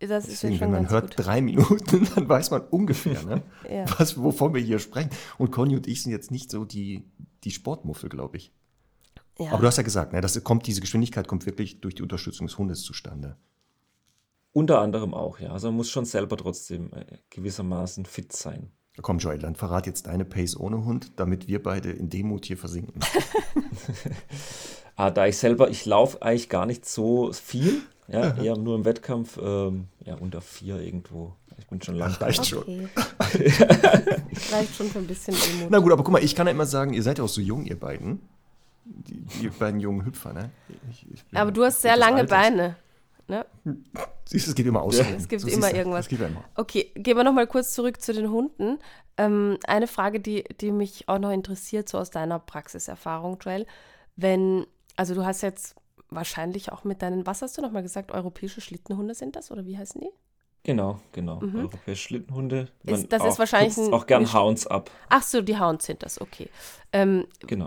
Das 0.00 0.26
ist 0.26 0.42
ja 0.42 0.50
Deswegen, 0.50 0.58
schon 0.58 0.60
wenn 0.72 0.82
man 0.82 0.90
hört 0.90 1.16
gut. 1.16 1.24
drei 1.26 1.40
Minuten, 1.40 2.06
dann 2.14 2.28
weiß 2.28 2.50
man 2.50 2.62
ungefähr, 2.62 3.22
ne? 3.22 3.42
Ja. 3.70 3.84
was, 3.98 4.20
wovon 4.20 4.52
wir 4.52 4.60
hier 4.60 4.78
sprechen. 4.78 5.10
Und 5.38 5.50
Conny 5.52 5.76
und 5.76 5.86
ich 5.86 6.02
sind 6.02 6.12
jetzt 6.12 6.30
nicht 6.30 6.50
so 6.50 6.64
die, 6.64 7.04
die 7.44 7.50
Sportmuffel, 7.50 8.08
glaube 8.08 8.36
ich. 8.38 8.52
Ja. 9.38 9.52
Aber 9.52 9.60
du 9.60 9.66
hast 9.66 9.76
ja 9.76 9.82
gesagt, 9.82 10.12
ne, 10.12 10.20
das 10.20 10.42
kommt, 10.44 10.66
diese 10.66 10.80
Geschwindigkeit 10.80 11.28
kommt 11.28 11.46
wirklich 11.46 11.80
durch 11.80 11.94
die 11.94 12.02
Unterstützung 12.02 12.46
des 12.46 12.58
Hundes 12.58 12.82
zustande. 12.82 13.36
Unter 14.56 14.80
anderem 14.80 15.12
auch, 15.12 15.38
ja. 15.38 15.50
Also 15.50 15.68
man 15.68 15.76
muss 15.76 15.90
schon 15.90 16.06
selber 16.06 16.36
trotzdem 16.36 16.90
äh, 16.92 17.04
gewissermaßen 17.30 18.06
fit 18.06 18.32
sein. 18.32 18.70
Komm, 19.02 19.18
Joel, 19.18 19.38
dann 19.38 19.54
verrat 19.54 19.86
jetzt 19.86 20.06
deine 20.06 20.24
Pace 20.24 20.56
ohne 20.56 20.84
Hund, 20.84 21.12
damit 21.16 21.46
wir 21.48 21.62
beide 21.62 21.90
in 21.90 22.08
Demut 22.08 22.46
hier 22.46 22.56
versinken. 22.56 23.00
Ah, 24.98 25.10
da 25.10 25.26
ich 25.26 25.36
selber, 25.36 25.68
ich 25.68 25.84
laufe 25.84 26.22
eigentlich 26.22 26.48
gar 26.48 26.64
nicht 26.64 26.86
so 26.86 27.30
viel, 27.30 27.82
ja, 28.08 28.34
eher 28.42 28.56
nur 28.56 28.76
im 28.76 28.86
Wettkampf, 28.86 29.38
ähm, 29.40 29.88
ja, 30.04 30.14
unter 30.14 30.40
vier 30.40 30.80
irgendwo. 30.80 31.34
Ich 31.58 31.66
bin 31.66 31.82
schon 31.82 31.96
lang. 31.96 32.12
Reicht 32.12 32.46
schon. 32.46 32.88
Okay. 33.18 33.52
Reicht 34.52 34.74
schon 34.74 34.88
für 34.88 34.98
ein 34.98 35.06
bisschen 35.06 35.34
Demut. 35.34 35.70
Na 35.70 35.78
gut, 35.80 35.92
aber 35.92 36.02
guck 36.02 36.12
mal, 36.12 36.24
ich 36.24 36.34
kann 36.34 36.46
ja 36.46 36.50
immer 36.52 36.64
sagen, 36.64 36.94
ihr 36.94 37.02
seid 37.02 37.18
ja 37.18 37.24
auch 37.24 37.28
so 37.28 37.42
jung, 37.42 37.66
ihr 37.66 37.78
beiden. 37.78 38.20
Die, 38.84 39.20
die 39.42 39.48
beiden 39.48 39.80
jungen 39.80 40.06
Hüpfer, 40.06 40.32
ne? 40.32 40.50
Ich, 40.90 41.06
ich 41.12 41.24
Aber 41.34 41.52
du 41.52 41.64
hast 41.64 41.82
sehr 41.82 41.96
lange 41.96 42.20
Alters. 42.20 42.30
Beine. 42.30 42.76
Ne? 43.28 43.44
Siehst 44.24 44.46
es 44.48 44.54
geht 44.54 44.66
immer 44.66 44.82
aus. 44.82 44.98
Es 44.98 45.28
gibt 45.28 45.44
immer 45.44 45.72
irgendwas. 45.74 46.04
Es 46.04 46.08
gibt 46.08 46.20
ja 46.22 46.28
immer. 46.28 46.44
Okay, 46.54 46.92
gehen 46.94 47.16
wir 47.16 47.24
nochmal 47.24 47.46
kurz 47.46 47.74
zurück 47.74 48.00
zu 48.00 48.12
den 48.12 48.30
Hunden. 48.30 48.78
Ähm, 49.16 49.58
eine 49.66 49.86
Frage, 49.86 50.20
die, 50.20 50.44
die 50.60 50.70
mich 50.72 51.08
auch 51.08 51.18
noch 51.18 51.30
interessiert, 51.32 51.88
so 51.88 51.98
aus 51.98 52.10
deiner 52.10 52.38
Praxiserfahrung, 52.38 53.38
Joel. 53.40 53.66
Wenn, 54.16 54.66
also 54.96 55.14
du 55.14 55.24
hast 55.24 55.42
jetzt 55.42 55.74
wahrscheinlich 56.10 56.70
auch 56.72 56.84
mit 56.84 57.02
deinen, 57.02 57.26
was 57.26 57.42
hast 57.42 57.58
du 57.58 57.62
nochmal 57.62 57.82
gesagt, 57.82 58.12
europäische 58.12 58.60
Schlittenhunde 58.60 59.14
sind 59.14 59.34
das 59.36 59.50
oder 59.50 59.66
wie 59.66 59.76
heißen 59.76 60.00
die? 60.00 60.10
Genau, 60.62 61.00
genau. 61.12 61.40
Europäische 61.54 62.02
Schlittenhunde. 62.02 62.68
Mhm. 62.82 62.94
Ist- 62.94 63.12
das 63.12 63.24
ist 63.24 63.34
auch, 63.34 63.38
wahrscheinlich 63.38 63.74
kürzt 63.74 63.88
ein 63.88 63.94
auch 63.94 64.06
gern 64.06 64.32
Hounds 64.32 64.66
ab. 64.66 64.90
Ach 65.08 65.22
so, 65.22 65.40
die 65.42 65.58
Hounds 65.58 65.86
sind 65.86 66.02
das, 66.02 66.20
okay. 66.20 66.48
Ähm, 66.92 67.26
Genau. 67.46 67.66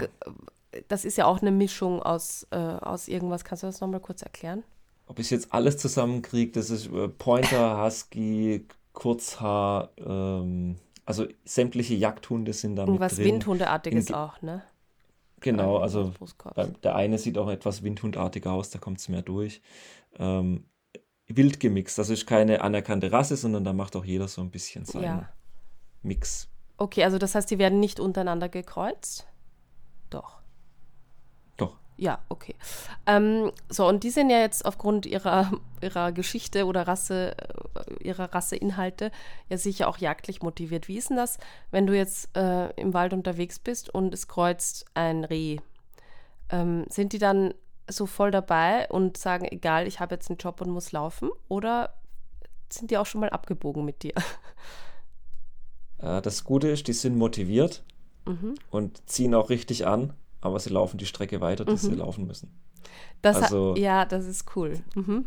das 0.90 1.06
ist 1.06 1.18
ja 1.18 1.26
auch 1.26 1.42
eine 1.42 1.52
Mischung 1.52 2.02
aus, 2.04 2.46
äh, 2.52 2.58
aus 2.58 3.08
irgendwas. 3.08 3.44
Kannst 3.44 3.64
du 3.64 3.68
das 3.68 3.80
nochmal 3.82 4.00
kurz 4.02 4.22
erklären? 4.22 4.64
Ob 5.10 5.18
ich 5.18 5.32
jetzt 5.32 5.52
alles 5.52 5.78
zusammenkriege, 5.78 6.52
das 6.52 6.70
ist 6.70 6.86
äh, 6.86 7.08
Pointer, 7.08 7.84
Husky, 7.84 8.68
Kurzhaar, 8.94 9.90
ähm, 9.98 10.76
also 11.04 11.26
sämtliche 11.44 11.96
Jagdhunde 11.96 12.54
sind 12.54 12.76
da 12.76 12.84
mit 12.84 12.90
Irgendwas 12.90 13.16
drin. 13.16 13.26
Windhundeartiges 13.26 14.10
In- 14.10 14.16
auch, 14.16 14.40
ne? 14.44 14.62
Genau, 15.40 15.78
also 15.78 16.14
der 16.84 16.96
eine 16.96 17.18
sieht 17.18 17.38
auch 17.40 17.50
etwas 17.50 17.82
windhundartiger 17.82 18.52
aus, 18.52 18.70
da 18.70 18.78
kommt 18.78 19.00
es 19.00 19.10
mehr 19.10 19.24
durch. 19.24 19.62
Ähm, 20.18 20.66
wild 21.28 21.60
gemixt, 21.60 21.98
das 21.98 22.10
ist 22.10 22.28
keine 22.28 22.62
anerkannte 22.62 23.12
Rasse, 23.12 23.36
sondern 23.36 23.64
da 23.64 23.74
macht 23.74 23.96
auch 23.96 24.06
jeder 24.06 24.28
so 24.28 24.42
ein 24.42 24.52
bisschen 24.52 24.86
seinen 24.86 25.04
Ja. 25.04 25.30
Mix. 26.04 26.50
Okay, 26.78 27.04
also 27.04 27.18
das 27.18 27.34
heißt, 27.34 27.50
die 27.50 27.58
werden 27.58 27.80
nicht 27.80 28.00
untereinander 28.00 28.48
gekreuzt? 28.50 29.26
Doch. 30.10 30.39
Ja, 32.02 32.20
okay. 32.30 32.56
Ähm, 33.06 33.52
so, 33.68 33.86
und 33.86 34.04
die 34.06 34.10
sind 34.10 34.30
ja 34.30 34.40
jetzt 34.40 34.66
aufgrund 34.66 35.06
ihrer, 35.06 35.52
ihrer 35.82 36.14
Geschichte 36.14 36.66
oder 36.66 36.88
Rasse, 36.88 37.36
äh, 37.38 38.04
ihrer 38.08 38.34
Rasseinhalte 38.34 39.12
ja 39.50 39.58
sicher 39.58 39.90
auch 39.90 39.98
jagdlich 39.98 40.42
motiviert. 40.42 40.88
Wie 40.88 40.98
ist 40.98 41.10
denn 41.10 41.18
das, 41.18 41.40
wenn 41.72 41.86
du 41.88 41.94
jetzt 41.94 42.30
äh, 42.38 42.70
im 42.80 42.94
Wald 42.94 43.12
unterwegs 43.12 43.60
bist 43.60 43.94
und 43.94 44.14
es 44.14 44.30
kreuzt 44.30 44.86
ein 44.94 45.26
Reh? 45.26 45.58
Ähm, 46.50 46.86
sind 46.90 47.12
die 47.12 47.20
dann 47.20 47.54
so 47.90 48.06
voll 48.06 48.32
dabei 48.32 48.88
und 48.90 49.18
sagen, 49.18 49.46
egal, 49.52 49.86
ich 49.86 50.00
habe 50.00 50.16
jetzt 50.16 50.30
einen 50.30 50.38
Job 50.38 50.62
und 50.62 50.70
muss 50.70 50.94
laufen? 50.94 51.30
Oder 51.50 51.96
sind 52.72 52.92
die 52.92 52.98
auch 52.98 53.08
schon 53.08 53.20
mal 53.20 53.30
abgebogen 53.30 53.84
mit 53.84 54.04
dir? 54.04 54.14
Äh, 56.02 56.22
das 56.22 56.46
Gute 56.46 56.70
ist, 56.70 56.88
die 56.88 56.94
sind 56.94 57.18
motiviert 57.18 57.84
Mhm. 58.26 58.56
und 58.70 59.10
ziehen 59.10 59.36
auch 59.36 59.50
richtig 59.50 59.86
an, 59.86 60.14
aber 60.42 60.60
sie 60.60 60.70
laufen 60.70 60.98
die 60.98 61.06
Strecke 61.06 61.42
weiter, 61.42 61.66
die 61.66 61.78
sie 61.78 61.94
laufen 61.96 62.26
müssen. 62.28 62.52
Das 63.22 63.44
Also- 63.44 63.76
ja, 63.78 64.06
das 64.06 64.26
ist 64.26 64.46
cool. 64.56 64.80
Mhm. 64.96 65.26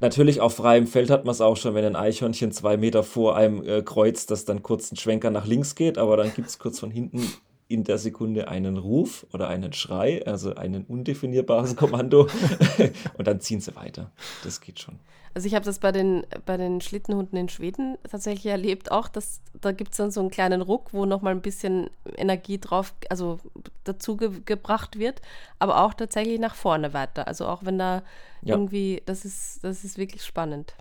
Natürlich 0.00 0.40
auf 0.40 0.54
freiem 0.54 0.86
Feld 0.86 1.10
hat 1.10 1.24
man 1.26 1.32
es 1.32 1.42
auch 1.42 1.56
schon, 1.58 1.74
wenn 1.74 1.84
ein 1.84 1.96
Eichhörnchen 1.96 2.52
zwei 2.52 2.78
Meter 2.78 3.02
vor 3.02 3.36
einem 3.36 3.62
äh, 3.66 3.82
kreuzt, 3.82 4.30
dass 4.30 4.46
dann 4.46 4.62
kurz 4.62 4.90
ein 4.90 4.96
Schwenker 4.96 5.30
nach 5.30 5.46
links 5.46 5.74
geht, 5.74 5.98
aber 5.98 6.16
dann 6.16 6.32
gibt 6.34 6.48
es 6.48 6.58
kurz 6.58 6.78
von 6.78 6.90
hinten 6.90 7.30
in 7.70 7.84
der 7.84 7.98
Sekunde 7.98 8.48
einen 8.48 8.76
Ruf 8.76 9.26
oder 9.32 9.46
einen 9.48 9.72
Schrei, 9.72 10.26
also 10.26 10.54
ein 10.56 10.84
undefinierbares 10.84 11.76
Kommando 11.76 12.26
und 13.16 13.28
dann 13.28 13.40
ziehen 13.40 13.60
sie 13.60 13.76
weiter. 13.76 14.10
Das 14.42 14.60
geht 14.60 14.80
schon. 14.80 14.98
Also 15.34 15.46
ich 15.46 15.54
habe 15.54 15.64
das 15.64 15.78
bei 15.78 15.92
den, 15.92 16.26
bei 16.44 16.56
den 16.56 16.80
Schlittenhunden 16.80 17.38
in 17.38 17.48
Schweden 17.48 17.96
tatsächlich 18.10 18.46
erlebt 18.46 18.90
auch, 18.90 19.06
dass 19.06 19.40
da 19.60 19.70
gibt 19.70 19.92
es 19.92 19.98
dann 19.98 20.10
so 20.10 20.18
einen 20.18 20.30
kleinen 20.30 20.60
Ruck, 20.60 20.92
wo 20.92 21.06
nochmal 21.06 21.32
ein 21.32 21.42
bisschen 21.42 21.88
Energie 22.16 22.58
drauf, 22.58 22.92
also 23.08 23.38
dazu 23.84 24.16
ge 24.16 24.32
gebracht 24.44 24.98
wird, 24.98 25.22
aber 25.60 25.84
auch 25.84 25.94
tatsächlich 25.94 26.40
nach 26.40 26.56
vorne 26.56 26.92
weiter. 26.92 27.28
Also 27.28 27.46
auch 27.46 27.64
wenn 27.64 27.78
da 27.78 28.02
Ja. 28.42 28.56
irgendwie, 28.56 29.02
das 29.06 29.24
ist, 29.24 29.62
das 29.62 29.84
ist 29.84 29.96
wirklich 29.96 30.24
spannend. 30.24 30.74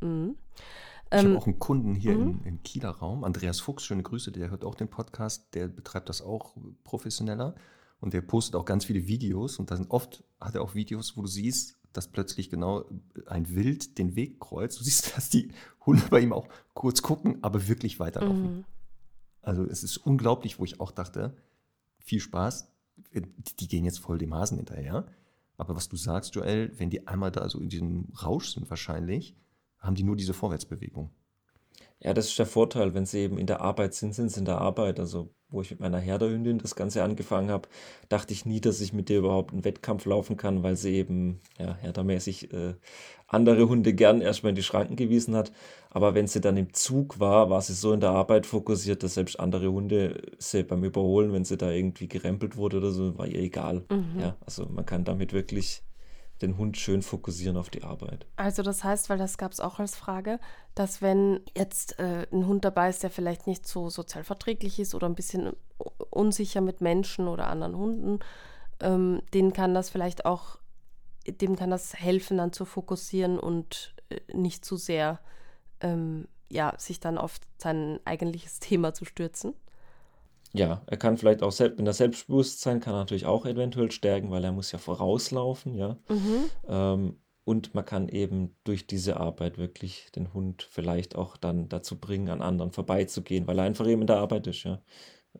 Mhm. 0.00 0.36
Ich 1.12 1.18
Ähm, 1.18 1.30
habe 1.30 1.38
auch 1.38 1.46
einen 1.46 1.58
Kunden 1.58 1.94
hier 1.94 2.12
im, 2.12 2.40
im 2.44 2.62
Kieler 2.62 2.90
Raum, 2.90 3.24
Andreas 3.24 3.58
Fuchs, 3.58 3.84
schöne 3.84 4.04
Grüße, 4.04 4.30
der 4.30 4.50
hört 4.50 4.64
auch 4.64 4.76
den 4.76 4.88
Podcast, 4.88 5.54
der 5.54 5.66
betreibt 5.66 6.08
das 6.08 6.22
auch 6.22 6.56
professioneller 6.84 7.56
und 8.00 8.14
der 8.14 8.20
postet 8.20 8.54
auch 8.54 8.64
ganz 8.64 8.84
viele 8.84 9.08
Videos 9.08 9.58
und 9.58 9.72
da 9.72 9.76
sind 9.76 9.90
oft, 9.90 10.22
hat 10.40 10.54
er 10.54 10.62
auch 10.62 10.76
Videos, 10.76 11.16
wo 11.16 11.22
du 11.22 11.26
siehst, 11.26 11.76
dass 11.92 12.06
plötzlich 12.06 12.48
genau 12.48 12.84
ein 13.26 13.52
Wild 13.52 13.98
den 13.98 14.14
Weg 14.14 14.38
kreuzt. 14.38 14.78
Du 14.78 14.84
siehst, 14.84 15.12
dass 15.16 15.28
die 15.30 15.52
Hunde 15.84 16.04
bei 16.10 16.20
ihm 16.20 16.32
auch 16.32 16.46
kurz 16.74 17.02
gucken, 17.02 17.38
aber 17.42 17.66
wirklich 17.66 17.98
weiterlaufen. 17.98 18.58
Mhm. 18.58 18.64
Also 19.42 19.64
es 19.64 19.82
ist 19.82 19.96
unglaublich, 19.96 20.60
wo 20.60 20.64
ich 20.64 20.80
auch 20.80 20.92
dachte, 20.92 21.36
viel 21.98 22.20
Spaß, 22.20 22.70
die, 23.14 23.22
die 23.58 23.68
gehen 23.68 23.84
jetzt 23.84 23.98
voll 23.98 24.18
dem 24.18 24.34
Hasen 24.34 24.58
hinterher. 24.58 25.06
Aber 25.56 25.74
was 25.74 25.88
du 25.88 25.96
sagst, 25.96 26.34
Joel, 26.36 26.72
wenn 26.78 26.90
die 26.90 27.06
einmal 27.08 27.32
da 27.32 27.48
so 27.48 27.58
in 27.58 27.68
diesem 27.68 28.06
Rausch 28.22 28.50
sind 28.54 28.70
wahrscheinlich, 28.70 29.34
haben 29.80 29.94
die 29.94 30.02
nur 30.02 30.16
diese 30.16 30.34
Vorwärtsbewegung. 30.34 31.10
Ja, 32.02 32.14
das 32.14 32.28
ist 32.28 32.38
der 32.38 32.46
Vorteil, 32.46 32.94
wenn 32.94 33.04
sie 33.04 33.18
eben 33.18 33.36
in 33.36 33.46
der 33.46 33.60
Arbeit 33.60 33.92
sind, 33.92 34.14
sind 34.14 34.30
sie 34.30 34.38
in 34.38 34.46
der 34.46 34.58
Arbeit. 34.58 34.98
Also, 34.98 35.34
wo 35.50 35.60
ich 35.60 35.70
mit 35.70 35.80
meiner 35.80 35.98
Herdehündin 35.98 36.56
das 36.56 36.74
Ganze 36.74 37.02
angefangen 37.02 37.50
habe, 37.50 37.68
dachte 38.08 38.32
ich 38.32 38.46
nie, 38.46 38.60
dass 38.60 38.80
ich 38.80 38.94
mit 38.94 39.10
der 39.10 39.18
überhaupt 39.18 39.52
einen 39.52 39.64
Wettkampf 39.64 40.06
laufen 40.06 40.38
kann, 40.38 40.62
weil 40.62 40.76
sie 40.76 40.94
eben, 40.94 41.42
ja, 41.58 41.74
herdermäßig 41.76 42.54
äh, 42.54 42.74
andere 43.26 43.68
Hunde 43.68 43.92
gern 43.92 44.22
erstmal 44.22 44.50
in 44.50 44.56
die 44.56 44.62
Schranken 44.62 44.96
gewiesen 44.96 45.36
hat. 45.36 45.52
Aber 45.90 46.14
wenn 46.14 46.26
sie 46.26 46.40
dann 46.40 46.56
im 46.56 46.72
Zug 46.72 47.20
war, 47.20 47.50
war 47.50 47.60
sie 47.60 47.74
so 47.74 47.92
in 47.92 48.00
der 48.00 48.10
Arbeit 48.10 48.46
fokussiert, 48.46 49.02
dass 49.02 49.14
selbst 49.14 49.38
andere 49.38 49.70
Hunde 49.70 50.22
sie 50.38 50.62
beim 50.62 50.82
Überholen, 50.84 51.34
wenn 51.34 51.44
sie 51.44 51.58
da 51.58 51.70
irgendwie 51.70 52.08
gerempelt 52.08 52.56
wurde 52.56 52.78
oder 52.78 52.92
so, 52.92 53.18
war 53.18 53.26
ihr 53.26 53.40
egal. 53.40 53.84
Ja, 54.18 54.36
also 54.40 54.66
man 54.70 54.86
kann 54.86 55.04
damit 55.04 55.34
wirklich 55.34 55.82
den 56.42 56.56
Hund 56.56 56.76
schön 56.76 57.02
fokussieren 57.02 57.56
auf 57.56 57.70
die 57.70 57.82
Arbeit. 57.82 58.26
Also 58.36 58.62
das 58.62 58.82
heißt, 58.84 59.10
weil 59.10 59.18
das 59.18 59.38
gab 59.38 59.52
es 59.52 59.60
auch 59.60 59.78
als 59.78 59.94
Frage, 59.94 60.40
dass 60.74 61.02
wenn 61.02 61.40
jetzt 61.56 61.98
äh, 61.98 62.26
ein 62.32 62.46
Hund 62.46 62.64
dabei 62.64 62.88
ist, 62.88 63.02
der 63.02 63.10
vielleicht 63.10 63.46
nicht 63.46 63.66
so 63.66 63.90
sozial 63.90 64.24
verträglich 64.24 64.80
ist 64.80 64.94
oder 64.94 65.08
ein 65.08 65.14
bisschen 65.14 65.52
unsicher 66.10 66.60
mit 66.60 66.80
Menschen 66.80 67.28
oder 67.28 67.48
anderen 67.48 67.76
Hunden, 67.76 68.18
ähm, 68.80 69.22
denen 69.34 69.52
kann 69.52 69.74
das 69.74 69.90
vielleicht 69.90 70.24
auch, 70.24 70.58
dem 71.26 71.56
kann 71.56 71.70
das 71.70 71.94
helfen, 71.94 72.38
dann 72.38 72.52
zu 72.52 72.64
fokussieren 72.64 73.38
und 73.38 73.94
äh, 74.08 74.20
nicht 74.32 74.64
zu 74.64 74.76
sehr, 74.76 75.20
ähm, 75.80 76.26
ja, 76.48 76.74
sich 76.78 77.00
dann 77.00 77.18
auf 77.18 77.38
sein 77.58 78.00
eigentliches 78.04 78.58
Thema 78.60 78.94
zu 78.94 79.04
stürzen. 79.04 79.54
Ja, 80.52 80.82
er 80.86 80.96
kann 80.96 81.16
vielleicht 81.16 81.42
auch 81.42 81.52
selbst, 81.52 81.78
in 81.78 81.84
der 81.84 81.94
Selbstbewusstsein 81.94 82.80
kann 82.80 82.94
er 82.94 83.00
natürlich 83.00 83.26
auch 83.26 83.46
eventuell 83.46 83.90
stärken, 83.90 84.30
weil 84.30 84.44
er 84.44 84.52
muss 84.52 84.72
ja 84.72 84.78
vorauslaufen, 84.78 85.74
ja. 85.74 85.96
Ähm, 86.68 87.16
und 87.44 87.74
man 87.74 87.84
kann 87.84 88.08
eben 88.08 88.54
durch 88.64 88.86
diese 88.86 89.18
Arbeit 89.18 89.58
wirklich 89.58 90.10
den 90.12 90.34
Hund 90.34 90.62
vielleicht 90.68 91.16
auch 91.16 91.36
dann 91.36 91.68
dazu 91.68 91.98
bringen, 91.98 92.28
an 92.28 92.42
anderen 92.42 92.72
vorbeizugehen, 92.72 93.46
weil 93.46 93.58
er 93.58 93.64
einfach 93.64 93.86
eben 93.86 94.02
in 94.02 94.06
der 94.06 94.18
Arbeit 94.18 94.46
ist, 94.46 94.64
ja. 94.64 94.80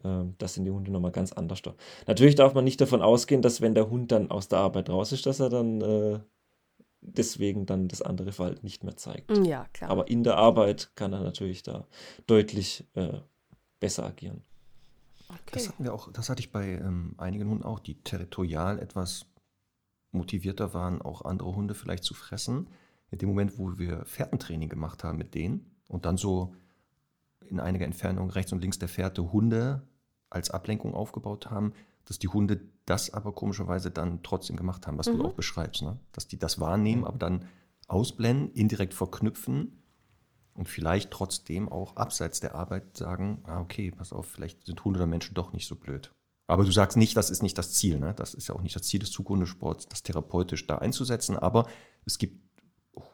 Ähm, 0.05 0.35
das 0.39 0.55
sind 0.55 0.65
die 0.65 0.71
Hunde 0.71 0.91
nochmal 0.91 1.13
ganz 1.13 1.33
anders. 1.33 1.63
da. 1.63 1.75
Natürlich 2.07 2.37
darf 2.37 2.55
man 2.55 2.65
nicht 2.65 2.81
davon 2.81 3.03
ausgehen, 3.03 3.43
dass 3.43 3.61
wenn 3.61 3.75
der 3.75 3.91
Hund 3.91 4.13
dann 4.13 4.31
aus 4.31 4.49
der 4.49 4.61
Arbeit 4.61 4.91
raus 4.91 5.13
ist, 5.13 5.27
dass 5.27 5.41
er 5.41 5.49
dann 5.51 5.81
äh, 5.81 6.21
deswegen 7.01 7.67
dann 7.67 7.89
das 7.89 8.03
andere 8.03 8.33
Verhalten 8.33 8.65
nicht 8.65 8.85
mehr 8.85 8.97
zeigt. 8.97 9.37
Ja, 9.45 9.67
klar. 9.73 9.91
Aber 9.91 10.09
in 10.09 10.23
der 10.23 10.37
Arbeit 10.37 10.93
kann 10.95 11.13
er 11.13 11.21
natürlich 11.21 11.63
da 11.63 11.87
deutlich 12.27 12.87
äh, 12.95 13.19
besser 13.81 14.07
agieren. 14.07 14.43
Das 15.53 15.69
hatten 15.69 15.85
wir 15.85 15.95
auch, 15.95 16.13
das 16.13 16.29
hatte 16.29 16.41
ich 16.41 16.53
bei 16.53 16.73
ähm, 16.73 17.15
einigen 17.19 17.49
Hunden 17.49 17.65
auch, 17.65 17.81
die 17.81 18.03
territorial 18.03 18.79
etwas 18.79 19.27
motivierter 20.13 20.75
waren, 20.75 21.03
auch 21.03 21.23
andere 21.23 21.55
Hunde 21.55 21.75
vielleicht 21.75 22.05
zu 22.05 22.15
fressen. 22.15 22.69
In 23.11 23.19
dem 23.19 23.29
Moment, 23.29 23.59
wo 23.59 23.79
wir 23.79 24.05
Fährtentraining 24.05 24.69
gemacht 24.69 25.05
haben 25.05 25.19
mit 25.19 25.35
denen 25.35 25.77
und 25.89 26.05
dann 26.05 26.17
so 26.17 26.55
in 27.47 27.61
einiger 27.61 27.85
Entfernung 27.85 28.31
rechts 28.31 28.53
und 28.53 28.61
links 28.61 28.79
der 28.79 28.89
Fährte 28.89 29.33
Hunde 29.33 29.89
als 30.31 30.51
Ablenkung 30.51 30.95
aufgebaut 30.95 31.51
haben, 31.51 31.73
dass 32.05 32.19
die 32.19 32.29
Hunde 32.29 32.61
das 32.87 33.13
aber 33.13 33.33
komischerweise 33.33 33.91
dann 33.91 34.23
trotzdem 34.23 34.57
gemacht 34.57 34.87
haben, 34.87 34.99
was 34.99 35.07
du 35.07 35.25
auch 35.25 35.35
beschreibst, 35.35 35.83
ne? 35.83 35.99
dass 36.13 36.29
die 36.29 36.39
das 36.39 36.61
wahrnehmen, 36.61 37.05
aber 37.05 37.19
dann 37.19 37.47
ausblenden, 37.89 38.53
indirekt 38.53 38.95
verknüpfen 38.95 39.81
und 40.61 40.69
vielleicht 40.69 41.11
trotzdem 41.11 41.71
auch 41.71 41.97
abseits 41.97 42.41
der 42.41 42.55
Arbeit 42.55 42.95
sagen, 42.95 43.43
ah, 43.45 43.63
okay, 43.63 43.91
pass 43.91 44.13
auf, 44.13 44.27
vielleicht 44.27 44.67
sind 44.67 44.85
Hunde 44.85 44.99
oder 44.99 45.07
Menschen 45.07 45.33
doch 45.33 45.55
nicht 45.55 45.67
so 45.67 45.75
blöd. 45.75 46.13
Aber 46.49 46.65
du 46.65 46.71
sagst 46.71 46.99
nicht, 46.99 47.17
das 47.17 47.31
ist 47.31 47.43
nicht 47.43 47.57
das 47.57 47.73
Ziel, 47.73 47.99
ne? 47.99 48.13
Das 48.15 48.35
ist 48.35 48.47
ja 48.47 48.55
auch 48.55 48.61
nicht 48.61 48.77
das 48.77 48.83
Ziel 48.83 49.01
des 49.01 49.11
Zugundesports, 49.11 49.89
das 49.89 50.03
therapeutisch 50.03 50.67
da 50.67 50.77
einzusetzen, 50.77 51.39
aber 51.39 51.67
es 52.05 52.19
gibt 52.19 52.43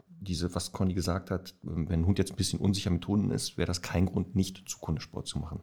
diese, 0.08 0.56
was 0.56 0.72
Conny 0.72 0.92
gesagt 0.92 1.30
hat, 1.30 1.54
wenn 1.62 2.00
ein 2.00 2.06
Hund 2.06 2.18
jetzt 2.18 2.32
ein 2.32 2.36
bisschen 2.36 2.58
unsicher 2.58 2.90
mit 2.90 3.06
Hunden 3.06 3.30
ist, 3.30 3.56
wäre 3.56 3.68
das 3.68 3.80
kein 3.80 4.06
Grund, 4.06 4.34
nicht 4.34 4.68
Zukundesport 4.68 5.28
zu 5.28 5.38
machen. 5.38 5.60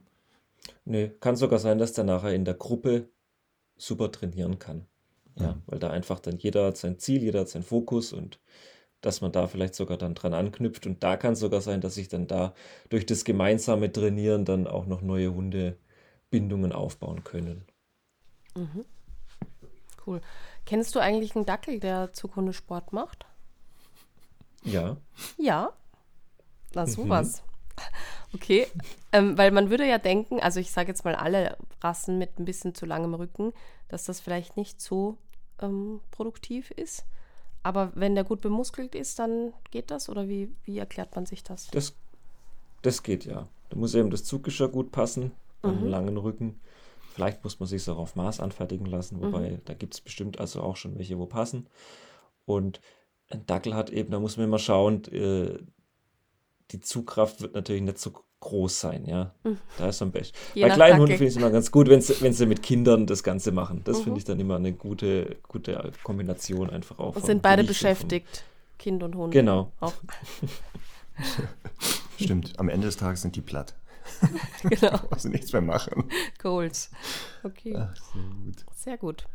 Nee, 0.85 1.09
kann 1.19 1.35
sogar 1.35 1.59
sein, 1.59 1.79
dass 1.79 1.91
der 1.91 2.05
nachher 2.05 2.33
in 2.33 2.45
der 2.45 2.53
Gruppe 2.53 3.09
super 3.75 4.09
trainieren 4.09 4.57
kann. 4.57 4.85
Ja, 5.37 5.61
weil 5.65 5.79
da 5.79 5.89
einfach 5.89 6.19
dann 6.21 6.37
jeder 6.37 6.67
hat 6.67 6.77
sein 6.77 6.97
Ziel, 6.97 7.23
jeder 7.23 7.41
hat 7.41 7.49
seinen 7.49 7.63
Fokus 7.63 8.13
und 8.13 8.39
dass 9.03 9.21
man 9.21 9.31
da 9.31 9.47
vielleicht 9.47 9.75
sogar 9.75 9.97
dann 9.97 10.15
dran 10.15 10.33
anknüpft. 10.33 10.87
Und 10.87 11.03
da 11.03 11.17
kann 11.17 11.33
es 11.33 11.39
sogar 11.39 11.61
sein, 11.61 11.81
dass 11.81 11.95
sich 11.95 12.07
dann 12.07 12.25
da 12.25 12.53
durch 12.89 13.05
das 13.05 13.25
gemeinsame 13.25 13.91
Trainieren 13.91 14.45
dann 14.45 14.65
auch 14.65 14.85
noch 14.85 15.01
neue 15.01 15.33
Hundebindungen 15.33 16.71
aufbauen 16.71 17.23
können. 17.23 17.65
cool. 20.07 20.21
Kennst 20.65 20.95
du 20.95 20.99
eigentlich 20.99 21.35
einen 21.35 21.45
Dackel, 21.45 21.79
der 21.79 22.13
Zukunft 22.13 22.57
Sport 22.57 22.93
macht? 22.93 23.25
Ja, 24.63 24.97
Ja. 25.37 25.73
Na, 26.73 26.87
sowas. 26.87 27.43
Okay, 28.33 28.67
ähm, 29.11 29.37
weil 29.37 29.51
man 29.51 29.69
würde 29.69 29.87
ja 29.87 29.99
denken, 29.99 30.39
also 30.39 30.59
ich 30.59 30.71
sage 30.71 30.87
jetzt 30.87 31.05
mal 31.05 31.15
alle 31.15 31.57
Rassen 31.81 32.17
mit 32.17 32.39
ein 32.39 32.45
bisschen 32.45 32.73
zu 32.73 32.85
langem 32.85 33.13
Rücken, 33.13 33.53
dass 33.89 34.05
das 34.05 34.19
vielleicht 34.19 34.57
nicht 34.57 34.81
so 34.81 35.17
ähm, 35.61 36.01
produktiv 36.09 36.71
ist. 36.71 37.05
Aber 37.63 37.91
wenn 37.95 38.15
der 38.15 38.25
gut 38.25 38.41
bemuskelt 38.41 38.93
ist, 38.93 39.17
dann 39.19 39.53
geht 39.71 39.89
das? 39.89 40.09
Oder 40.09 40.27
wie, 40.27 40.53
wie 40.65 40.77
erklärt 40.77 41.15
man 41.15 41.25
sich 41.25 41.43
das? 41.43 41.67
das, 41.71 41.95
das 42.81 43.03
geht 43.03 43.25
ja. 43.25 43.47
Da 43.69 43.77
muss 43.77 43.95
eben 43.95 44.11
das 44.11 44.25
Zuggeschirr 44.25 44.67
gut 44.67 44.91
passen, 44.91 45.31
an 45.61 45.77
einem 45.77 45.87
langen 45.87 46.17
Rücken. 46.17 46.59
Vielleicht 47.13 47.43
muss 47.43 47.59
man 47.59 47.67
sich 47.67 47.87
auch 47.89 47.97
auf 47.97 48.15
Maß 48.15 48.39
anfertigen 48.39 48.85
lassen, 48.85 49.21
wobei 49.21 49.61
da 49.65 49.73
gibt 49.73 49.93
es 49.93 50.01
bestimmt 50.01 50.39
also 50.39 50.61
auch 50.61 50.75
schon 50.75 50.97
welche, 50.97 51.17
wo 51.17 51.25
passen. 51.25 51.67
Und 52.45 52.81
ein 53.29 53.45
Dackel 53.45 53.73
hat 53.73 53.89
eben, 53.89 54.11
da 54.11 54.19
muss 54.19 54.35
man 54.35 54.47
immer 54.47 54.59
schauen, 54.59 55.03
äh, 55.05 55.59
die 56.71 56.79
Zugkraft 56.79 57.41
wird 57.41 57.53
natürlich 57.53 57.83
nicht 57.83 57.99
so 57.99 58.13
groß 58.43 58.79
sein, 58.79 59.05
ja. 59.05 59.33
Da 59.77 59.87
ist 59.89 60.01
am 60.01 60.11
besten. 60.11 60.37
Bei 60.55 60.69
kleinen. 60.69 60.99
Hunden 60.99 61.11
finde 61.13 61.23
ich 61.25 61.29
es 61.31 61.37
immer 61.37 61.49
ganz 61.49 61.71
gut, 61.71 61.87
wenn 61.89 62.01
sie, 62.01 62.19
wenn 62.21 62.33
sie 62.33 62.45
mit 62.45 62.61
Kindern 62.61 63.07
das 63.07 63.23
Ganze 63.23 63.51
machen. 63.51 63.81
Das 63.85 64.01
finde 64.01 64.19
ich 64.19 64.25
dann 64.25 64.39
immer 64.39 64.57
eine 64.57 64.73
gute, 64.73 65.37
gute 65.47 65.91
Kombination 66.03 66.69
einfach 66.69 66.99
auch. 66.99 67.15
Und 67.15 67.25
sind 67.25 67.41
beide 67.41 67.63
Gewicht 67.63 67.81
und 67.83 67.87
vom- 67.87 67.95
beschäftigt, 68.07 68.43
Kind 68.77 69.01
und 69.03 69.15
Hund. 69.15 69.31
Genau. 69.33 69.71
Auch. 69.79 69.93
Stimmt, 72.19 72.59
am 72.59 72.69
Ende 72.69 72.87
des 72.87 72.97
Tages 72.97 73.21
sind 73.21 73.35
die 73.35 73.41
platt. 73.41 73.75
genau. 74.63 74.99
Also 75.11 75.29
nichts 75.29 75.53
mehr 75.53 75.61
machen. 75.61 76.03
Goals. 76.41 76.91
Okay. 77.43 77.75
Ach, 77.77 77.95
sehr 77.95 78.21
gut. 78.23 78.65
Sehr 78.75 78.97
gut. 78.97 79.25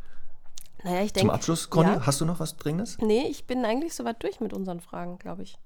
Naja, 0.83 1.01
ich 1.01 1.13
Zum 1.13 1.21
denke. 1.21 1.33
Abschluss, 1.33 1.69
Conny, 1.69 1.89
Ja. 1.89 2.05
hast 2.05 2.21
du 2.21 2.25
noch 2.25 2.39
was 2.39 2.55
Dringendes? 2.55 2.97
Nee, 3.01 3.27
ich 3.29 3.45
bin 3.47 3.65
eigentlich 3.65 3.93
soweit 3.93 4.21
durch 4.23 4.39
mit 4.39 4.53
unseren 4.53 4.79
Fragen, 4.79 5.17
glaube 5.19 5.43
ich. 5.43 5.57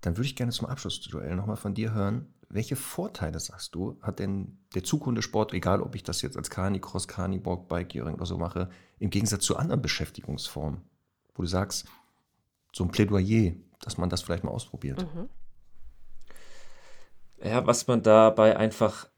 Dann 0.00 0.16
würde 0.16 0.26
ich 0.26 0.36
gerne 0.36 0.52
zum 0.52 0.66
Abschluss, 0.68 1.00
Joel, 1.10 1.34
nochmal 1.34 1.56
von 1.56 1.74
dir 1.74 1.92
hören. 1.92 2.32
Welche 2.48 2.76
Vorteile, 2.76 3.38
sagst 3.40 3.74
du, 3.74 3.98
hat 4.00 4.18
denn 4.18 4.58
der 4.74 4.82
Zukunftssport, 4.82 5.52
egal 5.52 5.82
ob 5.82 5.94
ich 5.94 6.02
das 6.02 6.22
jetzt 6.22 6.36
als 6.36 6.48
Canicross, 6.50 7.06
Caniborg, 7.06 7.68
Bikeering 7.68 8.14
oder 8.14 8.26
so 8.26 8.38
mache, 8.38 8.70
im 8.98 9.10
Gegensatz 9.10 9.44
zu 9.44 9.56
anderen 9.56 9.82
Beschäftigungsformen, 9.82 10.80
wo 11.34 11.42
du 11.42 11.48
sagst, 11.48 11.86
so 12.72 12.84
ein 12.84 12.90
Plädoyer, 12.90 13.52
dass 13.80 13.98
man 13.98 14.08
das 14.08 14.22
vielleicht 14.22 14.44
mal 14.44 14.50
ausprobiert. 14.50 15.02
Mhm. 15.02 15.28
Ja, 17.42 17.66
was 17.66 17.86
man 17.86 18.02
dabei 18.02 18.56
einfach, 18.56 19.08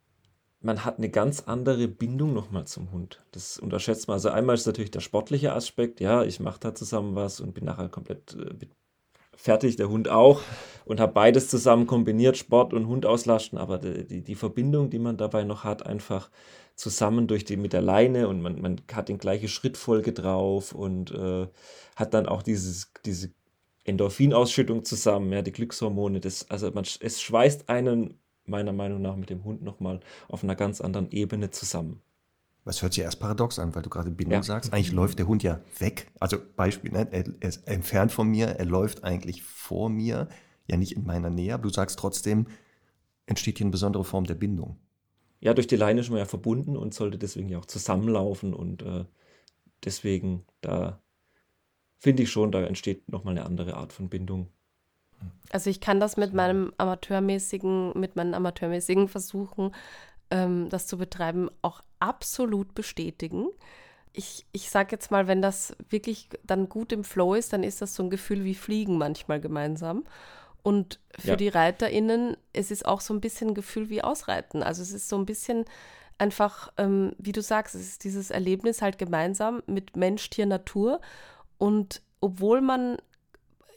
man 0.60 0.84
hat 0.84 0.98
eine 0.98 1.08
ganz 1.08 1.40
andere 1.40 1.88
Bindung 1.88 2.34
nochmal 2.34 2.66
zum 2.66 2.90
Hund. 2.90 3.24
Das 3.30 3.58
unterschätzt 3.58 4.08
man. 4.08 4.14
Also 4.14 4.30
einmal 4.30 4.56
ist 4.56 4.66
natürlich 4.66 4.90
der 4.90 5.00
sportliche 5.00 5.52
Aspekt, 5.52 6.00
ja, 6.00 6.24
ich 6.24 6.40
mache 6.40 6.60
da 6.60 6.74
zusammen 6.74 7.14
was 7.14 7.40
und 7.40 7.54
bin 7.54 7.64
nachher 7.64 7.88
komplett 7.88 8.34
äh, 8.34 8.54
fertig, 9.40 9.76
der 9.76 9.88
Hund 9.88 10.08
auch 10.08 10.42
und 10.84 11.00
habe 11.00 11.12
beides 11.12 11.48
zusammen 11.48 11.86
kombiniert, 11.86 12.36
Sport 12.36 12.74
und 12.74 12.86
Hund 12.88 13.06
auslasten, 13.06 13.58
aber 13.58 13.78
die, 13.78 14.22
die, 14.22 14.34
Verbindung, 14.34 14.90
die 14.90 14.98
man 14.98 15.16
dabei 15.16 15.44
noch 15.44 15.64
hat, 15.64 15.86
einfach 15.86 16.30
zusammen 16.74 17.26
durch 17.26 17.44
die 17.44 17.56
mit 17.56 17.72
der 17.72 17.80
Leine 17.80 18.28
und 18.28 18.42
man, 18.42 18.60
man 18.60 18.80
hat 18.92 19.08
den 19.08 19.18
gleiche 19.18 19.48
Schrittfolge 19.48 20.12
drauf 20.12 20.72
und 20.72 21.10
äh, 21.12 21.46
hat 21.96 22.14
dann 22.14 22.26
auch 22.26 22.42
dieses, 22.42 22.92
diese 23.04 23.30
Endorphinausschüttung 23.84 24.84
zusammen, 24.84 25.32
ja, 25.32 25.42
die 25.42 25.52
Glückshormone, 25.52 26.20
das, 26.20 26.50
also 26.50 26.70
man, 26.72 26.84
es 27.00 27.20
schweißt 27.20 27.68
einen 27.68 28.18
meiner 28.44 28.72
Meinung 28.72 29.00
nach 29.00 29.16
mit 29.16 29.30
dem 29.30 29.44
Hund 29.44 29.62
nochmal 29.62 30.00
auf 30.28 30.42
einer 30.42 30.56
ganz 30.56 30.80
anderen 30.80 31.10
Ebene 31.12 31.50
zusammen. 31.50 32.02
Was 32.64 32.82
hört 32.82 32.92
sich 32.92 33.02
erst 33.02 33.20
paradox 33.20 33.58
an, 33.58 33.74
weil 33.74 33.82
du 33.82 33.90
gerade 33.90 34.10
Bindung 34.10 34.38
ja. 34.38 34.42
sagst. 34.42 34.72
Eigentlich 34.72 34.92
läuft 34.92 35.18
der 35.18 35.26
Hund 35.26 35.42
ja 35.42 35.60
weg. 35.78 36.10
Also 36.20 36.36
Beispiel, 36.56 36.92
ne? 36.92 37.08
er, 37.10 37.24
er 37.40 37.48
ist 37.48 37.66
entfernt 37.66 38.12
von 38.12 38.28
mir, 38.28 38.48
er 38.48 38.66
läuft 38.66 39.02
eigentlich 39.02 39.42
vor 39.42 39.88
mir, 39.88 40.28
ja 40.66 40.76
nicht 40.76 40.92
in 40.92 41.04
meiner 41.04 41.30
Nähe, 41.30 41.54
aber 41.54 41.64
du 41.64 41.70
sagst 41.70 41.98
trotzdem, 41.98 42.46
entsteht 43.26 43.58
hier 43.58 43.64
eine 43.64 43.72
besondere 43.72 44.04
Form 44.04 44.24
der 44.24 44.34
Bindung. 44.34 44.76
Ja, 45.40 45.54
durch 45.54 45.66
die 45.66 45.76
Leine 45.76 46.00
ist 46.00 46.10
man 46.10 46.18
ja 46.18 46.26
verbunden 46.26 46.76
und 46.76 46.92
sollte 46.92 47.16
deswegen 47.16 47.48
ja 47.48 47.58
auch 47.58 47.64
zusammenlaufen 47.64 48.52
und 48.52 48.82
äh, 48.82 49.06
deswegen 49.84 50.44
da 50.60 51.00
finde 51.98 52.22
ich 52.22 52.30
schon, 52.30 52.50
da 52.50 52.62
entsteht 52.62 53.08
nochmal 53.08 53.36
eine 53.36 53.46
andere 53.46 53.74
Art 53.74 53.92
von 53.92 54.08
Bindung. 54.08 54.48
Also 55.50 55.68
ich 55.70 55.80
kann 55.80 56.00
das 56.00 56.16
mit 56.16 56.32
meinem 56.32 56.72
amateurmäßigen, 56.78 57.98
mit 57.98 58.16
meinen 58.16 58.34
amateurmäßigen 58.34 59.08
Versuchen, 59.08 59.74
ähm, 60.30 60.68
das 60.70 60.86
zu 60.86 60.96
betreiben, 60.96 61.50
auch 61.62 61.82
absolut 62.00 62.74
bestätigen. 62.74 63.48
Ich, 64.12 64.44
ich 64.52 64.70
sage 64.70 64.88
jetzt 64.92 65.10
mal, 65.10 65.28
wenn 65.28 65.40
das 65.40 65.76
wirklich 65.88 66.28
dann 66.42 66.68
gut 66.68 66.92
im 66.92 67.04
Flow 67.04 67.34
ist, 67.34 67.52
dann 67.52 67.62
ist 67.62 67.80
das 67.80 67.94
so 67.94 68.02
ein 68.02 68.10
Gefühl 68.10 68.44
wie 68.44 68.54
Fliegen 68.54 68.98
manchmal 68.98 69.40
gemeinsam. 69.40 70.04
Und 70.62 70.98
für 71.18 71.28
ja. 71.28 71.36
die 71.36 71.48
ReiterInnen, 71.48 72.36
es 72.52 72.70
ist 72.70 72.84
auch 72.84 73.00
so 73.00 73.14
ein 73.14 73.20
bisschen 73.20 73.50
ein 73.50 73.54
Gefühl 73.54 73.88
wie 73.88 74.02
Ausreiten. 74.02 74.62
Also 74.62 74.82
es 74.82 74.92
ist 74.92 75.08
so 75.08 75.16
ein 75.16 75.26
bisschen 75.26 75.64
einfach, 76.18 76.72
ähm, 76.76 77.14
wie 77.18 77.32
du 77.32 77.40
sagst, 77.40 77.74
es 77.74 77.82
ist 77.82 78.04
dieses 78.04 78.30
Erlebnis 78.30 78.82
halt 78.82 78.98
gemeinsam 78.98 79.62
mit 79.66 79.96
Mensch, 79.96 80.28
Tier, 80.28 80.46
Natur. 80.46 81.00
Und 81.56 82.02
obwohl 82.20 82.60
man 82.60 82.98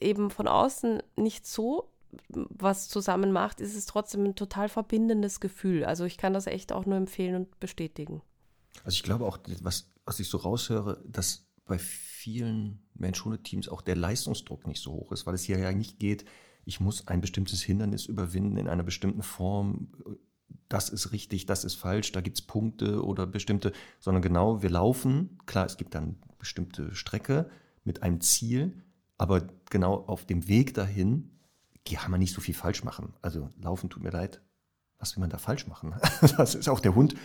eben 0.01 0.29
von 0.29 0.47
außen 0.47 1.01
nicht 1.15 1.47
so 1.47 1.89
was 2.29 2.89
zusammen 2.89 3.31
macht, 3.31 3.61
ist 3.61 3.75
es 3.75 3.85
trotzdem 3.85 4.23
ein 4.25 4.35
total 4.35 4.69
verbindendes 4.69 5.39
Gefühl. 5.39 5.85
Also 5.85 6.05
ich 6.05 6.17
kann 6.17 6.33
das 6.33 6.47
echt 6.47 6.71
auch 6.71 6.85
nur 6.85 6.97
empfehlen 6.97 7.35
und 7.35 7.59
bestätigen. 7.59 8.21
Also 8.83 8.95
ich 8.95 9.03
glaube 9.03 9.25
auch, 9.25 9.39
was, 9.61 9.91
was 10.05 10.19
ich 10.19 10.29
so 10.29 10.37
raushöre, 10.37 11.03
dass 11.07 11.45
bei 11.65 11.77
vielen 11.77 12.83
Mensch-Hunde-Teams 12.95 13.69
auch 13.69 13.81
der 13.81 13.95
Leistungsdruck 13.95 14.67
nicht 14.67 14.81
so 14.81 14.91
hoch 14.91 15.11
ist, 15.11 15.25
weil 15.25 15.35
es 15.35 15.43
hier 15.43 15.57
ja 15.59 15.71
nicht 15.71 15.99
geht, 15.99 16.25
ich 16.65 16.79
muss 16.79 17.07
ein 17.07 17.21
bestimmtes 17.21 17.61
Hindernis 17.61 18.05
überwinden 18.05 18.57
in 18.57 18.67
einer 18.67 18.83
bestimmten 18.83 19.21
Form. 19.21 19.91
Das 20.69 20.89
ist 20.89 21.11
richtig, 21.11 21.45
das 21.45 21.65
ist 21.65 21.75
falsch, 21.75 22.11
da 22.11 22.21
gibt 22.21 22.37
es 22.37 22.45
Punkte 22.45 23.03
oder 23.03 23.27
bestimmte, 23.27 23.73
sondern 23.99 24.21
genau, 24.21 24.61
wir 24.61 24.69
laufen. 24.69 25.37
Klar, 25.45 25.65
es 25.65 25.77
gibt 25.77 25.93
dann 25.93 26.17
bestimmte 26.39 26.95
Strecke, 26.95 27.49
mit 27.83 28.01
einem 28.01 28.21
Ziel, 28.21 28.81
aber 29.17 29.47
genau 29.69 30.05
auf 30.05 30.25
dem 30.25 30.47
Weg 30.47 30.73
dahin 30.73 31.32
kann 31.83 32.11
man 32.11 32.19
nicht 32.19 32.33
so 32.33 32.41
viel 32.41 32.53
falsch 32.53 32.83
machen. 32.83 33.13
Also 33.21 33.49
laufen 33.61 33.89
tut 33.89 34.03
mir 34.03 34.11
leid. 34.11 34.41
Was 34.99 35.15
will 35.15 35.21
man 35.21 35.29
da 35.29 35.37
falsch 35.37 35.67
machen? 35.67 35.95
Das 36.37 36.55
ist 36.55 36.69
auch 36.69 36.79
der 36.79 36.95
Hund. 36.95 37.15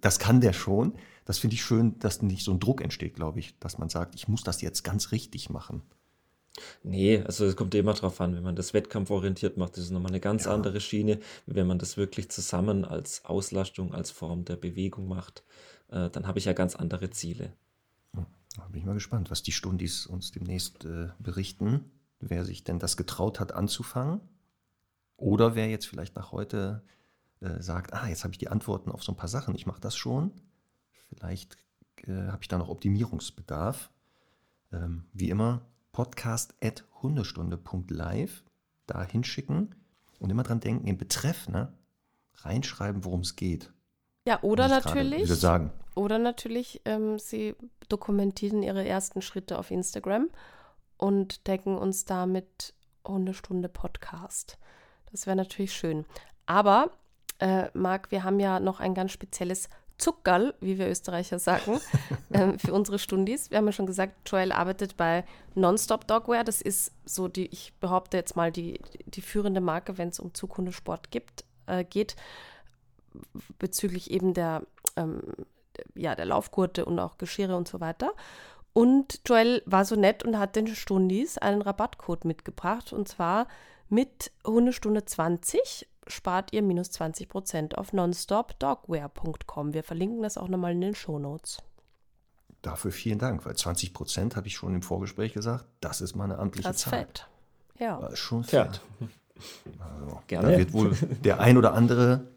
Das 0.00 0.18
kann 0.18 0.40
der 0.40 0.52
schon. 0.52 0.94
Das 1.24 1.38
finde 1.38 1.54
ich 1.54 1.62
schön, 1.62 1.98
dass 1.98 2.22
nicht 2.22 2.44
so 2.44 2.52
ein 2.52 2.60
Druck 2.60 2.80
entsteht, 2.80 3.14
glaube 3.14 3.38
ich, 3.38 3.58
dass 3.58 3.78
man 3.78 3.88
sagt, 3.88 4.14
ich 4.14 4.26
muss 4.26 4.42
das 4.42 4.60
jetzt 4.60 4.82
ganz 4.82 5.12
richtig 5.12 5.50
machen. 5.50 5.82
Nee, 6.82 7.22
also 7.22 7.46
es 7.46 7.56
kommt 7.56 7.74
immer 7.74 7.94
darauf 7.94 8.20
an, 8.20 8.34
wenn 8.34 8.42
man 8.42 8.56
das 8.56 8.74
wettkampforientiert 8.74 9.56
macht, 9.56 9.76
das 9.76 9.84
ist 9.84 9.90
nochmal 9.90 10.10
eine 10.10 10.20
ganz 10.20 10.44
ja. 10.44 10.52
andere 10.52 10.80
Schiene. 10.80 11.18
Wenn 11.46 11.66
man 11.66 11.78
das 11.78 11.96
wirklich 11.96 12.30
zusammen 12.30 12.84
als 12.84 13.24
Auslastung, 13.24 13.94
als 13.94 14.10
Form 14.10 14.44
der 14.44 14.56
Bewegung 14.56 15.08
macht, 15.08 15.44
äh, 15.90 16.10
dann 16.10 16.26
habe 16.26 16.38
ich 16.38 16.44
ja 16.44 16.52
ganz 16.52 16.74
andere 16.76 17.10
Ziele. 17.10 17.52
Da 18.56 18.68
bin 18.68 18.80
ich 18.80 18.86
mal 18.86 18.94
gespannt, 18.94 19.30
was 19.30 19.42
die 19.42 19.52
Stundis 19.52 20.06
uns 20.06 20.30
demnächst 20.30 20.84
äh, 20.84 21.08
berichten, 21.18 21.90
wer 22.22 22.44
sich 22.44 22.64
denn 22.64 22.78
das 22.78 22.96
getraut 22.96 23.40
hat 23.40 23.52
anzufangen. 23.52 24.20
Oder 25.16 25.54
wer 25.54 25.68
jetzt 25.68 25.86
vielleicht 25.86 26.16
nach 26.16 26.32
heute 26.32 26.82
äh, 27.40 27.60
sagt, 27.60 27.92
ah, 27.92 28.08
jetzt 28.08 28.24
habe 28.24 28.32
ich 28.32 28.38
die 28.38 28.48
Antworten 28.48 28.90
auf 28.90 29.02
so 29.02 29.12
ein 29.12 29.16
paar 29.16 29.28
Sachen, 29.28 29.54
ich 29.54 29.66
mache 29.66 29.80
das 29.80 29.96
schon. 29.96 30.32
Vielleicht 31.08 31.56
äh, 32.06 32.28
habe 32.28 32.38
ich 32.40 32.48
da 32.48 32.58
noch 32.58 32.68
Optimierungsbedarf. 32.68 33.90
Ähm, 34.72 35.04
wie 35.12 35.28
immer, 35.28 35.62
podcast 35.92 36.54
at 36.62 36.84
hundestunde.live 37.02 38.42
da 38.86 39.02
hinschicken 39.04 39.74
und 40.18 40.30
immer 40.30 40.42
dran 40.42 40.60
denken, 40.60 40.86
im 40.86 40.98
Betreff, 40.98 41.48
ne, 41.48 41.72
reinschreiben, 42.36 43.04
worum 43.04 43.20
es 43.20 43.36
geht. 43.36 43.72
Ja, 44.26 44.42
oder 44.42 44.68
natürlich. 44.68 45.22
Grade, 45.22 45.34
sagen. 45.34 45.72
Oder 45.94 46.18
natürlich, 46.18 46.80
ähm, 46.84 47.18
sie 47.18 47.54
dokumentieren 47.88 48.62
ihre 48.62 48.86
ersten 48.86 49.20
Schritte 49.20 49.58
auf 49.58 49.70
Instagram 49.70 50.30
und 51.02 51.48
decken 51.48 51.76
uns 51.76 52.04
damit 52.04 52.74
Hundestunde 53.04 53.68
Podcast. 53.68 54.56
Das 55.10 55.26
wäre 55.26 55.34
natürlich 55.34 55.72
schön. 55.72 56.06
Aber, 56.46 56.92
äh, 57.40 57.70
Marc, 57.74 58.12
wir 58.12 58.22
haben 58.22 58.38
ja 58.38 58.60
noch 58.60 58.78
ein 58.78 58.94
ganz 58.94 59.10
spezielles 59.10 59.68
Zuckerl, 59.98 60.54
wie 60.60 60.78
wir 60.78 60.88
Österreicher 60.88 61.40
sagen, 61.40 61.80
äh, 62.30 62.56
für 62.56 62.72
unsere 62.72 63.00
Stundis. 63.00 63.50
Wir 63.50 63.58
haben 63.58 63.66
ja 63.66 63.72
schon 63.72 63.86
gesagt, 63.86 64.30
Joel 64.30 64.52
arbeitet 64.52 64.96
bei 64.96 65.24
Nonstop 65.56 66.06
Dogwear. 66.06 66.44
Das 66.44 66.62
ist 66.62 66.92
so 67.04 67.26
die, 67.26 67.46
ich 67.46 67.72
behaupte 67.80 68.16
jetzt 68.16 68.36
mal, 68.36 68.52
die, 68.52 68.80
die 69.04 69.22
führende 69.22 69.60
Marke, 69.60 69.98
wenn 69.98 70.10
es 70.10 70.20
um 70.20 70.32
Zukunftssport 70.34 71.10
gibt, 71.10 71.44
äh, 71.66 71.82
geht, 71.82 72.14
bezüglich 73.58 74.12
eben 74.12 74.34
der 74.34 74.62
ähm, 74.94 75.20
ja, 75.94 76.14
der 76.14 76.26
Laufgurte 76.26 76.84
und 76.84 76.98
auch 76.98 77.18
Geschirre 77.18 77.56
und 77.56 77.68
so 77.68 77.80
weiter. 77.80 78.12
Und 78.72 79.20
Joel 79.26 79.62
war 79.66 79.84
so 79.84 79.96
nett 79.96 80.24
und 80.24 80.38
hat 80.38 80.56
den 80.56 80.66
Stundis 80.68 81.38
einen 81.38 81.62
Rabattcode 81.62 82.24
mitgebracht 82.24 82.92
und 82.92 83.06
zwar 83.08 83.46
mit 83.88 84.32
Hundestunde 84.46 85.04
20 85.04 85.86
spart 86.06 86.52
ihr 86.52 86.62
minus 86.62 86.90
20 86.90 87.28
Prozent 87.28 87.78
auf 87.78 87.92
nonstopdogwear.com. 87.92 89.74
Wir 89.74 89.84
verlinken 89.84 90.22
das 90.22 90.38
auch 90.38 90.48
nochmal 90.48 90.72
in 90.72 90.80
den 90.80 90.94
Shownotes. 90.94 91.58
Dafür 92.62 92.92
vielen 92.92 93.18
Dank, 93.18 93.44
weil 93.44 93.56
20 93.56 93.92
Prozent, 93.92 94.36
habe 94.36 94.46
ich 94.46 94.54
schon 94.54 94.74
im 94.74 94.82
Vorgespräch 94.82 95.32
gesagt, 95.32 95.66
das 95.80 96.00
ist 96.00 96.14
mal 96.14 96.24
eine 96.24 96.38
amtliche 96.38 96.68
das 96.68 96.78
Zahl. 96.78 97.00
Fett. 97.00 97.28
Ja. 97.78 98.00
Das 98.00 98.14
ist 98.14 98.18
schon 98.20 98.44
fett. 98.44 98.80
Ja. 99.00 99.08
Also, 99.80 100.20
Gerne. 100.28 100.52
Da 100.52 100.58
wird 100.58 100.72
wohl 100.72 100.92
der 101.24 101.40
ein 101.40 101.56
oder 101.56 101.74
andere 101.74 102.28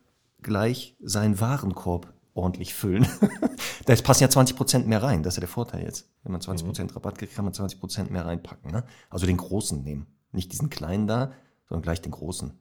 gleich 0.41 0.95
seinen 0.99 1.40
Warenkorb 1.40 2.12
ordentlich 2.36 2.76
füllen. 2.76 3.07
da 3.86 3.95
passen 3.95 4.24
ja 4.24 4.30
20 4.30 4.56
Prozent 4.56 4.88
mehr 4.88 5.02
rein. 5.02 5.24
Das 5.24 5.34
ist 5.34 5.38
ja 5.38 5.41
der 5.41 5.49
Vorteil 5.49 5.84
jetzt. 5.84 6.07
Wenn 6.24 6.32
man 6.32 6.41
20 6.41 6.68
Prozent 6.68 6.91
mhm. 6.91 6.98
Rabatt 6.98 7.18
kriegt, 7.18 7.34
kann 7.34 7.45
man 7.45 7.53
20 7.53 7.80
Prozent 7.80 8.12
mehr 8.12 8.26
reinpacken. 8.26 8.72
Ne? 8.72 8.84
Also 9.10 9.26
den 9.26 9.38
großen 9.38 9.82
nehmen. 9.82 10.06
Nicht 10.32 10.52
diesen 10.52 10.70
kleinen 10.70 11.07
da, 11.07 11.32
sondern 11.68 11.82
gleich 11.82 12.02
den 12.02 12.12
großen. 12.12 12.52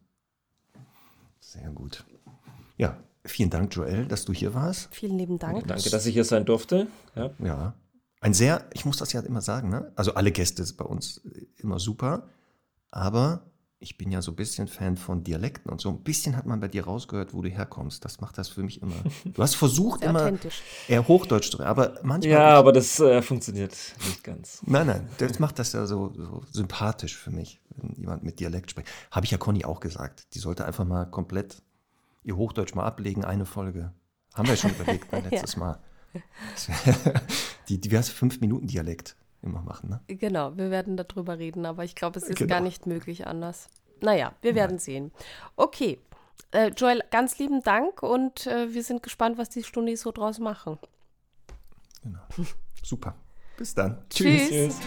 Sehr 1.41 1.71
gut. 1.71 2.05
Ja, 2.77 2.97
vielen 3.25 3.51
Dank, 3.51 3.75
Joel, 3.75 4.07
dass 4.07 4.25
du 4.25 4.33
hier 4.33 4.55
warst. 4.55 4.95
Vielen 4.95 5.19
lieben 5.19 5.39
Dank. 5.39 5.67
Danke, 5.67 5.91
dass 5.91 6.07
ich 6.07 6.15
hier 6.15 6.25
sein 6.25 6.45
durfte. 6.45 6.87
Ja. 7.17 7.31
ja. 7.41 7.75
Ein 8.21 8.33
sehr, 8.33 8.67
ich 8.73 8.85
muss 8.87 8.97
das 8.97 9.13
ja 9.13 9.21
immer 9.21 9.43
sagen, 9.43 9.69
ne? 9.69 9.93
also 9.97 10.15
alle 10.15 10.33
Gäste 10.33 10.65
sind 10.65 10.79
bei 10.79 10.85
uns 10.85 11.21
immer 11.59 11.79
super, 11.79 12.29
aber 12.91 13.43
ich 13.85 13.99
bin 13.99 14.11
ja 14.11 14.23
so 14.23 14.33
ein 14.33 14.37
bisschen 14.37 14.67
Fan 14.67 14.97
von 14.97 15.23
Dialekten 15.23 15.71
und 15.71 15.79
so 15.79 15.91
ein 15.91 15.99
bisschen 16.03 16.37
hat 16.37 16.47
man 16.47 16.59
bei 16.59 16.69
dir 16.69 16.85
rausgehört, 16.85 17.35
wo 17.35 17.43
du 17.43 17.51
herkommst. 17.51 18.03
Das 18.03 18.19
macht 18.19 18.39
das 18.39 18.49
für 18.49 18.63
mich 18.63 18.81
immer. 18.81 18.95
Du 19.27 19.43
hast 19.43 19.57
versucht 19.57 20.03
immer 20.05 20.33
eher 20.89 21.07
Hochdeutsch 21.07 21.51
zu 21.51 21.59
reden, 21.59 21.69
aber 21.69 21.99
manchmal. 22.03 22.33
Ja, 22.33 22.59
aber 22.59 22.73
das 22.73 22.99
äh, 22.99 23.21
funktioniert 23.21 23.77
nicht 24.07 24.25
ganz. 24.25 24.63
Nein, 24.65 24.87
nein, 24.87 25.09
das 25.19 25.39
macht 25.39 25.59
das 25.59 25.75
ja 25.75 25.85
so, 25.85 26.15
so 26.17 26.43
sympathisch 26.51 27.15
für 27.15 27.31
mich, 27.31 27.61
wenn 27.77 27.95
jemand 27.97 28.25
mit 28.25 28.41
Dialekt 28.41 28.71
spricht. 28.71 28.89
Habe 29.11 29.27
ich 29.27 29.33
ja 29.33 29.39
Conny 29.39 29.67
auch 29.67 29.81
gesagt. 29.81 30.35
Die 30.35 30.39
sollte 30.39 30.65
einfach 30.65 30.87
mal 30.87 31.05
komplett 31.05 31.63
ihr 32.23 32.37
Hochdeutsch 32.39 32.75
mal 32.75 32.87
ablegen, 32.87 33.23
eine 33.23 33.45
Folge. 33.45 33.93
Haben 34.33 34.49
wir 34.49 34.57
schon 34.57 34.71
überlegt, 34.81 35.13
ne, 35.13 35.25
letztes 35.29 35.55
ja. 35.55 35.59
Mal. 35.59 35.79
die, 37.69 37.79
die, 37.81 37.91
wie 37.91 37.99
heißt 37.99 38.11
fünf 38.11 38.41
Minuten 38.41 38.67
Dialekt 38.67 39.15
immer 39.45 39.63
machen. 39.63 39.91
Ne? 39.91 40.01
Genau, 40.17 40.57
wir 40.57 40.71
werden 40.71 40.97
darüber 40.97 41.39
reden, 41.39 41.67
aber 41.67 41.85
ich 41.85 41.95
glaube, 41.95 42.19
es 42.19 42.25
ist 42.25 42.39
genau. 42.39 42.55
gar 42.55 42.61
nicht 42.61 42.87
möglich 42.87 43.27
anders. 43.27 43.69
Naja, 44.01 44.33
wir 44.43 44.55
werden 44.55 44.73
Nein. 44.73 44.79
sehen. 44.79 45.13
Okay, 45.57 45.99
äh, 46.51 46.69
Joel, 46.69 47.03
ganz 47.11 47.39
lieben 47.39 47.63
Dank 47.63 48.03
und 48.03 48.47
äh, 48.47 48.73
wir 48.73 48.83
sind 48.83 49.03
gespannt, 49.03 49.39
was 49.39 49.51
die 49.51 49.63
Stunde 49.63 49.97
so 49.97 50.13
draus 50.13 50.39
machen. 50.39 50.79
Genau. 52.03 52.21
Super. 52.83 53.15
Bis 53.57 53.75
dann. 53.75 54.05
Tschüss. 54.11 54.49
Tschüss. 54.49 54.79
Tschüss. 54.79 54.81